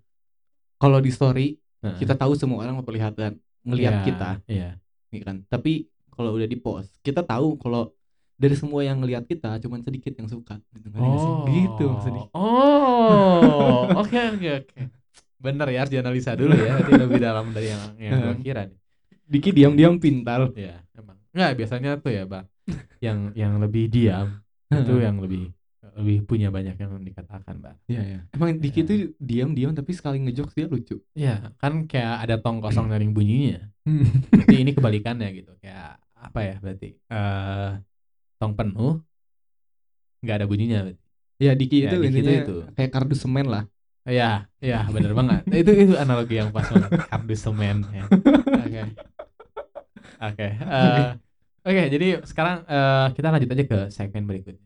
kalau 0.75 0.97
di 0.97 1.11
story 1.11 1.59
Heeh. 1.83 1.99
kita 1.99 2.15
tahu 2.15 2.33
semua 2.33 2.63
orang 2.63 2.79
memperlihatkan 2.79 3.35
ngelihat 3.67 3.93
Iya, 3.99 4.03
kita 4.07 4.29
Iya. 4.47 4.69
ya 5.11 5.21
kan 5.27 5.43
tapi 5.45 5.91
kalau 6.09 6.31
udah 6.33 6.47
di 6.47 6.55
post 6.55 6.95
kita 7.03 7.19
tahu 7.19 7.59
kalau 7.59 7.91
dari 8.33 8.55
semua 8.55 8.79
yang 8.81 9.03
ngelihat 9.03 9.27
kita 9.27 9.59
cuman 9.59 9.83
sedikit 9.83 10.15
yang 10.15 10.31
suka 10.31 10.55
gitu 10.71 10.87
sih? 10.87 11.33
gitu 11.51 11.83
maksudnya 11.91 12.25
Oh, 12.31 13.91
oke 13.91 14.15
oke 14.39 14.49
oke. 14.63 14.81
Bener 15.37 15.67
ya 15.69 15.83
harus 15.83 15.91
dianalisa 15.91 16.31
dulu 16.33 16.55
ya. 16.55 16.79
Nanti 16.79 16.91
lebih 16.95 17.19
dalam 17.19 17.51
dari 17.51 17.67
yang 17.69 17.81
yang 17.99 18.13
Heeh. 18.23 18.39
kira 18.39 18.65
nih. 18.65 18.79
Diki 19.27 19.51
diam-diam 19.51 19.99
pintar 19.99 20.47
Iya, 20.55 20.79
emang. 21.37 21.39
Nggak, 21.39 21.51
biasanya 21.55 21.91
tuh 21.97 22.11
ya, 22.11 22.23
Bang. 22.25 22.45
yang 23.05 23.31
yang 23.31 23.61
lebih 23.61 23.87
diam 23.87 24.41
itu 24.67 24.97
yang 24.97 25.21
lebih 25.21 25.53
lebih 25.97 26.25
punya 26.25 26.49
banyak 26.49 26.75
yang 26.75 26.97
dikatakan, 26.99 27.55
Bang. 27.57 27.77
Iya 27.85 28.01
ya 28.03 28.19
emang 28.33 28.57
Diki 28.57 28.81
Iya. 28.81 28.85
tuh 28.85 28.97
diam-diam 29.17 29.71
tapi 29.71 29.93
sekali 29.93 30.17
ngejokes 30.19 30.53
dia 30.53 30.65
lucu 30.65 30.97
Iya, 31.13 31.53
kan 31.57 31.85
kayak 31.85 32.27
ada 32.27 32.35
tong 32.37 32.59
kosong 32.59 32.89
nyaring 32.89 33.13
bunyinya. 33.13 33.69
Berarti 34.29 34.55
ini 34.57 34.71
kebalikannya 34.73 35.29
gitu. 35.33 35.53
Kayak 35.57 36.01
apa 36.13 36.39
ya 36.41 36.55
berarti? 36.57 36.89
eh 36.99 37.71
tong 38.35 38.53
penuh 38.53 39.01
nggak 40.21 40.35
ada 40.37 40.45
bunyinya. 40.45 40.79
berarti. 40.85 41.01
ya 41.37 41.51
Diki 41.53 41.77
Ya, 41.79 41.85
itu 41.87 41.95
Diki 41.97 42.09
intinya 42.09 42.33
itu. 42.43 42.55
kayak 42.73 42.91
kardus 42.91 43.19
semen 43.21 43.47
lah 43.47 43.63
Iya, 44.03 44.47
iya 44.59 44.87
bener 44.87 45.11
banget. 45.11 45.43
itu 45.51 45.71
itu 45.71 45.93
analogi 45.95 46.39
yang 46.39 46.49
pas 46.49 46.63
banget. 46.63 46.91
Kardus 47.07 47.39
semen. 47.43 47.83
ya. 47.91 48.03
Oke. 48.67 48.81
Oke. 50.17 50.47
eh, 50.47 51.07
Oke, 51.67 51.83
jadi 51.91 52.07
sekarang 52.23 52.63
eh, 52.63 53.07
kita 53.11 53.27
lanjut 53.27 53.49
aja 53.51 53.63
ke 53.67 53.79
segmen 53.91 54.23
berikutnya. 54.23 54.63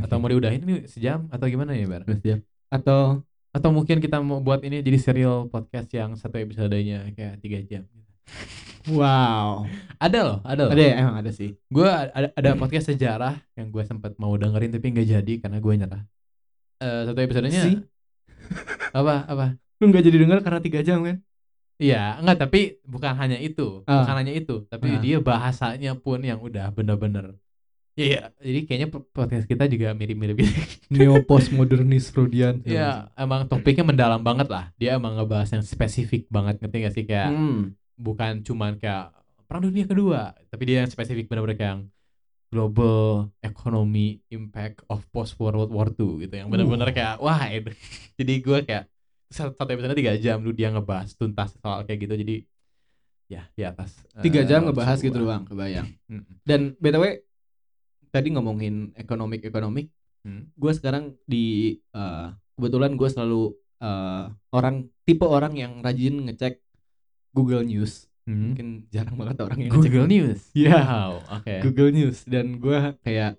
Atau 0.00 0.16
mau 0.16 0.32
diudahin 0.32 0.64
ini 0.64 0.88
sejam 0.88 1.28
atau 1.28 1.44
gimana 1.44 1.76
ya, 1.76 1.84
Bar? 1.84 2.08
Terus 2.08 2.20
dia 2.24 2.36
atau 2.68 3.20
Atau 3.48 3.72
mungkin 3.72 3.96
kita 3.98 4.20
mau 4.20 4.44
buat 4.44 4.60
ini 4.60 4.84
jadi 4.84 4.98
serial 5.00 5.48
podcast 5.48 5.88
yang 5.90 6.12
satu 6.14 6.36
episodenya 6.36 7.08
kayak 7.16 7.40
tiga 7.40 7.58
jam. 7.64 7.82
wow 8.92 9.64
Ada 9.96 10.18
loh, 10.20 10.38
ada 10.44 10.62
loh. 10.68 10.72
ada 10.76 10.82
ya 10.84 10.94
emang 11.00 11.16
ada 11.16 11.30
sih 11.32 11.56
gue 11.68 11.88
ada, 11.88 12.28
ada 12.32 12.50
podcast 12.56 12.92
sejarah 12.92 13.40
yang 13.56 13.72
gue 13.72 13.82
sempat 13.88 14.12
mau 14.20 14.32
dengerin 14.36 14.68
tapi 14.72 14.92
nggak 14.92 15.08
jadi 15.08 15.32
karena 15.40 15.58
gue 15.60 15.74
nyerah 15.74 16.02
Eh 16.78 17.00
satu 17.08 17.18
episodenya 17.18 17.62
Sih? 17.64 17.76
apa 18.92 19.24
apa 19.28 19.46
lu 19.80 19.90
nggak 19.90 20.04
jadi 20.04 20.16
denger 20.28 20.38
karena 20.44 20.60
tiga 20.60 20.80
jam 20.84 21.00
kan 21.04 21.16
iya 21.78 22.18
enggak 22.18 22.38
tapi 22.40 22.60
bukan 22.82 23.14
hanya 23.14 23.38
itu 23.38 23.82
Ah. 23.84 24.02
bukan 24.02 24.14
hanya 24.16 24.32
itu 24.32 24.66
tapi 24.66 24.88
Ah. 24.90 24.98
dia 24.98 25.18
bahasanya 25.18 25.94
pun 25.94 26.20
yang 26.20 26.38
udah 26.38 26.68
bener-bener. 26.70 27.38
Iya. 27.94 28.30
Jadi 28.38 28.60
kayaknya 28.64 28.88
po- 28.88 29.02
podcast 29.08 29.42
kita 29.44 29.66
juga 29.66 29.90
mirip-mirip 29.90 30.38
gitu. 30.38 30.54
Neo 30.94 31.18
postmodernis 31.20 32.08
Freudian. 32.08 32.62
Iya 32.62 33.10
emang 33.14 33.46
topiknya 33.46 33.82
mendalam 33.84 34.20
banget 34.20 34.46
lah. 34.46 34.70
Dia 34.74 34.94
emang 34.94 35.14
ngebahas 35.14 35.50
yang 35.50 35.64
spesifik 35.64 36.26
banget 36.28 36.58
ngerti 36.58 36.76
gak 36.80 36.94
sih? 36.94 37.04
Kayak 37.04 37.30
Hmm. 37.30 37.74
bukan 37.94 38.42
cuman 38.42 38.76
kayak 38.76 39.10
perang 39.44 39.64
dunia 39.64 39.82
kedua 39.82 40.20
tapi 40.46 40.62
dia 40.64 40.82
yang 40.82 40.88
spesifik 40.88 41.26
benar-benar 41.26 41.56
kayak 41.56 41.72
yang 41.72 41.82
global 42.46 42.96
economy 43.40 44.20
impact 44.28 44.80
of 44.86 45.04
post 45.08 45.36
World 45.36 45.68
War 45.68 45.90
II 45.90 46.22
gitu 46.22 46.34
yang 46.34 46.48
benar-benar 46.48 46.88
Uh. 46.88 46.94
kayak 46.94 47.14
wah 47.18 47.40
jadi 48.18 48.34
gue 48.38 48.58
kayak 48.62 48.84
satu 49.28 49.68
episode 49.68 49.92
tiga 49.92 50.16
jam 50.16 50.40
lu 50.40 50.50
dia 50.50 50.72
ngebahas 50.72 51.12
tuntas 51.12 51.52
soal 51.60 51.84
kayak 51.84 52.08
gitu 52.08 52.14
jadi 52.16 52.36
ya 53.28 53.42
di 53.52 53.62
atas 53.62 53.92
tiga 54.24 54.40
eh, 54.40 54.48
jam 54.48 54.64
ngebahas 54.64 54.98
gitu 54.98 55.20
doang 55.20 55.44
kebayang 55.44 55.92
Mm-mm. 56.08 56.24
dan 56.48 56.72
btw 56.76 57.20
tadi 58.08 58.28
ngomongin 58.32 58.92
ekonomik 58.94 59.44
ekonomik 59.44 59.88
Hmm. 60.26 60.50
gue 60.58 60.72
sekarang 60.74 61.14
di 61.24 61.78
eh, 61.94 62.26
kebetulan 62.58 62.98
gue 62.98 63.06
selalu 63.06 63.54
eh, 63.78 64.24
orang 64.50 64.90
tipe 65.06 65.22
orang 65.22 65.54
yang 65.54 65.78
rajin 65.78 66.26
ngecek 66.26 66.58
Google 67.32 67.62
News 67.62 68.10
Hmm. 68.26 68.52
mungkin 68.52 68.68
jarang 68.92 69.16
banget 69.16 69.40
orang 69.40 69.56
yang 69.62 69.70
ngecek 69.72 69.88
Google 69.88 70.08
News 70.10 70.40
Iya. 70.52 70.74
wow 70.90 71.12
oke 71.38 71.54
Google 71.64 71.90
News 71.94 72.26
dan 72.26 72.58
gue 72.58 72.78
kayak 73.00 73.38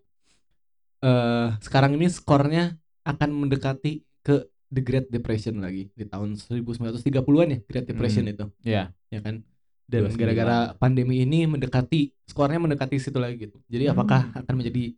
eh 0.99 1.47
sekarang 1.59 1.95
ini 1.95 2.07
skornya 2.07 2.75
akan 3.03 3.29
mendekati 3.35 4.03
ke 4.19 4.47
The 4.70 4.80
Great 4.80 5.07
Depression 5.07 5.57
lagi 5.57 5.89
di 5.91 6.05
tahun 6.05 6.38
1930-an 6.38 7.09
ya 7.49 7.59
Great 7.63 7.86
Depression 7.86 8.24
Hmm. 8.24 8.34
itu 8.34 8.45
ya 8.61 8.84
ya 9.07 9.20
kan 9.20 9.41
dan 9.89 9.99
29. 10.05 10.22
gara-gara 10.22 10.57
pandemi 10.76 11.22
ini 11.22 11.45
mendekati 11.45 12.13
skornya 12.24 12.57
mendekati 12.57 12.95
situ 12.97 13.17
lagi 13.17 13.41
gitu 13.41 13.57
jadi 13.65 13.89
Hmm. 13.89 13.97
apakah 13.97 14.22
akan 14.36 14.53
menjadi 14.55 14.93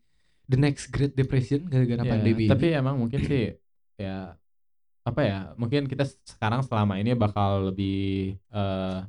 the 0.45 0.57
next 0.57 0.89
Great 0.89 1.13
Depression 1.13 1.63
gara-gara 1.65 2.03
Ya, 2.03 2.11
pandemi 2.11 2.45
tapi 2.45 2.67
ini? 2.67 2.75
emang 2.75 2.95
mungkin 2.97 3.19
sih 3.21 3.55
ya 3.95 4.35
apa 5.01 5.21
ya 5.21 5.39
mungkin 5.55 5.87
kita 5.87 6.03
sekarang 6.27 6.61
selama 6.61 6.99
ini 6.99 7.15
bakal 7.15 7.71
lebih 7.71 8.35
eh 8.49 8.99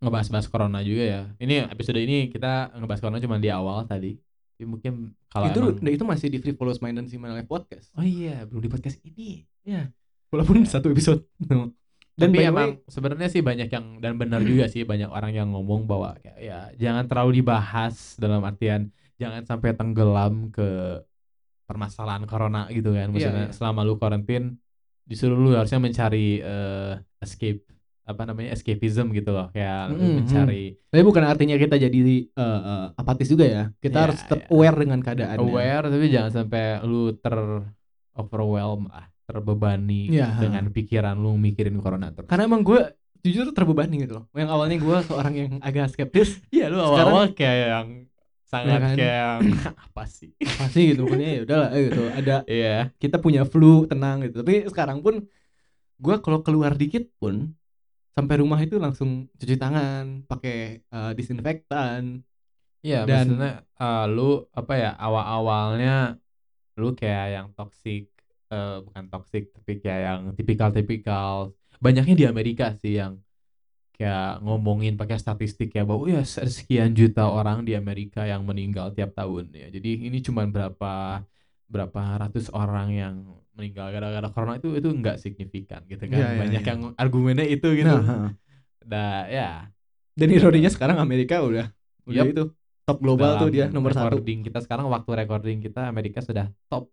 ngebahas-bahas 0.00 0.48
corona 0.48 0.80
juga 0.80 1.04
ya 1.04 1.22
ini 1.36 1.60
episode 1.66 2.00
ini 2.00 2.32
kita 2.32 2.72
ngebahas 2.72 3.00
corona 3.00 3.20
cuma 3.20 3.36
di 3.36 3.52
awal 3.52 3.84
tadi 3.84 4.16
tapi 4.60 4.68
mungkin 4.68 5.16
kalau 5.32 5.48
itu 5.48 5.60
emang 5.72 5.88
itu 5.96 6.04
masih 6.04 6.28
di 6.28 6.36
Free 6.36 6.52
Follows 6.52 6.84
Mind 6.84 7.00
dan 7.00 7.08
Simon 7.08 7.32
Live 7.32 7.48
Podcast. 7.48 7.88
Oh 7.96 8.04
iya 8.04 8.44
belum 8.44 8.60
di 8.60 8.68
podcast 8.68 9.00
ini. 9.08 9.48
Walaupun 10.28 10.60
satu 10.68 10.92
episode. 10.92 11.24
No. 11.48 11.72
dan 12.20 12.28
tapi 12.28 12.44
emang 12.44 12.76
way, 12.76 12.92
sebenarnya 12.92 13.32
sih 13.32 13.40
banyak 13.40 13.72
yang 13.72 14.04
dan 14.04 14.20
benar 14.20 14.44
juga 14.44 14.68
sih 14.68 14.84
banyak 14.84 15.08
orang 15.08 15.32
yang 15.32 15.48
ngomong 15.56 15.88
bahwa 15.88 16.12
kayak 16.20 16.36
ya 16.36 16.68
jangan 16.76 17.08
terlalu 17.08 17.40
dibahas 17.40 18.20
dalam 18.20 18.44
artian 18.44 18.92
jangan 19.16 19.48
sampai 19.48 19.72
tenggelam 19.72 20.52
ke 20.52 21.00
permasalahan 21.64 22.28
corona 22.28 22.68
gitu 22.68 22.92
kan. 22.92 23.08
Maksudnya 23.16 23.48
iya. 23.48 23.56
selama 23.56 23.80
lu 23.80 23.96
karantin 23.96 24.60
disuruh 25.08 25.40
lu 25.40 25.56
harusnya 25.56 25.80
mencari 25.80 26.44
eh, 26.44 27.00
escape 27.24 27.64
apa 28.02 28.22
namanya 28.24 28.50
escapism 28.50 29.10
gitu 29.10 29.30
loh 29.30 29.48
kayak 29.50 29.90
lu 29.90 29.96
Mm, 29.96 30.14
mencari 30.18 30.64
Tapi 30.84 31.02
bukan 31.02 31.22
artinya 31.22 31.54
kita 31.54 31.76
jadi 31.76 32.00
eh, 32.26 32.26
eh, 32.60 32.86
apatis 32.92 33.26
juga 33.26 33.44
ya. 33.44 33.62
Kita 33.76 33.94
Iya, 33.94 34.04
harus 34.04 34.18
tetap 34.20 34.40
iya. 34.40 34.48
aware 34.50 34.76
dengan 34.78 34.98
keadaan. 35.00 35.36
aware 35.38 35.86
tapi 35.86 36.06
jangan 36.08 36.32
sampai 36.34 36.62
lu 36.82 37.14
ter 37.14 37.36
overwhelm 38.12 38.90
ah 38.90 39.06
terbebani 39.24 40.10
Iya. 40.10 40.36
dengan 40.36 40.68
pikiran 40.68 41.14
lu 41.14 41.36
mikirin 41.36 41.78
corona 41.78 42.10
terus 42.10 42.26
Karena 42.26 42.44
emang 42.44 42.60
gue 42.60 42.82
jujur 43.20 43.52
terbebani 43.52 44.00
gitu 44.00 44.16
loh. 44.16 44.24
Yang 44.32 44.50
awalnya 44.50 44.76
gue 44.76 44.96
seorang 45.04 45.34
yang 45.34 45.52
agak 45.60 45.86
skeptis, 45.88 46.40
iya 46.48 46.66
lu 46.66 46.80
Sekarang- 46.80 47.14
awal-awal 47.14 47.26
kayak 47.30 47.56
yang 47.70 47.88
sangat 48.42 48.66
Iya 48.66 48.82
kan? 48.82 48.94
kayak 48.96 49.14
yang 49.14 49.40
apa 49.86 50.04
sih 50.04 50.30
pasti 50.34 50.80
gitu 50.90 51.06
pokoknya 51.06 51.28
ya 51.30 51.40
udahlah 51.44 51.68
eh, 51.70 51.82
gitu. 51.86 52.02
Ada 52.10 52.36
iya 52.44 52.76
kita 52.96 53.16
punya 53.16 53.42
flu 53.44 53.86
tenang 53.86 54.26
gitu. 54.26 54.42
Tapi 54.42 54.66
sekarang 54.66 54.98
pun 54.98 55.22
gue 55.96 56.14
kalau 56.18 56.40
keluar 56.40 56.74
dikit 56.74 57.06
pun 57.14 57.54
sampai 58.16 58.34
rumah 58.42 58.60
itu 58.64 58.76
langsung 58.84 59.10
cuci 59.40 59.54
tangan, 59.62 60.04
pakai 60.30 60.54
eh, 60.94 61.10
disinfektan. 61.18 62.02
Iya, 62.86 62.96
Dan- 63.08 63.10
maksudnya 63.28 63.50
eh, 63.82 64.02
lu 64.14 64.22
apa 64.60 64.72
ya 64.82 64.88
awal-awalnya 65.04 65.90
lu 66.80 66.86
kayak 67.00 67.26
yang 67.36 67.48
toxic 67.58 68.02
eh, 68.52 68.70
bukan 68.86 69.04
toxic 69.12 69.42
tapi 69.56 69.72
kayak 69.82 70.00
yang 70.08 70.20
tipikal-tipikal 70.38 71.52
banyaknya 71.84 72.14
di 72.20 72.24
Amerika 72.32 72.64
sih 72.82 72.92
yang 73.00 73.14
kayak 73.96 74.40
ngomongin 74.44 74.94
pakai 75.00 75.18
statistik 75.20 75.68
ya 75.76 75.82
bahwa 75.88 76.04
ya 76.08 76.22
sekian 76.58 76.90
juta 76.96 77.22
orang 77.28 77.58
di 77.68 77.72
Amerika 77.76 78.24
yang 78.24 78.42
meninggal 78.48 78.86
tiap 78.96 79.10
tahun 79.18 79.52
ya. 79.52 79.66
Jadi 79.76 79.88
ini 80.08 80.18
cuma 80.26 80.42
berapa 80.48 81.20
berapa 81.70 82.02
ratus 82.18 82.50
orang 82.50 82.90
yang 82.90 83.14
meninggal 83.54 83.88
gara-gara 83.88 84.28
corona 84.28 84.58
itu 84.58 84.74
itu 84.74 84.90
enggak 84.90 85.16
signifikan 85.16 85.86
gitu 85.86 86.02
kan. 86.04 86.18
Iya, 86.18 86.28
Banyak 86.36 86.62
iya. 86.62 86.70
yang 86.74 86.80
argumennya 86.98 87.46
itu 87.46 87.68
gitu. 87.72 87.86
Nah, 87.88 88.02
heeh. 88.02 88.30
Dah 88.82 89.20
ya 89.26 89.48
dan 90.10 90.28
ironinya 90.28 90.68
sekarang 90.68 90.98
Amerika 90.98 91.38
udah 91.40 91.70
udah 92.04 92.24
Yup. 92.26 92.32
itu 92.32 92.42
top 92.82 92.98
global 92.98 93.38
tuh 93.38 93.48
dalam 93.48 93.54
dia 93.54 93.64
nomor 93.70 93.94
satu. 93.94 94.18
recording 94.18 94.42
kita 94.42 94.58
sekarang 94.58 94.90
waktu 94.90 95.10
recording 95.14 95.58
kita 95.62 95.86
Amerika 95.86 96.18
sudah 96.18 96.50
top 96.66 96.90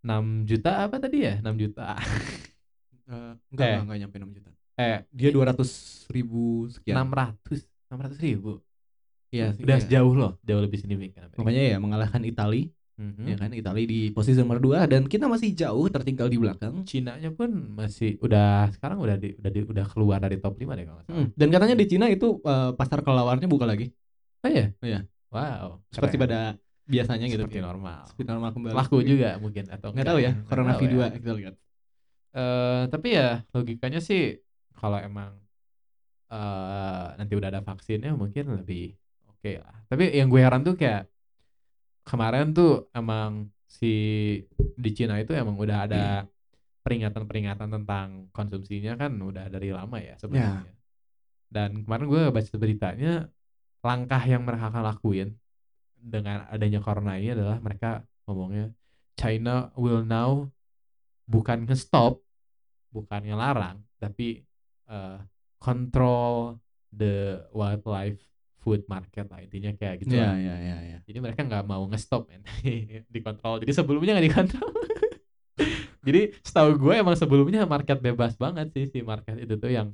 6 0.00 0.08
juta 0.44 0.84
apa 0.84 0.96
tadi 0.98 1.18
ya 1.22 1.34
6 1.40 1.54
juta 1.54 1.94
Eh, 3.04 3.32
enggak, 3.52 3.66
Eh. 3.68 3.78
enggak, 3.84 3.98
nyampe 4.00 4.16
6 4.16 4.32
juta. 4.32 4.50
eh 4.74 5.04
Dia 5.12 5.28
200 5.28 5.68
ribu 6.08 6.64
sekian. 6.72 6.96
600 6.96 7.68
600 7.92 8.16
ribu 8.18 8.64
Iya, 9.28 9.52
udah 9.52 9.76
iya. 9.76 9.88
jauh 9.92 10.14
loh 10.14 10.32
jauh 10.40 10.62
lebih 10.62 10.78
signifikan. 10.78 11.26
Makanya 11.34 11.74
ya 11.74 11.76
mengalahkan 11.76 12.22
Itali, 12.22 12.70
Mhm. 12.94 13.26
ya 13.26 13.34
kan 13.34 13.50
Itali 13.50 13.90
di 13.90 14.00
posisi 14.14 14.38
nomor 14.38 14.62
2 14.62 14.86
dan 14.86 15.10
kita 15.10 15.26
masih 15.26 15.50
jauh 15.50 15.90
tertinggal 15.90 16.30
di 16.30 16.38
belakang. 16.38 16.86
Cina-nya 16.86 17.34
pun 17.34 17.50
masih 17.74 18.22
udah 18.22 18.70
sekarang 18.70 19.02
udah 19.02 19.18
di, 19.18 19.34
udah 19.34 19.50
di- 19.50 19.66
udah 19.66 19.86
keluar 19.90 20.22
dari 20.22 20.38
top 20.38 20.54
5 20.62 20.78
deh 20.78 20.86
kalau 20.86 21.02
salah. 21.02 21.18
Hmm, 21.18 21.28
Dan 21.34 21.48
katanya 21.50 21.74
di 21.74 21.86
Cina 21.90 22.06
itu 22.06 22.38
eh, 22.40 22.70
pasar 22.78 23.02
kelawarnya 23.02 23.50
buka 23.50 23.66
lagi. 23.66 23.90
Oh 24.46 24.50
iya? 24.50 24.70
Iya. 24.78 25.00
Wow. 25.34 25.82
Seperti 25.90 26.14
keren. 26.14 26.24
pada 26.30 26.40
biasanya 26.86 27.26
gitu. 27.26 27.42
Seperti 27.42 27.58
normal. 27.58 28.06
Seperti 28.06 28.28
normal 28.30 28.50
kembali. 28.54 28.74
Laku 28.78 28.96
juga 29.02 29.30
mungkin 29.42 29.64
atau 29.66 29.90
Nggak 29.90 30.06
tahu 30.06 30.18
ya, 30.22 30.32
Corona 30.46 30.72
tahu 30.76 30.80
V2 30.86 30.94
ya. 30.94 31.08
kita 31.18 31.32
lihat. 31.34 31.54
Eh, 32.34 32.82
tapi 32.90 33.08
ya 33.14 33.28
logikanya 33.50 33.98
sih 33.98 34.38
kalau 34.74 34.98
emang 35.02 35.34
eh 36.30 37.06
nanti 37.18 37.32
udah 37.38 37.48
ada 37.50 37.62
vaksinnya 37.62 38.10
mungkin 38.14 38.58
lebih 38.58 38.94
oke 39.28 39.50
lah. 39.60 39.76
Tapi 39.86 40.14
yang 40.14 40.26
gue 40.26 40.40
heran 40.40 40.62
tuh 40.62 40.74
kayak 40.74 41.06
kemarin 42.04 42.52
tuh 42.52 42.88
emang 42.92 43.48
si 43.66 43.92
di 44.76 44.90
Cina 44.94 45.18
itu 45.18 45.34
emang 45.34 45.56
udah 45.58 45.88
ada 45.88 46.04
peringatan-peringatan 46.84 47.68
tentang 47.80 48.28
konsumsinya 48.30 48.94
kan 48.94 49.16
udah 49.16 49.48
dari 49.48 49.72
lama 49.72 49.96
ya 49.98 50.14
sebenarnya. 50.20 50.68
Dan 51.48 51.82
kemarin 51.82 52.06
gue 52.06 52.22
baca 52.28 52.54
beritanya 52.60 53.12
langkah 53.80 54.22
yang 54.24 54.44
mereka 54.44 54.68
akan 54.68 54.84
lakuin 54.84 55.28
dengan 55.96 56.44
adanya 56.52 56.84
corona 56.84 57.16
ini 57.16 57.32
adalah 57.32 57.56
mereka 57.60 58.04
ngomongnya 58.28 58.68
China 59.16 59.72
will 59.78 60.04
now 60.04 60.50
bukan 61.24 61.64
nge-stop, 61.64 62.20
bukan 62.92 63.20
ngelarang, 63.24 63.80
tapi 63.96 64.44
eh, 64.90 65.18
control 65.56 66.60
the 66.92 67.40
wildlife 67.56 68.20
food 68.64 68.88
market 68.88 69.28
lah 69.28 69.44
intinya 69.44 69.70
kayak 69.76 70.00
gitu 70.00 70.16
Iya, 70.16 70.24
lah. 70.24 70.34
iya, 70.40 70.54
iya, 70.58 70.76
iya. 70.88 70.98
Jadi 71.04 71.18
mereka 71.20 71.44
nggak 71.44 71.64
mau 71.68 71.84
nge-stop 71.92 72.24
men, 72.32 72.40
dikontrol. 73.14 73.60
Jadi 73.60 73.72
sebelumnya 73.76 74.16
nggak 74.16 74.26
dikontrol. 74.32 74.70
Jadi 76.06 76.20
setahu 76.44 76.76
gue 76.80 76.94
emang 77.00 77.16
sebelumnya 77.16 77.64
market 77.64 78.00
bebas 78.00 78.36
banget 78.36 78.72
sih 78.72 78.84
si 78.88 79.00
market 79.00 79.36
itu 79.40 79.54
tuh 79.56 79.68
yang 79.72 79.88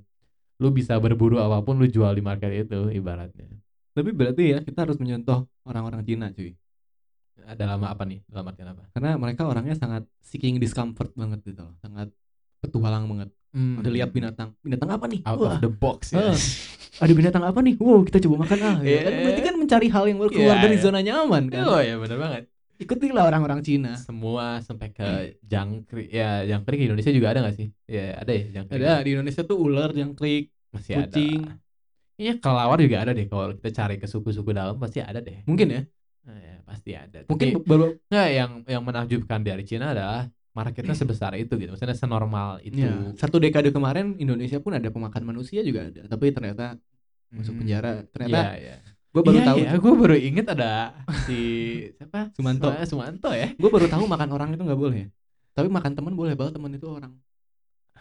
lu 0.61 0.69
bisa 0.71 0.99
berburu 0.99 1.39
apa 1.39 1.63
pun 1.63 1.79
lu 1.79 1.87
jual 1.87 2.11
di 2.15 2.23
market 2.23 2.51
itu 2.67 2.91
ibaratnya. 2.95 3.47
Tapi 3.91 4.11
berarti 4.15 4.43
ya 4.55 4.59
kita 4.63 4.87
harus 4.87 4.99
mencontoh 5.03 5.51
orang-orang 5.67 6.03
Cina 6.07 6.31
cuy. 6.31 6.55
Ada 7.41 7.65
lama 7.75 7.89
apa 7.91 8.05
nih? 8.05 8.21
Dalam 8.29 8.45
artian 8.47 8.69
apa? 8.71 8.85
Karena 8.93 9.17
mereka 9.17 9.49
orangnya 9.49 9.75
sangat 9.75 10.05
seeking 10.21 10.61
discomfort 10.61 11.11
banget 11.17 11.41
gitu 11.47 11.65
loh. 11.65 11.75
Sangat 11.81 12.13
petualang 12.61 13.09
banget. 13.09 13.33
Udah 13.53 13.91
lihat 13.91 14.11
binatang. 14.11 14.55
Binatang 14.63 14.91
apa 14.91 15.05
nih? 15.07 15.21
Hmm. 15.23 15.31
out 15.31 15.39
Wah, 15.43 15.55
of 15.55 15.63
the 15.63 15.71
box 15.71 16.15
ya. 16.15 16.31
Ah. 16.31 16.37
ada 17.01 17.13
binatang 17.17 17.43
apa 17.43 17.59
nih? 17.61 17.75
Wow, 17.81 18.05
kita 18.05 18.19
coba 18.21 18.45
makan 18.45 18.59
ah. 18.61 18.75
gitu 18.81 18.89
Iya. 18.89 19.01
kan. 19.03 19.13
Berarti 19.25 19.43
kan 19.43 19.55
mencari 19.57 19.87
hal 19.89 20.05
yang 20.07 20.19
keluar 20.21 20.57
Iya, 20.57 20.63
dari 20.63 20.77
iya. 20.77 20.85
zona 20.85 21.01
nyaman 21.01 21.43
kan. 21.49 21.63
Oh 21.65 21.81
ya 21.81 21.95
bener 21.97 22.19
banget. 22.19 22.43
Ikutilah 22.81 23.25
orang-orang 23.29 23.61
Cina. 23.61 23.93
Semua 23.97 24.65
sampai 24.65 24.89
ke 24.89 25.37
jangkrik 25.45 26.09
ya 26.09 26.49
jangkrik 26.49 26.81
di 26.81 26.87
Indonesia 26.89 27.13
juga 27.13 27.29
ada 27.33 27.39
nggak 27.45 27.57
sih? 27.57 27.69
Ya 27.85 28.17
ada 28.17 28.33
ya 28.33 28.45
jangkrik. 28.57 28.81
Ada 28.81 28.93
di 29.05 29.11
Indonesia 29.13 29.43
tuh 29.45 29.57
ular, 29.61 29.91
jangkrik, 29.93 30.49
masih 30.73 30.93
kucing. 31.05 31.41
ada. 31.45 31.61
Iya 32.21 32.33
kelawar 32.37 32.77
juga 32.81 32.97
ada 33.01 33.13
deh 33.13 33.29
kalau 33.29 33.53
kita 33.57 33.71
cari 33.73 33.97
ke 33.97 34.05
suku-suku 34.05 34.53
dalam 34.53 34.77
pasti 34.77 35.01
ada 35.01 35.21
deh. 35.21 35.41
Mungkin 35.45 35.69
ya. 35.73 35.83
Nah, 36.21 36.37
ya, 36.37 36.55
pasti 36.69 36.91
ada. 36.93 37.25
Mungkin 37.25 37.49
Tapi 37.57 37.65
baru 37.65 37.85
nggak 38.09 38.29
yang 38.33 38.51
yang 38.69 38.83
menakjubkan 38.85 39.41
dari 39.41 39.65
Cina 39.65 39.97
adalah 39.97 40.29
marketnya 40.61 40.93
sebesar 40.93 41.33
itu 41.35 41.57
gitu. 41.57 41.73
Maksudnya 41.73 41.97
senormal 41.97 42.61
itu. 42.61 42.77
ya, 42.79 42.93
satu 43.17 43.37
dekade 43.37 43.71
kemarin 43.71 44.15
Indonesia 44.17 44.61
pun 44.61 44.77
ada 44.77 44.87
pemakan 44.87 45.23
manusia 45.25 45.61
juga 45.61 45.89
ada. 45.89 46.05
Tapi 46.05 46.31
ternyata 46.31 46.77
masuk 47.29 47.57
Hmm. 47.57 47.61
penjara. 47.61 47.91
Iya, 47.97 48.05
Ternyata 48.13 48.41
iya. 48.57 48.77
gue 49.11 49.23
baru 49.23 49.37
Iya, 49.37 49.47
tahu 49.47 49.57
iya, 49.59 49.71
gue 49.75 49.93
baru 49.97 50.17
inget 50.17 50.47
ada 50.51 50.73
si 51.25 51.39
siapa? 51.97 52.21
Sumanto. 52.31 52.69
Suma- 52.69 52.87
Sumanto 52.87 53.31
ya. 53.33 53.49
gue 53.53 53.71
baru 53.71 53.87
tahu 53.87 54.05
makan 54.05 54.29
orang 54.31 54.49
itu 54.53 54.63
nggak 54.63 54.77
boleh. 54.79 55.09
Tapi 55.51 55.67
makan 55.67 55.93
teman 55.93 56.15
boleh, 56.15 56.37
bahwa 56.37 56.51
teman 56.51 56.71
itu 56.71 56.87
orang. 56.87 57.13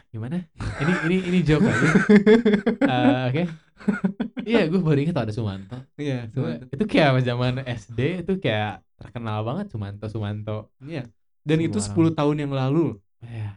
Gimana? 0.09 0.41
Ini 0.81 0.93
ini 1.05 1.17
ini 1.29 1.39
joke 1.41 1.65
aja. 1.65 1.87
Eh, 2.89 3.21
Oke. 3.29 3.43
Iya, 4.41 4.65
gue 4.65 4.81
baru 4.81 4.99
inget 4.99 5.13
ada 5.13 5.29
Sumanto. 5.29 5.77
Iya, 5.93 6.25
Gua- 6.29 6.57
itu 6.65 6.83
kayak 6.83 7.21
zaman 7.21 7.61
SD 7.61 8.25
itu 8.25 8.33
kayak 8.37 8.81
terkenal 8.97 9.45
banget 9.45 9.69
Sumanto 9.69 10.09
Sumanto. 10.09 10.73
Iya. 10.81 11.05
Dan 11.49 11.57
Semua 11.57 11.67
itu 11.67 11.79
orang. 11.81 12.13
10 12.13 12.19
tahun 12.19 12.35
yang 12.37 12.53
lalu. 12.53 12.85
Ya, 13.19 13.49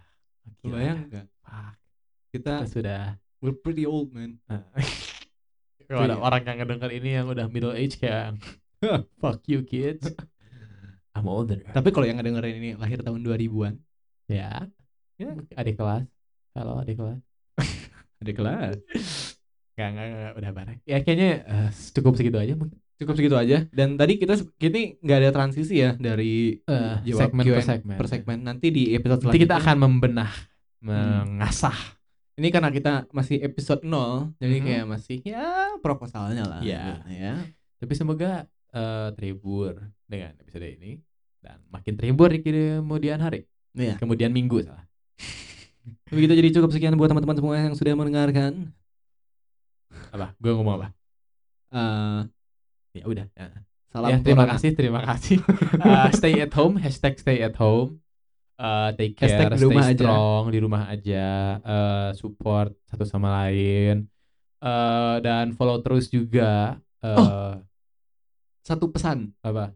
gila. 0.64 0.72
Bayang 0.72 0.98
nggak? 1.06 1.26
Kita 2.32 2.32
kita 2.32 2.54
sudah 2.64 3.00
we're 3.38 3.52
pretty 3.52 3.84
old 3.84 4.08
man. 4.10 4.40
Kalau 5.86 6.08
ada 6.08 6.16
Iya. 6.16 6.24
orang 6.24 6.42
yang 6.42 6.56
ngedenger 6.64 6.90
ini 6.96 7.10
yang 7.12 7.26
udah 7.28 7.46
middle 7.52 7.76
age 7.76 8.00
kayak 8.00 8.40
fuck 9.20 9.44
you 9.44 9.60
kids. 9.60 10.08
I'm 11.14 11.28
older. 11.28 11.60
Tapi 11.60 11.92
kalau 11.92 12.08
yang 12.08 12.16
ngedengerin 12.16 12.56
ini 12.56 12.70
lahir 12.72 13.04
tahun 13.04 13.20
2000-an, 13.20 13.76
Ya. 14.24 14.64
Ya. 15.20 15.36
Adik 15.54 15.76
kelas. 15.76 16.08
Halo 16.56 16.80
adik 16.80 16.96
kelas. 16.96 17.20
ada 18.16 18.32
kelas. 18.32 18.76
Enggak, 19.76 19.88
enggak, 19.92 20.06
enggak, 20.08 20.32
udah 20.40 20.50
bareng. 20.56 20.78
Ya 20.88 20.98
kayaknya 21.04 21.30
eh, 21.44 21.68
cukup 21.92 22.16
segitu 22.16 22.40
aja 22.40 22.56
mungkin. 22.56 22.80
Cukup 23.02 23.14
segitu 23.14 23.34
aja. 23.34 23.66
Dan 23.68 23.94
tadi 23.94 24.16
kita 24.16 24.38
kita 24.56 24.78
nggak 24.96 25.18
ada 25.18 25.30
transisi 25.30 25.74
ya 25.76 25.92
dari 25.92 26.62
jawab 27.02 27.34
segmen 27.34 27.44
per 27.44 27.62
segmen. 27.62 27.96
per 27.98 28.06
segmen. 28.06 28.38
Nanti 28.40 28.66
di 28.70 28.94
episode 28.94 29.18
Nanti 29.20 29.34
selanjutnya. 29.34 29.44
kita 29.44 29.54
akan 29.58 29.76
membenah, 29.78 30.32
mengasah. 30.80 31.78
Ini 32.32 32.48
karena 32.48 32.72
kita 32.72 32.92
masih 33.10 33.44
episode 33.44 33.84
0, 33.84 34.32
jadi 34.40 34.56
Mhm. 34.56 34.64
kayak 34.64 34.84
masih 34.88 35.18
ya 35.20 35.44
proposalnya 35.78 36.48
lah. 36.48 36.60
Gitu, 36.64 36.92
ya. 37.12 37.34
Tapi 37.76 37.92
semoga 37.92 38.46
eh, 38.72 39.08
terhibur 39.12 39.76
dengan 40.08 40.32
episode 40.40 40.64
ini 40.64 40.96
dan 41.38 41.60
makin 41.68 41.92
terhibur 41.92 42.32
di 42.32 42.40
kemudian 42.40 43.20
hari. 43.20 43.44
Iya. 43.76 44.00
Kemudian 44.00 44.32
minggu 44.32 44.64
salah. 44.64 44.88
Begitu 46.08 46.32
jadi 46.32 46.48
cukup 46.56 46.72
sekian 46.72 46.96
buat 46.96 47.12
teman-teman 47.12 47.36
semua 47.36 47.60
yang 47.60 47.76
sudah 47.76 47.92
mendengarkan. 47.92 48.72
Apa? 50.08 50.32
Gue 50.40 50.56
ngomong 50.56 50.80
apa? 50.80 50.88
Eh, 51.68 52.20
Ya 52.92 53.04
udah. 53.08 53.26
Ya. 53.32 53.46
salam 53.92 54.08
Ya, 54.08 54.16
terima 54.20 54.44
corona. 54.44 54.52
kasih, 54.56 54.70
terima 54.72 55.00
kasih. 55.04 55.36
Uh, 55.76 56.08
stay 56.18 56.34
at 56.40 56.52
home, 56.52 56.76
hashtag 56.76 57.14
stay 57.16 57.40
at 57.40 57.56
home. 57.56 58.00
Uh, 58.56 58.92
take 58.94 59.16
care, 59.16 59.26
Hashtag 59.26 59.48
di 59.48 59.58
stay 59.58 59.66
rumah 59.66 59.84
aja. 59.84 59.96
strong, 59.96 60.42
di 60.48 60.58
rumah 60.60 60.82
aja. 60.88 61.26
Uh, 61.60 62.08
support 62.14 62.72
satu 62.86 63.04
sama 63.04 63.28
lain. 63.44 64.06
Uh, 64.62 65.18
dan 65.20 65.52
follow 65.52 65.80
terus 65.82 66.06
juga. 66.06 66.78
Uh, 67.02 67.58
Satu 68.62 68.94
pesan. 68.94 69.34
Apa? 69.42 69.74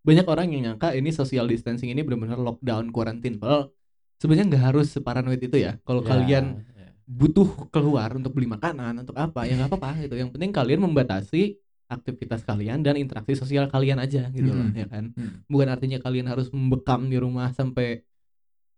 Banyak 0.00 0.22
orang 0.30 0.46
yang 0.54 0.62
nyangka 0.62 0.94
ini 0.94 1.10
social 1.10 1.50
distancing 1.50 1.90
ini 1.90 2.06
benar-benar 2.06 2.38
lockdown 2.38 2.94
quarantine. 2.94 3.42
Padahal 3.42 3.74
sebenarnya 4.22 4.46
nggak 4.54 4.64
harus 4.70 4.86
separanoid 4.94 5.42
itu 5.42 5.58
ya. 5.58 5.74
Kalau 5.82 6.06
Ya, 6.06 6.14
kalian 6.14 6.62
ya. 6.62 6.94
butuh 7.10 7.66
keluar 7.74 8.14
untuk 8.14 8.30
beli 8.30 8.46
makanan 8.46 9.02
untuk 9.02 9.18
apa 9.18 9.50
ya 9.50 9.58
nggak 9.58 9.74
apa-apa 9.74 10.06
gitu 10.06 10.14
yang 10.14 10.30
penting 10.30 10.54
kalian 10.54 10.78
membatasi 10.78 11.58
aktivitas 11.90 12.40
kalian 12.46 12.80
dan 12.86 12.94
interaksi 12.94 13.34
sosial 13.34 13.66
kalian 13.66 13.98
aja 13.98 14.30
gitu 14.30 14.50
loh 14.50 14.66
Mm-mm. 14.70 14.80
ya 14.80 14.86
kan 14.86 15.04
Mm. 15.12 15.44
bukan 15.50 15.68
artinya 15.74 15.98
kalian 15.98 16.26
harus 16.30 16.46
membekam 16.54 17.10
di 17.10 17.18
rumah 17.18 17.50
sampai 17.50 18.06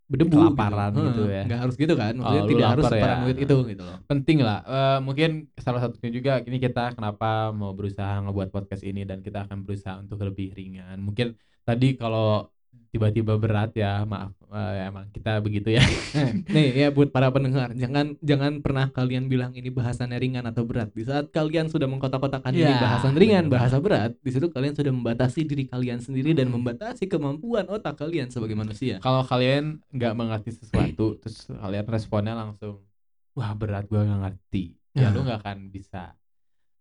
berdebu 0.03 0.35
Kelaparan 0.35 0.91
gitu 0.93 1.23
Heeh, 1.25 1.37
ya. 1.39 1.43
nggak 1.47 1.59
harus 1.63 1.75
gitu 1.79 1.93
kan 1.95 2.13
maksudnya 2.19 2.43
Oh, 2.43 2.49
tidak 2.51 2.67
harus 2.75 2.85
ya. 2.91 3.13
itu 3.39 3.55
gitu 3.71 3.83
loh 3.87 3.97
penting 4.03 4.37
lah 4.43 4.59
Eh, 4.67 4.99
mungkin 4.99 5.29
salah 5.55 5.79
satunya 5.79 6.11
juga 6.11 6.33
ini 6.43 6.57
kita 6.59 6.93
kenapa 6.93 7.55
mau 7.55 7.71
berusaha 7.71 8.19
ngebuat 8.27 8.49
podcast 8.51 8.83
ini 8.83 9.07
dan 9.07 9.23
kita 9.23 9.47
akan 9.47 9.63
berusaha 9.63 9.95
untuk 10.03 10.19
lebih 10.21 10.53
ringan 10.53 10.99
mungkin 10.99 11.33
tadi 11.63 11.95
kalau 11.95 12.51
tiba-tiba 12.91 13.39
berat 13.39 13.73
ya 13.73 14.03
maaf 14.03 14.35
Eh, 14.53 14.85
emang 14.85 15.09
kita 15.09 15.41
begitu 15.41 15.73
ya. 15.73 15.81
Eh, 16.13 16.45
nih 16.45 16.67
ya 16.85 16.87
buat 16.93 17.09
para 17.09 17.33
pendengar 17.33 17.73
jangan 17.73 18.13
jangan 18.21 18.61
pernah 18.61 18.85
kalian 18.93 19.25
bilang 19.25 19.49
ini 19.57 19.73
bahasannya 19.73 20.13
ringan 20.21 20.45
atau 20.45 20.61
berat. 20.61 20.93
Di 20.93 21.01
saat 21.01 21.33
kalian 21.33 21.73
sudah 21.73 21.89
mengkotak-kotakan 21.89 22.53
ini 22.53 22.69
Ya, 22.69 22.77
bahasan 22.77 23.17
ringan 23.17 23.49
bahasa 23.49 23.81
berat 23.81 24.13
di 24.21 24.29
situ 24.29 24.53
kalian 24.53 24.77
sudah 24.77 24.93
membatasi 24.93 25.41
diri 25.49 25.65
kalian 25.65 25.97
sendiri 25.97 26.37
dan 26.37 26.53
Hmm. 26.53 26.61
membatasi 26.61 27.09
kemampuan 27.09 27.65
otak 27.65 27.97
kalian 27.97 28.29
sebagai 28.29 28.53
manusia. 28.53 29.01
Kalau 29.01 29.25
kalian 29.25 29.81
nggak 29.89 30.13
mengerti 30.13 30.53
sesuatu 30.53 31.17
terus 31.17 31.49
kalian 31.49 31.89
responnya 31.89 32.37
langsung 32.37 32.85
wah 33.33 33.57
berat 33.57 33.89
gua 33.89 34.05
nggak 34.05 34.21
ngerti. 34.21 34.77
Ya 34.93 35.09
lu 35.09 35.25
nggak 35.25 35.41
akan 35.41 35.73
bisa 35.73 36.13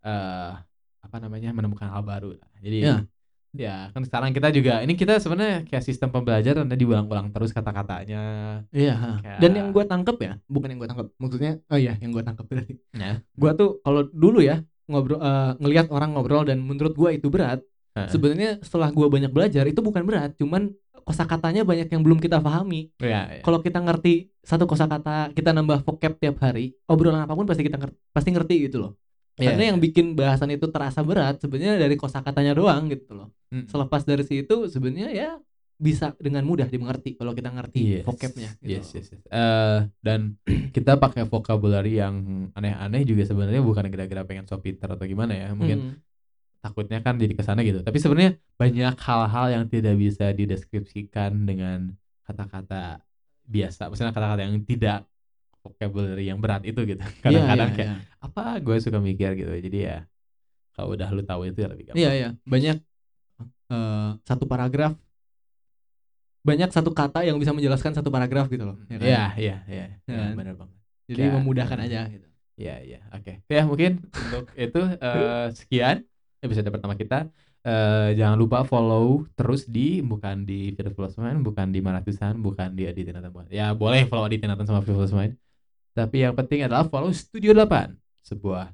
eh 0.04 0.52
apa 1.02 1.16
namanya 1.18 1.50
menemukan 1.56 1.88
hal 1.88 2.04
baru 2.04 2.36
jadi 2.60 2.78
Ya. 2.78 2.96
Ya 3.52 3.92
kan 3.92 4.02
sekarang 4.02 4.32
kita 4.32 4.48
juga 4.48 4.80
ini 4.80 4.92
kita 4.92 5.16
sebenarnya 5.16 5.64
kayak 5.64 5.84
sistem 5.84 6.08
pembelajaran 6.08 6.64
tadi 6.64 6.80
diulang-ulang 6.80 7.28
terus 7.30 7.52
kata-katanya 7.52 8.22
Iya. 8.68 9.20
Kayak- 9.20 9.40
Dan 9.40 9.50
yang 9.52 9.68
gue 9.70 9.84
tangkep 9.84 10.16
ya, 10.18 10.32
bukan 10.46 10.68
yang 10.68 10.78
gue 10.78 10.88
tangkep, 10.88 11.06
maksudnya, 11.16 11.52
oh 11.66 11.76
iya, 11.76 11.94
yang 11.96 12.10
gue 12.10 12.22
tangkep 12.22 12.46
tadi. 12.48 12.72
Ya. 12.92 13.20
Gue 13.32 13.50
tuh 13.52 13.70
kalau 13.80 14.02
dulu 14.06 14.40
ya 14.40 14.64
ngobrol, 14.84 15.18
eh, 15.18 15.52
ngelihat 15.58 15.86
orang 15.88 16.10
ngobrol 16.12 16.42
dan 16.42 16.58
menurut 16.58 16.92
gue 16.92 17.10
itu 17.14 17.28
berat. 17.28 17.60
Sebenarnya 18.08 18.56
setelah 18.60 18.88
gue 18.88 19.04
banyak 19.04 19.28
belajar 19.28 19.64
itu 19.64 19.78
bukan 19.78 20.00
berat, 20.02 20.32
cuman 20.34 20.72
kosakatanya 21.02 21.62
banyak 21.62 21.88
yang 21.88 22.00
belum 22.00 22.18
kita 22.18 22.38
pahami. 22.38 22.88
ya, 22.98 23.28
ya. 23.28 23.42
Kalau 23.42 23.58
kita 23.58 23.78
ngerti 23.78 24.32
satu 24.40 24.64
kosakata, 24.64 25.28
kita 25.32 25.50
nambah 25.50 25.82
vocab 25.82 26.16
tiap 26.16 26.40
hari, 26.40 26.72
obrolan 26.86 27.20
apa 27.20 27.34
pun 27.34 27.44
pasti 27.44 27.62
kita 27.62 27.76
ngerti, 27.76 27.96
pasti 28.08 28.28
ngerti 28.30 28.54
gitu 28.64 28.76
loh. 28.80 28.92
Iya, 29.40 29.56
Karena 29.56 29.62
iya. 29.64 29.70
yang 29.72 29.80
bikin 29.80 30.06
bahasan 30.12 30.52
itu 30.52 30.68
terasa 30.68 31.00
berat 31.00 31.40
sebenarnya 31.40 31.80
dari 31.80 31.96
kosakatanya 31.96 32.52
doang 32.52 32.92
gitu 32.92 33.16
loh. 33.16 33.28
Mm. 33.48 33.64
Selepas 33.64 34.04
dari 34.04 34.24
situ 34.28 34.68
sebenarnya 34.68 35.08
ya 35.08 35.30
bisa 35.82 36.14
dengan 36.20 36.44
mudah 36.44 36.68
dimengerti 36.68 37.16
kalau 37.16 37.32
kita 37.32 37.48
ngerti 37.50 37.80
Yes. 37.80 38.04
vocabnya. 38.04 38.50
Gitu. 38.60 38.70
Yes, 38.70 38.86
yes, 38.92 39.06
yes. 39.16 39.22
Eh, 39.26 39.78
dan 39.98 40.36
kita 40.76 41.00
pakai 41.00 41.24
vocabulary 41.26 41.96
yang 41.96 42.46
aneh-aneh 42.52 43.02
juga 43.02 43.24
sebenarnya 43.24 43.64
bukan 43.64 43.88
gara-gara 43.88 44.22
pengen 44.22 44.44
so 44.46 44.60
pinter 44.60 44.86
atau 44.86 45.06
gimana 45.08 45.32
ya. 45.32 45.48
Mungkin 45.56 45.78
Mm. 45.80 45.96
takutnya 46.62 47.00
kan 47.02 47.18
jadi 47.18 47.34
ke 47.34 47.42
sana 47.42 47.64
gitu. 47.66 47.82
Tapi 47.82 47.98
sebenarnya 47.98 48.38
banyak 48.54 48.94
hal-hal 48.94 49.46
yang 49.50 49.64
tidak 49.66 49.96
bisa 49.96 50.30
dideskripsikan 50.30 51.34
dengan 51.42 51.96
kata-kata 52.22 53.02
biasa. 53.42 53.90
Maksudnya 53.90 54.14
kata-kata 54.14 54.46
yang 54.46 54.62
tidak 54.62 55.08
vocabulary 55.62 56.26
yang 56.26 56.38
berat 56.38 56.62
itu 56.62 56.82
gitu. 56.82 56.98
Iya, 57.06 57.22
Kadang-kadang 57.22 57.70
iya, 57.70 57.76
kayak 57.78 57.88
iya. 57.88 57.96
apa 58.18 58.42
gue 58.58 58.76
suka 58.78 58.98
mikir 58.98 59.30
gitu. 59.34 59.50
Jadi 59.50 59.78
ya 59.82 59.98
kalau 60.72 60.92
udah 60.92 61.08
lu 61.08 61.22
tahu 61.22 61.46
itu 61.46 61.58
ya 61.58 61.68
lebih 61.70 61.84
gampang. 61.88 62.02
Iya 62.02 62.10
iya 62.12 62.28
banyak 62.42 62.76
eh, 63.70 64.10
satu 64.22 64.44
paragraf 64.44 64.92
banyak 66.42 66.74
satu 66.74 66.90
kata 66.90 67.22
yang 67.22 67.38
bisa 67.38 67.54
menjelaskan 67.54 67.94
satu 67.94 68.10
paragraf 68.10 68.50
gitu 68.50 68.66
loh. 68.66 68.76
ya 68.90 68.98
kan? 68.98 69.06
Iya, 69.06 69.24
iya, 69.38 69.56
iya. 69.70 69.86
Ya 69.86 70.10
Iya, 70.10 70.18
kan? 70.18 70.34
benar 70.34 70.54
banget. 70.58 70.76
Jadi 71.06 71.20
Kayak- 71.22 71.34
memudahkan 71.38 71.78
aja 71.80 72.00
gitu. 72.10 72.26
Ya, 72.52 72.76
ya, 72.82 73.00
oke. 73.10 73.32
Ya, 73.46 73.62
mungkin 73.64 73.90
untuk 74.10 74.44
itu 74.58 74.80
eh, 74.82 75.46
sekian 75.54 75.96
episode 76.42 76.66
pertama 76.68 76.98
kita. 76.98 77.30
Eh, 77.62 78.18
jangan 78.18 78.34
lupa 78.34 78.66
follow 78.66 79.22
terus 79.38 79.70
di 79.70 80.02
bukan 80.02 80.42
di 80.42 80.74
Virtual 80.74 81.06
Mind, 81.16 81.46
bukan 81.46 81.70
di 81.70 81.78
Maratusan, 81.78 82.42
bukan 82.42 82.74
di 82.74 82.90
Aditya 82.90 83.14
Nathan. 83.14 83.46
Ya, 83.46 83.70
boleh 83.70 84.02
follow 84.10 84.26
Aditya 84.26 84.50
Nathan 84.50 84.66
sama 84.66 84.82
Virtual 84.82 85.06
Mind. 85.14 85.38
Tapi 85.92 86.24
yang 86.24 86.32
penting 86.32 86.64
adalah 86.64 86.88
follow 86.88 87.12
Studio 87.12 87.52
8, 87.52 87.92
sebuah 88.24 88.72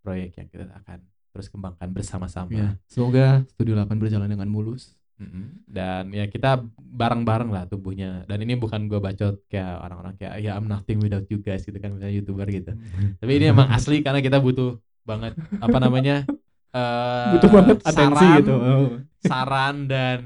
proyek 0.00 0.40
yang 0.40 0.48
kita 0.48 0.64
akan 0.84 1.04
terus 1.34 1.52
kembangkan 1.52 1.88
bersama-sama. 1.92 2.52
Ya, 2.52 2.68
semoga 2.88 3.44
Studio 3.52 3.76
8 3.76 4.00
berjalan 4.00 4.30
dengan 4.30 4.48
mulus. 4.48 4.96
Mm-mm. 5.14 5.62
Dan 5.70 6.10
ya 6.10 6.26
kita 6.26 6.62
bareng-bareng 6.78 7.50
lah 7.50 7.64
tubuhnya. 7.70 8.26
Dan 8.26 8.42
ini 8.42 8.58
bukan 8.58 8.90
gue 8.90 8.98
bacot 8.98 9.46
kayak 9.46 9.78
orang-orang 9.82 10.14
kayak 10.18 10.42
ya 10.42 10.58
I'm 10.58 10.66
nothing 10.66 10.98
without 10.98 11.26
you 11.30 11.38
guys 11.38 11.62
gitu 11.62 11.76
kan 11.78 11.94
misalnya 11.94 12.14
youtuber 12.14 12.46
gitu. 12.50 12.74
Tapi 13.22 13.32
ini 13.38 13.54
emang 13.54 13.70
asli 13.70 14.02
karena 14.02 14.18
kita 14.18 14.42
butuh 14.42 14.78
banget 15.04 15.36
apa 15.60 15.78
namanya 15.78 16.24
eh, 16.78 17.32
Butuh 17.38 17.50
banget 17.52 17.76
atensi 17.86 18.26
saran, 18.26 18.38
gitu. 18.42 18.54
Oh. 18.58 18.88
Saran 19.22 19.74
dan 19.86 20.18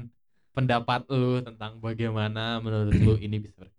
pendapat 0.57 1.05
lu 1.13 1.39
tentang 1.45 1.77
bagaimana 1.77 2.57
menurut 2.59 2.93
lu 2.97 3.13
ini 3.21 3.37
bisa 3.37 3.55
berkembang. 3.61 3.78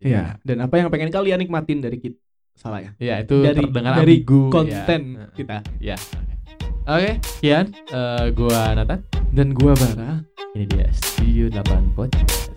Jadi, 0.00 0.10
Iya, 0.10 0.40
dan 0.40 0.64
apa 0.64 0.74
yang 0.74 0.88
pengen 0.88 1.12
kalian 1.12 1.38
nikmatin 1.38 1.78
dari 1.78 2.00
kita? 2.00 2.16
Salah 2.56 2.80
ya. 2.80 2.90
Ya 2.96 3.14
itu 3.20 3.36
Dari- 3.38 3.60
terdengar 3.62 3.92
dari 3.96 4.16
ambigu, 4.16 4.48
konten 4.48 5.00
ya. 5.14 5.28
kita. 5.32 5.56
Ya. 5.76 5.96
Oke, 6.82 7.10
sekian 7.22 7.76
Eh, 7.86 8.26
gua 8.32 8.72
Nathan. 8.74 9.00
Dan 9.30 9.52
gua 9.52 9.72
Bara 9.72 10.24
Ini 10.50 10.64
dia 10.66 10.88
Studio 10.90 11.46
8 11.46 11.94
Podcast. 11.94 12.49